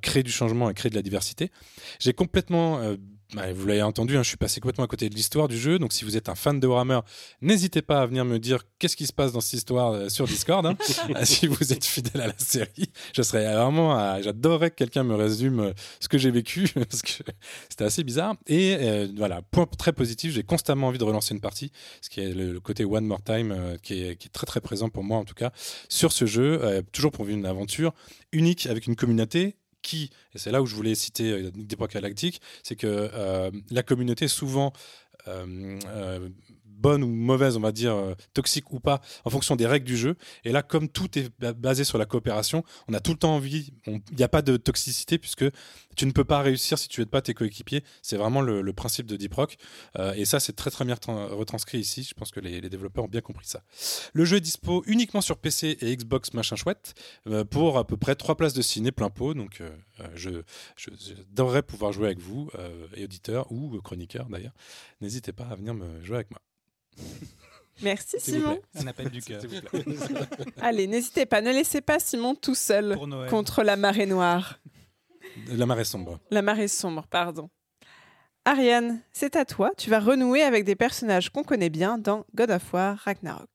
crée 0.01 0.23
du 0.23 0.31
changement 0.31 0.69
et 0.69 0.73
crée 0.73 0.89
de 0.89 0.95
la 0.95 1.03
diversité. 1.03 1.51
J'ai 1.99 2.13
complètement... 2.13 2.62
euh, 2.81 2.97
bah, 3.35 3.51
vous 3.51 3.65
l'avez 3.65 3.81
entendu, 3.81 4.15
hein, 4.15 4.21
je 4.23 4.27
suis 4.27 4.37
passé 4.37 4.59
complètement 4.59 4.83
à 4.83 4.87
côté 4.87 5.09
de 5.09 5.15
l'histoire 5.15 5.47
du 5.47 5.57
jeu. 5.57 5.79
Donc, 5.79 5.91
si 5.91 6.05
vous 6.05 6.17
êtes 6.17 6.29
un 6.29 6.35
fan 6.35 6.59
de 6.59 6.67
Warhammer, 6.67 6.99
n'hésitez 7.41 7.81
pas 7.81 8.01
à 8.01 8.05
venir 8.05 8.25
me 8.25 8.37
dire 8.37 8.63
qu'est-ce 8.77 8.95
qui 8.95 9.07
se 9.07 9.13
passe 9.13 9.31
dans 9.31 9.41
cette 9.41 9.53
histoire 9.53 9.93
euh, 9.93 10.09
sur 10.09 10.27
Discord. 10.27 10.65
hein. 10.65 10.77
Euh, 11.09 11.21
si 11.25 11.47
vous 11.47 11.73
êtes 11.73 11.83
fidèle 11.83 12.21
à 12.21 12.27
la 12.27 12.37
série, 12.37 12.91
je 13.15 13.21
serais 13.23 13.43
vraiment, 13.45 13.97
euh, 13.97 14.21
j'adorerais 14.21 14.69
que 14.69 14.75
quelqu'un 14.75 15.03
me 15.03 15.15
résume 15.15 15.59
euh, 15.61 15.73
ce 15.99 16.07
que 16.07 16.17
j'ai 16.17 16.29
vécu 16.31 16.67
parce 16.75 17.01
que 17.01 17.23
c'était 17.69 17.85
assez 17.85 18.03
bizarre. 18.03 18.35
Et 18.45 18.75
euh, 18.79 19.07
voilà, 19.17 19.41
point 19.41 19.65
très 19.65 19.93
positif, 19.93 20.31
j'ai 20.31 20.43
constamment 20.43 20.87
envie 20.87 20.99
de 20.99 21.03
relancer 21.03 21.33
une 21.33 21.41
partie, 21.41 21.71
ce 22.01 22.09
qui 22.09 22.19
est 22.19 22.33
le, 22.33 22.53
le 22.53 22.59
côté 22.59 22.85
One 22.85 23.05
More 23.05 23.23
Time 23.23 23.77
qui, 23.81 24.03
est, 24.03 24.15
qui 24.15 24.27
est 24.27 24.31
très 24.31 24.45
très 24.45 24.61
présent 24.61 24.89
pour 24.89 25.03
moi 25.03 25.17
en 25.17 25.25
tout 25.25 25.33
cas 25.33 25.51
sur 25.89 26.11
ce 26.11 26.25
jeu, 26.25 26.83
toujours 26.91 27.11
pour 27.11 27.25
vivre 27.25 27.39
une 27.39 27.45
aventure 27.45 27.93
unique 28.31 28.67
avec 28.67 28.87
une 28.87 28.95
communauté 28.95 29.55
qui, 29.83 30.09
et 30.33 30.39
c'est 30.39 30.51
là 30.51 30.61
où 30.61 30.65
je 30.65 30.75
voulais 30.75 30.95
citer 30.95 31.31
euh, 31.31 31.51
Deep 31.53 31.79
Rock 31.79 31.93
Galactic, 31.93 32.41
c'est 32.63 32.75
que 32.75 32.87
euh, 32.87 33.51
la 33.69 33.83
communauté 33.83 34.27
souvent 34.27 34.73
euh, 35.27 35.79
euh, 35.87 36.29
bonne 36.83 37.01
ou 37.03 37.07
mauvaise, 37.07 37.55
on 37.55 37.61
va 37.61 37.71
dire, 37.71 37.95
euh, 37.95 38.13
toxique 38.33 38.71
ou 38.73 38.79
pas, 38.81 38.99
en 39.23 39.29
fonction 39.29 39.55
des 39.55 39.65
règles 39.65 39.85
du 39.85 39.97
jeu. 39.97 40.15
Et 40.43 40.51
là, 40.51 40.61
comme 40.61 40.89
tout 40.89 41.17
est 41.17 41.29
ba- 41.39 41.53
basé 41.53 41.85
sur 41.85 41.97
la 41.97 42.05
coopération, 42.05 42.63
on 42.89 42.93
a 42.93 42.99
tout 42.99 43.11
le 43.11 43.17
temps 43.17 43.35
envie, 43.35 43.73
il 43.87 44.01
n'y 44.17 44.23
a 44.23 44.27
pas 44.27 44.41
de 44.41 44.57
toxicité 44.57 45.17
puisque 45.17 45.45
tu 45.95 46.05
ne 46.05 46.11
peux 46.11 46.25
pas 46.25 46.41
réussir 46.41 46.77
si 46.77 46.89
tu 46.89 46.99
n'aides 46.99 47.09
pas 47.09 47.21
tes 47.21 47.33
coéquipiers. 47.33 47.83
C'est 48.01 48.17
vraiment 48.17 48.41
le, 48.41 48.73
principe 48.73 49.05
de 49.05 49.15
Deep 49.15 49.33
Rock. 49.35 49.55
Euh, 49.99 50.13
et 50.13 50.25
ça, 50.25 50.39
c'est 50.39 50.53
très 50.53 50.71
très 50.71 50.83
bien 50.83 50.95
retra- 50.95 51.29
retranscrit 51.33 51.79
ici. 51.79 52.03
Je 52.03 52.13
pense 52.13 52.31
que 52.31 52.39
les, 52.39 52.59
développeurs 52.69 53.05
ont 53.05 53.07
bien 53.07 53.21
compris 53.21 53.47
ça. 53.47 53.63
Le 54.13 54.25
jeu 54.25 54.37
est 54.37 54.41
dispo 54.41 54.83
uniquement 54.87 55.21
sur 55.21 55.37
PC 55.37 55.77
et 55.79 55.95
Xbox 55.95 56.33
machin 56.33 56.55
chouette 56.55 56.95
euh, 57.27 57.45
pour 57.45 57.77
à 57.77 57.85
peu 57.87 57.95
près 57.97 58.15
3 58.15 58.35
places 58.35 58.53
de 58.53 58.61
ciné 58.61 58.91
plein 58.91 59.09
pot. 59.09 59.33
Donc 59.33 59.61
je, 60.15 60.41
je, 60.75 60.89
j'adorerais 60.99 61.61
pouvoir 61.63 61.93
jouer 61.93 62.07
avec 62.07 62.19
vous, 62.19 62.49
et 62.95 63.03
auditeurs 63.03 63.51
ou 63.51 63.79
chroniqueurs 63.81 64.27
d'ailleurs. 64.27 64.53
N'hésitez 65.01 65.31
pas 65.31 65.45
à 65.45 65.55
venir 65.55 65.73
me 65.73 66.01
jouer 66.03 66.15
avec 66.17 66.31
moi. 66.31 66.41
Merci 67.81 68.19
Simon. 68.19 68.59
Un 68.75 68.87
appel 68.87 69.09
du 69.09 69.21
cœur. 69.23 69.41
Allez, 70.61 70.87
n'hésitez 70.87 71.25
pas, 71.25 71.41
ne 71.41 71.51
laissez 71.51 71.81
pas 71.81 71.99
Simon 71.99 72.35
tout 72.35 72.55
seul 72.55 72.97
contre 73.29 73.63
la 73.63 73.75
marée 73.75 74.05
noire. 74.05 74.59
La 75.47 75.65
marée 75.65 75.83
sombre. 75.85 76.19
La 76.29 76.41
marée 76.41 76.67
sombre, 76.67 77.07
pardon. 77.09 77.49
Ariane, 78.45 79.01
c'est 79.13 79.35
à 79.35 79.45
toi. 79.45 79.71
Tu 79.77 79.89
vas 79.89 79.99
renouer 79.99 80.41
avec 80.43 80.65
des 80.65 80.75
personnages 80.75 81.29
qu'on 81.29 81.43
connaît 81.43 81.69
bien 81.69 81.97
dans 81.97 82.25
God 82.35 82.51
of 82.51 82.73
War 82.73 82.97
Ragnarok. 82.97 83.49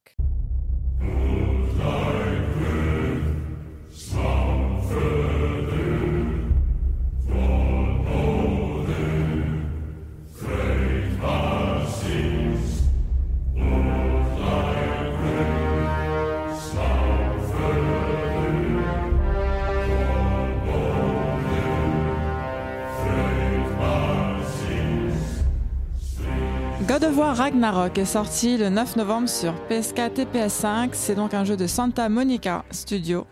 God 26.98 27.10
of 27.10 27.16
War 27.16 27.36
Ragnarok 27.36 27.96
est 27.96 28.04
sorti 28.04 28.56
le 28.56 28.70
9 28.70 28.96
novembre 28.96 29.28
sur 29.28 29.54
PS4 29.70 30.20
et 30.20 30.24
PS5. 30.24 30.88
C'est 30.94 31.14
donc 31.14 31.32
un 31.32 31.44
jeu 31.44 31.56
de 31.56 31.68
Santa 31.68 32.08
Monica 32.08 32.64
Studio. 32.72 33.24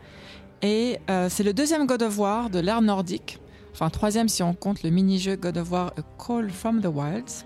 Et 0.62 1.00
euh, 1.10 1.26
c'est 1.28 1.42
le 1.42 1.52
deuxième 1.52 1.84
God 1.84 2.02
of 2.02 2.16
War 2.16 2.48
de 2.48 2.60
l'ère 2.60 2.80
nordique. 2.80 3.40
Enfin, 3.72 3.90
troisième 3.90 4.28
si 4.28 4.44
on 4.44 4.54
compte 4.54 4.84
le 4.84 4.90
mini-jeu 4.90 5.34
God 5.34 5.58
of 5.58 5.72
War 5.72 5.92
A 5.96 6.02
Call 6.24 6.50
from 6.50 6.80
the 6.80 6.86
Wilds. 6.86 7.44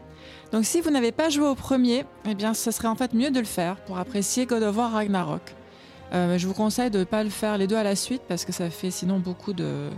Donc 0.52 0.66
si 0.66 0.82
vous 0.82 0.90
n'avez 0.90 1.10
pas 1.10 1.30
joué 1.30 1.46
au 1.46 1.54
premier, 1.54 2.04
eh 2.28 2.34
bien 2.34 2.52
ce 2.52 2.70
serait 2.70 2.88
en 2.88 2.96
fait 2.96 3.14
mieux 3.14 3.30
de 3.30 3.40
le 3.40 3.46
faire 3.46 3.76
pour 3.86 3.96
apprécier 3.96 4.44
God 4.44 4.62
of 4.62 4.76
War 4.76 4.92
Ragnarok. 4.92 5.54
Euh, 6.12 6.36
je 6.36 6.46
vous 6.46 6.54
conseille 6.54 6.90
de 6.90 6.98
ne 6.98 7.04
pas 7.04 7.24
le 7.24 7.30
faire 7.30 7.56
les 7.56 7.66
deux 7.66 7.76
à 7.76 7.82
la 7.82 7.96
suite 7.96 8.20
parce 8.28 8.44
que 8.44 8.52
ça 8.52 8.68
fait 8.68 8.90
sinon 8.90 9.20
beaucoup 9.20 9.54
de 9.54 9.88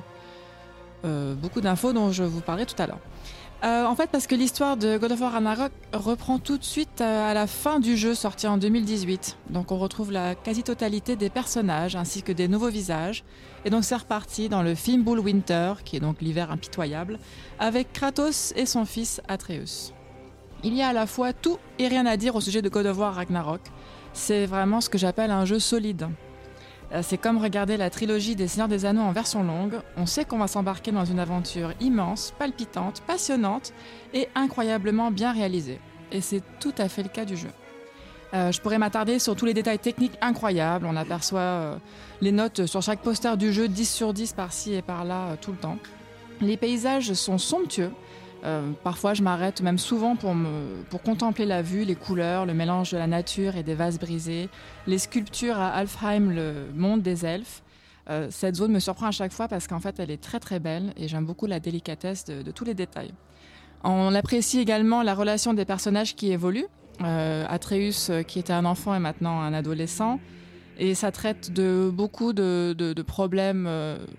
euh, 1.04 1.34
beaucoup 1.34 1.60
d'infos 1.60 1.92
dont 1.92 2.12
je 2.12 2.22
vous 2.22 2.42
parlais 2.42 2.64
tout 2.64 2.80
à 2.80 2.86
l'heure. 2.86 3.00
Euh, 3.64 3.84
en 3.84 3.94
fait, 3.94 4.10
parce 4.10 4.26
que 4.26 4.34
l'histoire 4.34 4.76
de 4.76 4.98
God 4.98 5.12
of 5.12 5.20
War 5.20 5.32
Ragnarok 5.32 5.70
reprend 5.92 6.40
tout 6.40 6.58
de 6.58 6.64
suite 6.64 7.00
euh, 7.00 7.30
à 7.30 7.32
la 7.32 7.46
fin 7.46 7.78
du 7.78 7.96
jeu 7.96 8.12
sorti 8.12 8.48
en 8.48 8.58
2018. 8.58 9.36
Donc 9.50 9.70
on 9.70 9.78
retrouve 9.78 10.10
la 10.10 10.34
quasi-totalité 10.34 11.14
des 11.14 11.30
personnages 11.30 11.94
ainsi 11.94 12.24
que 12.24 12.32
des 12.32 12.48
nouveaux 12.48 12.70
visages. 12.70 13.22
Et 13.64 13.70
donc 13.70 13.84
c'est 13.84 13.94
reparti 13.94 14.48
dans 14.48 14.64
le 14.64 14.74
Fimbul 14.74 15.20
Winter, 15.20 15.74
qui 15.84 15.96
est 15.96 16.00
donc 16.00 16.20
l'hiver 16.20 16.50
impitoyable, 16.50 17.20
avec 17.60 17.92
Kratos 17.92 18.52
et 18.56 18.66
son 18.66 18.84
fils 18.84 19.20
Atreus. 19.28 19.92
Il 20.64 20.74
y 20.74 20.82
a 20.82 20.88
à 20.88 20.92
la 20.92 21.06
fois 21.06 21.32
tout 21.32 21.58
et 21.78 21.86
rien 21.86 22.04
à 22.06 22.16
dire 22.16 22.34
au 22.34 22.40
sujet 22.40 22.62
de 22.62 22.68
God 22.68 22.86
of 22.86 22.98
War 22.98 23.14
Ragnarok. 23.14 23.60
C'est 24.12 24.44
vraiment 24.44 24.80
ce 24.80 24.90
que 24.90 24.98
j'appelle 24.98 25.30
un 25.30 25.44
jeu 25.44 25.60
solide. 25.60 26.08
Euh, 26.92 27.00
C'est 27.02 27.18
comme 27.18 27.38
regarder 27.38 27.76
la 27.76 27.90
trilogie 27.90 28.36
des 28.36 28.48
Seigneurs 28.48 28.68
des 28.68 28.84
Anneaux 28.84 29.02
en 29.02 29.12
version 29.12 29.42
longue. 29.42 29.80
On 29.96 30.06
sait 30.06 30.24
qu'on 30.24 30.38
va 30.38 30.46
s'embarquer 30.46 30.92
dans 30.92 31.04
une 31.04 31.18
aventure 31.18 31.72
immense, 31.80 32.34
palpitante, 32.38 33.02
passionnante 33.06 33.72
et 34.12 34.28
incroyablement 34.34 35.10
bien 35.10 35.32
réalisée. 35.32 35.80
Et 36.10 36.20
c'est 36.20 36.42
tout 36.60 36.74
à 36.78 36.88
fait 36.88 37.02
le 37.02 37.08
cas 37.08 37.24
du 37.24 37.36
jeu. 37.36 37.48
Euh, 38.34 38.50
je 38.50 38.60
pourrais 38.60 38.78
m'attarder 38.78 39.18
sur 39.18 39.36
tous 39.36 39.44
les 39.44 39.54
détails 39.54 39.78
techniques 39.78 40.16
incroyables. 40.20 40.86
On 40.86 40.96
aperçoit 40.96 41.40
euh, 41.40 41.76
les 42.20 42.32
notes 42.32 42.66
sur 42.66 42.82
chaque 42.82 43.00
poster 43.00 43.36
du 43.36 43.52
jeu 43.52 43.68
10 43.68 43.90
sur 43.90 44.12
10 44.12 44.32
par-ci 44.32 44.74
et 44.74 44.82
par-là 44.82 45.36
tout 45.40 45.52
le 45.52 45.58
temps. 45.58 45.78
Les 46.40 46.56
paysages 46.56 47.12
sont 47.12 47.38
somptueux. 47.38 47.90
Euh, 48.44 48.72
parfois, 48.82 49.14
je 49.14 49.22
m'arrête 49.22 49.60
même 49.62 49.78
souvent 49.78 50.16
pour, 50.16 50.34
pour 50.90 51.02
contempler 51.02 51.46
la 51.46 51.62
vue, 51.62 51.84
les 51.84 51.94
couleurs, 51.94 52.44
le 52.44 52.54
mélange 52.54 52.90
de 52.90 52.98
la 52.98 53.06
nature 53.06 53.56
et 53.56 53.62
des 53.62 53.74
vases 53.74 53.98
brisés, 53.98 54.48
les 54.86 54.98
sculptures 54.98 55.58
à 55.58 55.68
Alfheim, 55.68 56.30
le 56.30 56.66
monde 56.74 57.02
des 57.02 57.24
elfes. 57.24 57.62
Euh, 58.10 58.26
cette 58.30 58.56
zone 58.56 58.72
me 58.72 58.80
surprend 58.80 59.06
à 59.06 59.10
chaque 59.12 59.32
fois 59.32 59.46
parce 59.46 59.68
qu'en 59.68 59.78
fait, 59.78 60.00
elle 60.00 60.10
est 60.10 60.20
très 60.20 60.40
très 60.40 60.58
belle 60.58 60.92
et 60.96 61.06
j'aime 61.06 61.24
beaucoup 61.24 61.46
la 61.46 61.60
délicatesse 61.60 62.24
de, 62.24 62.50
tous 62.50 62.64
les 62.64 62.74
détails. 62.74 63.12
On 63.84 64.12
apprécie 64.14 64.58
également 64.58 65.02
la 65.02 65.14
relation 65.14 65.54
des 65.54 65.64
personnages 65.64 66.16
qui 66.16 66.32
évoluent. 66.32 66.66
Euh, 67.04 67.44
Atreus, 67.48 68.10
qui 68.26 68.40
était 68.40 68.52
un 68.52 68.64
enfant, 68.64 68.94
est 68.94 69.00
maintenant 69.00 69.40
un 69.40 69.52
adolescent. 69.52 70.18
Et 70.78 70.94
ça 70.94 71.12
traite 71.12 71.52
de 71.52 71.90
beaucoup 71.92 72.32
de, 72.32 72.74
de- 72.76 73.02
problèmes 73.02 73.68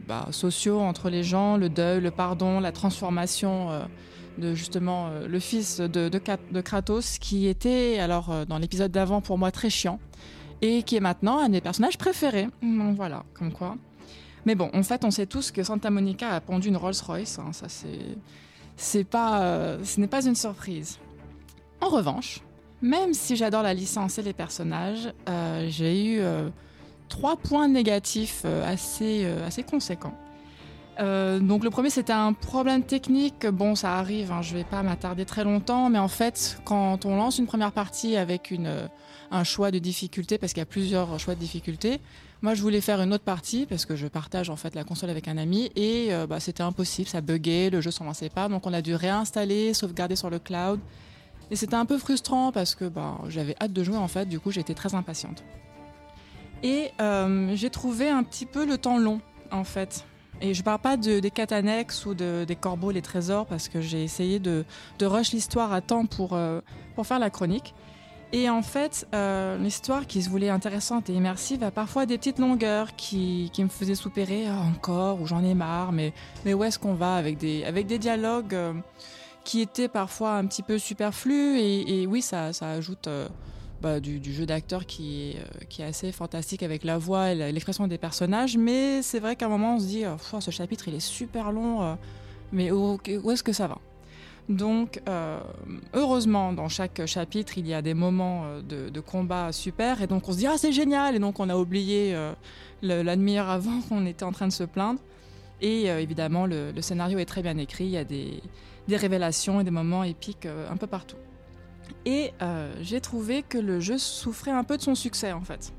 bah, 0.07 0.27
sociaux 0.31 0.79
entre 0.79 1.09
les 1.09 1.23
gens, 1.23 1.57
le 1.57 1.67
deuil, 1.67 1.99
le 1.99 2.11
pardon, 2.11 2.59
la 2.59 2.71
transformation 2.71 3.69
de 4.37 4.53
justement 4.53 5.07
euh, 5.07 5.27
le 5.27 5.39
fils 5.39 5.79
de, 5.79 6.61
Kratos, 6.61 7.17
qui 7.19 7.47
était 7.47 7.99
alors 7.99 8.31
euh, 8.31 8.45
dans 8.45 8.57
l'épisode 8.57 8.91
d'avant 8.91 9.21
pour 9.21 9.37
moi 9.37 9.51
très 9.51 9.69
chiant 9.69 9.99
et 10.61 10.83
qui 10.83 10.95
est 10.95 11.01
maintenant 11.01 11.39
un 11.39 11.49
des 11.49 11.61
personnages 11.61 11.97
préférés. 11.97 12.47
Voilà, 12.95 13.23
comme 13.33 13.51
quoi. 13.51 13.75
Mais 14.45 14.55
bon, 14.55 14.69
en 14.73 14.83
fait, 14.83 15.03
on 15.05 15.11
sait 15.11 15.25
tous 15.25 15.51
que 15.51 15.63
Santa 15.63 15.89
Monica 15.89 16.29
a 16.29 16.41
pondu 16.41 16.69
une 16.69 16.77
Rolls-Royce. 16.77 17.39
hein, 17.39 17.51
ça, 17.53 17.67
c'est, 17.69 18.17
c'est 18.75 19.03
pas, 19.03 19.41
euh, 19.41 19.83
ce 19.83 19.99
n'est 19.99 20.07
pas 20.07 20.25
une 20.25 20.35
surprise. 20.35 20.99
En 21.81 21.89
revanche, 21.89 22.41
même 22.81 23.13
si 23.13 23.35
j'adore 23.35 23.63
la 23.63 23.73
licence 23.73 24.17
et 24.19 24.21
les 24.21 24.33
personnages, 24.33 25.13
j'ai 25.67 26.05
eu 26.05 26.21
trois 27.09 27.35
points 27.37 27.67
négatifs 27.67 28.45
assez, 28.45 29.25
assez 29.45 29.63
conséquents. 29.63 30.17
Euh, 30.99 31.39
donc 31.39 31.63
le 31.63 31.69
premier 31.69 31.89
c'était 31.89 32.13
un 32.13 32.33
problème 32.33 32.83
technique. 32.83 33.47
Bon, 33.47 33.75
ça 33.75 33.97
arrive, 33.97 34.31
hein, 34.31 34.41
je 34.41 34.53
vais 34.53 34.63
pas 34.63 34.83
m'attarder 34.83 35.25
très 35.25 35.43
longtemps, 35.43 35.89
mais 35.89 35.99
en 35.99 36.07
fait, 36.07 36.59
quand 36.65 37.05
on 37.05 37.15
lance 37.15 37.39
une 37.39 37.47
première 37.47 37.71
partie 37.71 38.15
avec 38.15 38.51
euh, 38.51 38.87
un 39.31 39.43
choix 39.43 39.71
de 39.71 39.79
difficulté, 39.79 40.37
parce 40.37 40.53
qu'il 40.53 40.61
y 40.61 40.63
a 40.63 40.67
plusieurs 40.67 41.19
choix 41.19 41.35
de 41.35 41.39
difficulté, 41.39 41.99
moi 42.41 42.53
je 42.53 42.61
voulais 42.61 42.81
faire 42.81 43.01
une 43.01 43.13
autre 43.13 43.23
partie 43.23 43.65
parce 43.65 43.85
que 43.85 43.95
je 43.95 44.07
partage 44.07 44.49
en 44.49 44.55
fait 44.55 44.75
la 44.75 44.83
console 44.83 45.09
avec 45.09 45.27
un 45.27 45.37
ami 45.37 45.71
et 45.75 46.13
euh, 46.13 46.27
bah, 46.27 46.39
c'était 46.39 46.63
impossible, 46.63 47.07
ça 47.07 47.21
buguait, 47.21 47.69
le 47.69 47.81
jeu 47.81 47.91
s'en 47.91 48.05
lançait 48.05 48.29
pas, 48.29 48.47
donc 48.47 48.67
on 48.67 48.73
a 48.73 48.81
dû 48.81 48.93
réinstaller, 48.93 49.73
sauvegarder 49.73 50.15
sur 50.15 50.29
le 50.29 50.39
cloud. 50.39 50.79
Et 51.51 51.55
c'était 51.55 51.75
un 51.75 51.85
peu 51.85 51.97
frustrant 51.97 52.51
parce 52.51 52.73
que 52.73 52.85
bah, 52.85 53.19
j'avais 53.29 53.55
hâte 53.61 53.73
de 53.73 53.83
jouer 53.83 53.97
en 53.97 54.07
fait, 54.07 54.27
du 54.27 54.39
coup 54.39 54.51
j'étais 54.51 54.73
très 54.73 54.93
impatiente. 54.95 55.43
Et 56.61 56.91
j'ai 57.55 57.69
trouvé 57.69 58.09
un 58.09 58.23
petit 58.23 58.45
peu 58.45 58.65
le 58.65 58.77
temps 58.77 58.97
long 58.97 59.19
en 59.51 59.65
fait. 59.65 60.05
Et 60.43 60.53
je 60.53 60.61
parle 60.61 60.79
pas 60.79 60.97
de, 60.97 61.21
des 61.21 61.31
quêtes 61.31 61.55
ou 62.05 62.13
de, 62.13 62.43
des 62.43 62.57
corbeaux, 62.57 62.91
les 62.91 63.01
trésors, 63.01 63.45
parce 63.45 63.69
que 63.69 63.79
j'ai 63.79 64.03
essayé 64.03 64.39
de, 64.39 64.65
de 64.99 65.05
rush 65.05 65.31
l'histoire 65.31 65.71
à 65.71 65.79
temps 65.79 66.05
pour, 66.05 66.33
euh, 66.33 66.59
pour 66.95 67.07
faire 67.07 67.17
la 67.17 67.29
chronique. 67.29 67.73
Et 68.33 68.49
en 68.49 68.61
fait, 68.61 69.07
euh, 69.15 69.57
l'histoire 69.57 70.05
qui 70.05 70.21
se 70.21 70.29
voulait 70.29 70.49
intéressante 70.49 71.09
et 71.09 71.13
immersive 71.13 71.63
a 71.63 71.71
parfois 71.71 72.05
des 72.05 72.17
petites 72.17 72.39
longueurs 72.39 72.93
qui, 72.97 73.51
qui 73.53 73.63
me 73.63 73.69
faisaient 73.69 73.95
soupérer 73.95 74.47
Ah, 74.49 74.59
encore, 74.59 75.21
ou 75.21 75.27
j'en 75.27 75.41
ai 75.45 75.53
marre, 75.53 75.93
mais, 75.93 76.11
mais 76.43 76.53
où 76.53 76.61
est-ce 76.65 76.77
qu'on 76.77 76.95
va 76.95 77.15
avec 77.15 77.37
des, 77.37 77.63
avec 77.63 77.87
des 77.87 77.97
dialogues 77.97 78.53
euh, 78.53 78.73
qui 79.45 79.61
étaient 79.61 79.87
parfois 79.87 80.33
un 80.33 80.45
petit 80.45 80.63
peu 80.63 80.77
superflus. 80.77 81.57
Et, 81.57 82.01
et 82.01 82.05
oui, 82.05 82.21
ça, 82.21 82.51
ça 82.51 82.69
ajoute 82.71 83.07
bah, 83.83 83.99
du, 83.99 84.33
jeu 84.33 84.45
d'acteur 84.45 84.79
euh, 84.79 84.83
qui 85.67 85.81
est 85.81 85.83
assez 85.83 86.13
fantastique 86.13 86.63
avec 86.63 86.85
la 86.85 86.97
voix 86.97 87.31
et 87.33 87.51
l'expression 87.51 87.85
des 87.85 87.97
personnages. 87.97 88.55
Mais 88.55 89.01
c'est 89.01 89.19
vrai 89.19 89.35
qu'à 89.35 89.47
un 89.47 89.49
moment, 89.49 89.75
on 89.75 89.79
se 89.79 89.87
dit, 89.87 90.03
Pff, 90.03 90.35
ce 90.39 90.51
chapitre, 90.51 90.87
il 90.87 90.95
est 90.95 91.01
super 91.01 91.51
long, 91.51 91.83
euh, 91.83 91.95
mais 92.53 92.71
où, 92.71 92.97
est-ce 93.29 93.43
que 93.43 93.51
ça 93.51 93.67
va? 93.67 93.79
Donc, 94.47 95.01
heureusement, 95.93 96.53
dans 96.53 96.69
chaque 96.69 97.05
chapitre, 97.05 97.57
il 97.57 97.67
y 97.67 97.73
a 97.73 97.81
des 97.81 97.93
moments 97.93 98.45
de, 98.61 98.99
combat 99.01 99.51
super, 99.51 100.01
et 100.01 100.07
donc 100.07 100.27
on 100.29 100.31
se 100.31 100.37
dit 100.37 100.47
ah 100.47 100.57
c'est 100.57 100.73
génial, 100.73 101.15
et 101.15 101.19
donc 101.19 101.39
on 101.39 101.49
a 101.49 101.55
oublié 101.55 102.13
euh, 102.13 102.33
la 102.81 103.15
demi-heure 103.15 103.49
avant 103.49 103.81
qu'on 103.89 104.05
était 104.05 104.25
en 104.25 104.31
train 104.31 104.47
de 104.47 104.53
se 104.53 104.63
plaindre. 104.63 104.99
Et 105.61 105.85
évidemment, 105.85 106.45
le, 106.45 106.73
scénario 106.81 107.19
est 107.19 107.25
très 107.25 107.41
bien 107.41 107.57
écrit, 107.57 107.85
il 107.85 107.91
y 107.91 107.97
a 107.97 108.05
des, 108.05 108.41
révélations 108.89 109.59
et 109.59 109.63
des 109.65 109.71
moments 109.71 110.03
épiques 110.05 110.45
un 110.45 110.77
peu 110.77 110.87
partout. 110.87 111.17
Et 112.05 112.33
euh, 112.41 112.71
j'ai 112.81 113.01
trouvé 113.01 113.43
que 113.43 113.57
le 113.57 113.79
jeu 113.79 113.97
souffrait 113.97 114.51
un 114.51 114.63
peu 114.63 114.77
de 114.77 114.81
son 114.81 114.95
succès 114.95 115.31
en 115.31 115.41
fait. 115.41 115.73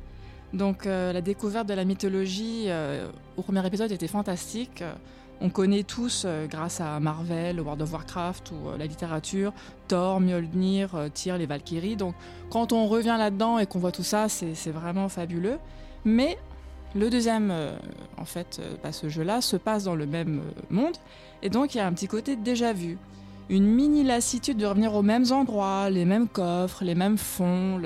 Donc 0.53 0.87
euh, 0.87 1.13
la 1.13 1.21
découverte 1.21 1.69
de 1.69 1.75
la 1.75 1.85
mythologie 1.85 2.65
euh, 2.69 3.09
au 3.37 3.43
premier 3.43 3.67
épisode 3.67 3.93
était 3.93 4.09
fantastique. 4.09 4.83
On 5.41 5.51
connaît 5.51 5.83
tous, 5.83 6.27
grâce 6.49 6.81
à 6.81 7.01
Marvel, 7.01 7.61
World 7.61 7.83
of 7.83 7.93
Warcraft 7.93 8.53
ou 8.53 8.79
la 8.79 8.87
littérature, 8.87 9.53
Thor, 9.89 10.21
Mjolnir, 10.21 11.09
Tyr, 11.13 11.37
les 11.37 11.47
Valkyries. 11.47 11.97
Donc 11.97 12.15
quand 12.51 12.73
on 12.73 12.87
revient 12.87 13.17
là-dedans 13.19 13.59
et 13.59 13.67
qu'on 13.67 13.81
voit 13.81 13.91
tout 13.91 14.05
ça, 14.05 14.29
c'est 14.29 14.71
vraiment 14.71 15.09
fabuleux. 15.09 15.59
Mais 16.05 16.39
le 16.95 17.11
deuxième, 17.11 17.53
en 18.17 18.25
fait, 18.25 18.63
bah, 18.83 18.93
ce 18.93 19.09
jeu-là 19.09 19.41
se 19.41 19.57
passe 19.57 19.83
dans 19.83 19.97
le 19.97 20.07
même 20.07 20.41
monde. 20.71 20.97
Et 21.43 21.51
donc 21.51 21.75
il 21.75 21.79
y 21.79 21.81
a 21.81 21.87
un 21.87 21.93
petit 21.93 22.09
côté 22.09 22.37
déjà 22.37 22.73
vu. 22.73 22.97
Une 23.51 23.67
mini 23.67 24.05
lassitude 24.05 24.57
de 24.57 24.67
revenir 24.67 24.95
aux 24.95 25.03
mêmes 25.03 25.31
endroits, 25.31 25.91
les 25.91 26.05
mêmes 26.05 26.29
coffres, 26.29 26.85
les 26.85 26.95
mêmes 26.95 27.19
fonds. 27.19 27.81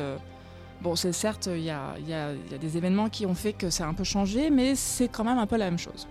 Bon, 0.83 0.95
c'est 0.95 1.13
certes, 1.13 1.49
il 1.53 1.61
y 1.61 1.65
y 1.65 2.11
y 2.11 2.15
a 2.15 2.59
des 2.61 2.77
événements 2.77 3.09
qui 3.09 3.27
ont 3.27 3.35
fait 3.35 3.53
que 3.53 3.69
ça 3.69 3.85
a 3.85 3.89
un 3.89 3.95
peu 3.95 4.05
changé, 4.05 4.51
mais 4.51 4.75
c'est 4.77 5.09
quand 5.09 5.25
même 5.25 5.39
un 5.39 5.47
peu 5.47 5.57
la 5.57 5.65
même 5.65 5.79
chose. 5.79 6.07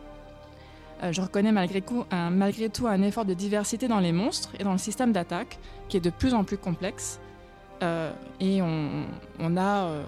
Euh, 1.04 1.12
je 1.12 1.22
reconnais 1.22 1.52
malgré, 1.52 1.82
tout 1.82 2.88
un 2.88 3.02
effort 3.04 3.26
de 3.26 3.34
diversité 3.34 3.88
dans 3.88 4.00
les 4.00 4.12
monstres 4.12 4.50
et 4.60 4.64
dans 4.64 4.72
le 4.72 4.78
système 4.78 5.12
d'attaque, 5.12 5.60
qui 5.90 5.98
est 5.98 6.02
de 6.02 6.10
plus 6.10 6.34
en 6.34 6.44
plus 6.44 6.58
complexe. 6.58 7.20
Euh, 7.84 8.12
et 8.40 8.62
on, 8.64 9.58
a 9.58 9.86
euh, 9.86 10.04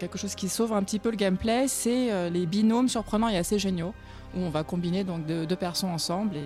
quelque 0.00 0.18
chose 0.18 0.34
qui 0.34 0.48
sauve 0.48 0.72
un 0.72 0.82
petit 0.82 0.98
peu 0.98 1.10
le 1.10 1.16
gameplay, 1.16 1.68
c'est 1.68 2.30
les 2.30 2.46
binômes 2.46 2.88
surprenants 2.88 3.28
et 3.28 3.36
assez 3.36 3.58
géniaux, 3.58 3.94
où 4.36 4.40
on 4.40 4.50
va 4.50 4.64
combiner 4.64 5.04
donc 5.04 5.26
deux, 5.26 5.46
deux 5.46 5.56
personnes 5.56 5.90
ensemble 5.90 6.36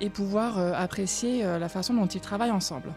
et 0.00 0.10
pouvoir 0.10 0.58
euh, 0.58 0.72
apprécier 0.74 1.44
euh, 1.44 1.58
la 1.58 1.68
façon 1.68 1.94
dont 1.94 2.06
ils 2.06 2.20
travaillent 2.20 2.50
ensemble. 2.50 2.92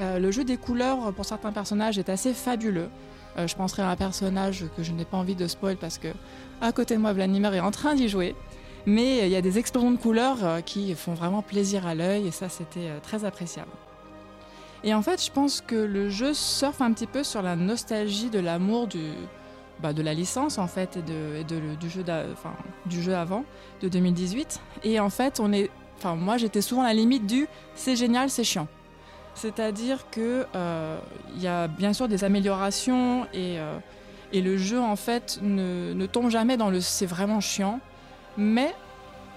Euh, 0.00 0.18
le 0.18 0.30
jeu 0.30 0.44
des 0.44 0.56
couleurs 0.56 1.12
pour 1.12 1.24
certains 1.24 1.52
personnages 1.52 1.98
est 1.98 2.08
assez 2.08 2.34
fabuleux. 2.34 2.88
Je 3.38 3.54
penserai 3.54 3.82
à 3.82 3.90
un 3.90 3.96
personnage 3.96 4.64
que 4.78 4.82
je 4.82 4.92
n'ai 4.92 5.04
pas 5.04 5.18
envie 5.18 5.34
de 5.34 5.46
spoil 5.46 5.76
parce 5.76 5.98
que 5.98 6.08
à 6.62 6.72
côté 6.72 6.94
de 6.94 7.00
moi, 7.00 7.12
Vladimir 7.12 7.52
est 7.52 7.60
en 7.60 7.70
train 7.70 7.94
d'y 7.94 8.08
jouer. 8.08 8.34
Mais 8.86 9.26
il 9.26 9.28
y 9.28 9.36
a 9.36 9.42
des 9.42 9.58
explosions 9.58 9.90
de 9.90 9.98
couleurs 9.98 10.64
qui 10.64 10.94
font 10.94 11.12
vraiment 11.12 11.42
plaisir 11.42 11.86
à 11.86 11.94
l'œil 11.94 12.26
et 12.26 12.30
ça, 12.30 12.48
c'était 12.48 12.88
très 13.02 13.26
appréciable. 13.26 13.70
Et 14.84 14.94
en 14.94 15.02
fait, 15.02 15.22
je 15.22 15.30
pense 15.30 15.60
que 15.60 15.74
le 15.74 16.08
jeu 16.08 16.32
surfe 16.32 16.80
un 16.80 16.92
petit 16.92 17.06
peu 17.06 17.24
sur 17.24 17.42
la 17.42 17.56
nostalgie 17.56 18.30
de 18.30 18.38
l'amour 18.38 18.86
du, 18.86 19.12
bah, 19.82 19.92
de 19.92 20.00
la 20.00 20.14
licence 20.14 20.56
en 20.56 20.68
fait 20.68 20.96
et, 20.96 21.44
du 21.44 23.02
jeu 23.02 23.14
avant 23.14 23.44
de 23.82 23.88
2018. 23.88 24.60
Et 24.84 24.98
en 25.00 25.10
fait, 25.10 25.40
on 25.40 25.52
est, 25.52 25.70
enfin 25.96 26.14
moi 26.14 26.36
j'étais 26.36 26.60
souvent 26.60 26.82
à 26.82 26.88
la 26.88 26.94
limite 26.94 27.26
du 27.26 27.46
c'est 27.74 27.96
génial, 27.96 28.30
c'est 28.30 28.44
chiant. 28.44 28.68
C'est-à-dire 29.34 30.08
que 30.10 30.46
euh, 30.54 30.98
il 31.34 31.42
y 31.42 31.46
a 31.46 31.68
bien 31.68 31.92
sûr 31.92 32.08
des 32.08 32.24
améliorations 32.24 33.24
et, 33.34 33.58
euh, 33.58 33.78
et 34.32 34.40
le 34.40 34.56
jeu 34.56 34.80
en 34.80 34.96
fait 34.96 35.38
ne, 35.42 35.92
ne 35.92 36.06
tombe 36.06 36.30
jamais 36.30 36.56
dans 36.56 36.70
le 36.70 36.80
c'est 36.80 37.06
vraiment 37.06 37.40
chiant. 37.40 37.80
Mais 38.38 38.74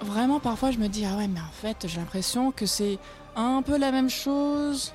vraiment 0.02 0.40
parfois 0.40 0.72
je 0.72 0.78
me 0.78 0.88
dis 0.88 1.06
ah 1.06 1.18
ouais 1.18 1.28
mais 1.28 1.40
en 1.40 1.52
fait 1.52 1.88
j'ai 1.88 2.00
l'impression 2.00 2.52
que 2.52 2.66
c'est 2.66 2.98
un 3.36 3.62
peu 3.62 3.78
la 3.78 3.92
même 3.92 4.10
chose 4.10 4.94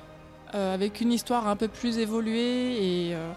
euh, 0.53 0.73
avec 0.73 1.01
une 1.01 1.11
histoire 1.11 1.47
un 1.47 1.55
peu 1.55 1.67
plus 1.67 1.97
évoluée 1.97 3.07
et, 3.09 3.15
euh, 3.15 3.31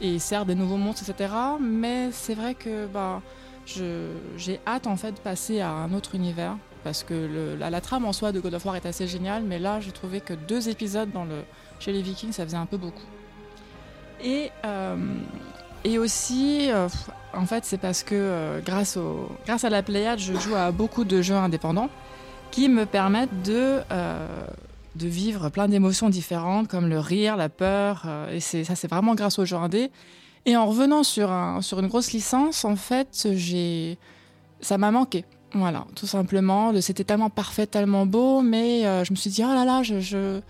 et 0.00 0.18
certes 0.18 0.46
des 0.46 0.54
nouveaux 0.54 0.76
monstres 0.76 1.08
etc. 1.08 1.32
Mais 1.60 2.10
c'est 2.12 2.34
vrai 2.34 2.54
que 2.54 2.86
bah 2.86 3.20
j'ai 3.66 4.60
hâte 4.66 4.86
en 4.86 4.96
fait 4.96 5.12
de 5.12 5.18
passer 5.18 5.60
à 5.60 5.70
un 5.70 5.92
autre 5.92 6.14
univers 6.14 6.56
parce 6.86 7.02
que 7.02 7.56
la, 7.58 7.80
trame 7.80 8.04
en 8.04 8.12
soi 8.12 8.30
de 8.30 8.38
God 8.38 8.54
of 8.54 8.64
War 8.64 8.76
est 8.76 8.86
assez 8.86 9.08
géniale, 9.08 9.42
mais 9.42 9.58
là 9.58 9.80
j'ai 9.80 9.90
trouvé 9.90 10.20
que 10.20 10.34
deux 10.34 10.68
épisodes 10.68 11.10
dans 11.10 11.24
le, 11.24 11.42
chez 11.80 11.90
les 11.90 12.00
Vikings 12.00 12.30
ça 12.30 12.44
faisait 12.44 12.56
un 12.56 12.64
peu 12.64 12.76
beaucoup. 12.76 13.08
Et, 14.22 14.52
euh, 14.64 14.96
et 15.82 15.98
aussi, 15.98 16.70
euh, 16.70 16.88
en 17.34 17.44
fait, 17.44 17.64
c'est 17.64 17.78
parce 17.78 18.04
que 18.04 18.14
euh, 18.14 18.60
grâce, 18.60 18.96
au, 18.96 19.28
grâce 19.46 19.64
à 19.64 19.68
la 19.68 19.82
Pléiade, 19.82 20.20
je 20.20 20.34
joue 20.34 20.54
à 20.54 20.70
beaucoup 20.70 21.02
de 21.02 21.22
jeux 21.22 21.34
indépendants 21.34 21.90
qui 22.52 22.68
me 22.68 22.86
permettent 22.86 23.42
de, 23.42 23.80
de 24.94 25.08
vivre 25.08 25.48
plein 25.48 25.66
d'émotions 25.66 26.08
différentes, 26.08 26.68
comme 26.68 26.88
le 26.88 27.00
rire, 27.00 27.36
la 27.36 27.48
peur. 27.48 28.06
et 28.32 28.38
ça, 28.38 28.76
c'est 28.76 28.88
vraiment 28.88 29.16
grâce 29.16 29.40
aux 29.40 29.44
jeux 29.44 29.56
indés. 29.56 29.90
Et 30.44 30.56
en 30.56 30.66
revenant 30.66 31.02
sur, 31.02 31.32
un, 31.32 31.62
sur 31.62 31.80
une 31.80 31.88
grosse 31.88 32.12
licence, 32.12 32.64
en 32.64 32.76
fait, 32.76 33.26
ça 34.60 34.78
m'a 34.78 34.92
manqué. 34.92 35.24
Voilà, 35.56 35.86
tout 35.94 36.06
simplement. 36.06 36.70
Le- 36.70 36.82
C'était 36.82 37.02
tellement 37.04 37.30
parfait, 37.30 37.66
tellement 37.66 38.04
beau, 38.04 38.42
mais 38.42 38.86
euh, 38.86 39.04
je 39.04 39.12
me 39.12 39.16
suis 39.16 39.30
dit, 39.30 39.42
oh 39.42 39.54
là 39.54 39.64
là, 39.64 39.82
je, 39.82 40.40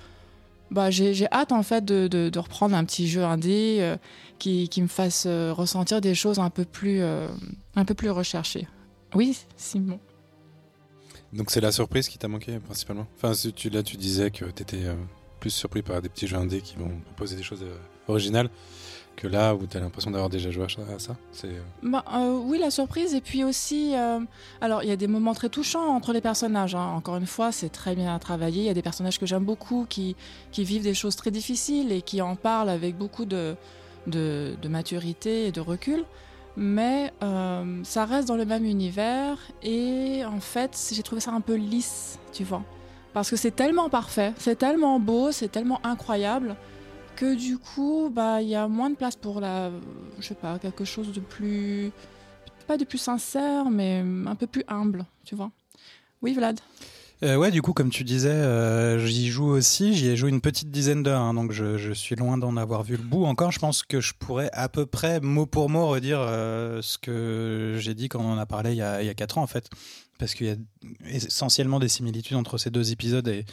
bah, 0.72 0.90
j'ai, 0.90 1.26
hâte 1.32 1.52
en 1.52 1.62
fait 1.62 1.84
de, 1.84 2.08
de- 2.08 2.38
reprendre 2.40 2.74
un 2.74 2.84
petit 2.84 3.06
jeu 3.06 3.22
indé 3.24 3.78
euh, 3.80 3.96
qui, 4.40 4.68
qui 4.68 4.82
me 4.82 4.88
fasse 4.88 5.24
euh, 5.26 5.52
ressentir 5.52 6.00
des 6.00 6.16
choses 6.16 6.40
un 6.40 6.50
peu 6.50 6.64
plus, 6.64 7.02
euh, 7.02 7.28
un 7.76 7.84
peu 7.84 7.94
plus 7.94 8.10
recherchées. 8.10 8.66
Oui, 9.14 9.38
Simon. 9.56 10.00
Donc 11.32 11.52
c'est 11.52 11.60
la 11.60 11.70
surprise 11.70 12.08
qui 12.08 12.18
t'a 12.18 12.26
manqué 12.28 12.58
principalement? 12.58 13.06
Enfin, 13.16 13.32
là, 13.72 13.82
tu 13.84 13.96
disais 13.96 14.30
que 14.32 14.46
tu 14.46 14.62
étais 14.62 14.84
plus 15.38 15.50
surpris 15.50 15.82
par 15.82 16.02
des 16.02 16.08
petits 16.08 16.26
jeux 16.26 16.36
indés 16.36 16.60
qui 16.62 16.76
vont 16.76 16.90
proposer 17.04 17.36
des 17.36 17.42
choses 17.44 17.64
originales 18.08 18.48
que 19.16 19.26
là 19.26 19.54
où 19.54 19.66
tu 19.66 19.76
as 19.76 19.80
l'impression 19.80 20.10
d'avoir 20.10 20.28
déjà 20.28 20.50
joué 20.50 20.64
à 20.64 20.98
ça-. 20.98 21.16
C'est 21.32 21.48
euh, 21.48 21.62
Bah, 21.82 22.04
euh, 22.14 22.38
oui, 22.44 22.58
la 22.58 22.70
surprise. 22.70 23.14
Et 23.14 23.20
puis 23.20 23.42
aussi, 23.44 23.94
euh, 23.96 24.20
alors 24.60 24.82
il 24.82 24.88
y 24.88 24.92
a 24.92 24.96
des 24.96 25.06
moments 25.06 25.34
très 25.34 25.48
touchants 25.48 25.88
entre 25.94 26.12
les 26.12 26.20
personnages. 26.20 26.74
hein. 26.74 26.92
Encore 26.94 27.16
une 27.16 27.26
fois, 27.26 27.50
c'est 27.50 27.70
très 27.70 27.94
bien 27.94 28.18
travaillé. 28.18 28.62
Il 28.62 28.66
y 28.66 28.70
a 28.70 28.74
des 28.74 28.82
personnages 28.82 29.18
que 29.18 29.26
j'aime 29.26 29.44
beaucoup 29.44 29.86
qui, 29.88 30.16
qui 30.52 30.64
vivent 30.64 30.82
des 30.82 30.94
choses 30.94 31.16
très 31.16 31.30
difficiles 31.30 31.90
et 31.92 32.02
qui 32.02 32.20
en 32.20 32.36
parlent 32.36 32.68
avec 32.68 32.96
beaucoup 32.96 33.24
de, 33.24 33.56
de, 34.06 34.68
maturité 34.68 35.46
et 35.46 35.52
de 35.52 35.60
recul. 35.60 36.04
Mais 36.58 37.12
ça 37.82 38.04
reste 38.06 38.28
dans 38.28 38.36
le 38.36 38.46
même 38.46 38.64
univers. 38.64 39.38
Et 39.62 40.22
en 40.24 40.40
fait, 40.40 40.90
j'ai 40.92 41.02
trouvé 41.02 41.20
ça 41.20 41.32
un 41.32 41.42
peu 41.42 41.54
lisse, 41.54 42.18
tu 42.32 42.44
vois. 42.44 42.62
Parce 43.12 43.30
que 43.30 43.36
c'est 43.36 43.50
tellement 43.50 43.88
parfait, 43.88 44.34
c'est 44.36 44.56
tellement 44.56 45.00
beau, 45.00 45.32
c'est 45.32 45.48
tellement 45.48 45.80
incroyable 45.84 46.54
que 47.16 47.34
du 47.34 47.58
coup, 47.58 48.10
bah, 48.12 48.42
il 48.42 48.48
y 48.48 48.54
a 48.54 48.68
moins 48.68 48.90
de 48.90 48.94
place 48.94 49.16
pour 49.16 49.40
la, 49.40 49.70
je 50.20 50.26
sais 50.26 50.34
pas, 50.34 50.58
quelque 50.58 50.84
chose 50.84 51.12
de 51.12 51.20
plus, 51.20 51.90
pas 52.66 52.76
de 52.76 52.84
plus 52.84 52.98
sincère, 52.98 53.70
mais 53.70 54.04
un 54.26 54.34
peu 54.34 54.46
plus 54.46 54.64
humble, 54.68 55.04
tu 55.24 55.34
vois. 55.34 55.50
Oui, 56.22 56.34
Vlad. 56.34 56.60
Euh, 57.22 57.36
ouais, 57.36 57.50
du 57.50 57.62
coup, 57.62 57.72
comme 57.72 57.88
tu 57.88 58.04
disais, 58.04 58.28
euh, 58.28 58.98
j'y 59.06 59.28
joue 59.28 59.46
aussi. 59.46 59.94
J'y 59.94 60.08
ai 60.08 60.16
joué 60.16 60.28
une 60.28 60.42
petite 60.42 60.70
dizaine 60.70 61.02
d'heures, 61.02 61.22
hein, 61.22 61.32
donc 61.32 61.50
je, 61.50 61.92
suis 61.94 62.14
loin 62.14 62.36
d'en 62.36 62.58
avoir 62.58 62.82
vu 62.82 62.96
le 62.96 63.02
bout 63.02 63.24
encore. 63.24 63.52
Je 63.52 63.58
pense 63.58 63.82
que 63.82 64.02
je 64.02 64.12
pourrais 64.12 64.50
à 64.52 64.68
peu 64.68 64.84
près 64.84 65.20
mot 65.20 65.46
pour 65.46 65.70
mot 65.70 65.88
redire 65.88 66.20
euh, 66.20 66.82
ce 66.82 66.98
que 66.98 67.76
j'ai 67.78 67.94
dit 67.94 68.08
quand 68.08 68.20
on 68.20 68.32
en 68.32 68.38
a 68.38 68.44
parlé 68.44 68.72
il 68.72 68.76
y 68.76 68.82
a, 68.82 69.02
il 69.02 69.06
y 69.06 69.08
a 69.08 69.14
4 69.14 69.38
ans, 69.38 69.42
en 69.42 69.46
fait. 69.46 69.70
Parce 70.18 70.34
qu'il 70.34 70.46
y 70.46 70.50
a 70.50 70.56
essentiellement 71.06 71.80
des 71.80 71.88
similitudes 71.88 72.36
entre 72.36 72.58
ces 72.58 72.70
deux 72.70 72.92
épisodes 72.92 73.26
et, 73.28 73.46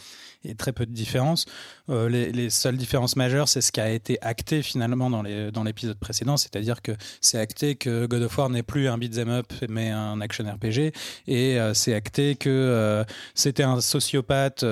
et 0.46 0.56
très 0.56 0.72
peu 0.74 0.86
de 0.86 0.92
différences. 0.92 1.46
Euh, 1.90 2.10
les, 2.10 2.32
les 2.32 2.50
seules 2.50 2.78
différences 2.78 3.16
majeures, 3.16 3.48
c'est 3.50 3.62
ce 3.62 3.72
qui 3.72 3.82
a 3.82 3.90
été 3.90 4.18
acté 4.22 4.62
finalement 4.62 5.10
dans 5.10 5.22
les- 5.22 5.52
dans 5.52 5.64
l'épisode 5.64 5.98
précédent, 5.98 6.38
c'est-à-dire 6.38 6.82
que 6.82 6.92
c'est 7.22 7.40
acté 7.40 7.76
que 7.76 8.06
God 8.06 8.22
of 8.24 8.38
War 8.38 8.50
n'est 8.50 8.64
plus 8.64 8.88
un 8.88 8.98
beat'em 8.98 9.30
up 9.30 9.48
mais 9.70 9.90
un 9.90 10.20
action 10.22 10.46
RPG, 10.46 10.94
et 11.28 11.60
euh, 11.60 11.74
c'est 11.74 11.94
acté 11.94 12.36
que 12.36 12.50
euh, 12.50 13.04
c'était 13.36 13.64
un 13.64 13.82
sociopathe 13.82 14.66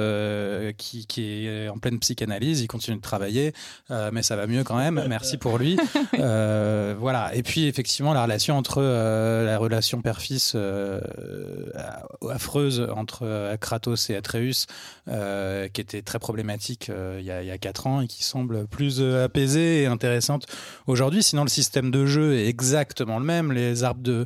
qui, 0.78 1.06
qui 1.08 1.46
est 1.48 1.68
en 1.70 1.78
pleine 1.78 2.00
psychanalyse, 2.00 2.62
il 2.62 2.68
continue 2.68 2.98
de 2.98 3.02
travailler, 3.02 3.54
mais 3.90 4.22
ça 4.24 4.36
va 4.36 4.48
mieux 4.48 4.64
quand 4.64 4.78
même, 4.78 5.04
merci 5.08 5.38
pour 5.38 5.58
lui. 5.58 5.78
Voilà, 7.02 7.32
et 7.34 7.44
puis 7.44 7.66
effectivement 7.68 8.14
la 8.14 8.24
relation 8.24 8.58
entre 8.58 8.82
la 8.82 9.58
relation 9.58 10.02
père-fils 10.02 10.56
affreuse 12.30 12.88
entre 12.96 13.56
Kratos 13.58 14.10
et 14.10 14.16
Atreus, 14.16 14.68
euh, 15.62 15.68
qui 15.68 15.82
était 15.82 16.02
très 16.02 16.20
problématique 16.20 16.90
euh, 16.90 17.18
il 17.20 17.26
y, 17.26 17.32
a, 17.32 17.44
il 17.44 17.60
4 17.60 17.88
ans 17.88 18.02
et 18.02 18.08
qui 18.08 18.24
semble 18.24 18.68
plus 18.68 19.00
euh, 19.00 19.26
apaisée 19.26 19.84
et 19.84 19.86
intéressante 19.86 20.46
aujourd'hui. 20.88 21.24
Sinon, 21.24 21.44
le 21.44 21.50
système 21.50 21.92
de 21.92 22.06
jeu 22.06 22.36
est 22.36 22.48
exactement 22.48 23.20
le 23.20 23.26
même. 23.26 23.52
Les 23.52 23.84
arbres 23.84 24.02
de 24.02 24.26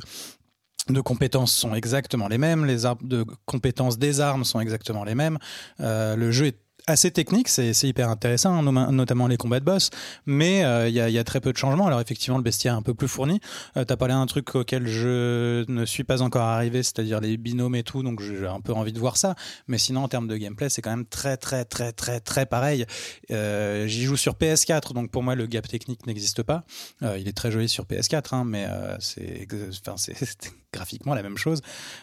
de 0.88 1.00
compétences 1.00 1.52
sont 1.52 1.74
exactement 1.74 2.28
les 2.28 2.38
mêmes, 2.38 2.64
les 2.64 2.86
arbres 2.86 3.04
de 3.04 3.26
compétences 3.44 3.98
des 3.98 4.20
armes 4.20 4.44
sont 4.44 4.60
exactement 4.60 5.02
les 5.02 5.16
mêmes. 5.16 5.36
Le 5.80 6.30
jeu 6.30 6.46
est 6.46 6.58
assez 6.86 7.10
technique, 7.10 7.48
c'est 7.48 7.72
hyper 7.82 8.08
intéressant, 8.08 8.54
hein, 8.54 8.92
notamment 8.92 9.26
les 9.26 9.36
combats 9.36 9.60
de 9.60 9.64
boss, 9.64 9.90
mais 10.24 10.64
euh, 10.64 10.88
il 10.88 10.94
y, 10.94 11.12
y 11.12 11.18
a 11.18 11.24
très 11.24 11.40
peu 11.40 11.52
de 11.52 11.58
changements. 11.58 11.86
Alors 11.86 12.00
effectivement, 12.00 12.36
le 12.36 12.42
bestiaire 12.42 12.74
est 12.74 12.76
un 12.76 12.82
peu 12.82 12.94
plus 12.94 13.08
fourni. 13.08 13.40
Euh, 13.76 13.84
T'as 13.84 13.96
parlé 13.96 14.14
d'un 14.14 14.26
truc 14.26 14.54
auquel 14.54 14.86
je 14.86 15.64
ne 15.70 15.84
suis 15.84 16.04
pas 16.04 16.22
encore 16.22 16.42
arrivé, 16.42 16.82
c'est-à-dire 16.82 17.20
les 17.20 17.36
binômes 17.36 17.74
et 17.74 17.82
tout, 17.82 18.02
donc 18.02 18.20
j'ai 18.20 18.46
un 18.46 18.60
peu 18.60 18.72
envie 18.72 18.92
de 18.92 18.98
voir 18.98 19.16
ça. 19.16 19.34
Mais 19.68 19.78
sinon, 19.78 20.04
en 20.04 20.08
termes 20.08 20.28
de 20.28 20.36
gameplay, 20.36 20.68
c'est 20.68 20.82
quand 20.82 20.90
même 20.90 21.06
très 21.06 21.36
très 21.36 21.64
très 21.64 21.92
très 21.92 22.20
très 22.20 22.46
pareil. 22.46 22.86
Euh, 23.30 23.86
J'y 23.86 24.04
joue 24.04 24.16
sur 24.16 24.34
PS4, 24.34 24.92
donc 24.92 25.10
pour 25.10 25.22
moi 25.22 25.34
le 25.34 25.46
gap 25.46 25.66
technique 25.68 26.06
n'existe 26.06 26.42
pas. 26.42 26.64
Euh, 27.02 27.18
il 27.18 27.28
est 27.28 27.36
très 27.36 27.50
joli 27.50 27.68
sur 27.68 27.84
PS4, 27.84 28.34
hein, 28.34 28.44
mais 28.44 28.66
euh, 28.68 28.96
c'est 29.00 29.46
enfin, 29.80 29.96
c'est 29.96 30.14
graphiquement 30.76 31.14
la 31.14 31.22
même 31.22 31.38
chose. 31.38 31.60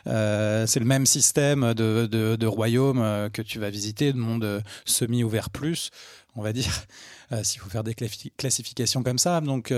Euh, 0.07 0.65
c'est 0.67 0.79
le 0.79 0.85
même 0.85 1.05
système 1.05 1.73
de, 1.73 2.07
de, 2.07 2.47
royaume 2.47 3.01
euh, 3.01 3.29
que 3.29 3.41
tu 3.41 3.59
vas 3.59 3.69
visiter, 3.69 4.11
de 4.11 4.17
monde 4.17 4.43
euh, 4.43 4.61
semi-ouvert 4.85 5.49
plus, 5.49 5.91
on 6.35 6.41
va 6.41 6.51
dire, 6.51 6.85
s'il 7.43 7.61
faut 7.61 7.69
faire 7.69 7.83
des 7.83 7.95
classifications 8.37 9.03
comme 9.03 9.17
ça. 9.19 9.39
Donc, 9.41 9.71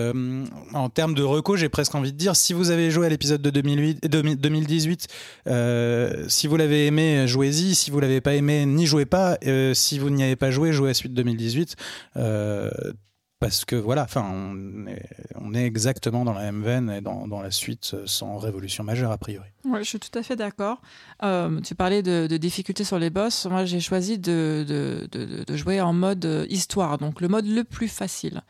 en 0.74 0.90
termes 0.90 1.14
de 1.14 1.24
reco, 1.24 1.56
j'ai 1.58 1.70
presque 1.70 1.94
envie 1.96 2.12
de 2.12 2.18
dire, 2.18 2.36
si 2.36 2.54
vous 2.54 2.72
avez 2.72 2.92
joué 2.92 3.06
à 3.06 3.10
l'épisode 3.10 3.42
de 3.42 3.50
2008, 3.50 4.08
2000 4.08 4.38
2018, 4.38 5.08
euh, 5.48 6.26
si 6.28 6.48
vous 6.48 6.58
l'avez 6.58 6.88
aimé, 6.88 7.28
jouez-y. 7.28 7.76
Si 7.76 7.92
vous 7.92 8.00
l'avez 8.00 8.22
pas 8.22 8.36
aimé, 8.36 8.66
n'y 8.66 8.86
jouez 8.86 9.06
pas. 9.06 9.38
Si 9.74 10.00
vous 10.00 10.10
n'y 10.10 10.24
avez 10.24 10.36
pas 10.36 10.52
joué, 10.52 10.72
jouez 10.72 10.90
à 10.90 10.94
suite 10.94 11.14
2018. 11.14 11.76
Parce 13.40 13.66
que 13.66 13.76
voilà, 13.76 14.04
enfin, 14.04 14.24
on 15.36 15.54
est, 15.54 15.66
exactement 15.66 16.24
dans 16.24 16.34
la 16.34 16.42
même 16.42 16.64
veine 16.64 16.90
et 16.90 17.02
dans, 17.02 17.42
la 17.42 17.52
suite 17.52 17.92
euh, 17.94 18.04
sans 18.06 18.38
révolution 18.38 18.84
majeure 18.84 19.12
a 19.12 19.18
priori. 19.18 19.50
Ouais, 19.66 19.84
je 19.84 19.90
suis 19.90 20.00
tout 20.00 20.18
à 20.18 20.24
fait 20.24 20.38
d'accord. 20.38 20.82
Euh, 21.22 21.60
tu 21.60 21.76
parlais 21.76 22.02
de, 22.02 22.28
de 22.28 22.38
difficultés 22.38 22.86
sur 22.86 22.98
les 22.98 23.10
boss. 23.10 23.46
Moi, 23.46 23.66
j'ai 23.66 23.82
choisi 23.82 24.18
de, 24.18 25.06
jouer 25.50 25.82
en 25.82 25.92
mode 25.92 26.26
euh, 26.26 26.46
histoire, 26.50 26.98
donc 26.98 27.20
le 27.20 27.28
mode 27.28 27.46
le 27.46 27.66
plus 27.66 27.90
facile. 27.90 28.42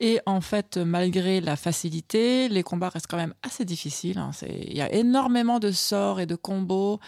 Et 0.00 0.20
en 0.24 0.40
fait, 0.40 0.78
malgré 0.78 1.42
la 1.42 1.56
facilité, 1.56 2.48
les 2.48 2.62
combats 2.62 2.88
restent 2.88 3.08
quand 3.08 3.18
même 3.18 3.34
assez 3.42 3.66
difficiles. 3.66 4.18
hein. 4.18 4.30
Il 4.48 4.74
y 4.74 4.80
a 4.80 4.90
énormément 4.90 5.58
de 5.58 5.70
sorts 5.70 6.18
et 6.18 6.26
de 6.26 6.34
combos 6.34 6.98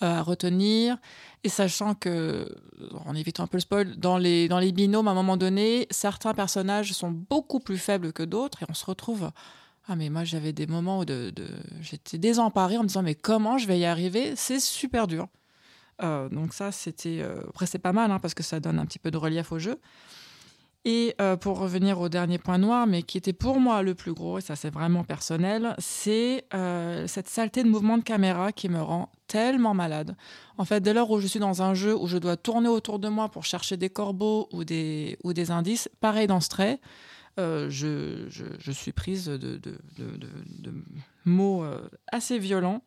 à 0.00 0.22
retenir. 0.22 0.96
Et 1.42 1.48
sachant 1.48 1.94
que, 1.94 2.46
en 3.06 3.14
évitant 3.14 3.44
un 3.44 3.46
peu 3.46 3.56
le 3.56 3.62
spoil, 3.62 3.96
dans 3.96 4.18
les, 4.18 4.48
binômes, 4.72 5.08
à 5.08 5.12
un 5.12 5.14
moment 5.14 5.38
donné, 5.38 5.86
certains 5.90 6.34
personnages 6.34 6.92
sont 6.92 7.10
beaucoup 7.10 7.60
plus 7.60 7.78
faibles 7.78 8.12
que 8.12 8.22
d'autres 8.22 8.62
et 8.62 8.66
on 8.68 8.74
se 8.74 8.84
retrouve. 8.84 9.30
Ah, 9.88 9.96
mais 9.96 10.10
moi, 10.10 10.24
j'avais 10.24 10.52
des 10.52 10.66
moments 10.66 10.98
où 11.00 11.04
de, 11.06 11.30
de- 11.34 11.48
j'étais 11.80 12.18
désemparée 12.18 12.76
en 12.76 12.82
me 12.82 12.88
disant, 12.88 13.02
mais 13.02 13.14
comment 13.14 13.56
je 13.56 13.66
vais 13.66 13.78
y 13.78 13.86
arriver? 13.86 14.34
C'est 14.36 14.60
super 14.60 15.06
dur. 15.06 15.28
Euh, 16.02 16.28
donc, 16.28 16.52
ça, 16.52 16.72
c'était. 16.72 17.20
euh, 17.22 17.40
Après, 17.48 17.66
c'est 17.66 17.78
pas 17.78 17.92
mal 17.92 18.10
hein, 18.10 18.18
parce 18.18 18.34
que 18.34 18.42
ça 18.42 18.60
donne 18.60 18.78
un 18.78 18.84
petit 18.84 18.98
peu 18.98 19.10
de 19.10 19.16
relief 19.16 19.50
au 19.52 19.58
jeu. 19.58 19.78
Et 20.86 21.14
euh, 21.20 21.36
pour 21.36 21.58
revenir 21.58 22.00
au 22.00 22.08
dernier 22.08 22.38
point 22.38 22.56
noir, 22.56 22.86
mais 22.86 23.02
qui 23.02 23.18
était 23.18 23.34
pour 23.34 23.60
moi 23.60 23.82
le 23.82 23.94
plus 23.94 24.14
gros, 24.14 24.38
et 24.38 24.40
ça 24.40 24.56
c'est 24.56 24.70
vraiment 24.70 25.04
personnel, 25.04 25.74
c'est 25.78 26.46
euh, 26.54 27.06
cette 27.06 27.28
saleté 27.28 27.62
de 27.62 27.68
mouvement 27.68 27.98
de 27.98 28.02
caméra 28.02 28.50
qui 28.50 28.70
me 28.70 28.80
rend 28.80 29.10
tellement 29.26 29.74
malade. 29.74 30.16
En 30.56 30.64
fait, 30.64 30.80
dès 30.80 30.94
lors 30.94 31.10
où 31.10 31.20
je 31.20 31.26
suis 31.26 31.38
dans 31.38 31.60
un 31.60 31.74
jeu 31.74 31.94
où 31.94 32.06
je 32.06 32.16
dois 32.16 32.38
tourner 32.38 32.68
autour 32.68 32.98
de 32.98 33.08
moi 33.08 33.28
pour 33.28 33.44
chercher 33.44 33.76
des 33.76 33.90
corbeaux 33.90 34.48
ou 34.52 34.64
des, 34.64 35.16
indices, 35.50 35.90
pareil 36.00 36.26
dans 36.26 36.40
Stray, 36.40 36.78
euh, 37.38 37.68
je, 37.68 38.72
suis 38.72 38.92
prise 38.92 39.26
de, 39.26 39.60
mots 41.26 41.62
assez 42.10 42.38
violents. 42.38 42.82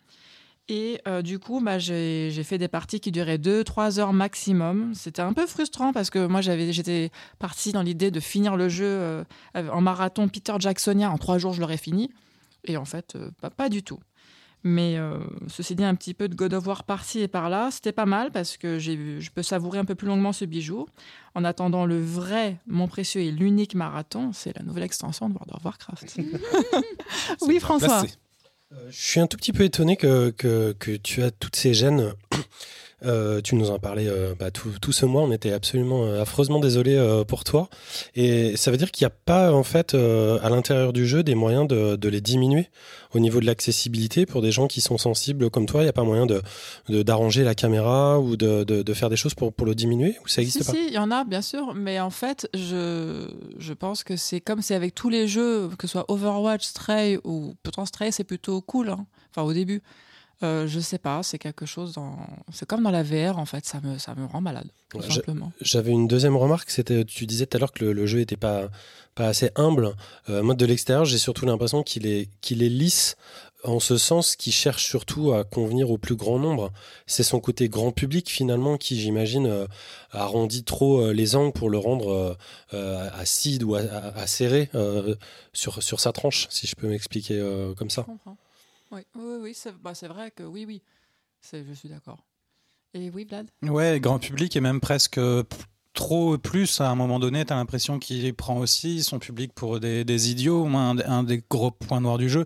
Et 0.70 1.02
euh, 1.08 1.22
du 1.22 1.40
coup, 1.40 1.60
bah, 1.60 1.78
j'ai 1.78 2.44
fait 2.44 2.58
des 2.58 2.70
parties 2.70 3.00
qui 3.00 3.12
duraient 3.12 3.38
2-3 3.38 4.00
heures 4.00 4.14
maximum. 4.14 4.94
C'était 4.94 5.22
un 5.22 5.34
peu 5.34 5.46
frustrant 5.46 5.92
parce 5.92 6.10
que 6.10 6.26
moi, 6.26 6.42
j'étais 6.42 7.12
partie 7.38 7.74
dans 7.74 7.82
l'idée 7.82 8.12
de 8.12 8.20
finir 8.20 8.56
le 8.56 8.70
jeu 8.70 8.86
euh, 8.86 9.24
en 9.56 9.82
marathon 9.82 10.30
Peter 10.30 10.54
Jacksonien. 10.60 11.10
En 11.10 11.18
3 11.18 11.38
jours, 11.38 11.54
je 11.54 11.60
l'aurais 11.60 11.78
fini. 11.78 12.12
Et 12.66 12.78
en 12.78 12.86
fait, 12.86 13.16
euh, 13.16 13.30
pas, 13.42 13.50
pas 13.50 13.68
du 13.68 13.84
tout. 13.84 14.00
Mais 14.64 14.98
euh, 14.98 15.20
ceci 15.48 15.76
dit, 15.76 15.84
un 15.84 15.96
petit 15.96 16.14
peu 16.14 16.30
de 16.30 16.36
God 16.36 16.54
of 16.54 16.66
War 16.66 16.86
par-ci 16.86 17.20
et 17.20 17.28
par-là, 17.28 17.70
c'était 17.70 17.92
pas 17.92 18.06
mal 18.06 18.32
parce 18.32 18.56
que 18.56 18.80
je 18.80 19.30
peux 19.32 19.44
savourer 19.44 19.78
un 19.78 19.86
peu 19.86 19.96
plus 19.96 20.08
longuement 20.08 20.32
ce 20.32 20.46
bijou. 20.46 20.86
En 21.36 21.44
attendant 21.44 21.86
le 21.86 22.02
vrai, 22.02 22.58
mon 22.66 22.88
précieux 22.88 23.22
et 23.22 23.32
l'unique 23.32 23.76
marathon, 23.76 24.32
c'est 24.32 24.58
la 24.58 24.64
nouvelle 24.64 24.84
extension 24.84 25.28
de 25.28 25.34
World 25.34 25.52
of 25.54 25.66
Warcraft. 25.66 26.18
oui, 27.42 27.60
François. 27.60 28.00
placé. 28.00 28.14
Je 28.90 29.02
suis 29.02 29.20
un 29.20 29.28
tout 29.28 29.38
petit 29.38 29.54
peu 29.54 29.64
étonné 29.64 29.98
que, 29.98 30.30
que, 30.32 30.96
tu 30.98 31.24
as 31.24 31.32
toutes 31.32 31.56
ces 31.56 31.74
gènes. 31.74 32.14
Euh, 33.06 33.42
tu 33.42 33.56
nous 33.56 33.70
en 33.70 33.80
parlais 33.80 34.08
euh, 34.08 34.34
bah, 34.38 34.52
tout, 34.52 34.72
tout, 34.82 34.92
ce 34.92 35.06
mois, 35.06 35.22
on 35.22 35.32
était 35.32 35.52
absolument 35.52 36.06
euh, 36.06 36.22
affreusement 36.22 36.60
désolé 36.60 36.94
pour 37.28 37.44
toi. 37.44 37.70
Et 38.16 38.56
ça 38.58 38.72
veut 38.72 38.78
dire 38.78 38.92
qu'il 38.92 39.06
n'y 39.06 39.12
a 39.12 39.16
pas 39.26 39.52
en 39.52 39.64
fait 39.64 39.94
à 39.94 40.50
l'intérieur 40.50 40.94
du 40.94 41.06
jeu 41.08 41.24
des 41.24 41.36
moyens 41.36 41.68
de, 41.68 41.96
de, 41.96 42.10
les 42.10 42.22
diminuer 42.22 42.70
au 43.14 43.20
niveau 43.20 43.40
de 43.40 43.46
l'accessibilité 43.46 44.26
pour 44.26 44.42
des 44.42 44.52
gens 44.52 44.68
qui 44.68 44.82
sont 44.82 44.98
sensibles 44.98 45.50
comme 45.50 45.66
toi. 45.66 45.82
Il 45.82 45.86
n'y 45.86 45.90
a 45.90 45.94
pas 45.94 46.04
moyen 46.04 46.26
de 46.26 46.42
d'arranger 46.90 47.44
la 47.44 47.56
caméra 47.56 48.20
ou 48.20 48.36
de, 48.36 48.64
de, 48.64 48.82
de, 48.82 48.94
faire 48.94 49.10
des 49.10 49.16
choses 49.16 49.34
pour, 49.34 49.54
pour 49.54 49.66
le 49.66 49.76
diminuer 49.76 50.16
ou 50.24 50.28
ça 50.28 50.42
existe 50.42 50.62
si, 50.62 50.66
pas? 50.66 50.72
Si, 50.72 50.88
il 50.88 50.94
y 50.94 50.98
en 50.98 51.12
a 51.12 51.24
bien 51.24 51.42
sûr, 51.42 51.74
mais 51.74 52.00
en 52.00 52.10
fait, 52.10 52.48
je, 52.54 53.28
je 53.58 53.74
pense 53.74 54.04
que 54.04 54.16
c'est 54.16 54.42
comme 54.42 54.62
c'est 54.62 54.76
avec 54.76 54.96
tous 54.96 55.10
les 55.10 55.28
jeux, 55.28 55.70
que 55.78 55.88
ce 55.88 55.94
soit 55.94 56.06
Overwatch, 56.10 56.64
Stray 56.64 57.20
ou 57.24 57.56
pourtant 57.64 57.86
Stray, 57.86 58.12
c'est 58.12 58.24
plutôt 58.24 58.62
cool. 58.62 58.90
Hein. 58.90 59.06
Enfin 59.32 59.46
au 59.48 59.54
début. 59.54 59.82
Euh, 60.42 60.68
je 60.68 60.80
sais 60.80 60.98
pas, 60.98 61.24
c'est 61.24 61.38
quelque 61.40 61.66
chose 61.66 61.94
dans. 61.94 62.18
C'est 62.52 62.66
comme 62.66 62.84
dans 62.84 62.92
la 62.92 63.04
VR 63.04 63.38
en 63.38 63.46
fait, 63.46 63.66
ça 63.66 63.80
me, 63.82 63.98
ça 63.98 64.16
me 64.16 64.26
rend 64.26 64.42
malade, 64.42 64.68
tout 64.90 64.98
Ouais, 64.98 65.10
simplement. 65.10 65.52
J'avais 65.62 65.92
une 65.92 66.08
deuxième 66.08 66.36
remarque, 66.36 66.70
c'était 66.70 67.06
tu 67.06 67.26
disais 67.26 67.46
tout 67.46 67.58
à 67.58 67.60
l'heure 67.60 67.72
que 67.72 67.86
le, 67.86 67.94
le 67.94 68.06
jeu 68.06 68.20
était 68.20 68.36
pas, 68.36 68.70
pas 69.16 69.28
assez 69.28 69.52
humble. 69.56 69.96
Euh, 70.30 70.44
moi 70.44 70.56
de 70.56 70.66
l'extérieur, 70.66 71.06
j'ai 71.06 71.18
surtout 71.18 71.46
l'impression 71.46 71.84
qu'il 71.84 72.08
est, 72.08 72.30
qu'il 72.42 72.62
est 72.64 72.70
lisse 72.70 73.16
en 73.64 73.80
ce 73.80 73.98
sens 73.98 74.36
qu'il 74.36 74.52
cherche 74.54 74.86
surtout 74.86 75.32
à 75.32 75.44
convenir 75.44 75.90
au 75.90 75.98
plus 75.98 76.16
grand 76.16 76.38
nombre. 76.38 76.72
C'est 77.08 77.24
son 77.24 77.40
côté 77.40 77.70
grand 77.70 77.92
public 77.92 78.30
finalement 78.30 78.78
qui, 78.78 79.00
j'imagine, 79.00 79.48
euh, 79.48 79.68
arrondit 80.12 80.64
trop 80.64 81.00
euh, 81.00 81.14
les 81.14 81.36
angles 81.36 81.54
pour 81.54 81.70
le 81.70 81.78
rendre 81.78 82.38
euh, 82.74 83.10
acide 83.14 83.64
ou 83.64 83.76
à, 83.76 83.80
à, 83.82 84.20
à 84.20 84.28
serré 84.28 84.70
sur, 85.54 85.82
sur 85.82 86.00
sa 86.00 86.12
tranche, 86.12 86.48
si 86.50 86.68
je 86.68 86.76
peux 86.76 86.88
m'expliquer 86.88 87.42
comme 87.78 87.90
ça. 87.90 88.02
Je 88.02 88.12
comprends. 88.12 88.38
Oui, 88.94 89.02
oui, 89.16 89.38
oui 89.42 89.54
c'est 89.56 89.74
bah, 89.74 89.94
vrai 90.04 90.30
que 90.30 90.44
oui, 90.44 90.66
oui, 90.66 90.84
je 91.52 91.74
suis 91.74 91.90
d'accord. 91.90 92.24
Et 92.94 93.10
oui, 93.10 93.26
Vlad? 93.26 93.50
Ouais, 93.64 94.00
grand 94.00 94.20
public 94.20 94.56
et 94.56 94.62
même 94.62 94.80
presque 94.80 95.20
trop 95.94 96.38
plus 96.38 96.82
à 96.82 96.90
un 96.90 96.96
moment 96.96 97.20
donné, 97.20 97.46
tu 97.46 97.54
as 97.54 97.56
l'impression 97.56 98.00
qu'il 98.00 98.34
prend 98.34 98.58
aussi 98.58 99.04
son 99.04 99.20
public 99.20 99.54
pour 99.54 99.80
des, 99.80 100.32
idiots. 100.32 100.68
Un, 100.68 101.24
des 101.24 101.44
gros 101.50 101.72
points 101.72 102.02
noirs 102.02 102.18
du 102.18 102.30
jeu, 102.30 102.46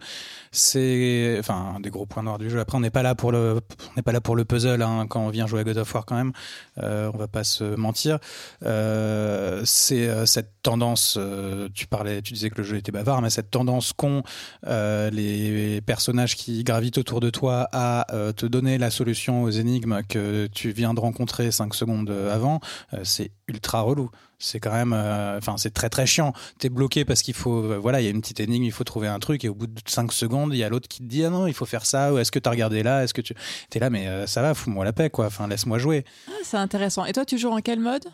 c'est 0.52 1.38
enfin 1.40 1.76
un 1.76 1.80
des 1.80 1.90
gros 1.90 2.06
points 2.06 2.24
noirs 2.24 2.38
du 2.38 2.49
jeu. 2.49 2.60
Après, 2.60 2.78
on 2.78 2.82
n'est 2.82 2.90
pas 2.90 3.03
là 3.03 3.15
pour 3.15 3.32
le, 3.32 3.60
pas 4.03 4.11
là 4.11 4.22
pour 4.22 4.36
le 4.36 4.45
puzzle 4.45 4.82
hein, 4.82 5.06
quand 5.10 5.22
on 5.22 5.30
vient 5.30 5.48
jouer 5.48 5.61
à 5.61 5.64
God 5.64 5.78
of 5.78 5.94
War 5.94 6.06
quand 6.06 6.15
même. 6.15 6.34
Euh, 6.80 7.10
on 7.14 7.18
va 7.18 7.28
pas 7.28 7.44
se 7.44 7.64
mentir. 7.76 8.19
Euh, 8.64 9.61
c'est 9.65 10.07
euh, 10.07 10.26
cette 10.26 10.52
tendance. 10.61 11.15
euh, 11.18 11.69
tu 11.74 11.88
parlais, 11.88 12.22
tu 12.22 12.34
disais 12.34 12.49
que 12.49 12.57
le 12.57 12.64
jeu 12.64 12.78
était 12.78 12.91
bavard, 12.91 13.22
mais 13.22 13.30
cette 13.30 13.52
tendance 13.52 13.94
qu'ont 13.94 14.24
les 14.64 15.82
personnages 15.86 16.36
qui 16.36 16.64
gravitent 16.64 16.98
autour 16.98 17.19
de 17.19 17.30
toi 17.30 17.68
à 17.72 18.06
te 18.36 18.45
donner 18.45 18.78
la 18.78 18.91
solution 18.91 19.44
aux 19.44 19.49
énigmes 19.49 20.02
que 20.07 20.48
tu 20.48 20.72
viens 20.72 20.94
de 20.94 20.99
rencontrer 20.99 21.52
cinq 21.52 21.74
secondes 21.74 22.10
avant, 22.10 22.60
c'est 23.03 23.32
ultra 23.48 23.82
relou. 23.82 24.10
C'est 24.40 24.60
quand 24.60 24.72
même, 24.72 24.94
enfin, 24.94 25.56
c'est 25.57 25.72
très 25.74 25.90
très 25.90 26.06
chiant. 26.06 26.34
T'es 26.60 26.69
bloqué 26.69 27.06
parce 27.06 27.22
qu'il 27.22 27.34
faut, 27.34 27.64
euh, 27.64 27.78
voilà, 27.78 28.02
il 28.02 28.03
y 28.03 28.07
a 28.07 28.11
une 28.11 28.22
petite 28.22 28.40
énigme, 28.40 28.64
il 28.65 28.72
faut 28.72 28.84
trouver 28.84 29.07
un 29.07 29.18
truc, 29.19 29.44
et 29.45 29.49
au 29.49 29.56
bout 29.56 29.68
de 29.68 29.80
5 29.86 30.11
secondes, 30.14 30.53
il 30.53 30.57
y 30.57 30.64
a 30.64 30.69
l'autre 30.69 30.88
qui 30.88 30.99
te 30.99 31.03
dit, 31.06 31.24
ah 31.24 31.30
non, 31.30 31.48
il 31.48 31.53
faut 31.53 31.65
faire 31.65 31.86
ça, 31.86 32.14
ou 32.14 32.18
est-ce 32.19 32.32
que 32.32 32.38
t'as 32.40 32.52
regardé 32.52 32.84
là, 32.84 33.03
est-ce 33.03 33.14
que 33.14 33.22
tu. 33.22 33.34
T'es 33.69 33.80
là, 33.80 33.90
mais 33.90 34.07
euh, 34.07 34.28
ça 34.28 34.41
va, 34.44 34.53
fous-moi 34.53 34.86
la 34.86 34.94
paix, 34.94 35.10
quoi, 35.10 35.26
enfin, 35.26 35.48
laisse-moi 35.48 35.80
jouer. 35.80 36.06
ah, 36.28 36.32
C'est 36.44 36.57
intéressant. 36.57 37.06
Et 37.06 37.14
toi, 37.14 37.26
tu 37.26 37.38
joues 37.40 37.49
en 37.49 37.61
quel 37.61 37.80
mode? 37.80 38.06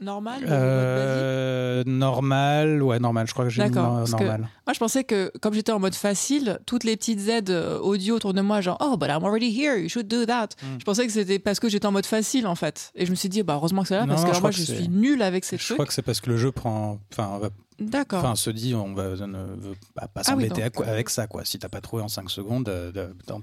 Normal 0.00 0.42
Euh, 0.48 1.82
normal, 1.86 2.82
ouais, 2.82 2.98
normal, 2.98 3.26
je 3.28 3.32
crois 3.32 3.44
que 3.44 3.50
j'ai 3.50 3.68
no- 3.68 4.04
normal. 4.06 4.48
Moi, 4.66 4.72
je 4.74 4.78
pensais 4.78 5.04
que 5.04 5.30
comme 5.40 5.54
j'étais 5.54 5.72
en 5.72 5.78
mode 5.78 5.94
facile, 5.94 6.58
toutes 6.66 6.84
les 6.84 6.96
petites 6.96 7.28
aides 7.28 7.50
euh, 7.50 7.78
audio 7.78 8.16
autour 8.16 8.34
de 8.34 8.40
moi, 8.40 8.60
genre 8.60 8.76
oh, 8.80 8.96
but 8.96 9.08
I'm 9.08 9.24
already 9.24 9.50
here, 9.56 9.76
you 9.80 9.88
should 9.88 10.08
do 10.08 10.26
that. 10.26 10.48
Mm. 10.62 10.80
Je 10.80 10.84
pensais 10.84 11.06
que 11.06 11.12
c'était 11.12 11.38
parce 11.38 11.60
que 11.60 11.68
j'étais 11.68 11.86
en 11.86 11.92
mode 11.92 12.06
facile 12.06 12.46
en 12.46 12.54
fait. 12.56 12.90
Et 12.96 13.06
je 13.06 13.10
me 13.10 13.16
suis 13.16 13.28
dit, 13.28 13.42
bah 13.42 13.54
heureusement 13.54 13.82
que 13.82 13.88
c'est 13.88 13.96
là, 13.96 14.06
parce 14.06 14.22
que 14.22 14.26
je 14.28 14.30
alors, 14.32 14.42
moi, 14.42 14.50
je 14.50 14.62
c'est- 14.64 14.74
suis 14.74 14.88
nulle 14.88 15.22
avec 15.22 15.44
ces 15.44 15.56
Je 15.58 15.64
trucs. 15.64 15.76
crois 15.76 15.86
que 15.86 15.92
c'est 15.94 16.02
parce 16.02 16.20
que 16.20 16.30
le 16.30 16.36
jeu 16.38 16.50
prend, 16.50 16.98
enfin, 17.12 17.38
va 17.38 17.50
D'accord. 17.80 18.20
Enfin, 18.20 18.36
se 18.36 18.50
dit, 18.50 18.74
on 18.74 18.94
va, 18.94 19.10
ne 19.26 19.38
veut 19.56 19.74
pas, 19.94 20.08
Ah 20.14 20.34
oui, 20.36 20.48
s'embêter 20.48 20.62
avec 20.62 21.10
ça, 21.10 21.26
quoi. 21.26 21.44
Si 21.44 21.58
t'as 21.58 21.68
pas 21.68 21.80
trouvé 21.80 22.02
en 22.02 22.08
5 22.08 22.30
secondes, 22.30 22.68
euh, 22.68 22.92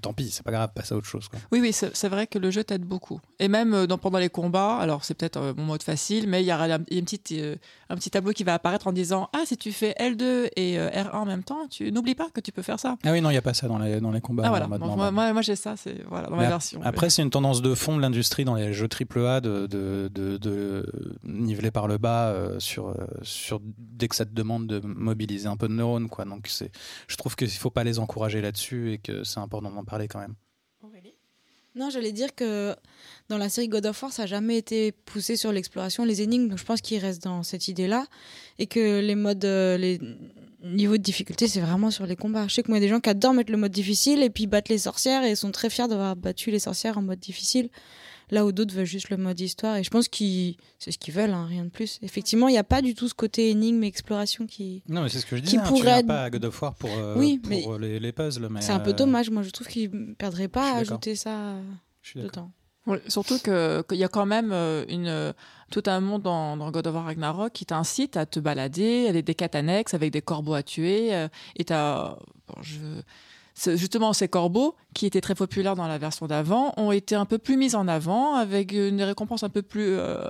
tant, 0.02 0.14
pis, 0.14 0.30
c'est 0.32 0.44
pas 0.44 0.52
grave, 0.52 0.70
passe 0.74 0.92
à 0.92 0.96
autre 0.96 1.08
chose, 1.08 1.28
quoi. 1.28 1.40
Oui, 1.52 1.60
oui, 1.60 1.74
c'est 1.74 2.10
vrai 2.10 2.28
que 2.28 2.40
le 2.40 2.50
jeu 2.52 2.64
t'aide 2.64 2.84
beaucoup. 2.84 3.20
Et 3.40 3.48
même 3.48 3.74
euh, 3.74 3.88
dans, 3.88 3.98
pendant 3.98 4.20
les 4.20 4.30
combats, 4.30 4.78
alors 4.78 5.04
c'est 5.04 5.14
peut-être 5.14 5.38
euh, 5.38 5.54
mon 5.58 5.66
mode 5.66 5.84
facile, 5.84 6.28
mais 6.28 6.42
il 6.44 6.48
y 6.48 6.54
aura 6.54 6.66
un, 6.66 6.72
a 6.72 6.78
une 6.92 7.04
petite, 7.04 7.32
euh, 7.34 7.56
un 7.90 7.96
petit 7.96 8.10
tableau 8.10 8.32
qui 8.32 8.44
va 8.44 8.54
apparaître 8.54 8.88
en 8.88 8.94
disant 8.94 9.30
Ah, 9.34 9.44
si 9.46 9.58
tu 9.58 9.72
fais 9.72 9.94
L2 10.00 10.50
et 10.56 10.80
euh, 10.80 10.90
R1 10.90 11.12
en 11.14 11.26
même 11.26 11.44
temps, 11.44 11.68
tu 11.70 11.92
n'oublie 11.92 12.16
pas 12.16 12.30
que 12.34 12.40
tu 12.40 12.52
peux 12.52 12.62
faire 12.62 12.80
ça. 12.80 12.98
Ah 13.04 13.12
oui, 13.12 13.22
non, 13.22 13.30
il 13.30 13.34
y 13.34 13.38
a 13.38 13.42
pas 13.42 13.54
ça 13.54 13.68
dans 13.68 13.78
les, 13.80 14.00
dans 14.00 14.12
les 14.12 14.22
combats. 14.22 14.44
ah 14.46 14.50
voilà, 14.50 14.68
Bon, 14.68 14.96
moi, 14.96 15.12
moi, 15.12 15.34
moi, 15.34 15.42
j'ai 15.42 15.56
ça, 15.56 15.76
c'est 15.76 16.04
voilà, 16.08 16.28
dans 16.28 16.38
Mais 16.38 16.44
ma 16.44 16.50
version. 16.50 16.80
Après, 16.84 17.10
c'est 17.10 17.22
une 17.22 17.30
tendance 17.30 17.62
de 17.62 17.76
fond 17.76 17.98
de 17.98 18.02
l'industrie 18.02 18.46
dans 18.46 18.56
les 18.56 18.74
jeux 18.74 18.88
AAA 18.88 19.42
de, 19.42 19.68
de, 19.68 20.10
de, 20.14 20.38
de 20.38 20.86
niveler 21.26 21.72
par 21.72 21.88
le 21.88 21.98
bas 21.98 22.34
sur, 22.60 22.96
sur 23.22 23.60
dès 23.78 24.08
que 24.08 24.16
ça 24.22 24.26
demande 24.26 24.68
de 24.68 24.80
mobiliser 24.80 25.48
un 25.48 25.58
peu 25.58 25.68
de 25.68 25.74
neurones, 25.74 26.10
quoi. 26.10 26.26
Donc, 26.26 26.48
c'est, 26.48 26.72
je 27.08 27.16
trouve 27.16 27.36
qu'il 27.36 27.50
faut 27.50 27.70
pas 27.70 27.84
les 27.84 28.00
encourager 28.00 28.42
là-dessus 28.42 28.94
et 28.94 28.98
que 28.98 29.24
c'est 29.24 29.40
important 29.40 29.72
d'en 29.72 29.84
parler 29.84 30.08
quand 30.08 30.20
même. 30.20 30.36
Non, 31.74 31.90
j'allais 31.90 32.12
dire 32.12 32.36
que 32.36 32.76
dans 33.30 33.38
la 33.38 33.48
série 33.48 33.70
God 33.70 33.86
of 33.86 34.04
War, 34.04 34.12
ça 34.12 34.24
n'a 34.24 34.28
jamais 34.28 34.58
été 34.58 34.92
poussé 34.92 35.38
sur 35.38 35.54
l'exploration, 35.54 36.04
les 36.04 36.22
énigmes. 36.22 36.50
Donc 36.50 36.58
je 36.58 36.66
pense 36.66 36.82
qu'il 36.82 37.00
reste 37.00 37.24
dans 37.24 37.44
cette 37.44 37.70
idée-là. 37.70 38.08
Et 38.60 38.68
que 38.68 39.00
les 39.00 39.16
modes, 39.16 39.46
euh, 39.46 39.78
les 39.78 40.00
niveaux 40.64 40.98
de 40.98 41.02
difficulté, 41.02 41.48
c'est 41.48 41.62
vraiment 41.62 41.90
sur 41.90 42.06
les 42.06 42.18
combats. 42.18 42.46
Je 42.50 42.56
sais 42.56 42.64
que 42.64 42.68
moi, 42.68 42.78
y 42.78 42.82
a 42.82 42.86
des 42.86 42.90
gens 42.90 43.00
qui 43.00 43.10
adorent 43.10 43.34
mettre 43.34 43.52
le 43.52 43.58
mode 43.58 43.72
difficile 43.72 44.22
et 44.22 44.30
puis 44.30 44.48
battent 44.48 44.68
les 44.68 44.80
sorcières 44.80 45.24
et 45.24 45.34
sont 45.36 45.52
très 45.52 45.70
fiers 45.70 45.88
d'avoir 45.88 46.18
battu 46.18 46.52
les 46.52 46.60
sorcières 46.60 46.98
en 46.98 47.04
mode 47.04 47.20
difficile. 47.20 47.70
Là 48.32 48.46
où 48.46 48.52
d'autres 48.54 48.74
veulent 48.74 48.86
juste 48.86 49.10
le 49.10 49.18
mode 49.18 49.40
histoire. 49.40 49.76
Et 49.76 49.84
je 49.84 49.90
pense 49.90 50.08
que 50.08 50.18
c'est 50.80 50.92
ce 50.92 50.98
qu'ils 50.98 51.14
veulent, 51.14 51.32
hein, 51.34 51.46
rien 51.46 51.66
de 51.66 51.70
plus. 51.70 52.00
Effectivement, 52.02 52.48
il 52.48 52.54
n'y 52.54 52.58
a 52.58 52.64
pas 52.64 52.82
du 52.82 52.96
tout 52.96 53.08
ce 53.10 53.14
côté 53.14 53.50
énigme 53.50 53.84
et 53.84 53.88
exploration 53.88 54.48
qui. 54.48 54.84
Non, 54.88 55.02
mais 55.04 55.10
c'est 55.10 55.20
ce 55.20 55.26
que 55.26 55.36
je 55.36 55.42
disais. 55.42 55.58
hein, 55.58 55.64
tu 55.64 55.70
pourrait 55.70 56.04
pas 56.04 56.24
à 56.24 56.30
God 56.30 56.46
of 56.46 56.62
War 56.62 56.74
pour, 56.76 56.90
euh, 56.92 57.16
Oui, 57.18 57.40
pour 57.40 57.50
mais 57.80 57.88
les, 57.88 58.00
les 58.00 58.12
puzzles. 58.14 58.48
Mais, 58.50 58.62
C'est 58.62 58.72
un 58.72 58.80
peu 58.80 58.92
euh, 58.92 58.94
dommage. 58.94 59.30
Moi, 59.30 59.44
je 59.44 59.50
trouve 59.50 59.68
qu'ils 59.68 59.92
ne 59.92 60.14
perdraient 60.14 60.44
je 60.44 60.48
pas 60.48 60.74
à 60.74 60.78
ajouter 60.78 61.16
ça 61.16 61.56
dedans. 62.16 62.52
Oui, 62.88 62.98
surtout 63.10 63.38
que- 63.38 63.84
qu'il 63.88 64.00
y 64.00 64.04
a 64.04 64.08
quand 64.08 64.26
même 64.26 64.52
euh, 64.54 64.86
une, 64.90 65.34
tout 65.70 65.84
un 65.86 66.00
monde 66.00 66.24
dans, 66.24 66.58
dans 66.58 66.72
God 66.72 66.88
of 66.88 66.96
War 66.96 67.06
Ragnarok 67.06 67.54
qui 67.54 67.66
t'incite 67.66 68.18
à 68.18 68.26
te 68.26 68.40
balader, 68.40 69.06
avec 69.08 69.24
des 69.26 69.36
quêtes 69.36 69.54
annexes, 69.54 69.94
avec 69.94 70.12
des 70.12 70.22
corbeaux 70.24 70.56
à 70.56 70.64
tuer. 70.64 71.14
euh, 71.14 71.28
et 71.56 71.64
t'as, 71.66 72.16
bon, 72.48 72.56
je, 72.64 72.80
justement, 73.76 74.14
ces 74.14 74.28
corbeaux, 74.28 74.76
qui 74.94 75.06
étaient 75.06 75.22
très 75.22 75.36
populaires 75.36 75.76
dans 75.76 75.88
la 75.88 75.98
version 75.98 76.28
d'avant, 76.28 76.74
ont 76.78 76.92
été 76.92 77.16
un 77.16 77.26
peu 77.26 77.38
plus 77.38 77.58
mis 77.58 77.76
en 77.76 77.88
avant, 77.88 78.36
avec 78.36 78.72
une 78.72 79.02
récompense 79.02 79.44
un 79.44 79.50
peu 79.50 79.62
plus, 79.62 79.98
euh, 79.98 80.30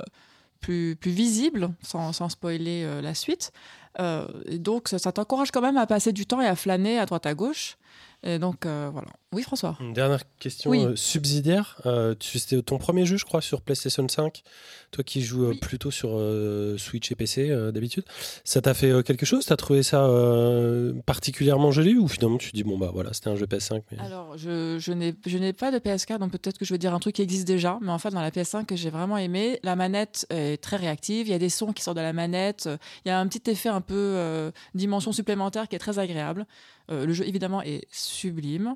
plus, 0.60 0.96
visible, 1.06 1.70
sans, 1.82 2.30
spoiler 2.30 2.84
euh, 2.84 3.02
la 3.02 3.14
suite. 3.14 3.52
Euh, 4.00 4.28
donc, 4.52 4.88
ça, 4.88 5.00
ça 5.00 5.12
t'encourage 5.12 5.52
quand 5.52 5.62
même 5.62 5.78
à 5.78 5.88
passer 5.88 6.14
du 6.14 6.26
temps 6.26 6.42
et 6.42 6.48
à 6.48 6.56
flâner 6.56 7.00
à 7.00 7.06
droite 7.06 7.26
à 7.26 7.34
gauche. 7.34 7.78
Et 8.24 8.40
donc, 8.40 8.66
voilà. 8.66 9.10
Oui, 9.34 9.44
François 9.44 9.78
Une 9.80 9.94
dernière 9.94 10.24
question 10.40 10.70
Oui. 10.72 10.84
euh, 10.84 10.94
subsidiaire. 10.98 11.80
Euh, 11.86 12.16
C'était 12.20 12.62
ton 12.62 12.78
premier 12.78 13.06
jeu, 13.06 13.16
je 13.16 13.24
crois, 13.24 13.40
sur 13.40 13.62
PlayStation 13.62 14.06
5. 14.06 14.44
Toi 14.92 15.06
qui 15.06 15.22
joues 15.22 15.46
euh, 15.46 15.50
Oui. 15.52 15.58
plutôt 15.58 15.90
sur 15.90 16.10
euh, 16.16 16.78
Switch 16.78 17.10
et 17.14 17.16
PC 17.16 17.48
d'habitude. 17.72 18.04
Ça 18.44 18.62
t'a 18.62 18.74
fait 18.74 18.92
quelque 19.06 19.26
chose? 19.26 19.46
T'as 19.46 19.56
trouvé 19.56 19.84
ça 19.84 20.06
particulièrement 21.06 21.72
joli? 21.72 21.96
Ou 21.96 22.10
finalement 22.10 22.38
tu 22.38 22.52
dis, 22.52 22.64
bon, 22.64 22.78
bah 22.78 22.92
voilà, 22.94 23.14
c'était 23.14 23.30
un 23.30 23.38
jeu 23.38 23.46
PS5 23.46 23.82
mais... 23.92 24.00
Alors, 24.00 24.38
je, 24.38 24.78
je 24.80 24.92
n'ai 25.38 25.54
pas 25.54 25.72
de 25.72 25.78
PS4, 25.80 26.18
donc 26.20 26.32
peut-être 26.32 26.58
que 26.58 26.66
je 26.66 26.74
vais 26.74 26.78
dire 26.78 26.94
un 26.94 27.00
truc 27.00 27.16
qui 27.16 27.22
existe 27.22 27.48
déjà, 27.48 27.80
mais 27.82 27.92
en 27.92 28.00
fait, 28.00 28.10
dans 28.10 28.20
la 28.22 28.32
PS5 28.32 28.66
que 28.66 28.76
j'ai 28.76 28.90
vraiment 28.90 29.18
aimé, 29.18 29.60
la 29.64 29.78
manette 29.78 30.26
est 30.30 30.62
très 30.62 30.76
réactive, 30.76 31.28
il 31.28 31.32
y 31.32 31.36
a 31.36 31.40
des 31.40 31.48
sons 31.50 31.72
qui 31.72 31.84
sortent 31.84 31.96
de 31.98 32.02
la 32.02 32.12
manette, 32.12 32.68
il 33.06 33.08
y 33.08 33.12
a 33.12 33.18
un 33.18 33.28
petit 33.28 33.50
effet 33.50 33.70
un 33.70 33.80
peu 33.82 34.52
dimension 34.76 35.14
supplémentaire 35.14 35.70
qui 35.70 35.78
est 35.78 35.80
très 35.80 36.00
agréable. 36.00 36.46
Le 36.90 37.14
jeu, 37.14 37.26
évidemment, 37.26 37.62
est 37.62 37.88
sublime. 37.92 38.76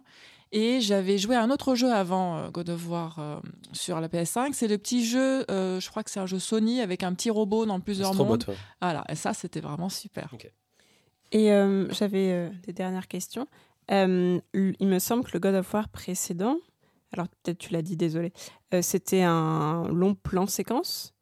Et 0.51 0.79
j'avais 0.79 1.17
joué 1.17 1.35
à 1.35 1.41
un 1.41 1.49
autre 1.49 1.75
jeu 1.75 1.91
avant 1.91 2.37
euh, 2.37 2.49
God 2.49 2.69
of 2.69 2.87
War 2.87 3.15
euh, 3.19 3.39
sur 3.73 3.99
la 3.99 4.07
PS5, 4.07 4.53
c'est 4.53 4.67
le 4.67 4.77
petit 4.77 5.05
jeu, 5.05 5.43
euh, 5.51 5.79
je 5.79 5.89
crois 5.89 6.03
que 6.03 6.09
c'est 6.11 6.19
un 6.19 6.25
jeu 6.25 6.39
Sony 6.39 6.81
avec 6.81 7.03
un 7.03 7.13
petit 7.13 7.29
robot 7.29 7.65
dans 7.65 7.79
plusieurs 7.79 8.11
Astrobot, 8.11 8.31
mondes. 8.33 8.45
ouais. 8.47 8.55
Voilà, 8.81 9.03
et 9.09 9.15
ça, 9.15 9.33
c'était 9.33 9.59
vraiment 9.59 9.89
super. 9.89 10.33
Et 11.31 11.51
euh, 11.51 11.91
j'avais 11.91 12.31
euh, 12.31 12.49
des 12.63 12.71
dernières 12.73 13.07
questions. 13.07 13.47
Euh, 13.91 14.39
il 14.53 14.87
me 14.87 14.99
semble 14.99 15.23
que 15.25 15.31
le 15.33 15.39
God 15.39 15.55
of 15.55 15.73
War 15.73 15.89
précédent, 15.89 16.57
alors 17.11 17.27
peut-être 17.27 17.57
tu 17.57 17.73
l'as 17.73 17.81
dit, 17.81 17.97
désolé, 17.97 18.31
euh, 18.73 18.81
c'était 18.81 19.23
un 19.23 19.87
long 19.89 20.15
plan 20.15 20.47
séquence. 20.47 21.13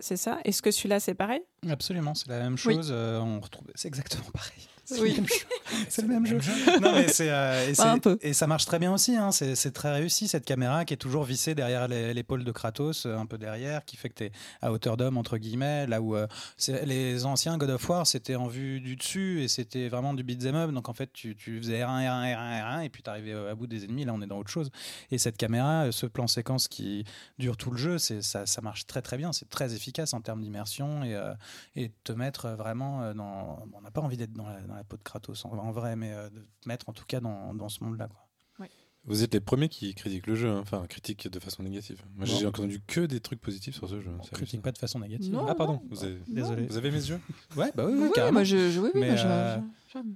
C'est 0.00 0.16
ça? 0.16 0.40
Est-ce 0.44 0.60
que 0.60 0.70
celui-là 0.72 0.98
c'est 1.00 1.14
pareil? 1.14 1.42
Absolument, 1.70 2.14
c'est 2.14 2.28
la 2.28 2.40
même 2.40 2.54
Oui. 2.66 2.74
chose. 2.74 2.90
euh, 2.92 3.20
on 3.20 3.40
retrouve, 3.40 3.68
c'est 3.76 3.88
exactement 3.88 4.28
pareil. 4.34 4.68
C'est 4.84 5.00
Oui. 5.00 5.14
le 5.16 5.16
même 5.22 5.26
jeu. 5.26 5.34
C'est 5.88 6.02
le 6.02 6.08
même 6.08 6.26
jeu. 6.26 6.38
Non, 6.80 6.92
mais 6.92 7.08
c'est, 7.08 7.30
euh, 7.30 7.70
et, 7.96 8.00
peu. 8.00 8.18
et 8.20 8.32
ça 8.32 8.46
marche 8.46 8.66
très 8.66 8.78
bien 8.78 8.92
aussi. 8.92 9.16
hein. 9.16 9.32
C'est, 9.32 9.54
c'est 9.54 9.70
très 9.72 9.92
réussi 9.92 10.28
cette 10.28 10.44
caméra 10.44 10.84
qui 10.84 10.94
est 10.94 10.98
toujours 10.98 11.24
vissée 11.24 11.54
derrière 11.54 11.88
les- 11.88 12.12
l'épaule 12.14 12.44
de 12.44 12.52
Kratos, 12.52 13.06
euh, 13.06 13.16
un 13.16 13.26
peu 13.26 13.38
derrière, 13.38 13.84
qui 13.84 13.96
fait 13.96 14.08
que 14.10 14.14
tu 14.14 14.24
es 14.24 14.32
à 14.60 14.72
hauteur 14.72 14.96
d'homme 14.96 15.16
entre 15.16 15.38
guillemets. 15.38 15.86
Là 15.86 16.00
où 16.02 16.16
euh, 16.16 16.26
c'est- 16.56 16.84
les 16.84 17.24
anciens 17.24 17.56
God 17.58 17.70
of 17.70 17.88
War 17.88 18.06
c'était 18.06 18.34
en 18.36 18.46
vue 18.46 18.80
du 18.80 18.96
dessus 18.96 19.42
et 19.42 19.48
c'était 19.48 19.88
vraiment 19.88 20.14
du 20.14 20.22
beat'em 20.22 20.54
up. 20.54 20.70
Donc 20.70 20.88
en 20.88 20.94
fait 20.94 21.10
tu, 21.12 21.34
tu 21.34 21.58
faisais 21.58 21.80
R1, 21.80 22.02
R1, 22.04 22.34
R1, 22.34 22.62
R1 22.62 22.84
et 22.84 22.88
puis 22.90 23.02
tu 23.02 23.10
arrivais 23.10 23.32
à 23.32 23.54
bout 23.54 23.66
des 23.66 23.84
ennemis. 23.84 24.04
Là 24.04 24.12
on 24.14 24.20
est 24.22 24.26
dans 24.26 24.38
autre 24.38 24.50
chose. 24.50 24.70
Et 25.10 25.18
cette 25.18 25.36
caméra, 25.36 25.84
euh, 25.84 25.92
ce 25.92 26.06
plan 26.06 26.26
séquence 26.26 26.68
qui 26.68 27.04
dure 27.38 27.56
tout 27.56 27.70
le 27.70 27.78
jeu, 27.78 27.98
c'est, 27.98 28.22
ça, 28.22 28.46
ça 28.46 28.60
marche 28.60 28.86
très 28.86 29.00
très 29.02 29.16
bien. 29.16 29.32
C'est 29.32 29.48
très 29.48 29.74
efficace 29.74 30.12
en 30.14 30.20
termes 30.20 30.42
d'immersion 30.42 31.02
et, 31.04 31.14
euh, 31.14 31.32
te 32.04 32.12
mettre 32.12 32.48
vraiment 32.50 33.02
euh, 33.02 33.14
dans. 33.14 33.64
bon, 33.66 33.78
on 33.78 33.80
n'a 33.80 33.90
pas 33.90 34.00
envie 34.00 34.16
d'être 34.16 34.32
dans 34.32 34.46
la, 34.48 34.60
dans 34.60 34.73
la 34.74 34.84
peau 34.84 34.96
de 34.96 35.02
Kratos 35.02 35.44
en, 35.44 35.50
en 35.58 35.70
vrai, 35.72 35.96
mais 35.96 36.12
euh, 36.12 36.28
de 36.30 36.40
te 36.60 36.68
mettre 36.68 36.88
en 36.88 36.92
tout 36.92 37.04
cas 37.06 37.20
dans, 37.20 37.54
dans 37.54 37.68
ce 37.68 37.82
monde-là. 37.84 38.08
quoi. 38.08 38.20
Vous 39.06 39.22
êtes 39.22 39.34
les 39.34 39.40
premiers 39.40 39.68
qui 39.68 39.94
critiquent 39.94 40.26
le 40.26 40.34
jeu, 40.34 40.48
hein. 40.48 40.60
enfin 40.62 40.86
critiquent 40.88 41.28
de 41.28 41.38
façon 41.38 41.62
négative. 41.62 42.00
Moi 42.16 42.24
j'ai 42.24 42.46
entendu 42.46 42.80
que 42.86 43.00
des 43.00 43.20
trucs 43.20 43.38
positifs 43.38 43.74
sur 43.74 43.86
ce 43.86 44.00
jeu. 44.00 44.10
On 44.18 44.22
c'est 44.22 44.32
critique 44.32 44.62
pas 44.62 44.72
de 44.72 44.78
façon 44.78 44.98
négative. 44.98 45.30
Non. 45.30 45.44
Ah 45.46 45.54
pardon, 45.54 45.82
vous 45.90 46.04
avez, 46.04 46.16
Désolé. 46.26 46.64
vous 46.66 46.76
avez 46.78 46.90
mes 46.90 47.04
yeux 47.10 47.20
Ouais, 47.54 47.70
bah 47.74 47.84
oui, 47.86 47.92
oui, 47.98 48.30
moi, 48.32 48.44
je, 48.44 48.70
je- 48.70 48.80
oui, 48.80 48.88
oui, 48.94 49.00
Mais, 49.02 49.08
moi, 49.08 49.16
je- 49.16 49.26
euh. 49.26 49.56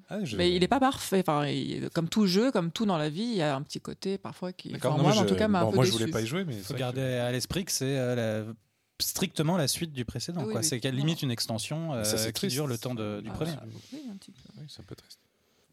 Ah, 0.08 0.24
je- 0.24 0.38
Mais 0.38 0.54
il 0.54 0.60
n'est 0.60 0.68
pas 0.68 0.80
parfait. 0.80 1.18
Enfin, 1.20 1.46
il- 1.48 1.90
comme 1.90 2.08
tout 2.08 2.26
jeu, 2.26 2.50
comme 2.50 2.70
tout 2.72 2.86
dans 2.86 2.96
la 2.96 3.10
vie, 3.10 3.24
il 3.24 3.36
y 3.36 3.42
a 3.42 3.54
un 3.54 3.60
petit 3.60 3.78
côté 3.82 4.16
parfois 4.16 4.54
qui, 4.54 4.70
D'accord, 4.70 4.94
enfin, 4.94 5.02
non, 5.02 5.08
moi, 5.10 5.18
en 5.18 5.22
je- 5.22 5.28
tout 5.28 5.36
cas, 5.36 5.48
m'a 5.48 5.60
bon, 5.60 5.68
un 5.68 5.70
peu 5.72 5.76
Moi 5.76 5.84
je 5.84 5.90
déçu. 5.90 6.00
voulais 6.04 6.12
pas 6.12 6.22
y 6.22 6.26
jouer, 6.26 6.46
mais 6.46 6.54
faut 6.54 6.72
garder 6.72 7.02
à 7.02 7.30
l'esprit 7.30 7.66
que 7.66 7.72
c'est 7.72 7.94
euh, 7.98 8.46
la- 8.46 8.52
strictement 9.00 9.56
la 9.56 9.68
suite 9.68 9.92
du 9.92 10.04
précédent. 10.04 10.40
Ah 10.42 10.46
oui, 10.46 10.52
quoi. 10.52 10.60
oui. 10.60 10.66
C'est 10.66 10.80
qu'elle 10.80 10.96
limite 10.96 11.22
une 11.22 11.30
extension 11.30 11.94
euh, 11.94 12.04
Ça, 12.04 12.18
c'est 12.18 12.28
qui 12.28 12.40
triste. 12.40 12.54
dure 12.54 12.66
le 12.66 12.78
temps 12.78 12.94
de- 12.94 13.20
du 13.20 13.28
Ah, 13.30 13.34
premier. 13.34 13.52
oui, 13.92 14.00
un 14.10 14.16
petit 14.16 14.30
peu. 14.32 14.40
que- 14.42 14.60
oui, 14.60 14.66
c'est 14.68 14.80
un 14.80 14.84
peu 14.84 14.94
triste. 14.96 15.18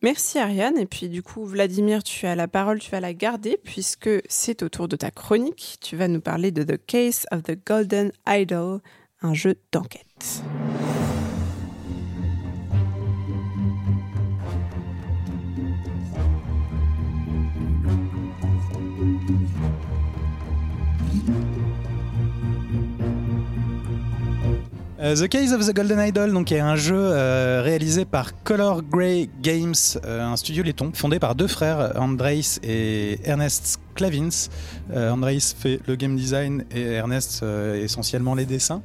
Merci 0.02 0.38
Ariane. 0.38 0.78
Et 0.78 0.86
puis 0.86 1.10
du 1.10 1.24
coup, 1.24 1.46
Vladimir, 1.46 2.04
tu 2.04 2.28
as 2.28 2.36
la 2.36 2.48
parole, 2.48 2.80
tu 2.80 2.92
vas 2.92 3.00
la 3.00 3.14
garder 3.14 3.58
puisque 3.64 4.10
c'est 4.30 4.62
au 4.62 4.70
tour 4.70 4.88
de 4.88 4.96
ta 4.96 5.10
chronique. 5.10 5.78
Tu 5.82 5.96
vas 5.96 6.08
nous 6.08 6.22
parler 6.22 6.52
de 6.52 6.64
The 6.64 6.84
Case 6.86 7.26
of 7.32 7.44
the 7.44 7.58
Golden 7.66 8.12
Idol, 8.28 8.82
un 9.22 9.34
jeu 9.34 9.56
d'enquête. 9.72 10.44
Euh, 25.06 25.16
The 25.16 25.28
Case 25.28 25.52
of 25.52 25.64
the 25.64 25.72
Golden 25.72 26.00
Idol, 26.00 26.34
donc 26.34 26.52
est 26.52 26.60
un 26.60 26.76
jeu 26.76 26.98
euh, 26.98 27.62
réalisé 27.64 28.06
par 28.06 28.42
Color 28.44 28.82
Grey 28.82 29.30
Games, 29.40 29.76
euh, 30.04 30.24
un 30.24 30.36
studio 30.36 30.64
laiton 30.64 30.92
fondé 30.96 31.20
par 31.20 31.36
deux 31.36 31.46
frères, 31.46 31.94
Andreis 31.96 32.58
et 32.64 33.20
Ernest 33.24 33.80
Clavins. 33.94 34.50
Andreis 34.92 35.54
fait 35.56 35.80
le 35.86 35.96
game 35.96 36.16
design 36.16 36.66
et 36.74 36.94
Ernest 36.94 37.44
essentiellement 37.76 38.34
les 38.34 38.46
dessins. 38.46 38.82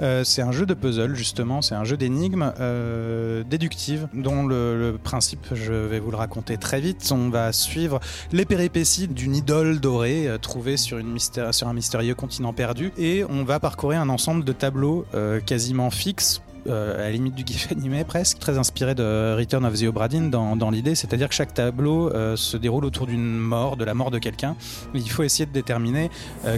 Euh, 0.00 0.24
c'est 0.24 0.42
un 0.42 0.52
jeu 0.52 0.66
de 0.66 0.74
puzzle 0.74 1.14
justement, 1.14 1.62
c'est 1.62 1.74
un 1.74 1.84
jeu 1.84 1.96
d'énigmes 1.96 2.52
euh, 2.60 3.42
déductives 3.44 4.08
dont 4.12 4.46
le, 4.46 4.98
principe, 5.02 5.46
je 5.52 5.72
vais 5.72 6.00
vous 6.00 6.10
le 6.10 6.16
raconter 6.16 6.56
très 6.56 6.80
vite. 6.80 7.10
On 7.12 7.30
va 7.30 7.52
suivre 7.52 8.00
les 8.32 8.44
péripéties 8.44 9.08
d'une 9.08 9.34
idole 9.34 9.80
dorée 9.80 10.28
euh, 10.28 10.38
trouvée 10.38 10.76
sur, 10.76 10.98
un 10.98 11.72
mystérieux 11.72 12.14
continent 12.14 12.52
perdu 12.52 12.92
et 12.98 13.24
on 13.28 13.44
va 13.44 13.60
parcourir 13.60 14.00
un 14.00 14.08
ensemble 14.08 14.44
de 14.44 14.52
tableaux 14.52 15.06
euh, 15.14 15.40
quasiment 15.40 15.90
fixes. 15.90 16.42
à 16.66 16.98
la 16.98 17.10
limite 17.10 17.34
du 17.34 17.44
gif 17.46 17.70
animé 17.72 18.04
presque, 18.04 18.38
très 18.38 18.58
inspiré 18.58 18.94
de 18.94 19.36
Return 19.36 19.64
of 19.64 19.78
the 19.78 19.84
Obra 19.84 20.08
Dinn 20.08 20.30
dans, 20.30 20.70
l'idée, 20.70 20.94
c'est-à-dire 20.94 21.28
que 21.28 21.34
chaque 21.34 21.54
tableau 21.54 22.10
se 22.36 22.56
déroule 22.56 22.84
autour 22.84 23.06
d'une 23.06 23.38
mort, 23.38 23.76
de 23.76 23.84
la 23.84 23.94
mort 23.94 24.10
de 24.10 24.18
quelqu'un. 24.18 24.56
Il 24.94 25.08
faut 25.08 25.22
essayer 25.22 25.46
de 25.46 25.52
déterminer 25.52 26.10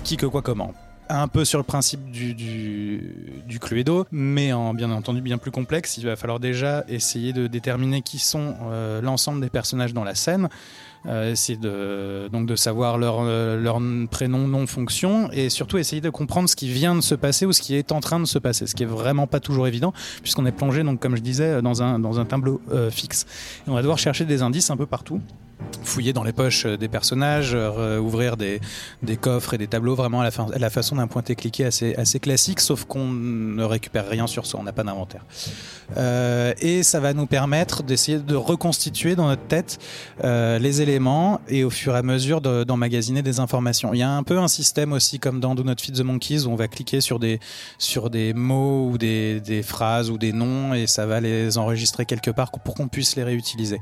qui, 0.04 0.16
que, 0.16 0.26
quoi, 0.26 0.42
comment 0.42 0.72
un 1.08 1.28
peu 1.28 1.44
sur 1.44 1.58
le 1.58 1.64
principe 1.64 2.10
du, 2.10 2.34
du, 2.34 3.42
du 3.46 3.58
Cluedo, 3.58 4.06
mais 4.10 4.52
en 4.52 4.74
bien 4.74 4.90
entendu 4.90 5.20
bien 5.20 5.38
plus 5.38 5.50
complexe. 5.50 5.98
Il 5.98 6.06
va 6.06 6.16
falloir 6.16 6.40
déjà 6.40 6.84
essayer 6.88 7.32
de 7.32 7.46
déterminer 7.46 8.02
qui 8.02 8.18
sont 8.18 8.54
euh, 8.62 9.00
l'ensemble 9.00 9.40
des 9.40 9.50
personnages 9.50 9.94
dans 9.94 10.04
la 10.04 10.14
scène, 10.14 10.48
euh, 11.06 11.32
essayer 11.32 11.58
de, 11.58 12.28
donc 12.32 12.46
de 12.46 12.56
savoir 12.56 12.98
leur, 12.98 13.20
euh, 13.20 13.60
leur 13.60 13.80
prénom, 14.10 14.48
nom, 14.48 14.66
fonction, 14.66 15.30
et 15.32 15.48
surtout 15.48 15.78
essayer 15.78 16.00
de 16.00 16.10
comprendre 16.10 16.48
ce 16.48 16.56
qui 16.56 16.68
vient 16.68 16.94
de 16.94 17.00
se 17.00 17.14
passer 17.14 17.46
ou 17.46 17.52
ce 17.52 17.62
qui 17.62 17.74
est 17.74 17.92
en 17.92 18.00
train 18.00 18.20
de 18.20 18.26
se 18.26 18.38
passer, 18.38 18.66
ce 18.66 18.74
qui 18.74 18.82
est 18.82 18.86
vraiment 18.86 19.26
pas 19.26 19.40
toujours 19.40 19.66
évident, 19.66 19.92
puisqu'on 20.22 20.46
est 20.46 20.52
plongé, 20.52 20.82
donc 20.82 21.00
comme 21.00 21.16
je 21.16 21.22
disais, 21.22 21.62
dans 21.62 21.82
un, 21.82 21.98
dans 21.98 22.20
un 22.20 22.24
tableau 22.24 22.60
fixe. 22.90 23.26
Et 23.66 23.70
on 23.70 23.74
va 23.74 23.80
devoir 23.80 23.98
chercher 23.98 24.24
des 24.24 24.42
indices 24.42 24.70
un 24.70 24.76
peu 24.76 24.86
partout 24.86 25.20
fouiller 25.82 26.12
dans 26.12 26.22
les 26.22 26.32
poches 26.32 26.66
euh, 26.66 26.76
des 26.76 26.88
personnages, 26.88 27.52
euh, 27.54 27.98
ouvrir 27.98 28.36
des, 28.36 28.60
des 29.02 29.16
coffres 29.16 29.54
et 29.54 29.58
des 29.58 29.66
tableaux 29.66 29.94
vraiment 29.94 30.20
à 30.20 30.30
la, 30.58 30.70
façon 30.70 30.96
d'un 30.96 31.06
pointé-cliqué 31.06 31.64
assez, 31.64 31.94
assez 31.96 32.20
classique, 32.20 32.60
sauf 32.60 32.84
qu'on 32.84 33.08
ne 33.08 33.64
récupère 33.64 34.08
rien 34.08 34.26
sur 34.26 34.46
soi, 34.46 34.60
on 34.60 34.62
n'a 34.62 34.72
pas 34.72 34.84
d'inventaire. 34.84 35.24
Euh, 35.96 36.52
et 36.60 36.82
ça 36.82 37.00
va 37.00 37.14
nous 37.14 37.26
permettre 37.26 37.82
d'essayer 37.82 38.18
de 38.18 38.34
reconstituer 38.34 39.16
dans 39.16 39.28
notre 39.28 39.46
tête 39.46 39.78
les 40.22 40.82
éléments 40.82 41.40
et 41.48 41.64
au 41.64 41.70
fur 41.70 41.94
et 41.94 41.98
à 41.98 42.02
mesure 42.02 42.40
de- 42.40 42.64
d'emmagasiner 42.64 43.22
des 43.22 43.40
informations. 43.40 43.94
Il 43.94 43.98
y 43.98 44.02
a 44.02 44.10
un 44.10 44.22
peu 44.22 44.38
un 44.38 44.48
système 44.48 44.92
aussi 44.92 45.18
comme 45.18 45.40
dans 45.40 45.54
Do 45.54 45.64
Not 45.64 45.76
Feed 45.80 45.96
the 45.96 46.02
Monkeys 46.02 46.44
où 46.46 46.50
on 46.50 46.56
va 46.56 46.68
cliquer 46.68 47.00
sur 47.00 47.18
des, 47.18 47.40
sur 47.78 48.10
des 48.10 48.34
mots 48.34 48.88
ou 48.90 48.98
des, 48.98 49.40
des 49.40 49.62
phrases 49.62 50.10
ou 50.10 50.18
des 50.18 50.32
noms 50.32 50.74
et 50.74 50.86
ça 50.86 51.06
va 51.06 51.20
les 51.20 51.56
enregistrer 51.58 52.04
quelque 52.04 52.30
part 52.30 52.50
pour 52.50 52.74
qu'on 52.74 52.88
puisse 52.88 53.16
les 53.16 53.24
réutiliser. 53.24 53.80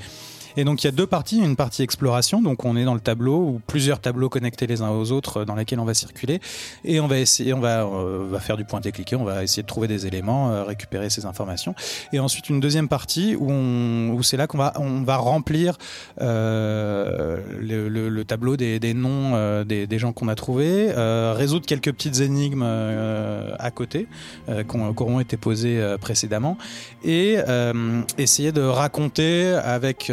Et 0.57 0.65
donc 0.65 0.83
il 0.83 0.87
y 0.87 0.89
a 0.89 0.93
deux 0.93 1.07
parties, 1.07 1.39
une 1.39 1.57
partie 1.57 1.83
exploration, 1.83 2.41
donc 2.43 2.65
on 2.65 2.77
est 2.77 2.85
dans 2.85 2.95
le 2.95 3.01
tableau 3.01 3.37
ou 3.39 3.61
plusieurs 3.67 4.01
tableaux 4.01 4.29
connectés 4.29 4.67
les 4.67 4.83
uns 4.83 4.91
aux 4.91 5.13
autres 5.13 5.39
euh, 5.39 5.45
dans 5.45 5.55
lesquels 5.55 5.81
on 5.81 5.85
va 5.85 5.95
circuler. 5.95 6.41
Et 6.85 7.01
on 7.01 7.07
va 7.07 7.19
essayer, 7.19 7.53
on 7.53 7.61
va, 7.61 7.85
euh, 7.85 8.27
va 8.31 8.41
faire 8.41 8.57
du 8.57 8.65
pointé-cliqué, 8.65 9.17
on 9.17 9.25
va 9.25 9.43
essayer 9.43 9.63
de 9.63 9.67
trouver 9.67 9.89
des 9.89 10.07
éléments, 10.07 10.51
euh, 10.51 10.65
récupérer 10.65 11.11
ces 11.11 11.27
informations. 11.27 11.75
Et 12.13 12.19
ensuite 12.21 12.49
une 12.49 12.61
deuxième 12.61 12.89
partie 12.89 13.37
où, 13.37 13.51
où 13.51 14.23
c'est 14.23 14.37
là 14.37 14.47
qu'on 14.47 14.59
va, 14.59 14.73
on 14.77 15.03
va 15.03 15.17
remplir 15.17 15.77
le, 16.19 17.39
le- 17.61 18.09
le 18.09 18.25
tableau 18.25 18.57
des, 18.57 18.95
noms 18.95 19.63
des, 19.65 19.99
gens 19.99 20.13
qu'on 20.13 20.29
a 20.29 20.35
trouvés, 20.35 20.93
résoudre 21.35 21.67
quelques 21.67 21.93
petites 21.93 22.21
énigmes 22.21 22.63
à 22.63 23.71
côté 23.71 24.07
qui 24.47 24.77
auront 24.79 25.21
été 25.21 25.37
posées 25.37 25.97
précédemment. 26.01 26.57
Et 27.05 27.37
essayer 28.19 28.53
de 28.53 28.63
raconter 28.63 29.49
avec 29.63 30.11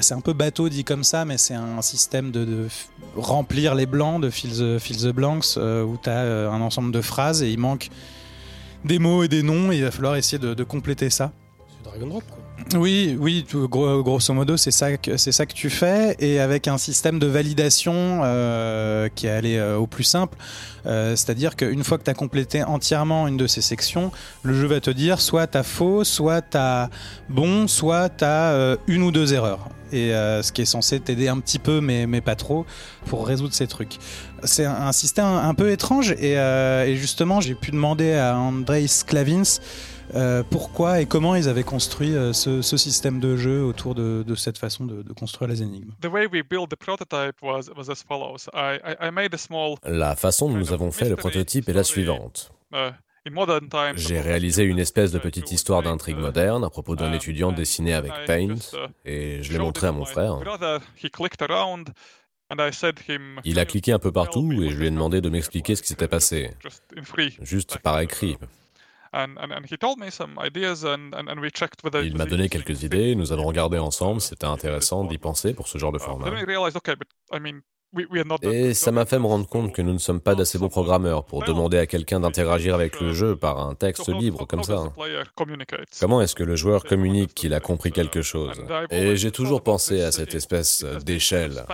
c'est 0.00 0.14
un 0.14 0.20
peu 0.20 0.32
bateau 0.32 0.68
dit 0.68 0.84
comme 0.84 1.04
ça 1.04 1.24
mais 1.24 1.38
c'est 1.38 1.54
un 1.54 1.82
système 1.82 2.30
de, 2.30 2.68
remplir 3.16 3.74
les 3.74 3.86
blancs 3.86 4.20
de 4.22 4.30
fill 4.30 4.52
the, 4.52 4.78
fill 4.78 5.12
blanks 5.12 5.56
euh, 5.56 5.82
où 5.82 5.98
tu 6.02 6.08
as 6.08 6.50
un 6.50 6.60
ensemble 6.60 6.92
de 6.92 7.00
phrases 7.00 7.42
et 7.42 7.50
il 7.50 7.58
manque 7.58 7.88
des 8.84 8.98
mots 8.98 9.22
et 9.22 9.28
des 9.28 9.42
noms. 9.42 9.70
Et 9.72 9.76
il 9.76 9.84
va 9.84 9.90
falloir 9.90 10.16
essayer 10.16 10.38
de 10.38 10.64
compléter 10.64 11.10
ça 11.10 11.32
Drop, 11.82 12.22
oui, 12.74 13.16
oui, 13.18 13.44
gros- 13.52 14.02
grosso 14.02 14.32
modo, 14.32 14.56
c'est 14.56 14.70
ça 14.70 14.96
que 14.96 15.16
c'est 15.16 15.32
ça 15.32 15.46
que 15.46 15.52
tu 15.52 15.68
fais, 15.68 16.16
et 16.20 16.40
avec 16.40 16.68
un 16.68 16.78
système 16.78 17.18
de 17.18 17.26
validation 17.26 18.20
euh, 18.24 19.08
qui 19.14 19.26
est 19.26 19.30
allé 19.30 19.56
euh, 19.56 19.76
au 19.76 19.86
plus 19.86 20.04
simple. 20.04 20.38
Euh, 20.86 21.14
C'est-à-dire 21.16 21.56
qu'une 21.56 21.84
fois 21.84 21.98
que 21.98 22.04
tu 22.04 22.10
as 22.10 22.14
complété 22.14 22.62
entièrement 22.64 23.28
une 23.28 23.36
de 23.36 23.46
ces 23.46 23.60
sections, 23.60 24.10
le 24.42 24.54
jeu 24.54 24.66
va 24.66 24.80
te 24.80 24.90
dire 24.90 25.20
soit 25.20 25.46
tu 25.46 25.58
as 25.58 25.62
faux, 25.62 26.04
soit 26.04 26.40
tu 26.40 26.56
as 26.56 26.88
bon, 27.28 27.68
soit 27.68 28.08
tu 28.08 28.24
as 28.24 28.76
une 28.86 29.02
ou 29.02 29.10
deux 29.10 29.34
erreurs. 29.34 29.68
Et 29.92 30.10
ce 30.10 30.52
qui 30.52 30.62
est 30.62 30.66
censé 30.66 30.98
t'aider 31.00 31.28
un 31.28 31.38
petit 31.38 31.58
peu, 31.58 31.82
mais, 31.82 32.06
mais 32.06 32.22
pas 32.22 32.34
trop, 32.34 32.64
pour 33.06 33.26
résoudre 33.26 33.52
ces 33.52 33.66
trucs. 33.66 33.98
C'est 34.44 34.64
un, 34.64 34.92
système 34.92 35.26
un 35.26 35.54
peu 35.54 35.70
étrange, 35.70 36.12
et, 36.12 36.32
et 36.32 36.96
justement, 36.96 37.42
j'ai 37.42 37.54
pu 37.54 37.70
demander 37.72 38.14
à 38.14 38.36
Andrei 38.38 38.86
Sklavins 38.86 39.60
euh, 40.14 40.42
pourquoi 40.50 41.00
et 41.00 41.06
comment 41.06 41.34
ils 41.34 41.48
avaient 41.48 41.62
construit 41.64 42.14
euh, 42.14 42.32
ce, 42.32 42.62
ce 42.62 42.76
système 42.76 43.20
de 43.20 43.36
jeu 43.36 43.62
autour 43.64 43.94
de, 43.94 44.24
de 44.26 44.34
cette 44.34 44.58
façon 44.58 44.84
de, 44.84 45.02
de 45.02 45.12
construire 45.12 45.48
les 45.50 45.62
énigmes? 45.62 45.92
the 46.00 46.06
way 46.06 46.26
we 46.26 46.42
built 46.42 46.68
the 46.70 46.76
prototype 46.76 47.36
was 47.42 47.70
was 47.76 47.90
as 47.90 48.02
follows. 48.02 48.48
I 48.54 48.78
I, 48.84 49.08
I 49.08 49.10
made 49.10 49.34
a 49.34 49.38
small 49.38 49.76
La 49.84 50.16
façon 50.16 50.48
dont 50.50 50.56
nous 50.58 50.72
avons 50.72 50.90
fait 50.90 51.08
le 51.08 51.16
prototype 51.16 51.68
est 51.68 51.72
la 51.72 51.84
suivante. 51.84 52.52
uh. 52.72 52.90
J'ai 53.94 54.20
réalisé 54.20 54.64
une 54.64 54.80
espèce 54.80 55.12
de 55.12 55.20
petite 55.20 55.52
histoire 55.52 55.82
d'intrigue 55.82 56.16
moderne 56.16 56.64
à 56.64 56.70
propos 56.70 56.96
d'un 56.96 57.12
étudiant 57.12 57.52
dessiné 57.52 57.94
avec 57.94 58.12
Paint, 58.26 58.56
et 59.04 59.42
je 59.44 59.52
l'ai 59.52 59.60
montré 59.60 59.86
à 59.86 59.92
mon 59.92 60.04
frère. 60.04 60.38
He 61.00 61.08
clicked 61.08 61.40
around 61.40 61.90
and 62.50 62.56
I 62.58 62.72
said 62.72 62.98
him. 63.08 63.38
Il 63.44 63.60
a 63.60 63.64
cliqué 63.64 63.92
un 63.92 64.00
peu 64.00 64.10
partout 64.10 64.50
et 64.52 64.70
je 64.70 64.76
lui 64.76 64.88
ai 64.88 64.90
demandé 64.90 65.20
de 65.20 65.28
m'expliquer 65.28 65.76
ce 65.76 65.82
qui 65.82 65.88
s'était 65.88 66.08
passé, 66.08 66.50
Just 66.64 66.82
in 66.98 67.04
free. 67.04 67.36
juste 67.42 67.78
par 67.78 68.00
écrit. 68.00 68.36
Il 72.04 72.16
m'a 72.16 72.24
donné 72.26 72.48
quelques 72.48 72.82
idées, 72.82 73.14
nous 73.14 73.32
avons 73.32 73.44
regardé 73.44 73.78
ensemble, 73.78 74.20
c'était 74.20 74.46
intéressant 74.46 75.04
d'y 75.04 75.18
penser 75.18 75.54
pour 75.54 75.68
ce 75.68 75.78
genre 75.78 75.92
de 75.92 75.98
format. 75.98 76.26
Et 78.42 78.72
ça 78.72 78.90
m'a 78.90 79.04
fait 79.04 79.18
me 79.18 79.26
rendre 79.26 79.46
compte 79.46 79.74
que 79.74 79.82
nous 79.82 79.92
ne 79.92 79.98
sommes 79.98 80.20
pas 80.20 80.34
d'assez 80.34 80.58
bons 80.58 80.70
programmeurs 80.70 81.26
pour 81.26 81.44
demander 81.44 81.76
à 81.76 81.86
quelqu'un 81.86 82.20
d'interagir 82.20 82.74
avec 82.74 82.98
le 83.00 83.12
jeu 83.12 83.36
par 83.36 83.60
un 83.60 83.74
texte 83.74 84.08
libre 84.08 84.46
comme 84.46 84.62
ça. 84.62 84.84
Comment 86.00 86.22
est-ce 86.22 86.34
que 86.34 86.42
le 86.42 86.56
joueur 86.56 86.84
communique 86.84 87.34
qu'il 87.34 87.52
a 87.52 87.60
compris 87.60 87.92
quelque 87.92 88.22
chose? 88.22 88.64
Et 88.90 89.16
j'ai 89.16 89.30
toujours 89.30 89.62
pensé 89.62 90.00
à 90.02 90.10
cette 90.10 90.34
espèce 90.34 90.84
d'échelle. 91.04 91.64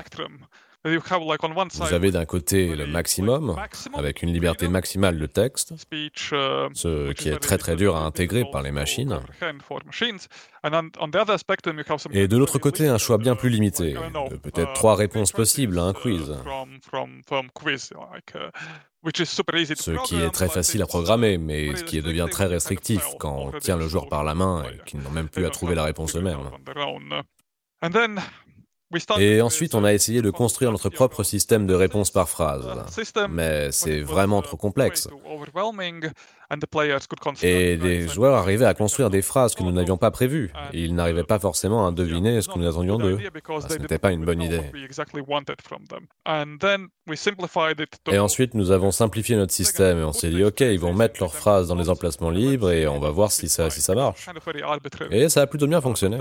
Vous 1.89 1.95
avez 1.95 2.11
d'un 2.11 2.25
côté 2.25 2.75
le 2.75 2.87
maximum, 2.87 3.57
avec 3.95 4.23
une 4.23 4.33
liberté 4.33 4.69
maximale 4.69 5.19
de 5.19 5.27
texte, 5.27 5.75
ce 6.75 7.13
qui 7.13 7.29
est 7.29 7.39
très 7.39 7.59
très 7.59 7.77
dur 7.77 7.97
à 7.97 8.05
intégrer 8.05 8.45
par 8.51 8.63
les 8.63 8.73
machines. 8.73 9.21
Et 12.13 12.29
de 12.29 12.37
l'autre 12.37 12.59
côté, 12.59 12.89
un 12.89 12.99
choix 12.99 13.19
bien 13.19 13.37
plus 13.37 13.51
limité, 13.51 13.95
de 13.95 14.37
peut-être 14.37 14.73
trois 14.75 14.95
réponses 14.97 15.33
possibles 15.33 15.79
à 15.79 15.83
un 15.85 15.93
quiz. 15.93 16.35
Ce 19.05 20.05
qui 20.05 20.17
est 20.17 20.31
très 20.31 20.49
facile 20.49 20.83
à 20.83 20.87
programmer, 20.87 21.39
mais 21.39 21.75
ce 21.77 21.85
qui 21.85 22.01
devient 22.03 22.27
très 22.31 22.47
restrictif 22.47 23.03
quand 23.19 23.37
on 23.55 23.59
tient 23.59 23.77
le 23.77 23.87
joueur 23.89 24.09
par 24.09 24.25
la 24.25 24.35
main 24.35 24.65
et 24.65 24.79
qu'ils 24.85 25.01
n'ont 25.01 25.11
même 25.11 25.29
plus 25.29 25.47
à 25.47 25.51
trouver 25.51 25.75
la 25.77 25.85
réponse 25.85 26.17
eux-mêmes. 26.17 26.39
Et 29.19 29.43
ensuite, 29.43 29.75
on 29.75 29.85
a 29.85 29.93
essayé 29.93 30.23
de 30.23 30.31
construire 30.31 30.73
notre 30.73 30.89
propre 30.89 31.23
système 31.23 31.67
de 31.67 31.75
réponse 31.75 32.11
par 32.11 32.29
phrase. 32.29 32.67
Mais 33.29 33.71
c'est 33.73 34.01
vraiment 34.01 34.41
trop 34.43 34.57
complexe. 34.57 35.09
Et 37.43 37.77
les 37.77 38.09
joueurs 38.09 38.35
arrivaient 38.35 38.65
à 38.65 38.75
construire 38.75 39.11
des 39.11 39.23
phrases 39.23 39.55
que 39.55 39.63
nous 39.63 39.73
n'avions 39.73 39.97
pas 39.97 40.11
prévues. 40.11 40.51
Et 40.73 40.85
ils 40.85 40.95
n'arrivaient 40.95 41.25
pas 41.25 41.39
forcément 41.39 41.87
à 41.87 41.93
deviner 41.93 42.41
ce 42.41 42.49
que 42.49 42.59
nous 42.59 42.67
attendions 42.67 42.99
d'eux. 42.99 43.19
Ce 43.69 43.77
n'était 43.79 43.99
pas 43.99 44.13
une 44.13 44.25
bonne 44.25 44.43
idée. 44.43 44.61
Et 48.11 48.19
ensuite, 48.19 48.55
nous 48.55 48.71
avons 48.71 48.91
simplifié 48.91 49.37
notre 49.37 49.53
système 49.53 49.99
et 49.99 50.05
on 50.05 50.13
s'est 50.13 50.31
dit, 50.31 50.45
OK, 50.45 50.61
ils 50.61 50.81
vont 50.81 50.95
mettre 50.95 51.21
leurs 51.21 51.35
phrases 51.35 51.69
dans 51.69 51.75
les 51.75 51.89
emplacements 51.89 52.31
libres 52.31 52.71
et 52.71 52.87
on 52.87 52.99
va 52.99 53.11
voir 53.11 53.31
si 53.33 53.49
ça, 53.49 53.71
si 53.71 53.81
ça 53.81 53.95
marche. 53.95 54.27
Et 55.11 55.29
ça 55.29 55.43
a 55.43 55.47
plutôt 55.47 55.67
bien 55.67 55.81
fonctionné. 55.81 56.19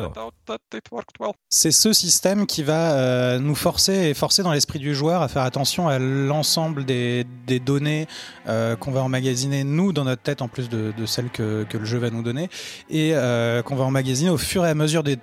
C'est 1.50 1.72
ce 1.72 1.94
système 1.94 2.46
qui 2.46 2.64
va 2.64 2.98
euh, 2.98 3.40
nous 3.40 3.56
forcer 3.56 4.10
et 4.10 4.14
forcer 4.14 4.44
dans 4.44 4.52
l'esprit 4.52 4.80
du 4.80 4.94
joueur 4.94 5.22
à 5.22 5.28
faire 5.28 5.44
attention 5.44 5.88
à 5.88 6.00
l'ensemble 6.00 6.86
des, 6.86 7.26
des, 7.46 7.60
données 7.60 8.08
euh, 8.48 8.76
qu'on 8.76 8.92
va 8.92 9.02
emmagasiner, 9.02 9.64
nous, 9.64 9.94
dans 9.94 10.04
notre 10.04 10.17
tête 10.22 10.42
en 10.42 10.48
plus 10.48 10.70
de, 10.70 10.94
de 10.98 11.06
celle 11.06 11.30
que, 11.30 11.66
le 11.78 11.86
jeu 11.86 11.98
va 11.98 12.10
nous 12.10 12.24
donner 12.24 12.50
et 12.90 13.12
euh, 13.14 13.62
qu'on 13.62 13.76
va 13.76 13.84
emmagasiner 13.84 14.30
au 14.30 14.38
fur 14.38 14.66
et 14.66 14.70
à 14.70 14.76
mesure 14.76 15.04
des, 15.04 15.18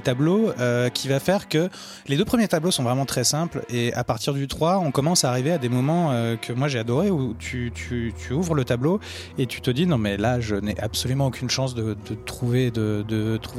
tableaux 0.00 0.52
euh, 0.58 0.88
qui 0.88 1.08
va 1.08 1.20
faire 1.20 1.48
que 1.48 1.68
les 2.08 2.16
deux 2.16 2.24
premiers 2.24 2.48
tableaux 2.48 2.70
sont 2.70 2.82
vraiment 2.82 3.04
très 3.04 3.24
simples 3.24 3.62
et 3.68 3.92
à 3.92 4.04
partir 4.04 4.32
du 4.32 4.48
3 4.48 4.78
on 4.78 4.90
commence 4.90 5.24
à 5.24 5.30
arriver 5.30 5.52
à 5.52 5.58
des 5.58 5.68
moments 5.68 6.12
euh, 6.12 6.36
que 6.36 6.52
moi 6.52 6.68
j'ai 6.68 6.78
adoré 6.78 7.10
où 7.10 7.34
tu, 7.38 7.72
ouvres 8.30 8.54
le 8.54 8.64
tableau 8.64 9.00
et 9.38 9.46
tu 9.46 9.60
te 9.60 9.70
dis 9.70 9.86
non 9.86 9.98
mais 9.98 10.16
là 10.16 10.40
je 10.40 10.56
n'ai 10.56 10.78
absolument 10.80 11.26
aucune 11.26 11.50
chance 11.50 11.74
de, 11.74 11.94
trouver 12.24 12.72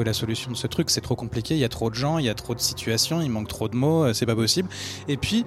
la 0.06 0.14
solution 0.14 0.52
de 0.52 0.58
ce 0.58 0.68
truc. 0.68 0.90
C'est 0.90 1.02
trop 1.02 1.16
compliqué 1.16 1.54
il 1.54 1.60
y 1.60 1.66
a 1.66 1.70
trop 1.70 1.90
de 1.90 1.96
gens 1.96 2.18
il 2.18 2.26
y 2.26 2.30
a 2.30 2.34
trop 2.34 2.56
de 2.56 2.60
situations 2.60 3.22
il 3.22 3.30
manque 3.30 3.48
trop 3.48 3.68
de 3.68 3.76
mots 3.76 4.12
c'est 4.14 4.26
pas 4.26 4.36
possible. 4.36 4.70
Et 5.08 5.18
puis 5.18 5.46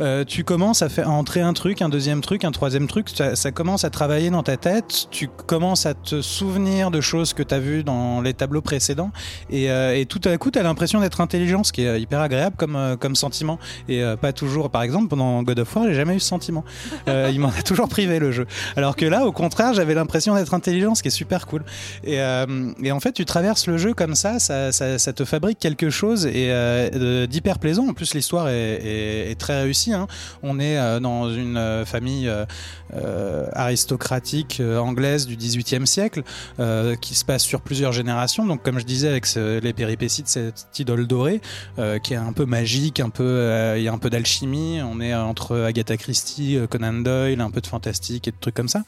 euh, 0.00 0.24
tu 0.24 0.44
commences 0.44 0.82
à 0.82 0.88
faire 0.88 1.10
entrer 1.10 1.40
un 1.40 1.52
truc, 1.52 1.82
un 1.82 1.88
deuxième 1.88 2.20
truc, 2.20 2.44
un 2.44 2.52
troisième 2.52 2.86
truc, 2.86 3.08
ça, 3.10 3.52
commence 3.52 3.84
à 3.84 3.90
travailler 3.90 4.30
dans 4.30 4.42
ta 4.42 4.56
tête, 4.56 5.08
tu 5.10 5.28
commences 5.28 5.84
à 5.84 5.94
te 5.94 6.22
souvenir 6.22 6.90
de 6.90 7.00
choses 7.00 7.34
que 7.34 7.42
tu 7.42 7.54
as 7.54 7.58
vues 7.58 7.82
dans 7.82 8.20
les 8.20 8.32
tableaux 8.32 8.62
précédents, 8.62 9.10
et, 9.50 9.70
euh, 9.70 10.04
tout 10.08 10.20
à 10.24 10.36
coup, 10.38 10.50
tu 10.50 10.58
as 10.58 10.62
l'impression 10.62 11.00
d'être 11.00 11.20
intelligent, 11.20 11.64
ce 11.64 11.72
qui 11.72 11.82
est 11.82 12.00
hyper 12.00 12.20
agréable 12.20 12.56
comme, 12.56 12.76
euh, 12.76 12.96
comme 12.96 13.14
sentiment, 13.14 13.58
et 13.88 14.02
pas 14.20 14.32
toujours, 14.32 14.70
par 14.70 14.82
exemple, 14.82 15.08
pendant 15.08 15.42
God 15.42 15.58
of 15.58 15.76
War, 15.76 15.86
j'ai 15.86 15.94
jamais 15.94 16.16
eu 16.16 16.20
ce 16.20 16.28
sentiment. 16.28 16.64
il 17.06 17.38
m'en 17.38 17.48
a 17.48 17.62
toujours 17.62 17.88
privé 17.88 18.18
le 18.18 18.32
jeu. 18.32 18.46
Alors 18.76 18.96
que 18.96 19.04
là, 19.04 19.26
au 19.26 19.32
contraire, 19.32 19.74
j'avais 19.74 19.94
l'impression 19.94 20.34
d'être 20.34 20.54
intelligent, 20.54 20.94
ce 20.94 21.02
qui 21.02 21.08
est 21.08 21.12
super 21.12 21.46
cool. 21.46 21.64
Et, 22.04 22.20
en 22.22 23.00
fait, 23.00 23.12
tu 23.12 23.24
traverses 23.24 23.66
le 23.66 23.76
jeu 23.76 23.94
comme 23.94 24.14
ça, 24.14 24.38
ça, 24.38 24.72
ça, 24.72 24.98
ça 24.98 25.12
te 25.12 25.24
fabrique 25.24 25.58
quelque 25.58 25.90
chose 25.90 26.26
et 26.26 26.50
d'hyper 27.28 27.58
plaisant. 27.58 27.88
En 27.88 27.92
plus, 27.92 28.14
l'histoire 28.14 28.48
est 28.48 29.38
très 29.38 29.62
réussie. 29.62 29.89
Hein. 29.92 30.06
On 30.42 30.58
est 30.58 30.78
euh, 30.78 31.00
dans 31.00 31.32
une 31.32 31.56
euh, 31.56 31.84
famille 31.84 32.30
euh, 32.94 33.46
aristocratique 33.52 34.60
anglaise 34.60 35.26
du 35.26 35.36
XVIIIe 35.36 35.86
siècle 35.86 36.22
qui 37.00 37.14
se 37.14 37.24
passe 37.24 37.42
sur 37.42 37.60
plusieurs 37.60 37.92
générations. 37.92 38.44
Donc, 38.46 38.62
comme 38.62 38.78
je 38.78 38.84
disais, 38.84 39.08
avec 39.08 39.26
les 39.34 39.72
péripéties 39.72 40.22
de 40.22 40.28
cette 40.28 40.78
idole 40.78 41.06
dorée 41.06 41.40
qui 42.02 42.14
est 42.14 42.16
un 42.16 42.32
peu 42.32 42.46
magique, 42.46 43.00
un 43.00 43.10
peu, 43.10 43.74
il 43.76 43.82
y 43.82 43.88
a 43.88 43.92
un 43.92 43.98
peu 43.98 44.10
d'alchimie. 44.10 44.80
On 44.82 45.00
est 45.00 45.14
entre 45.14 45.58
Agatha 45.60 45.96
Christie, 45.96 46.58
Conan 46.68 46.92
Doyle, 46.94 47.40
un 47.40 47.50
peu 47.50 47.60
de 47.60 47.66
fantastique 47.66 48.28
et 48.28 48.32
de 48.32 48.36
trucs 48.40 48.54
comme 48.54 48.68
ça. 48.68 48.82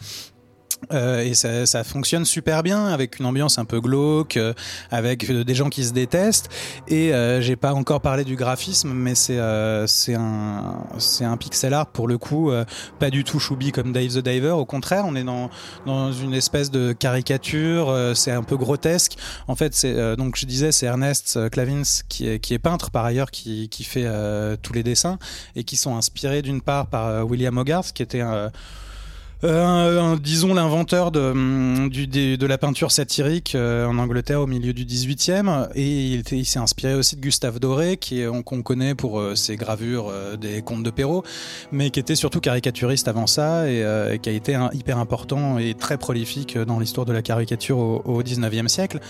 Euh, 0.90 1.22
et 1.22 1.34
ça, 1.34 1.64
ça, 1.66 1.84
fonctionne 1.84 2.24
super 2.24 2.62
bien 2.62 2.86
avec 2.86 3.18
une 3.18 3.26
ambiance 3.26 3.58
un 3.58 3.64
peu 3.64 3.80
glauque, 3.80 4.36
euh, 4.36 4.52
avec 4.90 5.30
des 5.30 5.54
gens 5.54 5.68
qui 5.68 5.84
se 5.84 5.92
détestent. 5.92 6.48
Et 6.88 7.14
euh, 7.14 7.40
j'ai 7.40 7.56
pas 7.56 7.72
encore 7.72 8.00
parlé 8.00 8.24
du 8.24 8.36
graphisme, 8.36 8.92
mais 8.92 9.14
c'est 9.14 9.38
euh, 9.38 9.86
c'est 9.86 10.14
un 10.14 10.84
c'est 10.98 11.24
un 11.24 11.36
pixel 11.36 11.72
art 11.72 11.86
pour 11.86 12.08
le 12.08 12.18
coup, 12.18 12.50
euh, 12.50 12.64
pas 12.98 13.10
du 13.10 13.22
tout 13.24 13.38
choubi 13.38 13.70
comme 13.70 13.92
Dave 13.92 14.08
the 14.08 14.18
Diver. 14.18 14.50
Au 14.50 14.64
contraire, 14.64 15.04
on 15.06 15.14
est 15.14 15.24
dans 15.24 15.50
dans 15.86 16.12
une 16.12 16.34
espèce 16.34 16.70
de 16.70 16.92
caricature. 16.92 18.12
c'est 18.14 18.32
un 18.32 18.42
peu 18.42 18.56
grotesque. 18.56 19.16
En 19.48 19.54
fait, 19.54 19.74
c'est 19.74 20.16
donc 20.16 20.36
je 20.36 20.46
disais, 20.46 20.72
c'est 20.72 20.86
Ernest 20.86 21.50
Clavins 21.50 21.82
qui 22.08 22.28
est 22.28 22.40
qui 22.40 22.54
est 22.54 22.58
peintre 22.58 22.90
par 22.90 23.04
ailleurs, 23.04 23.30
qui 23.30 23.68
qui 23.68 23.84
fait 23.84 24.06
tous 24.62 24.72
les 24.72 24.82
dessins 24.82 25.18
et 25.54 25.64
qui 25.64 25.76
sont 25.76 25.96
inspirés 25.96 26.42
d'une 26.42 26.60
part 26.60 26.86
par 26.88 27.26
William 27.26 27.56
Hogarth, 27.56 27.92
qui 27.92 28.02
était 28.02 28.20
un 28.20 28.50
euh, 29.44 30.16
disons 30.16 30.54
l'inventeur 30.54 31.10
de, 31.10 31.20
hum, 31.20 31.88
du, 31.88 32.06
de, 32.06 32.46
la 32.46 32.58
peinture 32.58 32.92
satirique 32.92 33.54
euh, 33.54 33.86
en 33.86 33.98
Angleterre 33.98 34.40
au 34.40 34.46
milieu 34.46 34.72
du 34.72 34.84
18e 34.84 35.68
et 35.74 36.12
il, 36.12 36.22
il 36.30 36.46
s'est 36.46 36.60
inspiré 36.60 36.94
aussi 36.94 37.16
de 37.16 37.20
Gustave 37.20 37.58
Doré 37.58 37.98
qu'on 37.98 38.62
connaît 38.62 38.94
pour 38.94 39.18
euh, 39.18 39.34
ses 39.34 39.56
gravures 39.56 40.08
euh, 40.10 40.36
des 40.36 40.62
contes 40.62 40.84
de 40.84 40.90
Perrault 40.90 41.24
mais 41.72 41.90
qui 41.90 41.98
était 41.98 42.14
surtout 42.14 42.40
caricaturiste 42.40 43.08
avant 43.08 43.26
ça 43.26 43.68
et, 43.68 43.80
et 44.12 44.18
qui 44.18 44.28
a 44.28 44.32
été 44.32 44.54
un, 44.54 44.70
hyper 44.72 44.98
important 44.98 45.58
et 45.58 45.74
très 45.74 45.98
prolifique 45.98 46.56
dans 46.56 46.78
l'histoire 46.78 47.06
de 47.06 47.12
la 47.12 47.22
caricature 47.22 47.78
au, 47.78 48.02
au 48.04 48.22
19e 48.22 48.68
siècle. 48.68 49.00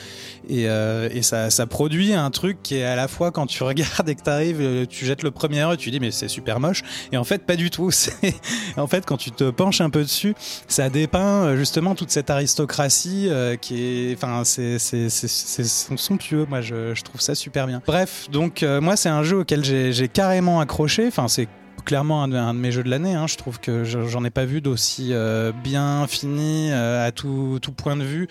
Et, 0.48 0.64
et 0.64 1.22
ça, 1.22 1.50
ça, 1.50 1.66
produit 1.66 2.14
un 2.14 2.30
truc 2.30 2.58
qui 2.62 2.76
est 2.76 2.84
à 2.84 2.96
la 2.96 3.08
fois 3.08 3.30
quand 3.30 3.46
tu 3.46 3.62
regardes 3.64 4.08
et 4.08 4.14
que 4.14 4.22
tu 4.22 4.30
arrives 4.30 4.86
tu 4.88 5.04
jettes 5.06 5.22
le 5.22 5.30
premier 5.30 5.62
œil 5.62 5.76
tu 5.76 5.90
dis 5.90 6.00
mais 6.00 6.10
c'est 6.10 6.28
super 6.28 6.60
moche. 6.60 6.82
Et 7.12 7.16
en 7.16 7.24
fait 7.24 7.44
pas 7.44 7.56
du 7.56 7.70
tout. 7.70 7.90
En 8.76 8.86
fait 8.86 9.04
quand 9.04 9.16
tu 9.16 9.30
te 9.30 9.50
penches 9.50 9.80
un 9.80 9.90
peu 9.90 10.02
dessus 10.02 10.21
ça 10.68 10.90
dépeint 10.90 11.44
euh, 11.44 11.56
justement 11.56 11.94
toute 11.94 12.10
cette 12.10 12.30
aristocratie 12.30 13.28
euh, 13.28 13.56
qui 13.56 13.82
est, 13.82 14.14
enfin, 14.14 14.42
c'est 14.44 14.78
somptueux. 14.78 16.46
Moi, 16.48 16.60
je, 16.60 17.00
trouve 17.02 17.20
ça 17.20 17.34
super 17.34 17.66
bien. 17.66 17.82
Bref, 17.86 18.28
donc 18.30 18.62
euh, 18.62 18.80
moi, 18.80 18.96
c'est 18.96 19.08
un 19.08 19.22
jeu 19.22 19.38
auquel 19.38 19.64
j'ai 19.64 20.08
carrément 20.08 20.60
accroché. 20.60 21.06
Enfin, 21.06 21.28
c'est 21.28 21.48
clairement 21.84 22.22
un 22.22 22.28
de, 22.28 22.58
mes 22.58 22.70
jeux 22.72 22.84
de 22.84 22.90
l'année. 22.90 23.14
Hein. 23.14 23.26
Je 23.26 23.36
trouve 23.36 23.58
que 23.58 23.84
j'en 23.84 24.24
ai 24.24 24.30
pas 24.30 24.44
vu 24.44 24.60
d'aussi 24.60 25.12
bien 25.62 26.06
fini 26.06 26.72
à 26.72 27.10
tout, 27.12 27.58
point 27.76 27.96
de 27.96 28.04
vue. 28.04 28.28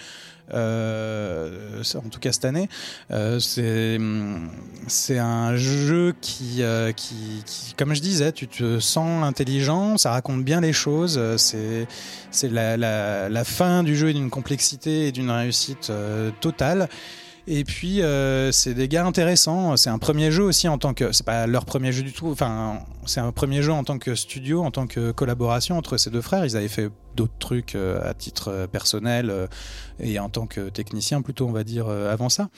Euh, 0.54 1.84
en 1.96 2.10
tout 2.10 2.20
cas 2.20 2.32
cette 2.32 2.46
année, 2.46 2.70
euh, 3.12 3.40
c'est 3.40 5.20
un 5.20 5.56
jeu 5.56 6.14
qui, 6.22 6.62
euh, 6.62 6.92
qui, 6.92 7.44
comme 7.78 7.94
je 7.94 8.02
disais, 8.02 8.32
tu 8.32 8.48
te 8.48 8.80
sens 8.80 9.24
intelligent, 9.24 9.98
ça 9.98 10.12
raconte 10.12 10.44
bien 10.44 10.62
les 10.62 10.74
choses. 10.74 11.20
C'est 11.38 11.88
la, 12.50 12.78
la, 12.78 13.44
fin 13.44 13.84
du 13.84 13.96
jeu 13.96 14.14
d'une 14.14 14.30
complexité 14.30 15.08
et 15.08 15.12
d'une 15.12 15.32
réussite 15.32 15.92
totale. 16.40 16.88
Et 17.48 17.64
puis 17.64 18.02
euh, 18.02 18.52
c'est 18.52 18.74
des 18.74 18.88
gars 18.88 19.06
intéressants. 19.06 19.76
C'est 19.78 19.90
un 19.90 19.98
premier 19.98 20.32
jeu 20.32 20.44
aussi 20.44 20.68
en 20.68 20.78
tant 20.78 20.94
que 20.94 21.12
c'est 21.12 21.26
pas 21.26 21.48
leur 21.48 21.66
premier 21.66 21.92
jeu 21.92 22.04
du 22.04 22.14
tout. 22.14 22.28
Enfin 22.28 22.80
c'est 23.06 23.20
un 23.20 23.32
premier 23.32 23.62
jeu 23.62 23.72
en 23.72 23.84
tant 23.84 23.98
que 23.98 24.16
studio, 24.16 24.64
en 24.64 24.72
tant 24.72 24.88
que 24.88 25.12
collaboration 25.12 25.78
entre 25.78 25.98
ces 25.98 26.10
deux 26.10 26.22
frères. 26.22 26.46
Ils 26.46 26.56
avaient 26.56 26.68
fait 26.68 26.90
d'autres 27.16 27.38
trucs 27.40 27.76
euh, 27.76 28.00
à 28.08 28.14
titre 28.14 28.50
euh, 28.50 28.68
personnel 28.68 29.30
euh, 29.30 29.48
et 30.00 30.20
en 30.20 30.30
tant 30.30 30.48
que 30.48 30.70
technicien 30.70 31.22
plutôt 31.22 31.48
on 31.48 31.52
va 31.52 31.64
dire 31.64 31.88
avant 31.90 32.30
ça. 32.30 32.50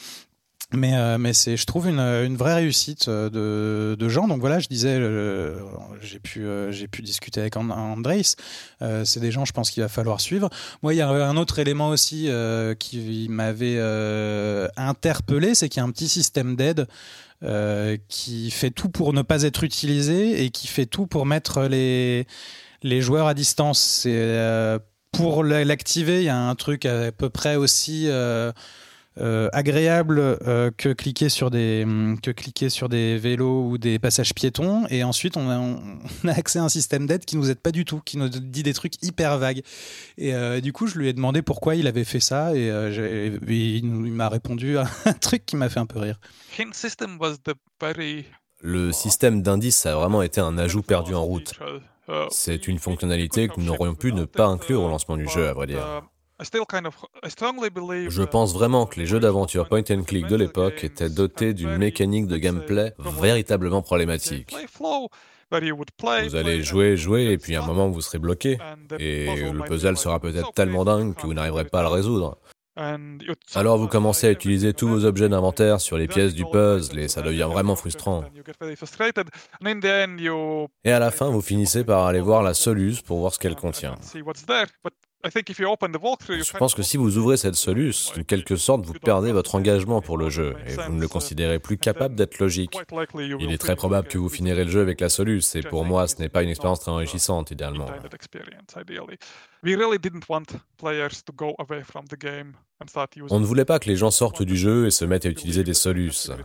Mais, 0.75 0.95
euh, 0.95 1.19
mais 1.19 1.33
c'est, 1.33 1.55
je 1.55 1.65
trouve, 1.65 1.87
une, 1.87 1.99
une 1.99 2.35
vraie 2.35 2.55
réussite 2.55 3.07
euh, 3.07 3.29
de, 3.29 3.95
de 3.95 4.09
gens. 4.09 4.27
Donc 4.27 4.39
voilà, 4.39 4.59
je 4.59 4.67
disais, 4.67 4.97
euh, 4.99 5.55
j'ai 6.01 6.19
pu, 6.19 6.45
pu 6.91 7.01
discuter 7.03 7.41
avec 7.41 7.57
Andreis. 7.57 8.35
C'est 9.03 9.19
des 9.19 9.31
gens, 9.31 9.45
je 9.45 9.53
pense, 9.53 9.69
qu'il 9.69 9.83
va 9.83 9.89
falloir 9.89 10.19
suivre. 10.19 10.49
Moi, 10.81 10.93
il 10.93 10.97
y 10.97 11.01
a 11.01 11.07
un 11.09 11.37
autre 11.37 11.59
élément 11.59 11.89
aussi 11.89 12.29
qui 12.79 13.27
m'avait 13.29 13.79
interpellé, 14.75 15.55
c'est 15.55 15.69
qu'il 15.69 15.79
y 15.79 15.83
a 15.83 15.85
un 15.85 15.91
petit 15.91 16.07
système 16.07 16.55
d'aide 16.55 16.87
qui 18.09 18.51
fait 18.51 18.71
tout 18.71 18.89
pour 18.89 19.13
ne 19.13 19.21
pas 19.21 19.43
être 19.43 19.63
utilisé 19.63 20.43
et 20.43 20.49
qui 20.49 20.67
fait 20.67 20.85
tout 20.85 21.07
pour 21.07 21.25
mettre 21.25 21.63
les, 21.63 22.25
les 22.81 23.01
joueurs 23.01 23.27
à 23.27 23.33
distance. 23.33 24.07
Pour 25.11 25.43
l'activer, 25.43 26.21
il 26.21 26.25
y 26.25 26.29
a 26.29 26.37
un 26.37 26.55
truc 26.55 26.85
à 26.85 27.11
peu 27.11 27.29
près 27.29 27.55
aussi 27.55 28.09
euh, 29.19 29.47
agréable 29.53 30.17
euh, 30.19 30.71
que 30.75 30.89
cliquer 30.89 31.29
sur 31.29 31.51
des 31.51 31.85
que 32.23 32.31
cliquer 32.31 32.69
sur 32.69 32.89
des 32.89 33.19
vélos 33.19 33.69
ou 33.69 33.77
des 33.77 33.99
passages 33.99 34.33
piétons. 34.33 34.87
Et 34.89 35.03
ensuite 35.03 35.37
on 35.37 35.49
a, 35.51 35.59
on 36.23 36.27
a 36.27 36.31
accès 36.31 36.57
à 36.57 36.63
un 36.63 36.69
système 36.69 37.05
d'aide 37.05 37.23
qui 37.23 37.37
nous 37.37 37.51
aide 37.51 37.59
pas 37.59 37.71
du 37.71 37.85
tout 37.85 38.01
qui 38.03 38.17
nous 38.17 38.27
dit 38.27 38.63
des 38.63 38.73
trucs 38.73 38.95
hyper 39.03 39.37
vagues. 39.37 39.61
Et 40.17 40.33
euh, 40.33 40.61
du 40.61 40.73
coup 40.73 40.87
je 40.87 40.97
lui 40.97 41.09
ai 41.09 41.13
demandé 41.13 41.43
pourquoi 41.43 41.75
il 41.75 41.85
avait 41.85 42.05
fait 42.05 42.19
ça. 42.19 42.55
Et, 42.55 42.71
il, 43.47 43.85
m'a 43.85 44.29
répondu 44.29 44.77
à 44.77 44.85
un 45.05 45.13
truc 45.13 45.45
qui 45.45 45.57
m'a 45.57 45.69
fait 45.69 45.79
un 45.79 45.85
peu 45.85 45.99
rire. 45.99 46.19
Le 48.61 48.91
système 48.91 49.43
d'indices 49.43 49.85
a 49.85 49.95
vraiment 49.95 50.23
été 50.23 50.41
un 50.41 50.57
ajout 50.57 50.81
perdu 50.81 51.13
en 51.13 51.23
route. 51.23 51.53
C'est 52.31 52.67
une 52.67 52.79
fonctionnalité 52.79 53.47
que 53.47 53.53
nous 53.57 53.65
n'aurions 53.65 53.95
pu 53.95 54.11
ne 54.11 54.25
pas 54.25 54.45
inclure 54.45 54.81
au 54.81 54.89
lancement 54.89 55.17
du 55.17 55.27
jeu 55.27 55.47
à 55.47 55.53
vrai 55.53 55.67
dire 55.67 56.03
je 58.09 58.23
pense 58.23 58.53
vraiment 58.53 58.85
que 58.85 58.99
les 58.99 59.05
jeux 59.05 59.19
d'aventure 59.19 59.67
point 59.69 59.83
and 59.89 60.03
click 60.03 60.27
de 60.27 60.35
l'époque 60.35 60.83
étaient 60.83 61.09
dotés 61.09 61.53
d'une 61.53 61.77
mécanique 61.77 62.27
de 62.27 62.37
gameplay 62.37 62.93
véritablement 62.99 63.81
problématique. 63.81 64.53
Vous 66.23 66.35
allez 66.35 66.63
jouer, 66.63 66.97
jouer, 66.97 67.25
et 67.25 67.37
puis 67.37 67.55
à 67.55 67.61
un 67.63 67.65
moment 67.65 67.87
vous 67.89 68.01
serez 68.01 68.17
bloqué, 68.19 68.57
et 68.99 69.27
le 69.51 69.63
puzzle 69.63 69.97
sera 69.97 70.19
peut-être 70.19 70.51
tellement 70.53 70.83
dingue 70.83 71.15
que 71.15 71.27
vous 71.27 71.33
n'arriverez 71.33 71.65
pas 71.65 71.79
à 71.79 71.83
le 71.83 71.89
résoudre. 71.89 72.37
Alors 73.53 73.77
vous 73.77 73.87
commencez 73.87 74.25
à 74.25 74.31
utiliser 74.31 74.73
tous 74.73 74.87
vos 74.87 75.05
objets 75.05 75.29
d'inventaire 75.29 75.79
sur 75.79 75.95
les 75.95 76.07
pièces 76.07 76.33
du 76.33 76.43
puzzle 76.45 76.97
et 76.97 77.07
ça 77.07 77.21
devient 77.21 77.47
vraiment 77.47 77.75
frustrant. 77.75 78.23
Et 80.83 80.91
à 80.91 80.99
la 80.99 81.11
fin, 81.11 81.29
vous 81.29 81.41
finissez 81.41 81.83
par 81.83 82.07
aller 82.07 82.19
voir 82.21 82.41
la 82.41 82.55
soluce 82.55 83.03
pour 83.03 83.19
voir 83.19 83.31
ce 83.31 83.37
qu'elle 83.37 83.55
contient. 83.55 83.95
Je 86.43 86.57
pense 86.57 86.75
que 86.75 86.83
si 86.83 86.97
vous 86.97 87.17
ouvrez 87.17 87.37
cette 87.37 87.55
soluce, 87.55 88.11
en 88.17 88.23
quelque 88.23 88.55
sorte, 88.55 88.85
vous 88.85 88.93
perdez 88.93 89.31
votre 89.31 89.55
engagement 89.55 90.01
pour 90.01 90.17
le 90.17 90.29
jeu 90.29 90.55
et 90.67 90.75
vous 90.75 90.93
ne 90.93 91.01
le 91.01 91.07
considérez 91.07 91.59
plus 91.59 91.77
capable 91.77 92.15
d'être 92.15 92.39
logique. 92.39 92.77
Il 93.39 93.51
est 93.51 93.57
très 93.57 93.75
probable 93.75 94.07
que 94.07 94.17
vous 94.17 94.29
finirez 94.29 94.65
le 94.65 94.71
jeu 94.71 94.81
avec 94.81 94.99
la 94.99 95.09
soluce 95.09 95.55
et 95.55 95.61
pour 95.61 95.85
moi, 95.85 96.07
ce 96.07 96.17
n'est 96.17 96.29
pas 96.29 96.43
une 96.43 96.49
expérience 96.49 96.81
très 96.81 96.91
enrichissante, 96.91 97.51
idéalement. 97.51 97.87
On 103.29 103.39
ne 103.39 103.45
voulait 103.45 103.65
pas 103.65 103.79
que 103.79 103.87
les 103.87 103.95
gens 103.95 104.11
sortent 104.11 104.43
du 104.43 104.57
jeu 104.57 104.87
et 104.87 104.91
se 104.91 105.05
mettent 105.05 105.25
à 105.25 105.29
utiliser 105.29 105.63
des 105.63 105.73
solutions. 105.73 106.35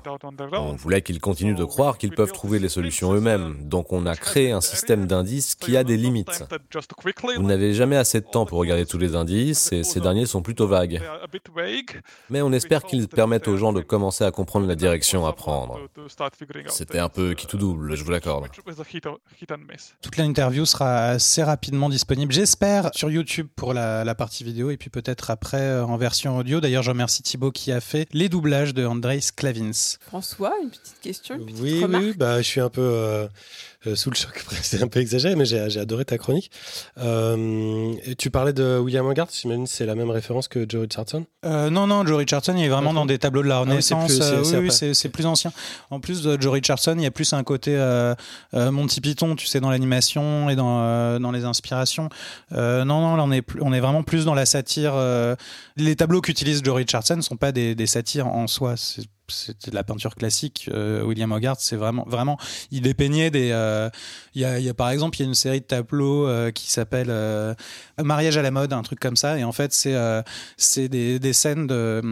On 0.52 0.76
voulait 0.76 1.02
qu'ils 1.02 1.20
continuent 1.20 1.56
de 1.56 1.64
croire 1.64 1.98
qu'ils 1.98 2.14
peuvent 2.14 2.32
trouver 2.32 2.60
les 2.60 2.68
solutions 2.68 3.12
eux-mêmes. 3.12 3.68
Donc 3.68 3.92
on 3.92 4.06
a 4.06 4.14
créé 4.14 4.52
un 4.52 4.60
système 4.60 5.06
d'indices 5.06 5.56
qui 5.56 5.76
a 5.76 5.82
des 5.82 5.96
limites. 5.96 6.44
Vous 7.36 7.42
n'avez 7.42 7.74
jamais 7.74 7.96
assez 7.96 8.20
de 8.20 8.26
temps 8.26 8.46
pour 8.46 8.58
regarder 8.58 8.86
tous 8.86 8.98
les 8.98 9.16
indices 9.16 9.72
et 9.72 9.82
ces 9.82 10.00
derniers 10.00 10.26
sont 10.26 10.42
plutôt 10.42 10.68
vagues. 10.68 11.02
Mais 12.30 12.40
on 12.40 12.52
espère 12.52 12.84
qu'ils 12.84 13.08
permettent 13.08 13.48
aux 13.48 13.56
gens 13.56 13.72
de 13.72 13.80
commencer 13.80 14.22
à 14.22 14.30
comprendre 14.30 14.68
la 14.68 14.76
direction 14.76 15.26
à 15.26 15.32
prendre. 15.32 15.80
C'était 16.68 17.00
un 17.00 17.08
peu 17.08 17.34
qui 17.34 17.46
tout 17.46 17.58
double, 17.58 17.96
je 17.96 18.04
vous 18.04 18.10
l'accorde. 18.12 18.46
Toute 20.02 20.16
l'interview 20.16 20.64
sera 20.64 21.06
assez 21.08 21.42
rapidement 21.42 21.88
disponible, 21.88 22.32
j'espère, 22.32 22.90
sur 22.94 23.07
YouTube 23.10 23.48
pour 23.56 23.74
la, 23.74 24.04
la 24.04 24.14
partie 24.14 24.44
vidéo 24.44 24.70
et 24.70 24.76
puis 24.76 24.90
peut-être 24.90 25.30
après 25.30 25.60
euh, 25.60 25.84
en 25.84 25.96
version 25.96 26.36
audio. 26.36 26.60
D'ailleurs, 26.60 26.82
je 26.82 26.90
remercie 26.90 27.22
Thibaut 27.22 27.50
qui 27.50 27.72
a 27.72 27.80
fait 27.80 28.08
les 28.12 28.28
doublages 28.28 28.74
de 28.74 28.84
Andrei 28.84 29.20
Sklavins. 29.20 29.98
François, 30.00 30.54
une 30.62 30.70
petite 30.70 31.00
question, 31.00 31.34
une 31.36 31.46
petite 31.46 31.60
oui, 31.60 31.82
remarque. 31.82 32.04
Oui, 32.04 32.14
bah, 32.16 32.38
je 32.38 32.46
suis 32.46 32.60
un 32.60 32.70
peu 32.70 32.80
euh, 32.82 33.28
sous 33.94 34.10
le 34.10 34.16
choc, 34.16 34.44
c'est 34.62 34.82
un 34.82 34.88
peu 34.88 35.00
exagéré, 35.00 35.36
mais 35.36 35.44
j'ai 35.44 35.78
adoré 35.78 36.04
ta 36.04 36.18
chronique. 36.18 36.50
Euh, 36.98 37.94
tu 38.18 38.30
parlais 38.30 38.52
de 38.52 38.78
William 38.78 39.06
Hogarth, 39.06 39.34
j'imagine 39.34 39.66
c'est 39.66 39.86
la 39.86 39.94
même 39.94 40.10
référence 40.10 40.48
que 40.48 40.66
Joe 40.68 40.82
Richardson? 40.82 41.26
Non, 41.44 41.86
non, 41.86 42.04
Joe 42.04 42.18
Richardson, 42.18 42.54
il 42.56 42.64
est 42.64 42.68
vraiment 42.68 42.92
dans 42.92 43.06
des 43.06 43.18
tableaux 43.18 43.42
de 43.42 43.48
la 43.48 43.60
Renaissance. 43.60 44.12
oui, 44.54 44.70
c'est 44.70 45.08
plus 45.08 45.26
ancien. 45.26 45.52
En 45.90 46.00
plus 46.00 46.22
de 46.22 46.40
Joe 46.40 46.52
Richardson, 46.52 46.94
il 46.96 47.02
y 47.02 47.06
a 47.06 47.10
plus 47.10 47.32
un 47.32 47.44
côté 47.44 47.76
Monty 48.52 49.00
Python, 49.00 49.36
tu 49.36 49.46
sais, 49.46 49.60
dans 49.60 49.70
l'animation 49.70 50.50
et 50.50 50.56
dans, 50.56 51.20
dans 51.20 51.30
les 51.30 51.44
inspirations. 51.44 52.08
non, 52.50 52.84
non, 52.84 53.16
là, 53.16 53.22
on 53.24 53.32
est, 53.32 53.46
on 53.60 53.72
est 53.72 53.80
vraiment 53.80 54.02
plus 54.02 54.24
dans 54.24 54.34
la 54.34 54.46
satire. 54.46 54.94
les 55.76 55.96
tableaux 55.96 56.20
qu'utilise 56.20 56.62
Joe 56.64 56.74
Richardson 56.74 57.16
ne 57.16 57.22
sont 57.22 57.36
pas 57.36 57.52
des, 57.52 57.74
des 57.74 57.86
satires 57.86 58.26
en 58.26 58.46
soi. 58.46 58.76
C'est 58.76 59.04
de 59.28 59.74
la 59.74 59.84
peinture 59.84 60.14
classique. 60.14 60.68
Euh, 60.72 61.02
William 61.02 61.30
Hogarth, 61.32 61.60
c'est 61.60 61.76
vraiment, 61.76 62.04
vraiment, 62.06 62.38
il 62.70 62.82
dépeignait 62.82 63.30
des. 63.30 63.50
Euh, 63.52 63.90
il 64.34 64.42
y, 64.42 64.44
a, 64.44 64.58
y, 64.58 64.68
a, 64.68 64.74
par 64.74 64.90
exemple, 64.90 65.18
il 65.18 65.22
y 65.22 65.24
a 65.24 65.28
une 65.28 65.34
série 65.34 65.60
de 65.60 65.64
tableaux 65.64 66.26
euh, 66.26 66.50
qui 66.50 66.70
s'appelle 66.70 67.12
Mariage 68.02 68.36
à 68.36 68.42
la 68.42 68.50
mode, 68.50 68.72
un 68.72 68.82
truc 68.82 69.00
comme 69.00 69.16
ça. 69.16 69.38
Et 69.38 69.44
en 69.44 69.52
fait, 69.52 69.72
c'est 69.72 69.96
c'est 70.56 70.88
des, 70.88 71.18
des, 71.18 71.32
scènes 71.32 71.66
de 71.66 72.02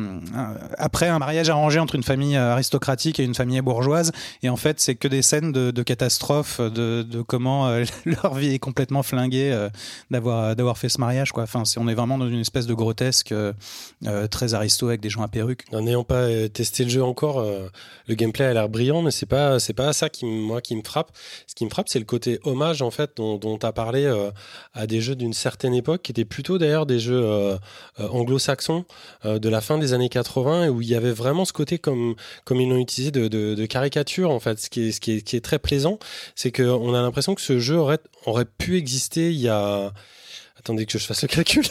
après 0.79 1.09
un 1.09 1.19
mariage 1.19 1.49
arrangé 1.49 1.79
entre 1.79 1.95
une 1.95 2.03
famille 2.03 2.37
aristocratique 2.37 3.21
et 3.21 3.25
une 3.25 3.35
famille 3.35 3.61
bourgeoise. 3.61 4.13
Et 4.43 4.49
en 4.49 4.57
fait, 4.57 4.81
c'est 4.81 4.95
que 4.95 5.09
des 5.09 5.23
scènes 5.23 5.53
de, 5.53 5.83
catastrophes, 5.83 6.61
de, 6.61 7.03
de 7.03 7.23
comment 7.23 7.71
leur 8.05 8.35
vie 8.35 8.55
est 8.55 8.59
complètement 8.59 9.03
flinguée 9.03 9.69
d'avoir 10.11 10.57
d'avoir 10.57 10.79
fait 10.79 10.89
ce 10.89 11.01
mariage. 11.01 11.33
Quoi. 11.33 11.45
Enfin, 11.45 11.63
on 11.77 11.89
est 11.89 11.95
vraiment 11.95 12.19
dans 12.19 12.29
une 12.29 12.41
espèce 12.41 12.67
de 12.67 12.75
grotesque 12.75 13.33
très 14.31 14.55
aristo 14.55 14.89
avec 14.89 15.01
des 15.01 15.11
gens 15.11 15.23
à 15.23 15.29
perruque. 15.29 15.65
N'ayant 15.73 16.05
pas 16.05 16.27
testé 16.49 16.85
le 16.85 16.91
jeu 16.91 17.03
encore, 17.07 17.39
euh, 17.39 17.69
le 18.07 18.15
gameplay 18.15 18.45
a 18.45 18.53
l'air 18.53 18.69
brillant, 18.69 19.03
mais 19.03 19.11
c'est 19.11 19.27
pas 19.27 19.59
c'est 19.59 19.73
pas 19.73 19.93
ça 19.93 20.09
qui 20.09 20.25
moi 20.25 20.61
qui 20.61 20.77
me 20.77 20.83
frappe. 20.83 21.11
Ce 21.47 21.55
qui 21.55 21.65
me 21.65 21.71
frappe, 21.71 21.89
c'est 21.89 21.99
le 21.99 22.05
côté 22.05 22.39
hommage 22.45 22.83
en 22.83 22.91
fait 22.91 23.13
dont 23.17 23.59
tu 23.59 23.67
as 23.67 23.73
parlé 23.73 24.05
euh, 24.05 24.31
à 24.75 24.87
des 24.87 25.01
jeux 25.01 25.17
d'une 25.17 25.33
certaine 25.33 25.75
époque, 25.75 26.03
qui 26.03 26.13
étaient 26.13 26.25
plutôt 26.25 26.59
d'ailleurs 26.59 26.87
des 26.87 26.99
jeux 26.99 27.23
euh, 27.25 27.57
anglo-saxons 27.99 28.85
de 29.25 29.49
la 29.49 29.61
fin 29.61 29.79
des 29.79 29.93
années 29.93 30.09
80 30.09 30.65
et 30.65 30.69
où 30.69 30.83
il 30.83 30.89
y 30.89 30.95
avait 30.95 31.13
vraiment 31.13 31.45
ce 31.45 31.53
côté 31.53 31.79
comme 31.79 32.15
comme 32.45 32.61
ils 32.61 32.69
l'ont 32.69 32.79
utilisé 32.79 33.11
de, 33.11 33.67
caricature 33.67 34.31
en 34.31 34.41
fait. 34.41 34.61
Ce 34.61 34.71
qui 34.71 34.89
est 34.89 34.93
ce 34.93 35.01
qui 35.01 35.37
est 35.37 35.45
très 35.45 35.59
plaisant, 35.59 35.99
c'est 36.35 36.53
qu'on 36.53 36.95
a 36.95 37.03
l'impression 37.03 37.35
que 37.35 37.41
ce 37.41 37.59
jeu 37.59 37.77
aurait 37.77 37.99
aurait 38.27 38.45
pu 38.45 38.77
exister 38.77 39.31
il 39.31 39.41
y 39.41 39.49
a 39.49 39.93
attendez 40.67 40.85
que 40.85 40.99
je 40.99 41.07
fasse 41.07 41.23
le 41.23 41.29
calcul. 41.37 41.65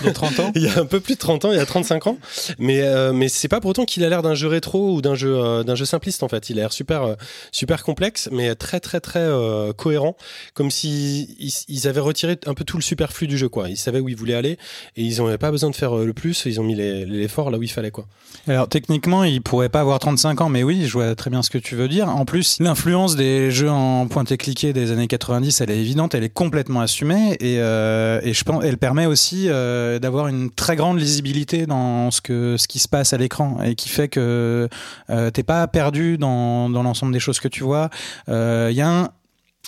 Il 0.00 0.06
y 0.06 0.08
a 0.08 0.12
30 0.12 0.40
ans 0.40 0.52
Il 0.54 0.62
y 0.62 0.68
a 0.68 0.78
un 0.78 0.86
peu 0.86 1.00
plus 1.00 1.14
de 1.14 1.18
30 1.18 1.44
ans, 1.44 1.52
il 1.52 1.58
y 1.58 1.60
a 1.60 1.66
35 1.66 2.06
ans. 2.06 2.18
Mais, 2.58 2.80
euh, 2.80 3.12
mais 3.12 3.28
c'est 3.28 3.48
pas 3.48 3.60
pour 3.60 3.70
autant 3.70 3.84
qu'il 3.84 4.02
a 4.02 4.08
l'air 4.08 4.22
d'un 4.22 4.34
jeu 4.34 4.48
rétro 4.48 4.94
ou 4.94 5.02
d'un 5.02 5.14
jeu, 5.14 5.36
euh, 5.36 5.62
d'un 5.62 5.74
jeu 5.74 5.84
simpliste 5.84 6.22
en 6.22 6.28
fait. 6.28 6.48
Il 6.48 6.58
a 6.58 6.62
l'air 6.62 6.72
super, 6.72 7.02
euh, 7.02 7.14
super 7.52 7.84
complexe, 7.84 8.30
mais 8.32 8.54
très 8.54 8.80
très 8.80 9.00
très 9.00 9.28
cohérent. 9.76 10.16
Comme 10.54 10.70
si 10.70 11.36
ils, 11.68 11.88
avaient 11.88 12.00
retiré 12.00 12.38
un 12.46 12.54
peu 12.54 12.64
tout 12.64 12.76
le 12.76 12.82
superflu 12.82 13.26
du 13.26 13.36
jeu 13.36 13.48
quoi. 13.48 13.68
Ils 13.68 13.76
savaient 13.76 14.00
où 14.00 14.08
ils 14.08 14.16
voulaient 14.16 14.34
aller 14.34 14.58
et 14.96 15.02
ils 15.02 15.22
n'avaient 15.22 15.38
pas 15.38 15.50
besoin 15.50 15.70
de 15.70 15.76
faire 15.76 15.94
le 15.94 16.12
plus. 16.12 16.44
Ils 16.46 16.60
ont 16.60 16.64
mis 16.64 16.74
l'effort 16.74 17.50
là 17.50 17.58
où 17.58 17.62
il 17.62 17.70
fallait 17.70 17.90
quoi. 17.90 18.06
Alors 18.46 18.68
techniquement, 18.68 19.24
il 19.24 19.42
pourrait 19.42 19.68
pas 19.68 19.80
avoir 19.80 19.98
35 19.98 20.40
ans, 20.40 20.48
mais 20.48 20.62
oui, 20.62 20.86
je 20.86 20.92
vois 20.92 21.14
très 21.14 21.30
bien 21.30 21.42
ce 21.42 21.50
que 21.50 21.58
tu 21.58 21.74
veux 21.74 21.88
dire. 21.88 22.08
En 22.08 22.24
plus, 22.24 22.58
l'influence 22.60 23.16
des 23.16 23.50
jeux 23.50 23.70
en 23.70 24.06
pointé-cliqué 24.06 24.72
des 24.72 24.92
années 24.92 25.08
90, 25.08 25.60
elle 25.60 25.70
est 25.70 25.78
évidente, 25.78 26.14
elle 26.14 26.24
est 26.24 26.32
complètement 26.32 26.80
assumée 26.80 27.36
et, 27.40 27.56
et 27.56 28.29
elle 28.62 28.78
permet 28.78 29.06
aussi 29.06 29.46
euh, 29.48 29.98
d'avoir 29.98 30.28
une 30.28 30.50
très 30.50 30.76
grande 30.76 30.98
lisibilité 30.98 31.66
dans 31.66 32.10
ce 32.10 32.20
qui 32.66 32.78
se 32.78 32.88
passe 32.88 33.12
à 33.12 33.18
l'écran 33.18 33.62
et 33.62 33.74
qui 33.74 33.88
fait 33.88 34.08
que 34.08 34.68
euh, 35.10 35.30
t'es 35.30 35.42
pas 35.42 35.66
perdu 35.68 36.18
dans, 36.18 36.68
l'ensemble 36.68 37.12
des 37.12 37.20
choses 37.20 37.40
que 37.40 37.48
tu 37.48 37.62
vois. 37.62 37.90
Euh, 38.28 38.72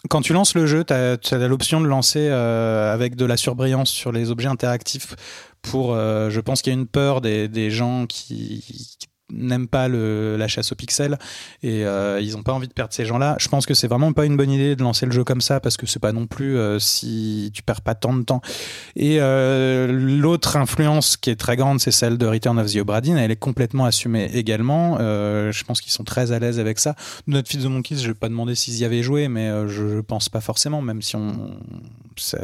quand 0.09 0.21
tu 0.21 0.33
lances 0.33 0.55
le 0.55 0.67
jeu, 0.67 0.85
tu 0.85 0.93
as, 0.93 1.49
l'option 1.49 1.81
de 1.81 1.87
lancer 1.87 2.29
euh, 2.29 2.93
avec 2.93 3.15
de 3.15 3.25
la 3.25 3.37
surbrillance 3.37 3.91
sur 3.91 4.11
les 4.11 4.31
objets 4.31 4.49
interactifs 4.49 5.15
pour, 5.63 5.95
je 5.95 6.41
pense 6.41 6.61
qu'il 6.61 6.73
y 6.73 6.77
a 6.77 6.79
une 6.79 6.89
peur 6.89 7.21
des, 7.21 7.71
gens 7.71 8.07
qui 8.07 8.99
n'aiment 9.33 9.69
pas 9.69 9.89
la 9.89 10.49
chasse 10.49 10.73
aux 10.73 10.75
pixels 10.75 11.19
et 11.63 11.85
euh, 11.85 12.21
ils 12.21 12.33
n'ont 12.33 12.43
pas 12.43 12.53
envie 12.53 12.69
de 12.69 12.73
perdre 12.73 12.93
ces 12.93 13.05
gens-là. 13.05 13.37
Je 13.39 13.49
pense 13.49 13.67
que 13.67 13.75
c'est 13.75 13.89
vraiment 13.89 14.13
pas 14.13 14.25
une 14.25 14.37
bonne 14.37 14.51
idée 14.51 14.77
de 14.77 14.83
lancer 14.83 15.07
le 15.07 15.13
jeu 15.13 15.25
comme 15.25 15.41
ça 15.41 15.61
parce 15.61 15.77
que 15.77 15.87
c'est 15.87 15.99
pas 15.99 16.13
non 16.13 16.27
plus 16.27 16.57
euh, 16.57 16.79
si 16.79 17.51
tu 17.55 17.63
perds 17.63 17.83
pas 17.83 17.95
tant 17.95 18.15
de 18.15 18.23
temps. 18.23 18.41
Et 18.97 19.19
euh, 19.21 19.91
l'autre 19.93 20.57
influence 20.57 21.17
qui 21.17 21.31
est 21.31 21.37
très 21.37 21.57
grande, 21.57 21.81
c'est 21.81 21.91
celle 21.91 22.19
de 22.19 22.27
Return 22.27 22.59
of 22.59 22.73
the 22.73 22.77
Obra 22.77 23.01
Dinn. 23.01 23.17
Elle 23.17 23.31
est 23.31 23.37
complètement 23.37 23.85
assumée 23.85 24.31
également. 24.35 24.99
je 24.99 25.65
pense 25.65 25.81
qu'ils 25.81 25.93
sont 25.93 26.05
très 26.05 26.33
à 26.33 26.39
l'aise 26.39 26.59
avec 26.59 26.79
ça. 26.79 26.95
Notre 27.27 27.49
fils 27.49 27.63
de 27.63 27.69
Monkeys, 27.69 27.99
je 27.99 28.09
vais 28.09 28.15
pas 28.15 28.29
demander 28.29 28.55
s'ils 28.55 28.79
y 28.79 28.85
avaient 28.85 29.03
joué, 29.03 29.29
mais 29.29 29.51
je 29.69 30.01
pense 30.01 30.29
pas 30.29 30.41
forcément, 30.41 30.83
même 30.83 31.03
si 31.03 31.17
on 31.17 31.57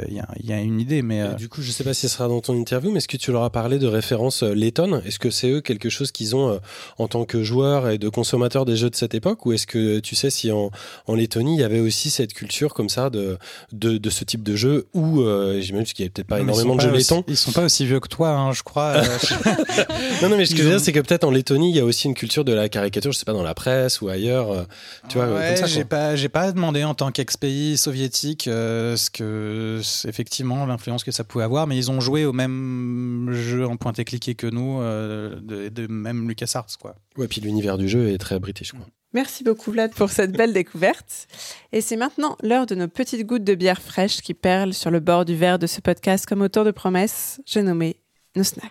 il 0.09 0.15
y, 0.15 0.47
y, 0.47 0.52
a 0.52 0.60
une 0.60 0.81
idée. 0.81 1.02
Mais 1.02 1.35
du 1.35 1.48
coup, 1.48 1.60
je 1.62 1.70
sais 1.70 1.85
pas 1.85 1.93
si 1.94 2.02
ce 2.02 2.09
sera 2.09 2.28
dans 2.28 2.40
ton 2.40 2.55
interview, 2.55 2.90
mais 2.90 2.98
est-ce 2.98 3.09
que 3.09 3.16
tu 3.16 3.32
leur 3.32 3.43
as 3.43 3.51
parlé 3.51 3.78
de 3.78 3.86
référence 3.86 4.43
Letton 4.43 5.02
Est-ce 5.05 5.19
que 5.19 5.31
c'est 5.31 5.51
eux 5.51 5.60
quelque 5.60 5.90
chose 5.90 6.10
qu'ils 6.10 6.35
ont 6.35 6.59
en 6.98 7.09
tant 7.09 7.24
que 7.24 7.42
joueur 7.42 7.88
et 7.88 7.98
de 7.98 8.09
consommateur 8.09 8.64
des 8.64 8.76
jeux 8.76 8.90
de 8.90 8.96
cette 8.96 9.14
époque 9.14 9.46
ou 9.46 9.52
est-ce 9.52 9.66
que 9.66 9.98
tu 10.00 10.14
sais 10.14 10.30
si 10.30 10.50
en, 10.50 10.70
en, 11.06 11.14
Lettonie 11.14 11.56
il 11.56 11.60
y 11.60 11.64
avait 11.64 11.80
aussi 11.80 12.10
cette 12.10 12.32
culture 12.32 12.74
comme 12.74 12.88
ça 12.88 13.10
de, 13.10 13.38
de, 13.72 13.98
de 13.98 14.10
ce 14.10 14.24
type 14.24 14.42
de 14.42 14.56
jeu 14.56 14.86
ou 14.94 15.20
euh, 15.20 15.60
j'imagine 15.60 15.86
qu'il 15.86 16.02
n'y 16.02 16.06
avait 16.06 16.12
peut-être 16.12 16.26
pas 16.26 16.40
énormément 16.40 16.76
de 16.76 16.80
jeux 16.80 16.90
lettons. 16.90 17.24
Ils 17.28 17.36
sont 17.36 17.52
pas 17.52 17.64
aussi 17.64 17.86
vieux 17.86 18.00
que 18.00 18.09
toi, 18.09 18.30
hein, 18.30 18.52
je 18.52 18.62
crois. 18.62 18.94
Euh, 18.96 19.02
non, 20.22 20.28
non, 20.28 20.36
mais 20.36 20.46
ce 20.46 20.52
que 20.52 20.59
je 20.59 20.64
veux 20.64 20.70
dire, 20.70 20.80
c'est 20.80 20.92
que 20.92 21.00
peut-être 21.00 21.24
en 21.24 21.30
Lettonie 21.30 21.70
il 21.70 21.76
y 21.76 21.80
a 21.80 21.84
aussi 21.84 22.06
une 22.06 22.14
culture 22.14 22.44
de 22.44 22.52
la 22.52 22.68
caricature, 22.68 23.12
je 23.12 23.18
sais 23.18 23.24
pas, 23.24 23.32
dans 23.32 23.42
la 23.42 23.55
presse 23.55 24.00
ou 24.00 24.09
ailleurs. 24.09 24.50
Euh, 24.50 24.64
tu 25.09 25.18
vois, 25.18 25.28
ouais, 25.28 25.56
j'ai 25.66 25.84
pas, 25.84 26.16
j'ai 26.16 26.28
pas 26.28 26.52
demandé 26.52 26.84
en 26.84 26.94
tant 26.94 27.10
qu'ex-pays 27.10 27.76
soviétique 27.76 28.44
ce 28.44 29.10
que, 29.10 29.80
effectivement, 30.06 30.66
l'influence 30.66 31.05
que 31.05 31.10
ça 31.10 31.24
pouvait 31.24 31.44
avoir, 31.44 31.66
mais 31.66 31.76
ils 31.76 31.90
ont 31.90 32.00
joué 32.00 32.24
au 32.24 32.32
même 32.32 33.28
jeu 33.32 33.66
en 33.66 33.76
pointé 33.76 34.05
cliqué 34.05 34.34
que 34.34 34.46
nous, 34.46 34.80
de, 34.80 35.68
de, 35.68 35.86
même 35.86 36.28
LucasArts, 36.28 36.68
quoi. 36.77 36.97
Ouais, 37.16 37.28
puis 37.28 37.40
l'univers 37.40 37.78
du 37.78 37.89
jeu 37.89 38.11
est 38.11 38.19
très 38.19 38.39
british, 38.39 38.73
quoi. 38.73 38.86
Merci 39.15 39.43
beaucoup 39.43 39.73
Vlad 39.73 39.95
pour 39.95 40.11
cette 40.11 40.32
belle 40.32 40.53
découverte. 40.53 41.28
Et 41.73 41.81
c'est 41.81 41.97
maintenant 41.97 42.36
l'heure 42.43 42.66
de 42.66 42.74
nos 42.74 42.89
petites 42.89 43.27
gouttes 43.27 43.45
de 43.45 43.55
bière 43.55 43.81
fraîche 43.81 44.20
qui 44.20 44.35
perlent 44.35 44.74
sur 44.74 44.90
le 44.90 45.01
bord 45.01 45.24
du 45.24 45.35
verre 45.35 45.59
de 45.59 45.66
ce 45.66 45.81
podcast 45.81 46.27
comme 46.27 46.43
auteur 46.43 46.65
de 46.65 46.70
promesses. 46.70 47.40
J'ai 47.47 47.62
nommé 47.62 47.97
nos 48.36 48.45
snacks. 48.45 48.70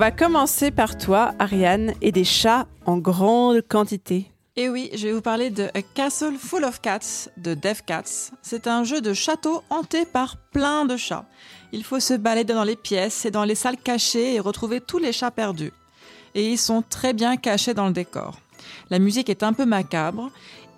Va 0.00 0.10
commencer 0.10 0.70
par 0.70 0.96
toi, 0.96 1.34
Ariane, 1.38 1.92
et 2.00 2.10
des 2.10 2.24
chats 2.24 2.66
en 2.86 2.96
grande 2.96 3.60
quantité. 3.60 4.30
Et 4.56 4.70
oui, 4.70 4.88
je 4.94 5.06
vais 5.06 5.12
vous 5.12 5.20
parler 5.20 5.50
de 5.50 5.64
A 5.74 5.82
Castle 5.82 6.38
Full 6.38 6.64
of 6.64 6.80
Cats 6.80 7.28
de 7.36 7.52
Dev 7.52 7.82
Cats. 7.84 8.30
C'est 8.40 8.66
un 8.66 8.82
jeu 8.82 9.02
de 9.02 9.12
château 9.12 9.62
hanté 9.68 10.06
par 10.06 10.38
plein 10.52 10.86
de 10.86 10.96
chats. 10.96 11.26
Il 11.72 11.84
faut 11.84 12.00
se 12.00 12.14
balader 12.14 12.54
dans 12.54 12.64
les 12.64 12.76
pièces 12.76 13.26
et 13.26 13.30
dans 13.30 13.44
les 13.44 13.54
salles 13.54 13.76
cachées 13.76 14.34
et 14.34 14.40
retrouver 14.40 14.80
tous 14.80 14.96
les 14.96 15.12
chats 15.12 15.30
perdus. 15.30 15.74
Et 16.34 16.50
ils 16.50 16.58
sont 16.58 16.80
très 16.80 17.12
bien 17.12 17.36
cachés 17.36 17.74
dans 17.74 17.86
le 17.86 17.92
décor. 17.92 18.38
La 18.88 19.00
musique 19.00 19.28
est 19.28 19.42
un 19.42 19.52
peu 19.52 19.66
macabre 19.66 20.30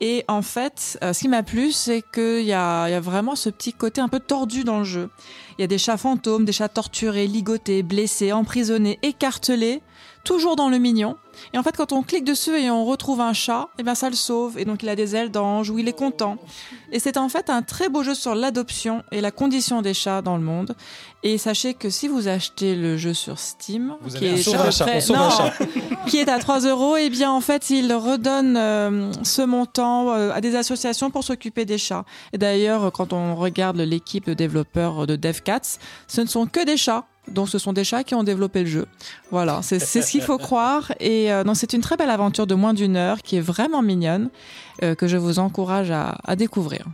et 0.04 0.24
en 0.26 0.42
fait, 0.42 0.98
euh, 1.04 1.12
ce 1.12 1.20
qui 1.20 1.28
m'a 1.28 1.44
plu, 1.44 1.70
c'est 1.70 2.02
qu'il 2.12 2.42
y 2.42 2.52
a, 2.52 2.88
y 2.88 2.92
a 2.92 2.98
vraiment 2.98 3.36
ce 3.36 3.48
petit 3.48 3.72
côté 3.72 4.00
un 4.00 4.08
peu 4.08 4.18
tordu 4.18 4.64
dans 4.64 4.78
le 4.78 4.84
jeu. 4.84 5.10
Il 5.56 5.60
y 5.60 5.64
a 5.64 5.68
des 5.68 5.78
chats 5.78 5.96
fantômes, 5.96 6.44
des 6.44 6.50
chats 6.50 6.68
torturés, 6.68 7.28
ligotés, 7.28 7.84
blessés, 7.84 8.32
emprisonnés, 8.32 8.98
écartelés, 9.02 9.80
toujours 10.24 10.56
dans 10.56 10.68
le 10.68 10.78
mignon. 10.78 11.16
Et 11.52 11.58
en 11.58 11.62
fait, 11.62 11.76
quand 11.76 11.92
on 11.92 12.02
clique 12.02 12.24
dessus 12.24 12.56
et 12.58 12.70
on 12.70 12.84
retrouve 12.84 13.20
un 13.20 13.32
chat, 13.32 13.68
et 13.72 13.80
eh 13.80 13.82
bien 13.82 13.94
ça 13.94 14.10
le 14.10 14.16
sauve. 14.16 14.58
Et 14.58 14.64
donc 14.64 14.82
il 14.82 14.88
a 14.88 14.96
des 14.96 15.16
ailes 15.16 15.30
d'ange 15.30 15.70
ou 15.70 15.78
il 15.78 15.88
est 15.88 15.96
content. 15.96 16.36
Et 16.92 16.98
c'est 16.98 17.16
en 17.16 17.28
fait 17.28 17.50
un 17.50 17.62
très 17.62 17.88
beau 17.88 18.02
jeu 18.02 18.14
sur 18.14 18.34
l'adoption 18.34 19.02
et 19.12 19.20
la 19.20 19.30
condition 19.30 19.82
des 19.82 19.94
chats 19.94 20.22
dans 20.22 20.36
le 20.36 20.42
monde. 20.42 20.74
Et 21.22 21.38
sachez 21.38 21.74
que 21.74 21.88
si 21.88 22.08
vous 22.08 22.28
achetez 22.28 22.74
le 22.74 22.96
jeu 22.96 23.14
sur 23.14 23.38
Steam, 23.38 23.94
qui, 24.16 24.26
est 24.26 24.34
qui 26.06 26.18
est 26.18 26.28
à 26.28 26.38
3 26.38 26.60
euros, 26.60 26.96
et 26.96 27.04
eh 27.04 27.10
bien 27.10 27.30
en 27.30 27.40
fait 27.40 27.70
il 27.70 27.92
redonne 27.94 28.56
euh, 28.56 29.12
ce 29.22 29.42
montant 29.42 30.12
euh, 30.12 30.32
à 30.32 30.40
des 30.40 30.56
associations 30.56 31.10
pour 31.10 31.24
s'occuper 31.24 31.64
des 31.64 31.78
chats. 31.78 32.04
Et 32.32 32.38
d'ailleurs, 32.38 32.90
quand 32.92 33.12
on 33.12 33.36
regarde 33.36 33.76
l'équipe 33.76 34.26
de 34.26 34.34
développeurs 34.34 35.06
de 35.06 35.16
DevCats, 35.16 35.78
ce 36.08 36.20
ne 36.20 36.26
sont 36.26 36.46
que 36.46 36.64
des 36.64 36.76
chats. 36.76 37.06
Donc 37.28 37.48
ce 37.48 37.58
sont 37.58 37.72
des 37.72 37.84
chats 37.84 38.04
qui 38.04 38.14
ont 38.14 38.24
développé 38.24 38.60
le 38.60 38.66
jeu. 38.66 38.86
Voilà, 39.30 39.60
c'est 39.62 39.78
ce 39.78 40.10
qu'il 40.10 40.22
faut 40.22 40.38
croire. 40.48 40.92
Et 41.00 41.32
euh, 41.32 41.44
c'est 41.54 41.72
une 41.72 41.80
très 41.80 41.96
belle 41.96 42.10
aventure 42.10 42.46
de 42.46 42.54
moins 42.54 42.74
d'une 42.74 42.96
heure 42.96 43.22
qui 43.22 43.36
est 43.36 43.40
vraiment 43.40 43.82
mignonne, 43.82 44.30
euh, 44.82 44.94
que 44.94 45.06
je 45.06 45.16
vous 45.16 45.38
encourage 45.38 45.90
à, 45.90 46.36
découvrir. 46.36 46.86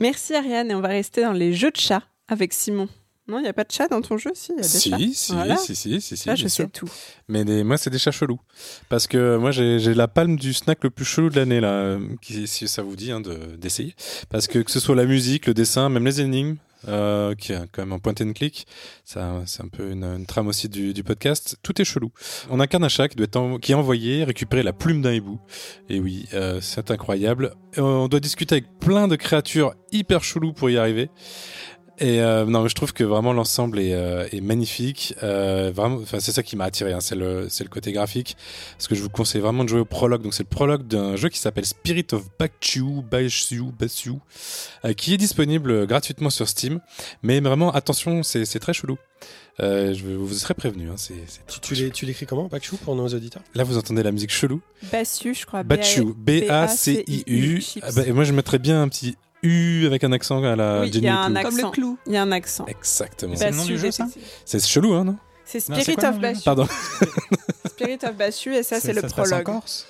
Merci 0.00 0.34
Ariane, 0.34 0.70
et 0.70 0.74
on 0.74 0.80
va 0.80 0.88
rester 0.88 1.22
dans 1.22 1.32
les 1.32 1.52
jeux 1.52 1.70
de 1.70 1.76
chats 1.76 2.02
avec 2.28 2.52
Simon. 2.52 2.88
Non, 3.30 3.38
il 3.38 3.42
n'y 3.42 3.48
a 3.48 3.52
pas 3.52 3.62
de 3.62 3.70
chat 3.70 3.86
dans 3.86 4.00
ton 4.00 4.18
jeu 4.18 4.32
Si, 4.34 4.52
il 4.52 4.56
y 4.56 4.58
a 4.58 4.62
des 4.62 4.68
si, 4.68 4.90
chats. 4.90 5.56
Si, 5.56 5.76
si, 5.76 6.00
si, 6.00 6.16
si, 6.16 6.28
Là, 6.28 6.34
je 6.34 6.48
sais 6.48 6.66
tout. 6.66 6.90
Mais 7.28 7.44
moi, 7.62 7.78
c'est 7.78 7.90
des 7.90 7.98
chats 7.98 8.10
chelous. 8.10 8.40
Parce 8.88 9.06
que 9.06 9.36
moi, 9.36 9.52
j'ai 9.52 9.94
la 9.94 10.08
palme 10.08 10.36
du 10.36 10.52
snack 10.52 10.82
le 10.82 10.90
plus 10.90 11.04
chelou 11.04 11.30
de 11.30 11.36
l'année, 11.36 11.60
là, 11.60 11.96
qui, 12.20 12.48
si 12.48 12.66
ça 12.66 12.82
vous 12.82 12.96
dit 12.96 13.12
hein, 13.12 13.22
d'essayer. 13.56 13.94
Parce 14.30 14.48
que 14.48 14.58
que 14.58 14.70
ce 14.72 14.80
soit 14.80 14.96
la 14.96 15.04
musique, 15.04 15.46
le 15.46 15.54
dessin, 15.54 15.88
même 15.88 16.04
les 16.04 16.20
énigmes, 16.20 16.56
euh, 16.88 17.34
qui 17.34 17.52
est 17.52 17.58
quand 17.72 17.82
même 17.82 17.92
un 17.92 17.98
point 17.98 18.14
and 18.20 18.32
click. 18.32 18.66
C'est 19.04 19.20
un, 19.20 19.44
peu 19.70 19.90
une, 19.90 20.24
trame 20.26 20.48
aussi 20.48 20.68
du, 20.68 21.04
podcast. 21.04 21.56
Tout 21.62 21.80
est 21.80 21.84
chelou. 21.84 22.10
On 22.48 22.58
incarne 22.58 22.84
un 22.84 22.88
chat 22.88 23.08
qui, 23.08 23.16
doit 23.16 23.24
être 23.26 23.58
qui 23.58 23.72
est 23.72 23.74
envoyé 23.74 24.24
récupérer 24.24 24.62
la 24.62 24.72
plume 24.72 25.02
d'un 25.02 25.12
hibou. 25.12 25.38
Et 25.88 26.00
oui, 26.00 26.26
euh, 26.32 26.60
c'est 26.60 26.90
incroyable. 26.90 27.54
On 27.76 28.08
doit 28.08 28.20
discuter 28.20 28.56
avec 28.56 28.78
plein 28.78 29.08
de 29.08 29.16
créatures 29.16 29.74
hyper 29.92 30.24
chelou 30.24 30.52
pour 30.52 30.70
y 30.70 30.78
arriver. 30.78 31.10
Et 32.00 32.22
euh, 32.22 32.46
non, 32.46 32.66
je 32.66 32.74
trouve 32.74 32.94
que 32.94 33.04
vraiment 33.04 33.34
l'ensemble 33.34 33.78
est, 33.78 33.92
euh, 33.92 34.26
est, 34.32 34.40
magnifique. 34.40 35.14
Euh, 35.22 35.70
vraiment, 35.74 35.96
enfin, 35.96 36.18
c'est 36.18 36.32
ça 36.32 36.42
qui 36.42 36.56
m'a 36.56 36.64
attiré. 36.64 36.94
Hein, 36.94 37.00
c'est 37.00 37.14
le, 37.14 37.48
c'est 37.50 37.62
le 37.62 37.68
côté 37.68 37.92
graphique. 37.92 38.38
Parce 38.78 38.88
que 38.88 38.94
je 38.94 39.02
vous 39.02 39.10
conseille 39.10 39.42
vraiment 39.42 39.64
de 39.64 39.68
jouer 39.68 39.80
au 39.80 39.84
prologue. 39.84 40.22
Donc 40.22 40.32
c'est 40.32 40.42
le 40.42 40.48
prologue 40.48 40.86
d'un 40.86 41.16
jeu 41.16 41.28
qui 41.28 41.38
s'appelle 41.38 41.66
Spirit 41.66 42.06
of 42.12 42.24
Bakshu, 42.38 43.02
Bakshu, 43.10 43.64
Bakshu, 43.78 44.14
euh, 44.86 44.94
qui 44.94 45.12
est 45.12 45.18
disponible 45.18 45.86
gratuitement 45.86 46.30
sur 46.30 46.48
Steam. 46.48 46.80
Mais 47.22 47.40
vraiment, 47.40 47.70
attention, 47.70 48.22
c'est, 48.22 48.46
c'est 48.46 48.60
très 48.60 48.72
chelou. 48.72 48.96
Euh, 49.60 49.92
je 49.92 50.06
vous 50.06 50.32
serai 50.32 50.54
prévenu. 50.54 50.88
Hein, 50.88 50.94
c'est, 50.96 51.14
tu, 51.60 51.90
tu, 51.90 52.06
l'écris 52.06 52.24
comment 52.24 52.46
Bakshu 52.46 52.76
pour 52.76 52.96
nos 52.96 53.08
auditeurs? 53.08 53.42
Là, 53.54 53.64
vous 53.64 53.76
entendez 53.76 54.02
la 54.02 54.10
musique 54.10 54.30
chelou. 54.30 54.62
Bassu, 54.90 55.34
je 55.34 55.44
crois. 55.44 55.64
Bakshu, 55.64 56.14
B-A-C-I-U. 56.16 57.62
Ah 57.82 57.88
bah, 57.94 58.06
et 58.06 58.12
moi, 58.12 58.24
je 58.24 58.32
mettrais 58.32 58.58
bien 58.58 58.80
un 58.80 58.88
petit 58.88 59.16
U 59.42 59.86
avec 59.86 60.04
un 60.04 60.12
accent 60.12 60.42
à 60.42 60.56
la 60.56 60.80
oui, 60.82 60.92
Jenny 60.92 61.06
y 61.06 61.08
a 61.08 61.18
un 61.18 61.34
accent. 61.36 61.50
Comme 61.50 61.66
le 61.66 61.70
clou. 61.70 61.98
Il 62.06 62.12
y 62.12 62.16
a 62.16 62.22
un 62.22 62.32
accent. 62.32 62.66
Exactement. 62.66 63.34
C'est 63.36 63.50
le 63.50 63.56
nom 63.56 63.64
du 63.64 63.78
jeu, 63.78 63.90
ça 63.90 64.06
C'est 64.44 64.64
chelou, 64.64 64.94
hein, 64.94 65.04
non 65.04 65.16
C'est 65.44 65.60
Spirit 65.60 66.04
of 66.04 66.18
Bassu. 66.18 66.42
Pardon. 66.44 66.68
Spirit 67.66 67.98
of 68.04 68.16
Bassu, 68.16 68.54
et 68.54 68.62
ça, 68.62 68.80
c'est 68.80 68.92
le 68.92 69.02
prologue. 69.02 69.48
en 69.48 69.60
Corse 69.60 69.86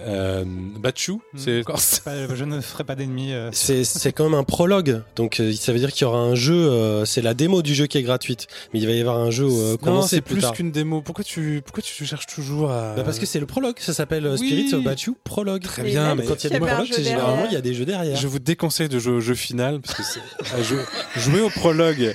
euh, 0.00 0.44
Bachu, 0.46 1.12
hmm. 1.12 1.18
c'est 1.36 1.62
je 2.34 2.44
ne 2.44 2.60
ferai 2.60 2.84
pas 2.84 2.94
d'ennemis. 2.94 3.32
Euh. 3.32 3.50
C'est 3.52 4.12
quand 4.12 4.24
même 4.24 4.38
un 4.38 4.44
prologue, 4.44 5.02
donc 5.16 5.40
euh, 5.40 5.52
ça 5.52 5.72
veut 5.72 5.78
dire 5.78 5.92
qu'il 5.92 6.02
y 6.02 6.04
aura 6.04 6.18
un 6.18 6.34
jeu. 6.34 6.54
Euh, 6.54 7.04
c'est 7.04 7.22
la 7.22 7.34
démo 7.34 7.62
du 7.62 7.74
jeu 7.74 7.86
qui 7.86 7.98
est 7.98 8.02
gratuite, 8.02 8.46
mais 8.72 8.80
il 8.80 8.86
va 8.86 8.92
y 8.92 9.00
avoir 9.00 9.16
un 9.16 9.30
jeu 9.30 9.48
non, 9.84 10.02
c'est 10.02 10.20
plus, 10.20 10.44
qu'une 10.52 10.70
démo. 10.70 11.02
Pourquoi 11.02 11.24
tu 11.24 11.62
pourquoi 11.64 11.82
tu 11.82 12.04
cherches 12.04 12.26
toujours 12.26 12.70
à 12.70 12.94
bah 12.94 13.02
Parce 13.02 13.18
que 13.18 13.26
c'est 13.26 13.40
le 13.40 13.46
prologue. 13.46 13.76
Ça 13.78 13.92
s'appelle 13.92 14.36
Spirit 14.36 14.74
of 14.74 14.82
Bachu 14.82 15.14
prologue. 15.24 15.62
Très 15.62 15.82
bien, 15.82 16.14
mais 16.14 16.24
quand 16.24 16.42
il 16.44 16.50
y 16.50 16.54
a 16.54 16.58
des 16.58 16.66
prologues, 16.66 16.92
généralement 16.92 17.46
il 17.46 17.52
y 17.52 17.56
a 17.56 17.60
des 17.60 17.74
jeux 17.74 17.84
derrière. 17.84 18.16
Je 18.16 18.28
vous 18.28 18.38
déconseille 18.38 18.88
de 18.88 18.98
jouer 18.98 19.14
au 19.14 19.20
jeu 19.20 19.34
final 19.34 19.80
parce 19.80 19.94
que 19.94 20.02
c'est 20.02 21.20
jouer 21.20 21.40
au 21.40 21.50
prologue 21.50 22.14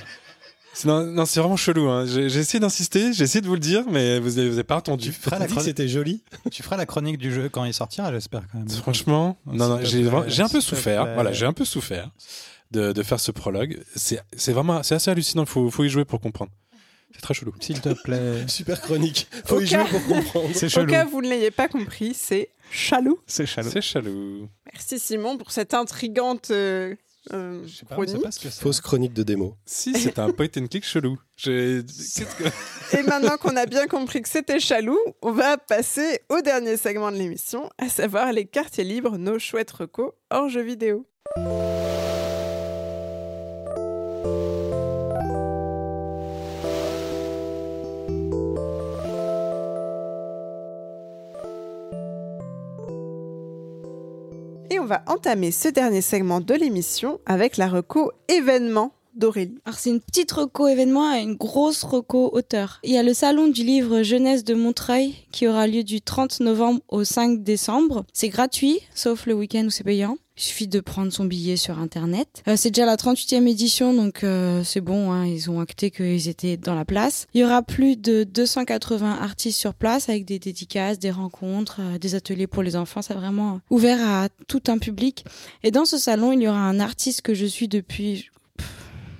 non, 0.84 1.24
c'est 1.26 1.40
vraiment 1.40 1.56
chelou. 1.56 1.88
Hein. 1.88 2.06
J'ai 2.06 2.26
essayé 2.26 2.60
d'insister, 2.60 3.12
j'ai 3.12 3.24
essayé 3.24 3.40
de 3.40 3.46
vous 3.46 3.54
le 3.54 3.60
dire, 3.60 3.84
mais 3.90 4.18
vous 4.18 4.32
n'avez 4.32 4.64
pas 4.64 4.76
entendu. 4.76 5.10
Tu 5.10 5.12
feras 5.12 5.38
la 5.38 5.46
chronique, 5.46 5.64
c'était 5.64 5.88
joli. 5.88 6.22
tu 6.50 6.62
feras 6.62 6.76
la 6.76 6.86
chronique 6.86 7.18
du 7.18 7.32
jeu 7.32 7.48
quand 7.48 7.64
il 7.64 7.74
sortira, 7.74 8.12
j'espère 8.12 8.42
quand 8.50 8.58
même. 8.58 8.68
Franchement, 8.68 9.36
non, 9.46 9.68
non, 9.68 9.80
j'ai 9.82 10.42
un 10.42 10.48
peu 10.48 10.60
souffert. 10.60 11.14
Voilà, 11.14 11.32
j'ai 11.32 11.46
un 11.46 11.52
peu 11.52 11.64
souffert 11.64 12.10
de, 12.70 12.92
de 12.92 13.02
faire 13.02 13.20
ce 13.20 13.30
prologue. 13.30 13.82
C'est 13.94 14.52
vraiment, 14.52 14.82
c'est 14.82 14.94
assez 14.94 15.10
hallucinant. 15.10 15.46
Faut, 15.46 15.70
faut 15.70 15.84
y 15.84 15.88
jouer 15.88 16.04
pour 16.04 16.20
comprendre. 16.20 16.50
C'est 17.14 17.20
très 17.20 17.34
chelou. 17.34 17.52
S'il 17.60 17.80
te 17.80 17.90
plaît. 18.02 18.44
Super 18.48 18.80
chronique. 18.80 19.28
Faut 19.44 19.60
y 19.60 19.66
jouer 19.66 19.84
pour 19.88 20.04
comprendre. 20.04 20.50
C'est 20.52 20.68
chelou. 20.68 20.86
Au 20.86 20.90
cas 20.90 21.06
où 21.06 21.10
vous 21.10 21.22
ne 21.22 21.28
l'ayez 21.28 21.52
pas 21.52 21.68
compris, 21.68 22.12
c'est 22.12 22.50
chalou. 22.72 23.20
C'est 23.26 23.46
chalou. 23.46 23.70
C'est 23.70 23.80
chalou. 23.80 24.48
Merci 24.72 24.98
Simon 24.98 25.38
pour 25.38 25.52
cette 25.52 25.74
intrigante 25.74 26.50
euh, 26.50 26.96
euh, 27.32 27.62
je 27.66 27.76
sais 27.76 27.86
pas, 27.86 27.94
chronique. 27.94 28.22
Pas 28.22 28.30
ce 28.30 28.48
Fausse 28.48 28.80
chronique 28.80 29.14
de 29.14 29.22
démo. 29.22 29.56
Si, 29.64 29.94
c'est 29.94 30.18
un 30.18 30.30
point 30.30 30.48
and 30.56 30.66
click 30.66 30.84
chelou. 30.84 31.18
Et 31.46 31.82
maintenant 33.06 33.36
qu'on 33.38 33.56
a 33.56 33.66
bien 33.66 33.86
compris 33.86 34.22
que 34.22 34.28
c'était 34.28 34.60
chalou, 34.60 34.98
on 35.22 35.32
va 35.32 35.56
passer 35.56 36.20
au 36.28 36.40
dernier 36.42 36.76
segment 36.76 37.10
de 37.10 37.16
l'émission, 37.16 37.70
à 37.78 37.88
savoir 37.88 38.32
les 38.32 38.44
quartiers 38.44 38.84
libres, 38.84 39.16
nos 39.16 39.38
chouettes 39.38 39.70
recos 39.70 40.12
hors 40.30 40.48
jeux 40.48 40.62
vidéo. 40.62 41.06
On 54.84 54.86
va 54.86 55.02
entamer 55.06 55.50
ce 55.50 55.68
dernier 55.68 56.02
segment 56.02 56.40
de 56.40 56.52
l'émission 56.52 57.18
avec 57.24 57.56
la 57.56 57.68
reco 57.68 58.12
événement 58.28 58.92
d'Aurélie. 59.14 59.58
Alors 59.64 59.78
c'est 59.78 59.90
une 59.90 60.00
petite 60.00 60.32
reco 60.32 60.66
événement 60.66 61.14
et 61.14 61.22
une 61.22 61.34
grosse 61.34 61.82
reco 61.82 62.30
auteur. 62.32 62.80
Il 62.82 62.92
y 62.92 62.98
a 62.98 63.02
le 63.02 63.14
salon 63.14 63.48
du 63.48 63.62
livre 63.62 64.02
jeunesse 64.02 64.44
de 64.44 64.54
Montreuil 64.54 65.14
qui 65.32 65.46
aura 65.48 65.66
lieu 65.66 65.82
du 65.82 66.00
30 66.00 66.40
novembre 66.40 66.80
au 66.88 67.04
5 67.04 67.42
décembre. 67.42 68.04
C'est 68.12 68.28
gratuit, 68.28 68.80
sauf 68.94 69.26
le 69.26 69.34
week-end 69.34 69.64
où 69.66 69.70
c'est 69.70 69.84
payant. 69.84 70.16
Il 70.36 70.42
suffit 70.42 70.66
de 70.66 70.80
prendre 70.80 71.12
son 71.12 71.26
billet 71.26 71.56
sur 71.56 71.78
internet. 71.78 72.42
Euh, 72.48 72.56
c'est 72.56 72.70
déjà 72.70 72.86
la 72.86 72.96
38e 72.96 73.46
édition, 73.46 73.94
donc 73.94 74.24
euh, 74.24 74.64
c'est 74.64 74.80
bon, 74.80 75.12
hein, 75.12 75.26
ils 75.26 75.48
ont 75.48 75.60
acté 75.60 75.92
qu'ils 75.92 76.28
étaient 76.28 76.56
dans 76.56 76.74
la 76.74 76.84
place. 76.84 77.28
Il 77.34 77.40
y 77.40 77.44
aura 77.44 77.62
plus 77.62 77.96
de 77.96 78.24
280 78.24 79.18
artistes 79.20 79.60
sur 79.60 79.74
place 79.74 80.08
avec 80.08 80.24
des 80.24 80.40
dédicaces, 80.40 80.98
des 80.98 81.12
rencontres, 81.12 81.76
euh, 81.78 81.98
des 81.98 82.16
ateliers 82.16 82.48
pour 82.48 82.64
les 82.64 82.74
enfants. 82.74 83.00
C'est 83.00 83.14
vraiment 83.14 83.60
ouvert 83.70 84.00
à 84.02 84.28
tout 84.48 84.62
un 84.66 84.78
public. 84.78 85.24
Et 85.62 85.70
dans 85.70 85.84
ce 85.84 85.98
salon, 85.98 86.32
il 86.32 86.42
y 86.42 86.48
aura 86.48 86.58
un 86.58 86.80
artiste 86.80 87.22
que 87.22 87.34
je 87.34 87.46
suis 87.46 87.68
depuis 87.68 88.28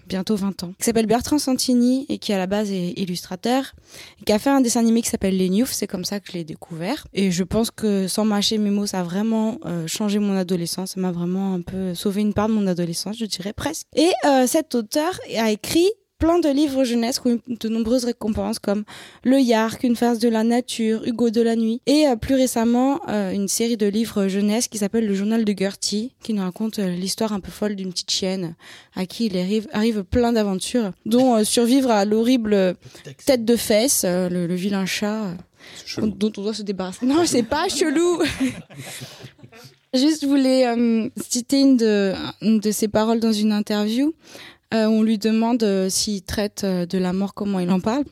bientôt 0.06 0.36
20 0.36 0.64
ans, 0.64 0.72
qui 0.78 0.84
s'appelle 0.84 1.06
Bertrand 1.06 1.38
Santini 1.38 2.06
et 2.08 2.18
qui 2.18 2.32
à 2.32 2.38
la 2.38 2.46
base 2.46 2.70
est 2.70 2.92
illustrateur, 2.96 3.74
et 4.20 4.24
qui 4.24 4.32
a 4.32 4.38
fait 4.38 4.50
un 4.50 4.60
dessin 4.60 4.80
animé 4.80 5.02
qui 5.02 5.08
s'appelle 5.08 5.36
Les 5.36 5.48
Newf, 5.48 5.72
c'est 5.72 5.86
comme 5.86 6.04
ça 6.04 6.20
que 6.20 6.28
je 6.28 6.32
l'ai 6.32 6.44
découvert. 6.44 7.06
Et 7.12 7.30
je 7.30 7.44
pense 7.44 7.70
que 7.70 8.08
sans 8.08 8.24
mâcher 8.24 8.58
mes 8.58 8.70
mots, 8.70 8.86
ça 8.86 9.00
a 9.00 9.02
vraiment 9.02 9.58
euh, 9.66 9.86
changé 9.86 10.18
mon 10.18 10.36
adolescence, 10.36 10.92
ça 10.92 11.00
m'a 11.00 11.12
vraiment 11.12 11.54
un 11.54 11.62
peu 11.62 11.94
sauvé 11.94 12.20
une 12.22 12.34
part 12.34 12.48
de 12.48 12.54
mon 12.54 12.66
adolescence, 12.66 13.18
je 13.18 13.26
dirais 13.26 13.52
presque. 13.52 13.86
Et 13.94 14.10
euh, 14.24 14.46
cet 14.46 14.74
auteur 14.74 15.18
a 15.36 15.50
écrit 15.50 15.90
plein 16.18 16.38
de 16.38 16.48
livres 16.48 16.84
jeunesse 16.84 17.18
qui 17.18 17.28
ont 17.28 17.40
eu 17.48 17.56
de 17.56 17.68
nombreuses 17.68 18.04
récompenses 18.04 18.58
comme 18.58 18.84
Le 19.24 19.40
Yark, 19.40 19.82
Une 19.82 19.96
phase 19.96 20.18
de 20.18 20.28
la 20.28 20.44
nature, 20.44 21.06
Hugo 21.06 21.30
de 21.30 21.40
la 21.40 21.56
nuit 21.56 21.80
et 21.86 22.06
euh, 22.06 22.16
plus 22.16 22.34
récemment 22.34 23.00
euh, 23.08 23.32
une 23.32 23.48
série 23.48 23.76
de 23.76 23.86
livres 23.86 24.28
jeunesse 24.28 24.68
qui 24.68 24.78
s'appelle 24.78 25.06
Le 25.06 25.14
journal 25.14 25.44
de 25.44 25.54
Gertie 25.56 26.12
qui 26.22 26.32
nous 26.34 26.42
raconte 26.42 26.78
euh, 26.78 26.94
l'histoire 26.94 27.32
un 27.32 27.40
peu 27.40 27.50
folle 27.50 27.76
d'une 27.76 27.90
petite 27.90 28.10
chienne 28.10 28.54
à 28.94 29.06
qui 29.06 29.26
il 29.26 29.36
arrive, 29.36 29.68
arrive 29.72 30.04
plein 30.04 30.32
d'aventures 30.32 30.92
dont 31.04 31.42
survivre 31.44 31.90
à 31.90 32.04
l'horrible 32.04 32.76
tête 33.26 33.44
de 33.44 33.56
fesse, 33.56 34.04
le, 34.04 34.54
vilain 34.54 34.86
chat 34.86 35.34
dont 35.98 36.32
on 36.36 36.42
doit 36.42 36.54
se 36.54 36.62
débarrasser. 36.62 37.04
Non, 37.04 37.24
c'est 37.26 37.42
pas 37.42 37.68
chelou. 37.68 38.22
Juste, 39.94 40.22
je 40.22 40.26
voulais 40.26 41.10
citer 41.28 41.60
une 41.60 41.76
de, 41.76 42.14
une 42.40 42.60
de 42.60 42.70
ses 42.70 42.88
paroles 42.88 43.20
dans 43.20 43.32
une 43.32 43.52
interview. 43.52 44.12
Euh, 44.74 44.86
on 44.86 45.02
lui 45.02 45.18
demande 45.18 45.62
euh, 45.62 45.88
s'il 45.88 46.22
traite 46.22 46.64
euh, 46.64 46.84
de 46.84 46.98
la 46.98 47.12
mort, 47.12 47.32
comment 47.32 47.60
il 47.60 47.70
en 47.70 47.78
parle. 47.78 48.02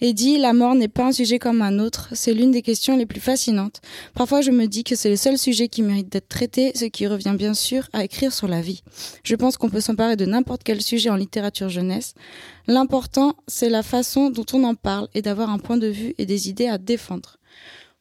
Et 0.00 0.12
dit 0.12 0.38
La 0.38 0.52
mort 0.52 0.76
n'est 0.76 0.88
pas 0.88 1.06
un 1.06 1.12
sujet 1.12 1.40
comme 1.40 1.60
un 1.60 1.80
autre, 1.80 2.08
c'est 2.12 2.32
l'une 2.32 2.52
des 2.52 2.62
questions 2.62 2.96
les 2.96 3.06
plus 3.06 3.20
fascinantes. 3.20 3.80
Parfois, 4.14 4.40
je 4.40 4.52
me 4.52 4.66
dis 4.66 4.84
que 4.84 4.94
c'est 4.94 5.10
le 5.10 5.16
seul 5.16 5.38
sujet 5.38 5.66
qui 5.66 5.82
mérite 5.82 6.12
d'être 6.12 6.28
traité, 6.28 6.70
ce 6.76 6.84
qui 6.84 7.08
revient 7.08 7.34
bien 7.36 7.52
sûr 7.52 7.88
à 7.92 8.04
écrire 8.04 8.32
sur 8.32 8.46
la 8.46 8.60
vie. 8.60 8.82
Je 9.24 9.34
pense 9.34 9.56
qu'on 9.56 9.68
peut 9.68 9.80
s'emparer 9.80 10.14
de 10.14 10.24
n'importe 10.24 10.62
quel 10.62 10.82
sujet 10.82 11.10
en 11.10 11.16
littérature 11.16 11.68
jeunesse. 11.68 12.14
L'important, 12.68 13.34
c'est 13.48 13.70
la 13.70 13.82
façon 13.82 14.30
dont 14.30 14.46
on 14.52 14.62
en 14.62 14.76
parle 14.76 15.08
et 15.14 15.22
d'avoir 15.22 15.50
un 15.50 15.58
point 15.58 15.78
de 15.78 15.88
vue 15.88 16.14
et 16.18 16.26
des 16.26 16.48
idées 16.48 16.68
à 16.68 16.78
défendre. 16.78 17.38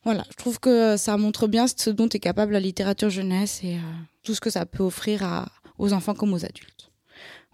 Voilà, 0.04 0.24
je 0.30 0.36
trouve 0.36 0.60
que 0.60 0.98
ça 0.98 1.18
montre 1.18 1.48
bien 1.48 1.66
ce 1.68 1.90
dont 1.90 2.10
est 2.10 2.20
capable 2.20 2.54
la 2.54 2.60
littérature 2.60 3.10
jeunesse 3.10 3.62
et 3.64 3.78
tout 4.22 4.36
ce 4.36 4.42
que 4.42 4.50
ça 4.50 4.66
peut 4.66 4.84
offrir 4.84 5.48
aux 5.80 5.94
enfants 5.94 6.14
comme 6.14 6.34
aux 6.34 6.46
adultes. 6.46 6.92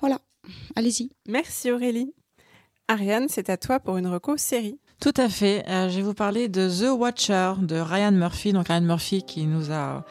Voilà. 0.02 0.19
Allez-y. 0.76 1.10
Merci 1.28 1.72
Aurélie. 1.72 2.14
Ariane, 2.88 3.28
c'est 3.30 3.49
à 3.49 3.57
toi 3.57 3.80
pour 3.80 3.98
une 3.98 4.07
reco 4.07 4.38
série. 4.38 4.80
Tout 4.99 5.14
à 5.16 5.30
fait. 5.30 5.64
Euh, 5.70 5.90
je 5.90 5.98
vais 5.98 6.02
vous 6.02 6.14
parler 6.14 6.48
de 6.48 6.68
The 6.68 6.91
Watcher 6.98 7.53
de 7.61 7.76
Ryan 7.76 8.11
Murphy. 8.11 8.52
Donc 8.52 8.68
Ryan 8.68 8.82
Murphy 8.82 9.24
qui 9.24 9.45
nous 9.45 9.72
a 9.72 10.03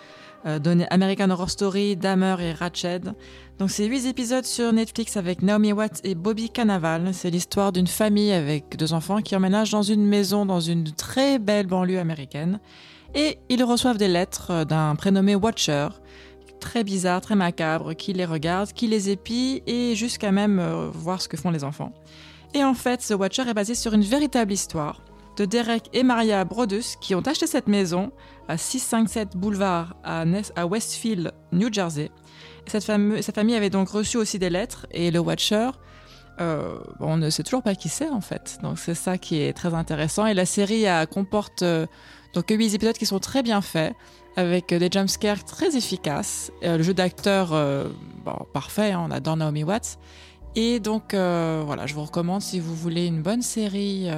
euh, 0.47 0.59
donné 0.59 0.87
American 0.91 1.29
Horror 1.31 1.51
Story, 1.51 1.97
Dahmer 1.97 2.37
et 2.41 2.53
Ratched. 2.53 3.13
Donc 3.59 3.71
c'est 3.71 3.87
huit 3.87 4.07
épisodes 4.07 4.45
sur 4.45 4.73
Netflix 4.73 5.17
avec 5.17 5.43
Naomi 5.43 5.73
Watts 5.73 6.01
et 6.05 6.15
Bobby 6.15 6.49
Cannavale. 6.49 7.13
C'est 7.13 7.31
l'histoire 7.31 7.73
d'une 7.73 7.89
famille 7.89 8.33
avec 8.33 8.77
deux 8.77 8.93
enfants 8.93 9.21
qui 9.21 9.35
emménagent 9.35 9.73
dans 9.73 9.83
une 9.83 10.07
maison 10.07 10.47
dans 10.47 10.61
une 10.61 10.93
très 10.93 11.39
belle 11.39 11.67
banlieue 11.67 11.99
américaine. 11.99 12.61
Et 13.15 13.39
ils 13.49 13.65
reçoivent 13.65 13.99
des 13.99 14.09
lettres 14.09 14.65
d'un 14.65 14.95
prénommé 14.95 15.35
Watcher 15.35 15.89
très 16.59 16.85
bizarre, 16.85 17.21
très 17.21 17.35
macabre, 17.35 17.95
qui 17.95 18.13
les 18.13 18.25
regarde, 18.25 18.73
qui 18.73 18.87
les 18.87 19.11
épie 19.11 19.63
et 19.67 19.95
jusqu'à 19.95 20.33
même 20.33 20.59
euh, 20.59 20.89
voir 20.93 21.23
ce 21.23 21.29
que 21.29 21.37
font 21.37 21.51
les 21.51 21.65
enfants. 21.65 21.93
Et 22.55 22.65
en 22.65 22.75
fait, 22.75 22.99
The 22.99 23.13
Watcher 23.13 23.49
est 23.49 23.55
basé 23.55 23.75
sur 23.75 23.95
une 23.95 24.03
véritable 24.03 24.53
histoire 24.53 25.03
de 25.37 25.45
Derek 25.45 25.89
et 25.93 26.03
Maria 26.03 26.45
Brodus 26.45 26.97
qui 27.01 27.15
ont 27.15 27.21
acheté 27.21 27.47
cette 27.47 27.69
maison 27.69 28.11
à 28.49 28.57
657 28.57 29.37
Boulevard 29.37 29.95
à, 30.03 30.25
Westfield, 30.67 31.33
New 31.53 31.73
Jersey. 31.73 32.11
cette, 32.67 32.85
famille 32.85 33.55
avait 33.55 33.71
donc 33.71 33.91
reçu 33.91 34.17
aussi 34.17 34.39
des 34.39 34.51
lettres 34.51 34.87
et 34.91 35.11
le 35.11 35.21
Watcher, 35.21 35.71
euh, 36.41 36.79
on 37.01 37.17
ne 37.17 37.31
sait 37.31 37.43
toujours 37.43 37.63
pas 37.63 37.75
qui 37.75 37.89
c'est 37.89 38.09
en 38.09 38.21
fait. 38.21 38.59
Donc 38.63 38.79
c'est 38.79 38.95
ça 38.95 39.19
qui 39.19 39.41
est 39.41 39.53
très 39.53 39.75
intéressant. 39.75 40.27
Et 40.27 40.35
la 40.35 40.47
série 40.47 40.87
comporte 41.11 41.63
euh, 41.63 41.87
donc 42.35 42.47
8 42.51 42.75
épisodes 42.75 42.97
qui 42.97 43.07
sont 43.07 43.19
très 43.19 43.43
bien 43.43 43.61
faits 43.61 43.95
avec 44.39 44.73
des 44.73 44.89
jumpscares 44.89 45.45
très 45.45 45.77
efficaces. 45.77 46.53
Euh, 46.63 46.77
le 46.77 46.85
jeu 46.85 46.95
d'acteur, 46.95 47.53
euh, 47.53 47.89
parfait, 48.53 48.93
hein, 48.93 49.05
on 49.09 49.11
adore 49.11 49.37
Naomi 49.37 49.65
Watts. 49.65 49.99
Et 50.55 50.79
donc 50.79 51.13
euh, 51.13 51.65
voilà, 51.67 51.87
je 51.87 51.95
vous 51.95 52.05
recommande 52.05 52.41
si 52.41 52.61
vous 52.61 52.75
voulez 52.75 53.07
une 53.07 53.21
bonne 53.21 53.43
série 53.43 54.09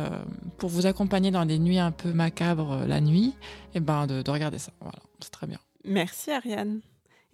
pour 0.58 0.68
vous 0.68 0.84
accompagner 0.84 1.30
dans 1.30 1.46
des 1.46 1.58
nuits 1.58 1.78
un 1.78 1.90
peu 1.90 2.12
macabres 2.12 2.84
la 2.86 3.00
nuit, 3.00 3.34
et 3.74 3.76
eh 3.76 3.80
ben 3.80 4.06
de, 4.06 4.20
de 4.20 4.30
regarder 4.30 4.58
ça. 4.58 4.72
Voilà, 4.80 4.98
c'est 5.20 5.30
très 5.30 5.46
bien. 5.46 5.58
Merci 5.84 6.30
Ariane. 6.30 6.80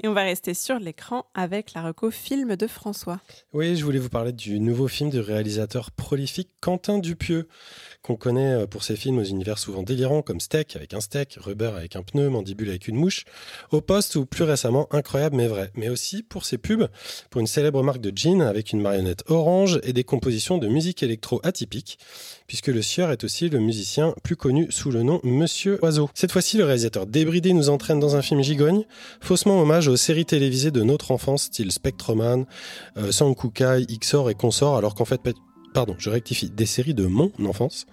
Et 0.03 0.09
on 0.09 0.13
va 0.13 0.23
rester 0.23 0.53
sur 0.53 0.79
l'écran 0.79 1.25
avec 1.35 1.73
la 1.73 1.83
reco 1.83 2.11
film 2.11 2.57
de 2.57 2.67
François. 2.67 3.19
Oui, 3.55 3.77
je 3.77 3.85
voulais 3.85 3.99
vous 3.99 4.11
parler 4.11 4.33
du 4.33 4.61
nouveau 4.61 4.89
film 4.89 5.09
du 5.09 5.21
réalisateur 5.21 5.91
prolifique 5.91 6.51
Quentin 6.61 6.99
Dupieux 6.99 7.49
qu'on 8.07 8.17
connaît 8.17 8.63
euh, 8.63 8.67
pour 8.67 8.85
ses 8.85 8.95
films 8.95 9.19
aux 9.19 9.25
univers 9.25 9.59
souvent 9.59 9.83
délirants 9.83 10.23
comme 10.23 10.41
Steak 10.41 10.77
avec 10.77 10.95
un 10.95 11.01
steak, 11.01 11.39
Rubber 11.41 11.73
avec 11.77 11.97
un 11.97 12.03
pneu, 12.03 12.29
Mandibule 12.29 12.69
avec 12.69 12.87
une 12.87 12.97
mouche, 12.97 13.25
Au 13.73 13.81
Poste 13.81 14.17
ou 14.17 14.27
plus 14.27 14.45
récemment 14.45 14.87
Incroyable 14.93 15.37
mais 15.37 15.49
vrai, 15.49 15.71
mais 15.75 15.89
aussi 15.89 16.23
pour 16.23 16.45
ses 16.45 16.59
pubs 16.59 16.89
pour 17.31 17.41
une 17.41 17.47
célèbre 17.47 17.83
marque 17.83 18.01
de 18.01 18.13
jeans 18.17 18.43
avec 18.43 18.73
une 18.73 18.81
marionnette 18.81 19.25
orange 19.29 19.81
et 19.83 19.93
des 19.93 20.05
compositions 20.05 20.59
de 20.59 20.69
musique 20.69 21.03
électro 21.03 21.41
atypiques, 21.43 21.99
puisque 22.47 22.69
le 22.69 22.83
sieur 22.83 23.11
est 23.11 23.25
aussi 23.25 23.49
le 23.49 23.59
musicien 23.59 24.15
plus 24.23 24.37
connu 24.37 24.69
sous 24.71 24.91
le 24.91 25.03
nom 25.03 25.21
Monsieur 25.25 25.79
Oiseau. 25.83 26.09
Cette 26.15 26.33
fois-ci, 26.33 26.57
le 26.59 26.65
réalisateur 26.65 27.07
débridé 27.07 27.53
nous 27.53 27.69
entraîne 27.69 27.99
dans 27.99 28.17
un 28.17 28.23
film 28.23 28.43
gigogne, 28.43 28.85
faussement 29.21 29.61
hommage 29.61 29.89
aux 29.89 29.97
séries 29.97 30.27
télévisées 30.27 30.71
de 30.71 30.83
notre 30.83 31.11
enfance 31.11 31.45
style 31.45 31.73
Spectreman, 31.73 32.47
euh, 32.97 33.11
Sankukai, 33.11 33.87
XOR 34.01 34.31
et 34.31 34.35
consorts, 34.35 34.77
alors 34.77 34.95
qu'en 34.95 35.05
fait 35.05 35.21
pardon, 35.77 35.95
je 35.99 36.09
rectifie, 36.09 36.49
des 36.49 36.65
séries 36.65 36.95
de 36.95 37.05
mon 37.05 37.31
enfance, 37.45 37.85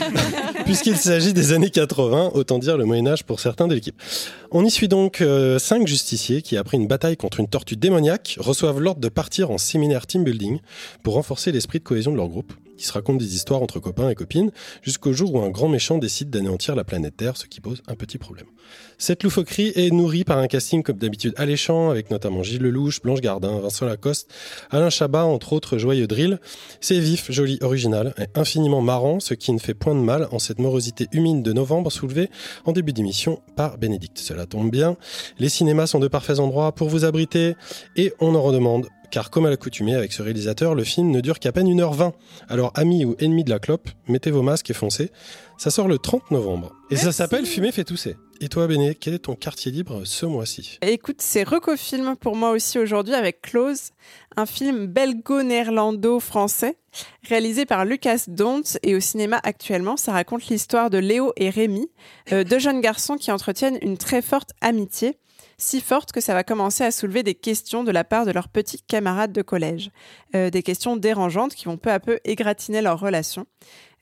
puisqu'il 0.64 0.96
s'agit 0.96 1.32
des 1.32 1.52
années 1.52 1.70
80, 1.70 2.32
autant 2.34 2.58
dire 2.58 2.76
le 2.76 2.84
Moyen 2.84 3.06
Âge 3.06 3.22
pour 3.22 3.38
certains 3.38 3.68
de 3.68 3.74
l'équipe. 3.74 3.94
On 4.50 4.64
y 4.64 4.70
suit 4.70 4.88
donc 4.88 5.20
euh, 5.20 5.60
cinq 5.60 5.86
justiciers 5.86 6.42
qui, 6.42 6.56
après 6.56 6.76
une 6.76 6.88
bataille 6.88 7.16
contre 7.16 7.38
une 7.38 7.46
tortue 7.46 7.76
démoniaque, 7.76 8.36
reçoivent 8.40 8.80
l'ordre 8.80 9.00
de 9.00 9.08
partir 9.08 9.52
en 9.52 9.58
séminaire 9.58 10.08
team 10.08 10.24
building 10.24 10.58
pour 11.04 11.14
renforcer 11.14 11.52
l'esprit 11.52 11.78
de 11.78 11.84
cohésion 11.84 12.10
de 12.10 12.16
leur 12.16 12.26
groupe. 12.26 12.52
Ils 12.80 12.84
se 12.84 12.92
racontent 12.92 13.18
des 13.18 13.36
histoires 13.36 13.62
entre 13.62 13.78
copains 13.78 14.10
et 14.10 14.16
copines, 14.16 14.50
jusqu'au 14.82 15.12
jour 15.12 15.32
où 15.32 15.40
un 15.40 15.50
grand 15.50 15.68
méchant 15.68 15.98
décide 15.98 16.30
d'anéantir 16.30 16.74
la 16.74 16.82
planète 16.82 17.16
Terre, 17.16 17.36
ce 17.36 17.46
qui 17.46 17.60
pose 17.60 17.80
un 17.86 17.94
petit 17.94 18.18
problème. 18.18 18.46
Cette 19.00 19.22
loufoquerie 19.22 19.72
est 19.76 19.90
nourrie 19.90 20.24
par 20.24 20.36
un 20.36 20.46
casting 20.46 20.82
comme 20.82 20.98
d'habitude 20.98 21.32
alléchant, 21.38 21.88
avec 21.88 22.10
notamment 22.10 22.42
Gilles 22.42 22.60
Lelouch, 22.60 23.00
Blanche 23.00 23.22
Gardin, 23.22 23.58
Vincent 23.58 23.86
Lacoste, 23.86 24.30
Alain 24.70 24.90
Chabat, 24.90 25.24
entre 25.24 25.54
autres 25.54 25.78
joyeux 25.78 26.06
drill. 26.06 26.38
C'est 26.82 27.00
vif, 27.00 27.32
joli, 27.32 27.58
original 27.62 28.12
et 28.18 28.26
infiniment 28.38 28.82
marrant, 28.82 29.18
ce 29.18 29.32
qui 29.32 29.52
ne 29.52 29.58
fait 29.58 29.72
point 29.72 29.94
de 29.94 30.00
mal 30.00 30.28
en 30.32 30.38
cette 30.38 30.58
morosité 30.58 31.06
humide 31.12 31.42
de 31.42 31.54
novembre 31.54 31.90
soulevée 31.90 32.28
en 32.66 32.72
début 32.72 32.92
d'émission 32.92 33.40
par 33.56 33.78
Bénédicte. 33.78 34.18
Cela 34.18 34.44
tombe 34.44 34.70
bien, 34.70 34.98
les 35.38 35.48
cinémas 35.48 35.86
sont 35.86 35.98
de 35.98 36.08
parfaits 36.08 36.38
endroits 36.38 36.72
pour 36.72 36.90
vous 36.90 37.06
abriter 37.06 37.56
et 37.96 38.12
on 38.20 38.34
en 38.34 38.42
redemande 38.42 38.86
car 39.10 39.30
comme 39.30 39.46
à 39.46 39.50
l'accoutumée 39.50 39.94
avec 39.94 40.12
ce 40.12 40.22
réalisateur, 40.22 40.74
le 40.74 40.84
film 40.84 41.10
ne 41.10 41.22
dure 41.22 41.38
qu'à 41.38 41.52
peine 41.52 41.66
1h20. 41.66 42.12
Alors 42.48 42.70
amis 42.76 43.06
ou 43.06 43.16
ennemis 43.18 43.44
de 43.44 43.50
la 43.50 43.58
clope, 43.58 43.88
mettez 44.06 44.30
vos 44.30 44.42
masques 44.42 44.70
et 44.70 44.74
foncez. 44.74 45.10
Ça 45.58 45.70
sort 45.70 45.88
le 45.88 45.98
30 45.98 46.30
novembre. 46.30 46.72
Et 46.90 46.96
ça 46.96 47.12
s'appelle 47.12 47.46
Fumer 47.46 47.72
fait 47.72 47.82
tousser. 47.82 48.14
Et 48.42 48.48
toi, 48.48 48.66
Béné, 48.66 48.94
quel 48.94 49.12
est 49.12 49.18
ton 49.18 49.34
quartier 49.34 49.70
libre 49.70 50.06
ce 50.06 50.24
mois-ci? 50.24 50.78
Écoute, 50.80 51.20
c'est 51.20 51.42
Recofilm 51.42 52.16
pour 52.16 52.36
moi 52.36 52.52
aussi 52.52 52.78
aujourd'hui 52.78 53.12
avec 53.12 53.42
Close, 53.42 53.90
un 54.34 54.46
film 54.46 54.86
belgo-néerlando-français 54.86 56.78
réalisé 57.28 57.66
par 57.66 57.84
Lucas 57.84 58.24
Dont 58.28 58.62
et 58.82 58.94
au 58.94 59.00
cinéma 59.00 59.38
actuellement. 59.42 59.98
Ça 59.98 60.12
raconte 60.12 60.46
l'histoire 60.46 60.88
de 60.88 60.96
Léo 60.96 61.34
et 61.36 61.50
Rémi, 61.50 61.90
euh, 62.32 62.42
deux 62.42 62.58
jeunes 62.58 62.80
garçons 62.80 63.18
qui 63.18 63.30
entretiennent 63.30 63.78
une 63.82 63.98
très 63.98 64.22
forte 64.22 64.52
amitié 64.62 65.18
si 65.60 65.80
forte 65.80 66.10
que 66.10 66.20
ça 66.20 66.32
va 66.34 66.42
commencer 66.42 66.84
à 66.84 66.90
soulever 66.90 67.22
des 67.22 67.34
questions 67.34 67.84
de 67.84 67.90
la 67.90 68.02
part 68.02 68.24
de 68.24 68.30
leurs 68.30 68.48
petits 68.48 68.80
camarades 68.82 69.32
de 69.32 69.42
collège. 69.42 69.90
Euh, 70.34 70.50
des 70.50 70.62
questions 70.62 70.96
dérangeantes 70.96 71.54
qui 71.54 71.66
vont 71.66 71.76
peu 71.76 71.90
à 71.90 72.00
peu 72.00 72.18
égratigner 72.24 72.80
leur 72.80 72.98
relation. 72.98 73.46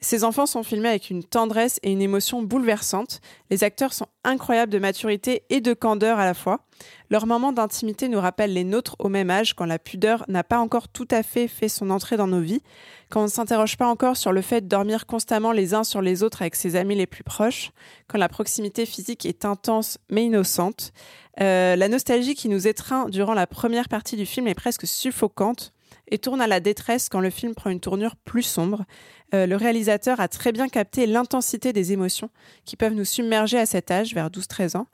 Ces 0.01 0.23
enfants 0.23 0.47
sont 0.47 0.62
filmés 0.62 0.91
avec 0.91 1.11
une 1.11 1.25
tendresse 1.25 1.81
et 1.83 1.91
une 1.91 2.03
émotion 2.03 2.43
bouleversantes. 2.43 3.20
Les 3.51 3.65
acteurs 3.65 3.93
sont 3.93 4.07
incroyables 4.23 4.73
de 4.73 4.79
maturité 4.79 5.43
et 5.51 5.61
de 5.61 5.75
candeur 5.75 6.20
à 6.20 6.25
la 6.25 6.35
fois. 6.35 6.61
Leurs 7.11 7.27
moments 7.27 7.51
d'intimité 7.51 8.09
nous 8.09 8.20
rappellent 8.20 8.53
les 8.53 8.62
nôtres 8.62 8.95
au 9.01 9.09
même 9.09 9.29
âge, 9.29 9.55
quand 9.55 9.65
la 9.65 9.81
pudeur 9.81 10.25
n'a 10.29 10.45
pas 10.45 10.59
encore 10.59 10.87
tout 10.87 11.09
à 11.11 11.25
fait 11.25 11.49
fait 11.49 11.69
son 11.69 11.91
entrée 11.91 12.16
dans 12.16 12.29
nos 12.29 12.41
vies, 12.41 12.62
quand 13.11 13.20
on 13.20 13.25
ne 13.25 13.29
s'interroge 13.29 13.77
pas 13.77 13.89
encore 13.89 14.16
sur 14.16 14.31
le 14.31 14.41
fait 14.41 14.61
de 14.61 14.69
dormir 14.69 15.07
constamment 15.07 15.51
les 15.51 15.75
uns 15.75 15.83
sur 15.83 16.01
les 16.01 16.23
autres 16.23 16.43
avec 16.43 16.55
ses 16.55 16.77
amis 16.77 16.95
les 16.95 17.07
plus 17.07 17.25
proches, 17.25 17.73
quand 18.07 18.19
la 18.19 18.29
proximité 18.29 18.87
physique 18.87 19.27
est 19.27 19.45
intense 19.45 19.99
mais 20.11 20.25
innocente. 20.27 20.93
Euh, 21.41 21.75
la 21.75 21.89
nostalgie 21.89 22.37
qui 22.37 22.49
nous 22.49 22.69
étreint 22.69 23.09
durant 23.09 23.35
la 23.35 23.49
première 23.49 23.89
partie 23.89 24.16
du 24.16 24.27
film 24.27 24.47
est 24.47 24.55
presque 24.55 24.87
suffocante 24.87 25.73
et 26.10 26.18
tourne 26.18 26.40
à 26.40 26.47
la 26.47 26.60
détresse 26.60 27.09
quand 27.09 27.20
le 27.20 27.30
film 27.30 27.55
prend 27.55 27.70
une 27.70 27.80
tournure 27.80 28.16
plus 28.16 28.43
sombre. 28.43 28.85
Euh, 29.35 29.47
le 29.47 29.56
réalisateur 29.56 30.20
a 30.20 30.28
très 30.28 30.52
bien 30.52 30.68
capté 30.68 31.06
l'intensité 31.06 31.72
des 31.72 31.93
émotions 31.93 32.30
qui 32.64 32.76
peuvent 32.76 32.94
nous 32.94 33.05
submerger 33.05 33.59
à 33.59 33.66
cet 33.66 33.90
âge, 33.90 34.14
vers 34.14 34.30
12-13 34.30 34.76
ans, 34.76 34.86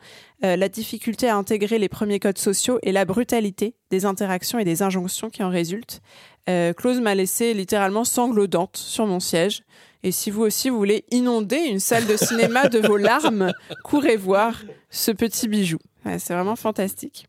euh, 0.45 0.57
la 0.57 0.69
difficulté 0.69 1.29
à 1.29 1.37
intégrer 1.37 1.79
les 1.79 1.89
premiers 1.89 2.19
codes 2.19 2.39
sociaux 2.39 2.79
et 2.83 2.93
la 2.93 3.05
brutalité 3.05 3.77
des 3.91 4.07
interactions 4.07 4.59
et 4.59 4.65
des 4.65 4.83
injonctions 4.83 5.31
qui 5.31 5.43
en 5.43 5.51
résultent. 5.51 6.01
Euh, 6.49 6.73
Close 6.73 7.01
m'a 7.01 7.15
laissé 7.15 7.55
littéralement 7.55 8.05
sanglodante 8.05 8.77
sur 8.77 9.07
mon 9.07 9.21
siège. 9.21 9.63
Et 10.03 10.13
si 10.13 10.31
vous 10.31 10.43
aussi 10.43 10.69
vous 10.69 10.77
voulez 10.77 11.05
inonder 11.11 11.57
une 11.57 11.81
salle 11.81 12.07
de 12.07 12.17
cinéma 12.17 12.69
de 12.69 12.79
vos 12.79 12.99
larmes, 12.99 13.53
courez 13.85 14.17
voir 14.17 14.61
ce 14.91 15.13
petit 15.13 15.49
bijou. 15.49 15.79
c'est 16.05 16.35
vraiment 16.35 16.57
fantastique. 16.57 17.27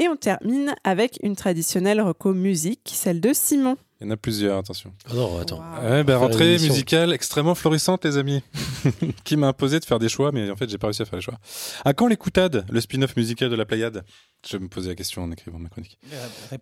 Et 0.00 0.08
on 0.08 0.16
termine 0.16 0.74
avec 0.82 1.18
une 1.22 1.36
traditionnelle 1.36 2.00
reco 2.00 2.32
musique, 2.32 2.90
celle 2.90 3.20
de 3.20 3.34
Simon. 3.34 3.76
Il 4.00 4.06
y 4.06 4.08
en 4.08 4.12
a 4.12 4.16
plusieurs, 4.16 4.56
attention. 4.56 4.94
Oh 5.10 5.14
non, 5.14 5.38
attends. 5.38 5.62
Ben, 5.82 6.16
rentrée 6.16 6.52
musicale 6.52 7.12
extrêmement 7.12 7.54
florissante, 7.54 8.06
les 8.06 8.16
amis. 8.16 8.42
qui 9.24 9.36
m'a 9.36 9.48
imposé 9.48 9.78
de 9.78 9.84
faire 9.84 9.98
des 9.98 10.08
choix, 10.08 10.32
mais 10.32 10.50
en 10.50 10.56
fait, 10.56 10.70
j'ai 10.70 10.78
pas 10.78 10.86
réussi 10.86 11.02
à 11.02 11.04
faire 11.04 11.18
les 11.18 11.22
choix. 11.22 11.38
À 11.84 11.92
quand 11.92 12.06
l'écoutade, 12.06 12.64
le 12.70 12.80
spin-off 12.80 13.14
musical 13.14 13.50
de 13.50 13.56
la 13.56 13.66
Pléiade? 13.66 14.02
Je 14.48 14.56
me 14.56 14.68
posais 14.68 14.88
la 14.88 14.94
question 14.94 15.22
en 15.22 15.30
écrivant 15.30 15.58
ma 15.58 15.68
chronique. 15.68 15.98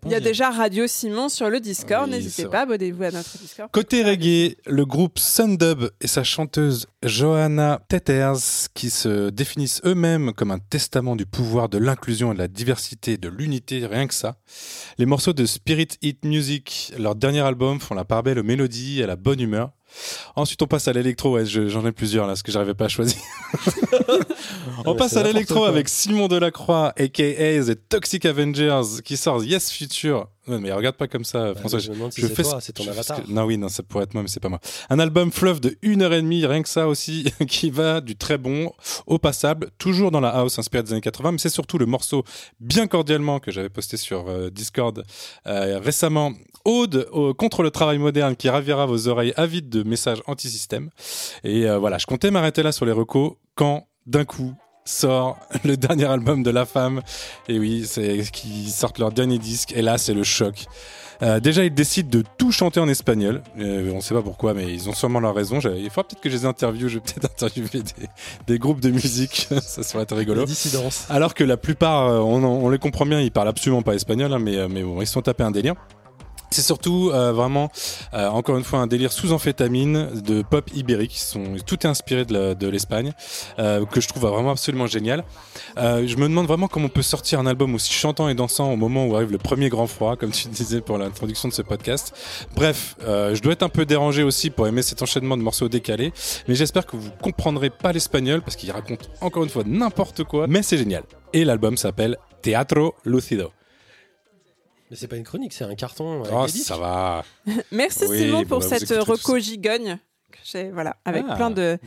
Il 0.05 0.11
y 0.11 0.15
a 0.15 0.19
déjà 0.19 0.51
Radio 0.51 0.85
Simon 0.85 1.29
sur 1.29 1.49
le 1.49 1.61
Discord. 1.61 2.09
N'hésitez 2.09 2.45
pas, 2.45 2.61
abonnez-vous 2.61 3.03
à 3.03 3.11
notre 3.11 3.37
Discord. 3.37 3.71
Côté 3.71 4.03
reggae, 4.03 4.57
le 4.65 4.85
groupe 4.85 5.17
Sundub 5.17 5.89
et 6.01 6.07
sa 6.07 6.23
chanteuse 6.23 6.87
Johanna 7.03 7.81
Teters, 7.87 8.69
qui 8.73 8.89
se 8.89 9.29
définissent 9.29 9.81
eux-mêmes 9.85 10.33
comme 10.33 10.51
un 10.51 10.59
testament 10.59 11.15
du 11.15 11.25
pouvoir 11.25 11.69
de 11.69 11.77
l'inclusion 11.77 12.31
et 12.31 12.35
de 12.35 12.39
la 12.39 12.49
diversité, 12.49 13.17
de 13.17 13.29
l'unité, 13.29 13.85
rien 13.85 14.07
que 14.07 14.13
ça. 14.13 14.35
Les 14.97 15.05
morceaux 15.05 15.33
de 15.33 15.45
Spirit 15.45 15.89
Hit 16.01 16.25
Music, 16.25 16.93
leur 16.99 17.15
dernier 17.15 17.41
album, 17.41 17.79
font 17.79 17.95
la 17.95 18.03
part 18.03 18.23
belle 18.23 18.39
aux 18.39 18.43
mélodies 18.43 18.99
et 18.99 19.03
à 19.05 19.07
la 19.07 19.15
bonne 19.15 19.39
humeur. 19.39 19.71
Ensuite, 20.35 20.61
on 20.61 20.67
passe 20.67 20.87
à 20.87 20.93
l'électro. 20.93 21.35
Ouais, 21.35 21.45
j'en 21.45 21.85
ai 21.85 21.91
plusieurs 21.91 22.25
là, 22.25 22.31
parce 22.31 22.43
que 22.43 22.51
j'arrivais 22.51 22.73
pas 22.73 22.85
à 22.85 22.89
choisir. 22.89 23.19
on 24.85 24.95
passe 24.95 25.17
à 25.17 25.23
l'électro 25.23 25.65
avec 25.65 25.89
Simon 25.89 26.27
Delacroix, 26.27 26.93
aka 26.97 27.63
The 27.63 27.77
Toxic 27.89 28.25
Avengers, 28.25 29.01
qui 29.03 29.17
sort 29.17 29.43
Yes 29.43 29.71
Future. 29.71 30.27
Non, 30.49 30.59
mais 30.59 30.71
regarde 30.71 30.95
pas 30.95 31.07
comme 31.07 31.23
ça, 31.23 31.53
bah, 31.53 31.59
François. 31.59 31.79
Je, 31.79 31.91
je 32.17 32.27
fais 32.27 32.43
c'est 32.59 32.73
ton 32.73 32.87
avatar. 32.87 33.21
Non, 33.27 33.43
oui, 33.43 33.57
non, 33.57 33.69
ça 33.69 33.83
pourrait 33.83 34.05
être 34.05 34.13
moi, 34.13 34.23
mais 34.23 34.29
c'est 34.29 34.39
pas 34.39 34.49
moi. 34.49 34.59
Un 34.89 34.99
album 34.99 35.31
fleuve 35.31 35.59
de 35.59 35.77
une 35.81 36.01
heure 36.01 36.13
et 36.13 36.21
demie, 36.21 36.45
rien 36.45 36.61
que 36.61 36.69
ça 36.69 36.87
aussi, 36.87 37.31
qui 37.47 37.69
va 37.69 38.01
du 38.01 38.15
très 38.15 38.37
bon 38.37 38.71
au 39.05 39.19
passable, 39.19 39.69
toujours 39.77 40.11
dans 40.11 40.19
la 40.19 40.29
house 40.29 40.57
inspirée 40.59 40.83
des 40.83 40.91
années 40.93 41.01
80, 41.01 41.33
mais 41.33 41.37
c'est 41.37 41.49
surtout 41.49 41.77
le 41.77 41.85
morceau 41.85 42.23
bien 42.59 42.87
cordialement 42.87 43.39
que 43.39 43.51
j'avais 43.51 43.69
posté 43.69 43.97
sur 43.97 44.27
euh, 44.27 44.49
Discord 44.49 45.03
euh, 45.47 45.79
récemment, 45.79 46.33
Aude 46.65 47.07
contre 47.37 47.63
le 47.63 47.71
travail 47.71 47.97
moderne 47.99 48.35
qui 48.35 48.49
ravira 48.49 48.85
vos 48.85 49.07
oreilles 49.07 49.33
avides 49.37 49.69
de 49.69 49.83
messages 49.83 50.21
anti-système. 50.27 50.89
Et 51.43 51.65
euh, 51.65 51.77
voilà, 51.77 51.97
je 51.97 52.05
comptais 52.05 52.31
m'arrêter 52.31 52.63
là 52.63 52.71
sur 52.71 52.85
les 52.85 52.91
recos 52.91 53.33
quand 53.55 53.87
d'un 54.05 54.25
coup 54.25 54.53
sort 54.89 55.37
le 55.63 55.77
dernier 55.77 56.05
album 56.05 56.43
de 56.43 56.49
La 56.49 56.65
Femme. 56.65 57.01
Et 57.47 57.59
oui, 57.59 57.85
c'est 57.87 58.23
qui 58.31 58.69
sortent 58.69 58.99
leur 58.99 59.11
dernier 59.11 59.37
disque. 59.37 59.73
Et 59.75 59.81
là, 59.81 59.97
c'est 59.97 60.13
le 60.13 60.23
choc. 60.23 60.65
Euh, 61.21 61.41
déjà, 61.41 61.65
ils 61.65 61.73
décident 61.73 62.09
de 62.09 62.23
tout 62.37 62.51
chanter 62.51 62.79
en 62.79 62.87
espagnol. 62.87 63.41
Euh, 63.59 63.91
on 63.91 63.97
ne 63.97 64.01
sait 64.01 64.15
pas 64.15 64.21
pourquoi, 64.21 64.53
mais 64.53 64.73
ils 64.73 64.87
ont 64.89 64.93
sûrement 64.93 65.19
leur 65.19 65.35
raison. 65.35 65.59
Il 65.59 65.89
faudra 65.89 66.05
peut-être 66.05 66.21
que 66.21 66.29
je 66.29 66.35
les 66.35 66.45
interviewe. 66.45 66.87
Je 66.87 66.95
vais 66.95 67.01
peut-être 67.01 67.25
interviewer 67.31 67.83
des, 68.47 68.59
groupes 68.59 68.79
de 68.79 68.89
musique. 68.89 69.49
ça 69.61 69.83
serait 69.83 70.05
rigolo. 70.11 70.45
Alors 71.09 71.33
que 71.33 71.43
la 71.43 71.57
plupart, 71.57 72.25
on, 72.25 72.69
les 72.69 72.79
comprend 72.79 73.05
bien, 73.05 73.19
ils 73.19 73.31
parlent 73.31 73.49
absolument 73.49 73.81
pas 73.81 73.95
espagnol, 73.95 74.33
hein, 74.33 74.39
mais, 74.39 74.67
mais 74.69 74.83
bon, 74.83 75.01
ils 75.01 75.07
se 75.07 75.13
sont 75.13 75.21
tapés 75.21 75.43
un 75.43 75.51
délire. 75.51 75.75
C'est 76.51 76.61
surtout 76.61 77.11
euh, 77.13 77.31
vraiment, 77.31 77.71
euh, 78.13 78.27
encore 78.27 78.57
une 78.57 78.63
fois, 78.63 78.79
un 78.79 78.87
délire 78.87 79.11
sous 79.11 79.33
amphétamine 79.33 80.21
de 80.21 80.41
pop 80.41 80.69
ibérique. 80.73 81.17
Sont, 81.17 81.57
tout 81.65 81.75
est 81.81 81.85
inspiré 81.85 82.25
de 82.25 82.67
l'Espagne, 82.67 83.13
euh, 83.59 83.85
que 83.85 84.01
je 84.01 84.07
trouve 84.07 84.23
vraiment 84.23 84.51
absolument 84.51 84.87
génial. 84.87 85.23
je 85.77 86.15
me 86.15 86.27
demande 86.27 86.47
vraiment 86.47 86.67
comment 86.67 86.87
on 86.87 86.89
peut 86.89 87.01
sortir 87.01 87.39
un 87.39 87.45
album 87.45 87.75
aussi 87.75 87.93
chantant 87.93 88.29
et 88.29 88.33
dansant 88.33 88.71
au 88.71 88.75
moment 88.75 89.05
où 89.05 89.15
arrive 89.15 89.31
le 89.31 89.37
premier 89.37 89.69
grand 89.69 89.87
froid, 89.87 90.15
comme 90.15 90.31
tu 90.31 90.47
disais 90.49 90.81
pour 90.81 90.97
l'introduction 90.97 91.49
de 91.49 91.53
ce 91.53 91.61
podcast. 91.61 92.13
Bref, 92.55 92.95
je 93.01 93.39
dois 93.41 93.53
être 93.53 93.63
un 93.63 93.69
peu 93.69 93.85
dérangé 93.85 94.23
aussi 94.23 94.49
pour 94.49 94.67
aimer 94.67 94.81
cet 94.81 95.01
enchaînement 95.01 95.37
de 95.37 95.43
morceaux 95.43 95.69
décalés, 95.69 96.11
mais 96.47 96.55
j'espère 96.55 96.85
que 96.85 96.97
vous 96.97 97.11
comprendrez 97.21 97.69
pas 97.69 97.91
l'espagnol 97.91 98.41
parce 98.41 98.55
qu'il 98.55 98.71
raconte 98.71 99.09
encore 99.21 99.43
une 99.43 99.49
fois 99.49 99.63
n'importe 99.65 100.23
quoi, 100.23 100.47
mais 100.47 100.63
c'est 100.63 100.77
génial. 100.77 101.03
Et 101.33 101.45
l'album 101.45 101.77
s'appelle 101.77 102.17
Teatro 102.41 102.95
Lucido. 103.05 103.51
Mais 104.89 104.95
c'est 104.95 105.07
pas 105.07 105.17
une 105.17 105.23
chronique, 105.23 105.53
c'est 105.53 105.63
un 105.63 105.75
carton. 105.75 106.23
oh, 106.31 106.47
ça 106.47 106.77
va. 106.77 107.23
Merci 107.71 108.07
Simon 108.07 108.45
pour 108.45 108.63
cette 108.63 108.89
reco 108.89 109.37
gigogne. 109.39 109.99
Voilà, 110.73 110.95
avec 111.05 111.25
ah, 111.27 111.35
plein 111.35 111.51
de 111.51 111.77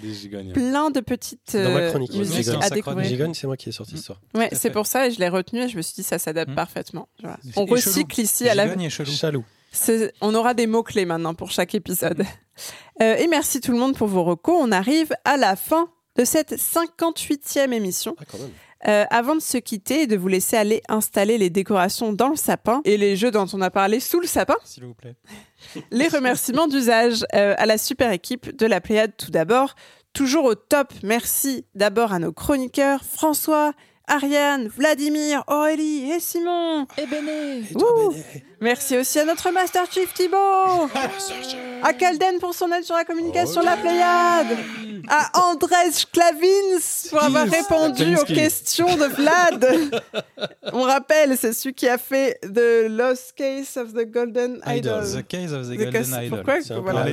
plein 0.53 0.91
de 0.91 1.01
petites 1.01 1.57
Dans 1.57 1.71
ma 1.71 1.81
euh, 1.81 1.91
chronique, 1.91 2.15
musiques 2.15 2.49
à 2.61 2.71
découvrir. 2.71 3.05
Gigogne, 3.05 3.35
c'est 3.35 3.47
moi 3.47 3.57
qui 3.57 3.69
ai 3.69 3.73
sorti 3.73 3.97
ce 3.97 4.05
soir. 4.05 4.21
Ouais, 4.35 4.51
c'est 4.53 4.71
pour 4.71 4.87
ça 4.87 5.07
et 5.07 5.11
je 5.11 5.19
l'ai 5.19 5.29
retenu 5.29 5.63
et 5.63 5.69
je 5.69 5.77
me 5.77 5.83
suis 5.83 5.95
dit 5.95 6.03
ça 6.03 6.19
s'adapte 6.19 6.53
mmh. 6.53 6.55
parfaitement. 6.55 7.09
On 7.57 7.65
recycle 7.65 8.21
ici 8.21 8.49
à 8.49 8.55
la. 8.55 8.69
Chalou. 8.89 9.45
On 10.21 10.35
aura 10.35 10.55
des 10.55 10.67
mots 10.67 10.83
clés 10.83 11.07
maintenant 11.07 11.35
pour 11.35 11.51
chaque 11.51 11.75
épisode. 11.75 12.25
Euh, 13.01 13.17
et 13.17 13.27
merci 13.27 13.63
tout 13.63 13.73
le 13.73 13.79
monde 13.79 13.97
pour 13.97 14.07
vos 14.07 14.23
recos. 14.23 14.55
On 14.61 14.71
arrive 14.71 15.15
à 15.25 15.39
la 15.39 15.57
fin 15.57 15.89
de 16.17 16.25
cette 16.25 16.53
58e 16.53 17.73
émission. 17.73 18.15
Ah, 18.19 18.25
quand 18.31 18.39
même. 18.39 18.51
Euh, 18.89 19.05
avant 19.11 19.37
de 19.37 19.41
se 19.41 19.59
quitter 19.59 20.03
et 20.03 20.07
de 20.09 20.17
vous 20.17 20.27
laisser 20.27 20.57
aller 20.57 20.83
installer 20.89 21.39
les 21.39 21.51
décorations 21.51 22.13
dans 22.13 22.29
le 22.29 22.37
sapin 22.37 22.81
et 22.85 22.97
les 22.97 23.17
jeux 23.17 23.31
dont 23.31 23.47
on 23.53 23.61
a 23.61 23.71
parlé 23.71 24.01
sous 24.01 24.19
le 24.19 24.27
sapin. 24.27 24.57
S'il 24.65 24.85
vous 24.85 24.95
plaît. 24.95 25.15
les 25.93 26.09
remerciements 26.09 26.67
d'usage 26.67 27.25
euh, 27.35 27.55
à 27.59 27.67
la 27.67 27.79
super 27.79 28.11
équipe 28.11 28.57
de 28.57 28.67
la 28.67 28.81
Pléiade 28.81 29.13
tout 29.17 29.31
d'abord. 29.31 29.77
Toujours 30.13 30.45
au 30.45 30.57
top, 30.57 30.93
merci 31.05 31.65
d'abord 31.77 32.13
à 32.13 32.19
nos 32.19 32.33
chroniqueurs 32.33 33.05
François, 33.05 33.73
Ariane, 34.07 34.69
Vladimir, 34.69 35.45
Aurélie 35.47 36.11
et 36.11 36.21
Simon. 36.21 36.87
Et 36.99 37.07
Béné. 37.07 37.63
Merci 38.61 38.97
aussi 38.97 39.19
à 39.19 39.25
notre 39.25 39.51
Master 39.51 39.85
Chief 39.91 40.13
Thibaut. 40.13 40.37
à 41.83 41.93
Calden 41.93 42.39
pour 42.39 42.55
son 42.55 42.71
aide 42.73 42.85
sur 42.85 42.95
la 42.95 43.05
communication 43.05 43.61
de 43.61 43.67
la 43.67 43.77
Pléiade. 43.77 44.59
À 45.09 45.41
Andrés 45.51 45.75
Clavins 46.13 47.09
pour 47.11 47.23
avoir 47.23 47.49
répondu 47.49 48.17
aux 48.17 48.25
questions 48.25 48.97
de 48.97 49.07
Vlad. 49.07 50.03
On 50.73 50.83
rappelle, 50.83 51.37
c'est 51.37 51.53
celui 51.53 51.75
qui 51.75 51.89
a 51.89 51.99
fait 51.99 52.39
The 52.43 52.89
Lost 52.89 53.35
Case 53.37 53.77
of 53.77 53.93
the 53.93 54.09
Golden 54.11 54.61
Idol. 54.67 55.03
The 55.05 55.27
Case 55.27 55.53
of 55.53 55.69
the, 55.69 55.77
Golden 55.77 56.25
Idol. 56.25 56.29
Pourquoi 56.29 56.81
voilà. 56.81 57.07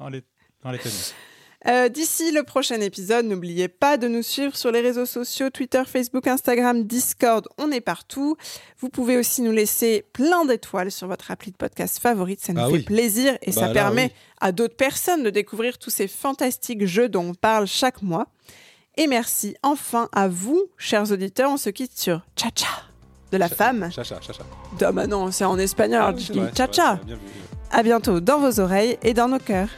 On 0.00 0.08
les 0.08 0.80
euh, 1.68 1.88
d'ici 1.88 2.30
le 2.32 2.42
prochain 2.42 2.80
épisode, 2.80 3.26
n'oubliez 3.26 3.68
pas 3.68 3.96
de 3.96 4.06
nous 4.06 4.22
suivre 4.22 4.56
sur 4.56 4.70
les 4.70 4.80
réseaux 4.80 5.06
sociaux, 5.06 5.50
Twitter, 5.50 5.82
Facebook, 5.86 6.26
Instagram, 6.26 6.84
Discord, 6.84 7.48
on 7.58 7.72
est 7.72 7.80
partout. 7.80 8.36
Vous 8.78 8.88
pouvez 8.88 9.16
aussi 9.16 9.42
nous 9.42 9.52
laisser 9.52 10.04
plein 10.12 10.44
d'étoiles 10.44 10.92
sur 10.92 11.08
votre 11.08 11.30
appli 11.30 11.50
de 11.50 11.56
podcast 11.56 11.98
favorite, 11.98 12.40
ça 12.40 12.52
nous 12.52 12.60
ah 12.60 12.70
fait 12.70 12.84
plaisir 12.84 13.36
et 13.42 13.52
ça 13.52 13.68
bah 13.68 13.72
permet 13.72 14.12
à 14.40 14.52
d'autres 14.52 14.76
personnes 14.76 15.22
de 15.22 15.30
découvrir 15.30 15.78
tous 15.78 15.90
ces 15.90 16.08
fantastiques 16.08 16.86
jeux 16.86 17.08
dont 17.08 17.30
on 17.30 17.34
parle 17.34 17.66
chaque 17.66 18.02
mois. 18.02 18.28
Et 18.96 19.06
merci 19.06 19.56
enfin 19.62 20.08
à 20.12 20.28
vous, 20.28 20.62
chers 20.78 21.10
auditeurs, 21.10 21.50
on 21.50 21.56
se 21.56 21.70
quitte 21.70 21.98
sur 21.98 22.22
Cha-Cha 22.36 22.66
de 23.32 23.38
la 23.38 23.48
femme. 23.48 23.90
Cha-Cha, 23.90 24.20
Cha-Cha. 24.20 24.44
Ah 24.80 25.06
non, 25.06 25.32
c'est 25.32 25.44
en 25.44 25.58
espagnol, 25.58 26.00
ah 26.02 26.52
Cha-Cha. 26.54 27.00
À 27.70 27.82
bientôt 27.82 28.20
dans 28.20 28.38
vos 28.38 28.60
oreilles 28.60 28.98
et 29.02 29.14
dans 29.14 29.28
nos 29.28 29.38
cœurs. 29.38 29.70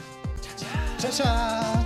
cha. 0.99 1.85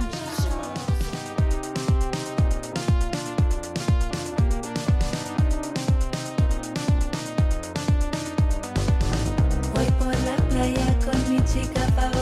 Voy 9.74 9.86
por 9.98 10.14
la 10.24 10.36
playa 10.48 10.97
con 11.05 11.30
mi 11.30 11.44
chica 11.44 11.80
favorita. 11.94 12.22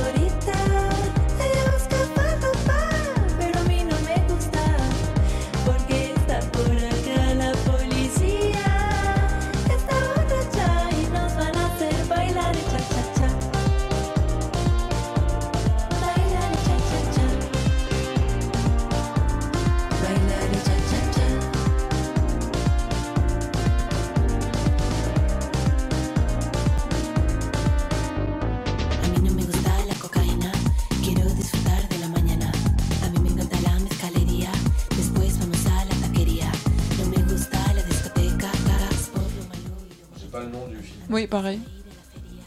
Ciao, 40.41 40.51
ciao 40.53 40.63
Oui, 41.11 41.27
pareil. 41.27 41.61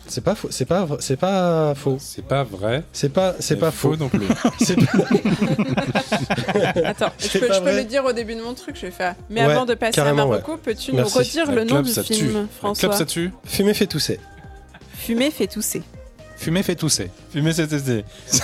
C'est 0.08 0.22
pas 0.22 0.36
faux. 0.36 0.50
C'est 0.52 0.66
pas, 0.66 0.86
c'est 1.00 1.16
pas 1.16 1.74
faux. 1.76 1.98
C'est 2.00 2.26
pas 2.26 2.44
vrai. 2.44 2.84
C'est 2.92 3.10
pas, 3.10 3.36
c'est 3.40 3.56
pas 3.56 3.72
faux. 3.72 3.96
non 3.96 4.10
plus. 4.10 4.20
Pas- 4.28 4.36
Attends, 6.86 7.12
je 7.18 7.40
peux, 7.40 7.48
pas 7.48 7.54
je 7.54 7.60
peux 7.60 7.64
vrai. 7.70 7.78
le 7.78 7.84
dire 7.86 8.04
au 8.06 8.12
début 8.14 8.36
de 8.36 8.42
mon 8.42 8.54
truc, 8.54 8.76
je 8.76 8.82
vais 8.88 8.92
faire. 8.92 9.16
Mais 9.30 9.46
Ouais, 9.46 9.52
avant 9.54 9.66
de 9.66 9.74
passer 9.76 10.00
à 10.02 10.14
Marocco, 10.14 10.52
ouais. 10.54 10.58
peux-tu 10.62 10.94
nous 10.94 11.04
redire 11.06 11.46
La 11.48 11.56
le 11.56 11.64
nom 11.64 11.82
du 11.82 11.92
ça 11.92 12.04
tue. 12.04 12.14
film, 12.16 12.34
La 12.34 12.46
François 12.60 12.90
clope, 12.90 13.00
ça 13.00 13.06
tue. 13.06 13.32
Fumer 13.46 13.74
fait 13.74 13.88
tousser. 13.88 14.20
Fumer 14.94 15.32
fait 15.32 15.48
tousser. 15.48 15.82
Fumer 16.38 16.64
fait 16.64 16.76
tousser. 16.76 17.10
Fumer, 17.32 17.54
c'est 17.54 17.68
testé. 17.68 18.04
C'est 18.28 18.44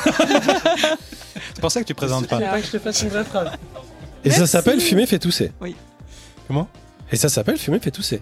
pour 1.61 1.71
ça 1.71 1.81
que 1.81 1.85
tu 1.85 1.93
présentes 1.93 2.27
pas. 2.27 2.39
que 2.39 2.65
je 2.65 2.71
te 2.71 2.79
fasse 2.79 3.01
une 3.01 3.09
vraie 3.09 3.25
phrase. 3.25 3.49
Et 4.23 4.31
ça 4.31 4.47
s'appelle 4.47 4.79
fumer 4.79 5.05
fait 5.05 5.19
tousser. 5.19 5.51
Comment? 6.47 6.67
Et 7.11 7.17
ça 7.17 7.27
s'appelle 7.29 7.57
fumer 7.57 7.79
fait 7.79 7.91
tousser. 7.91 8.21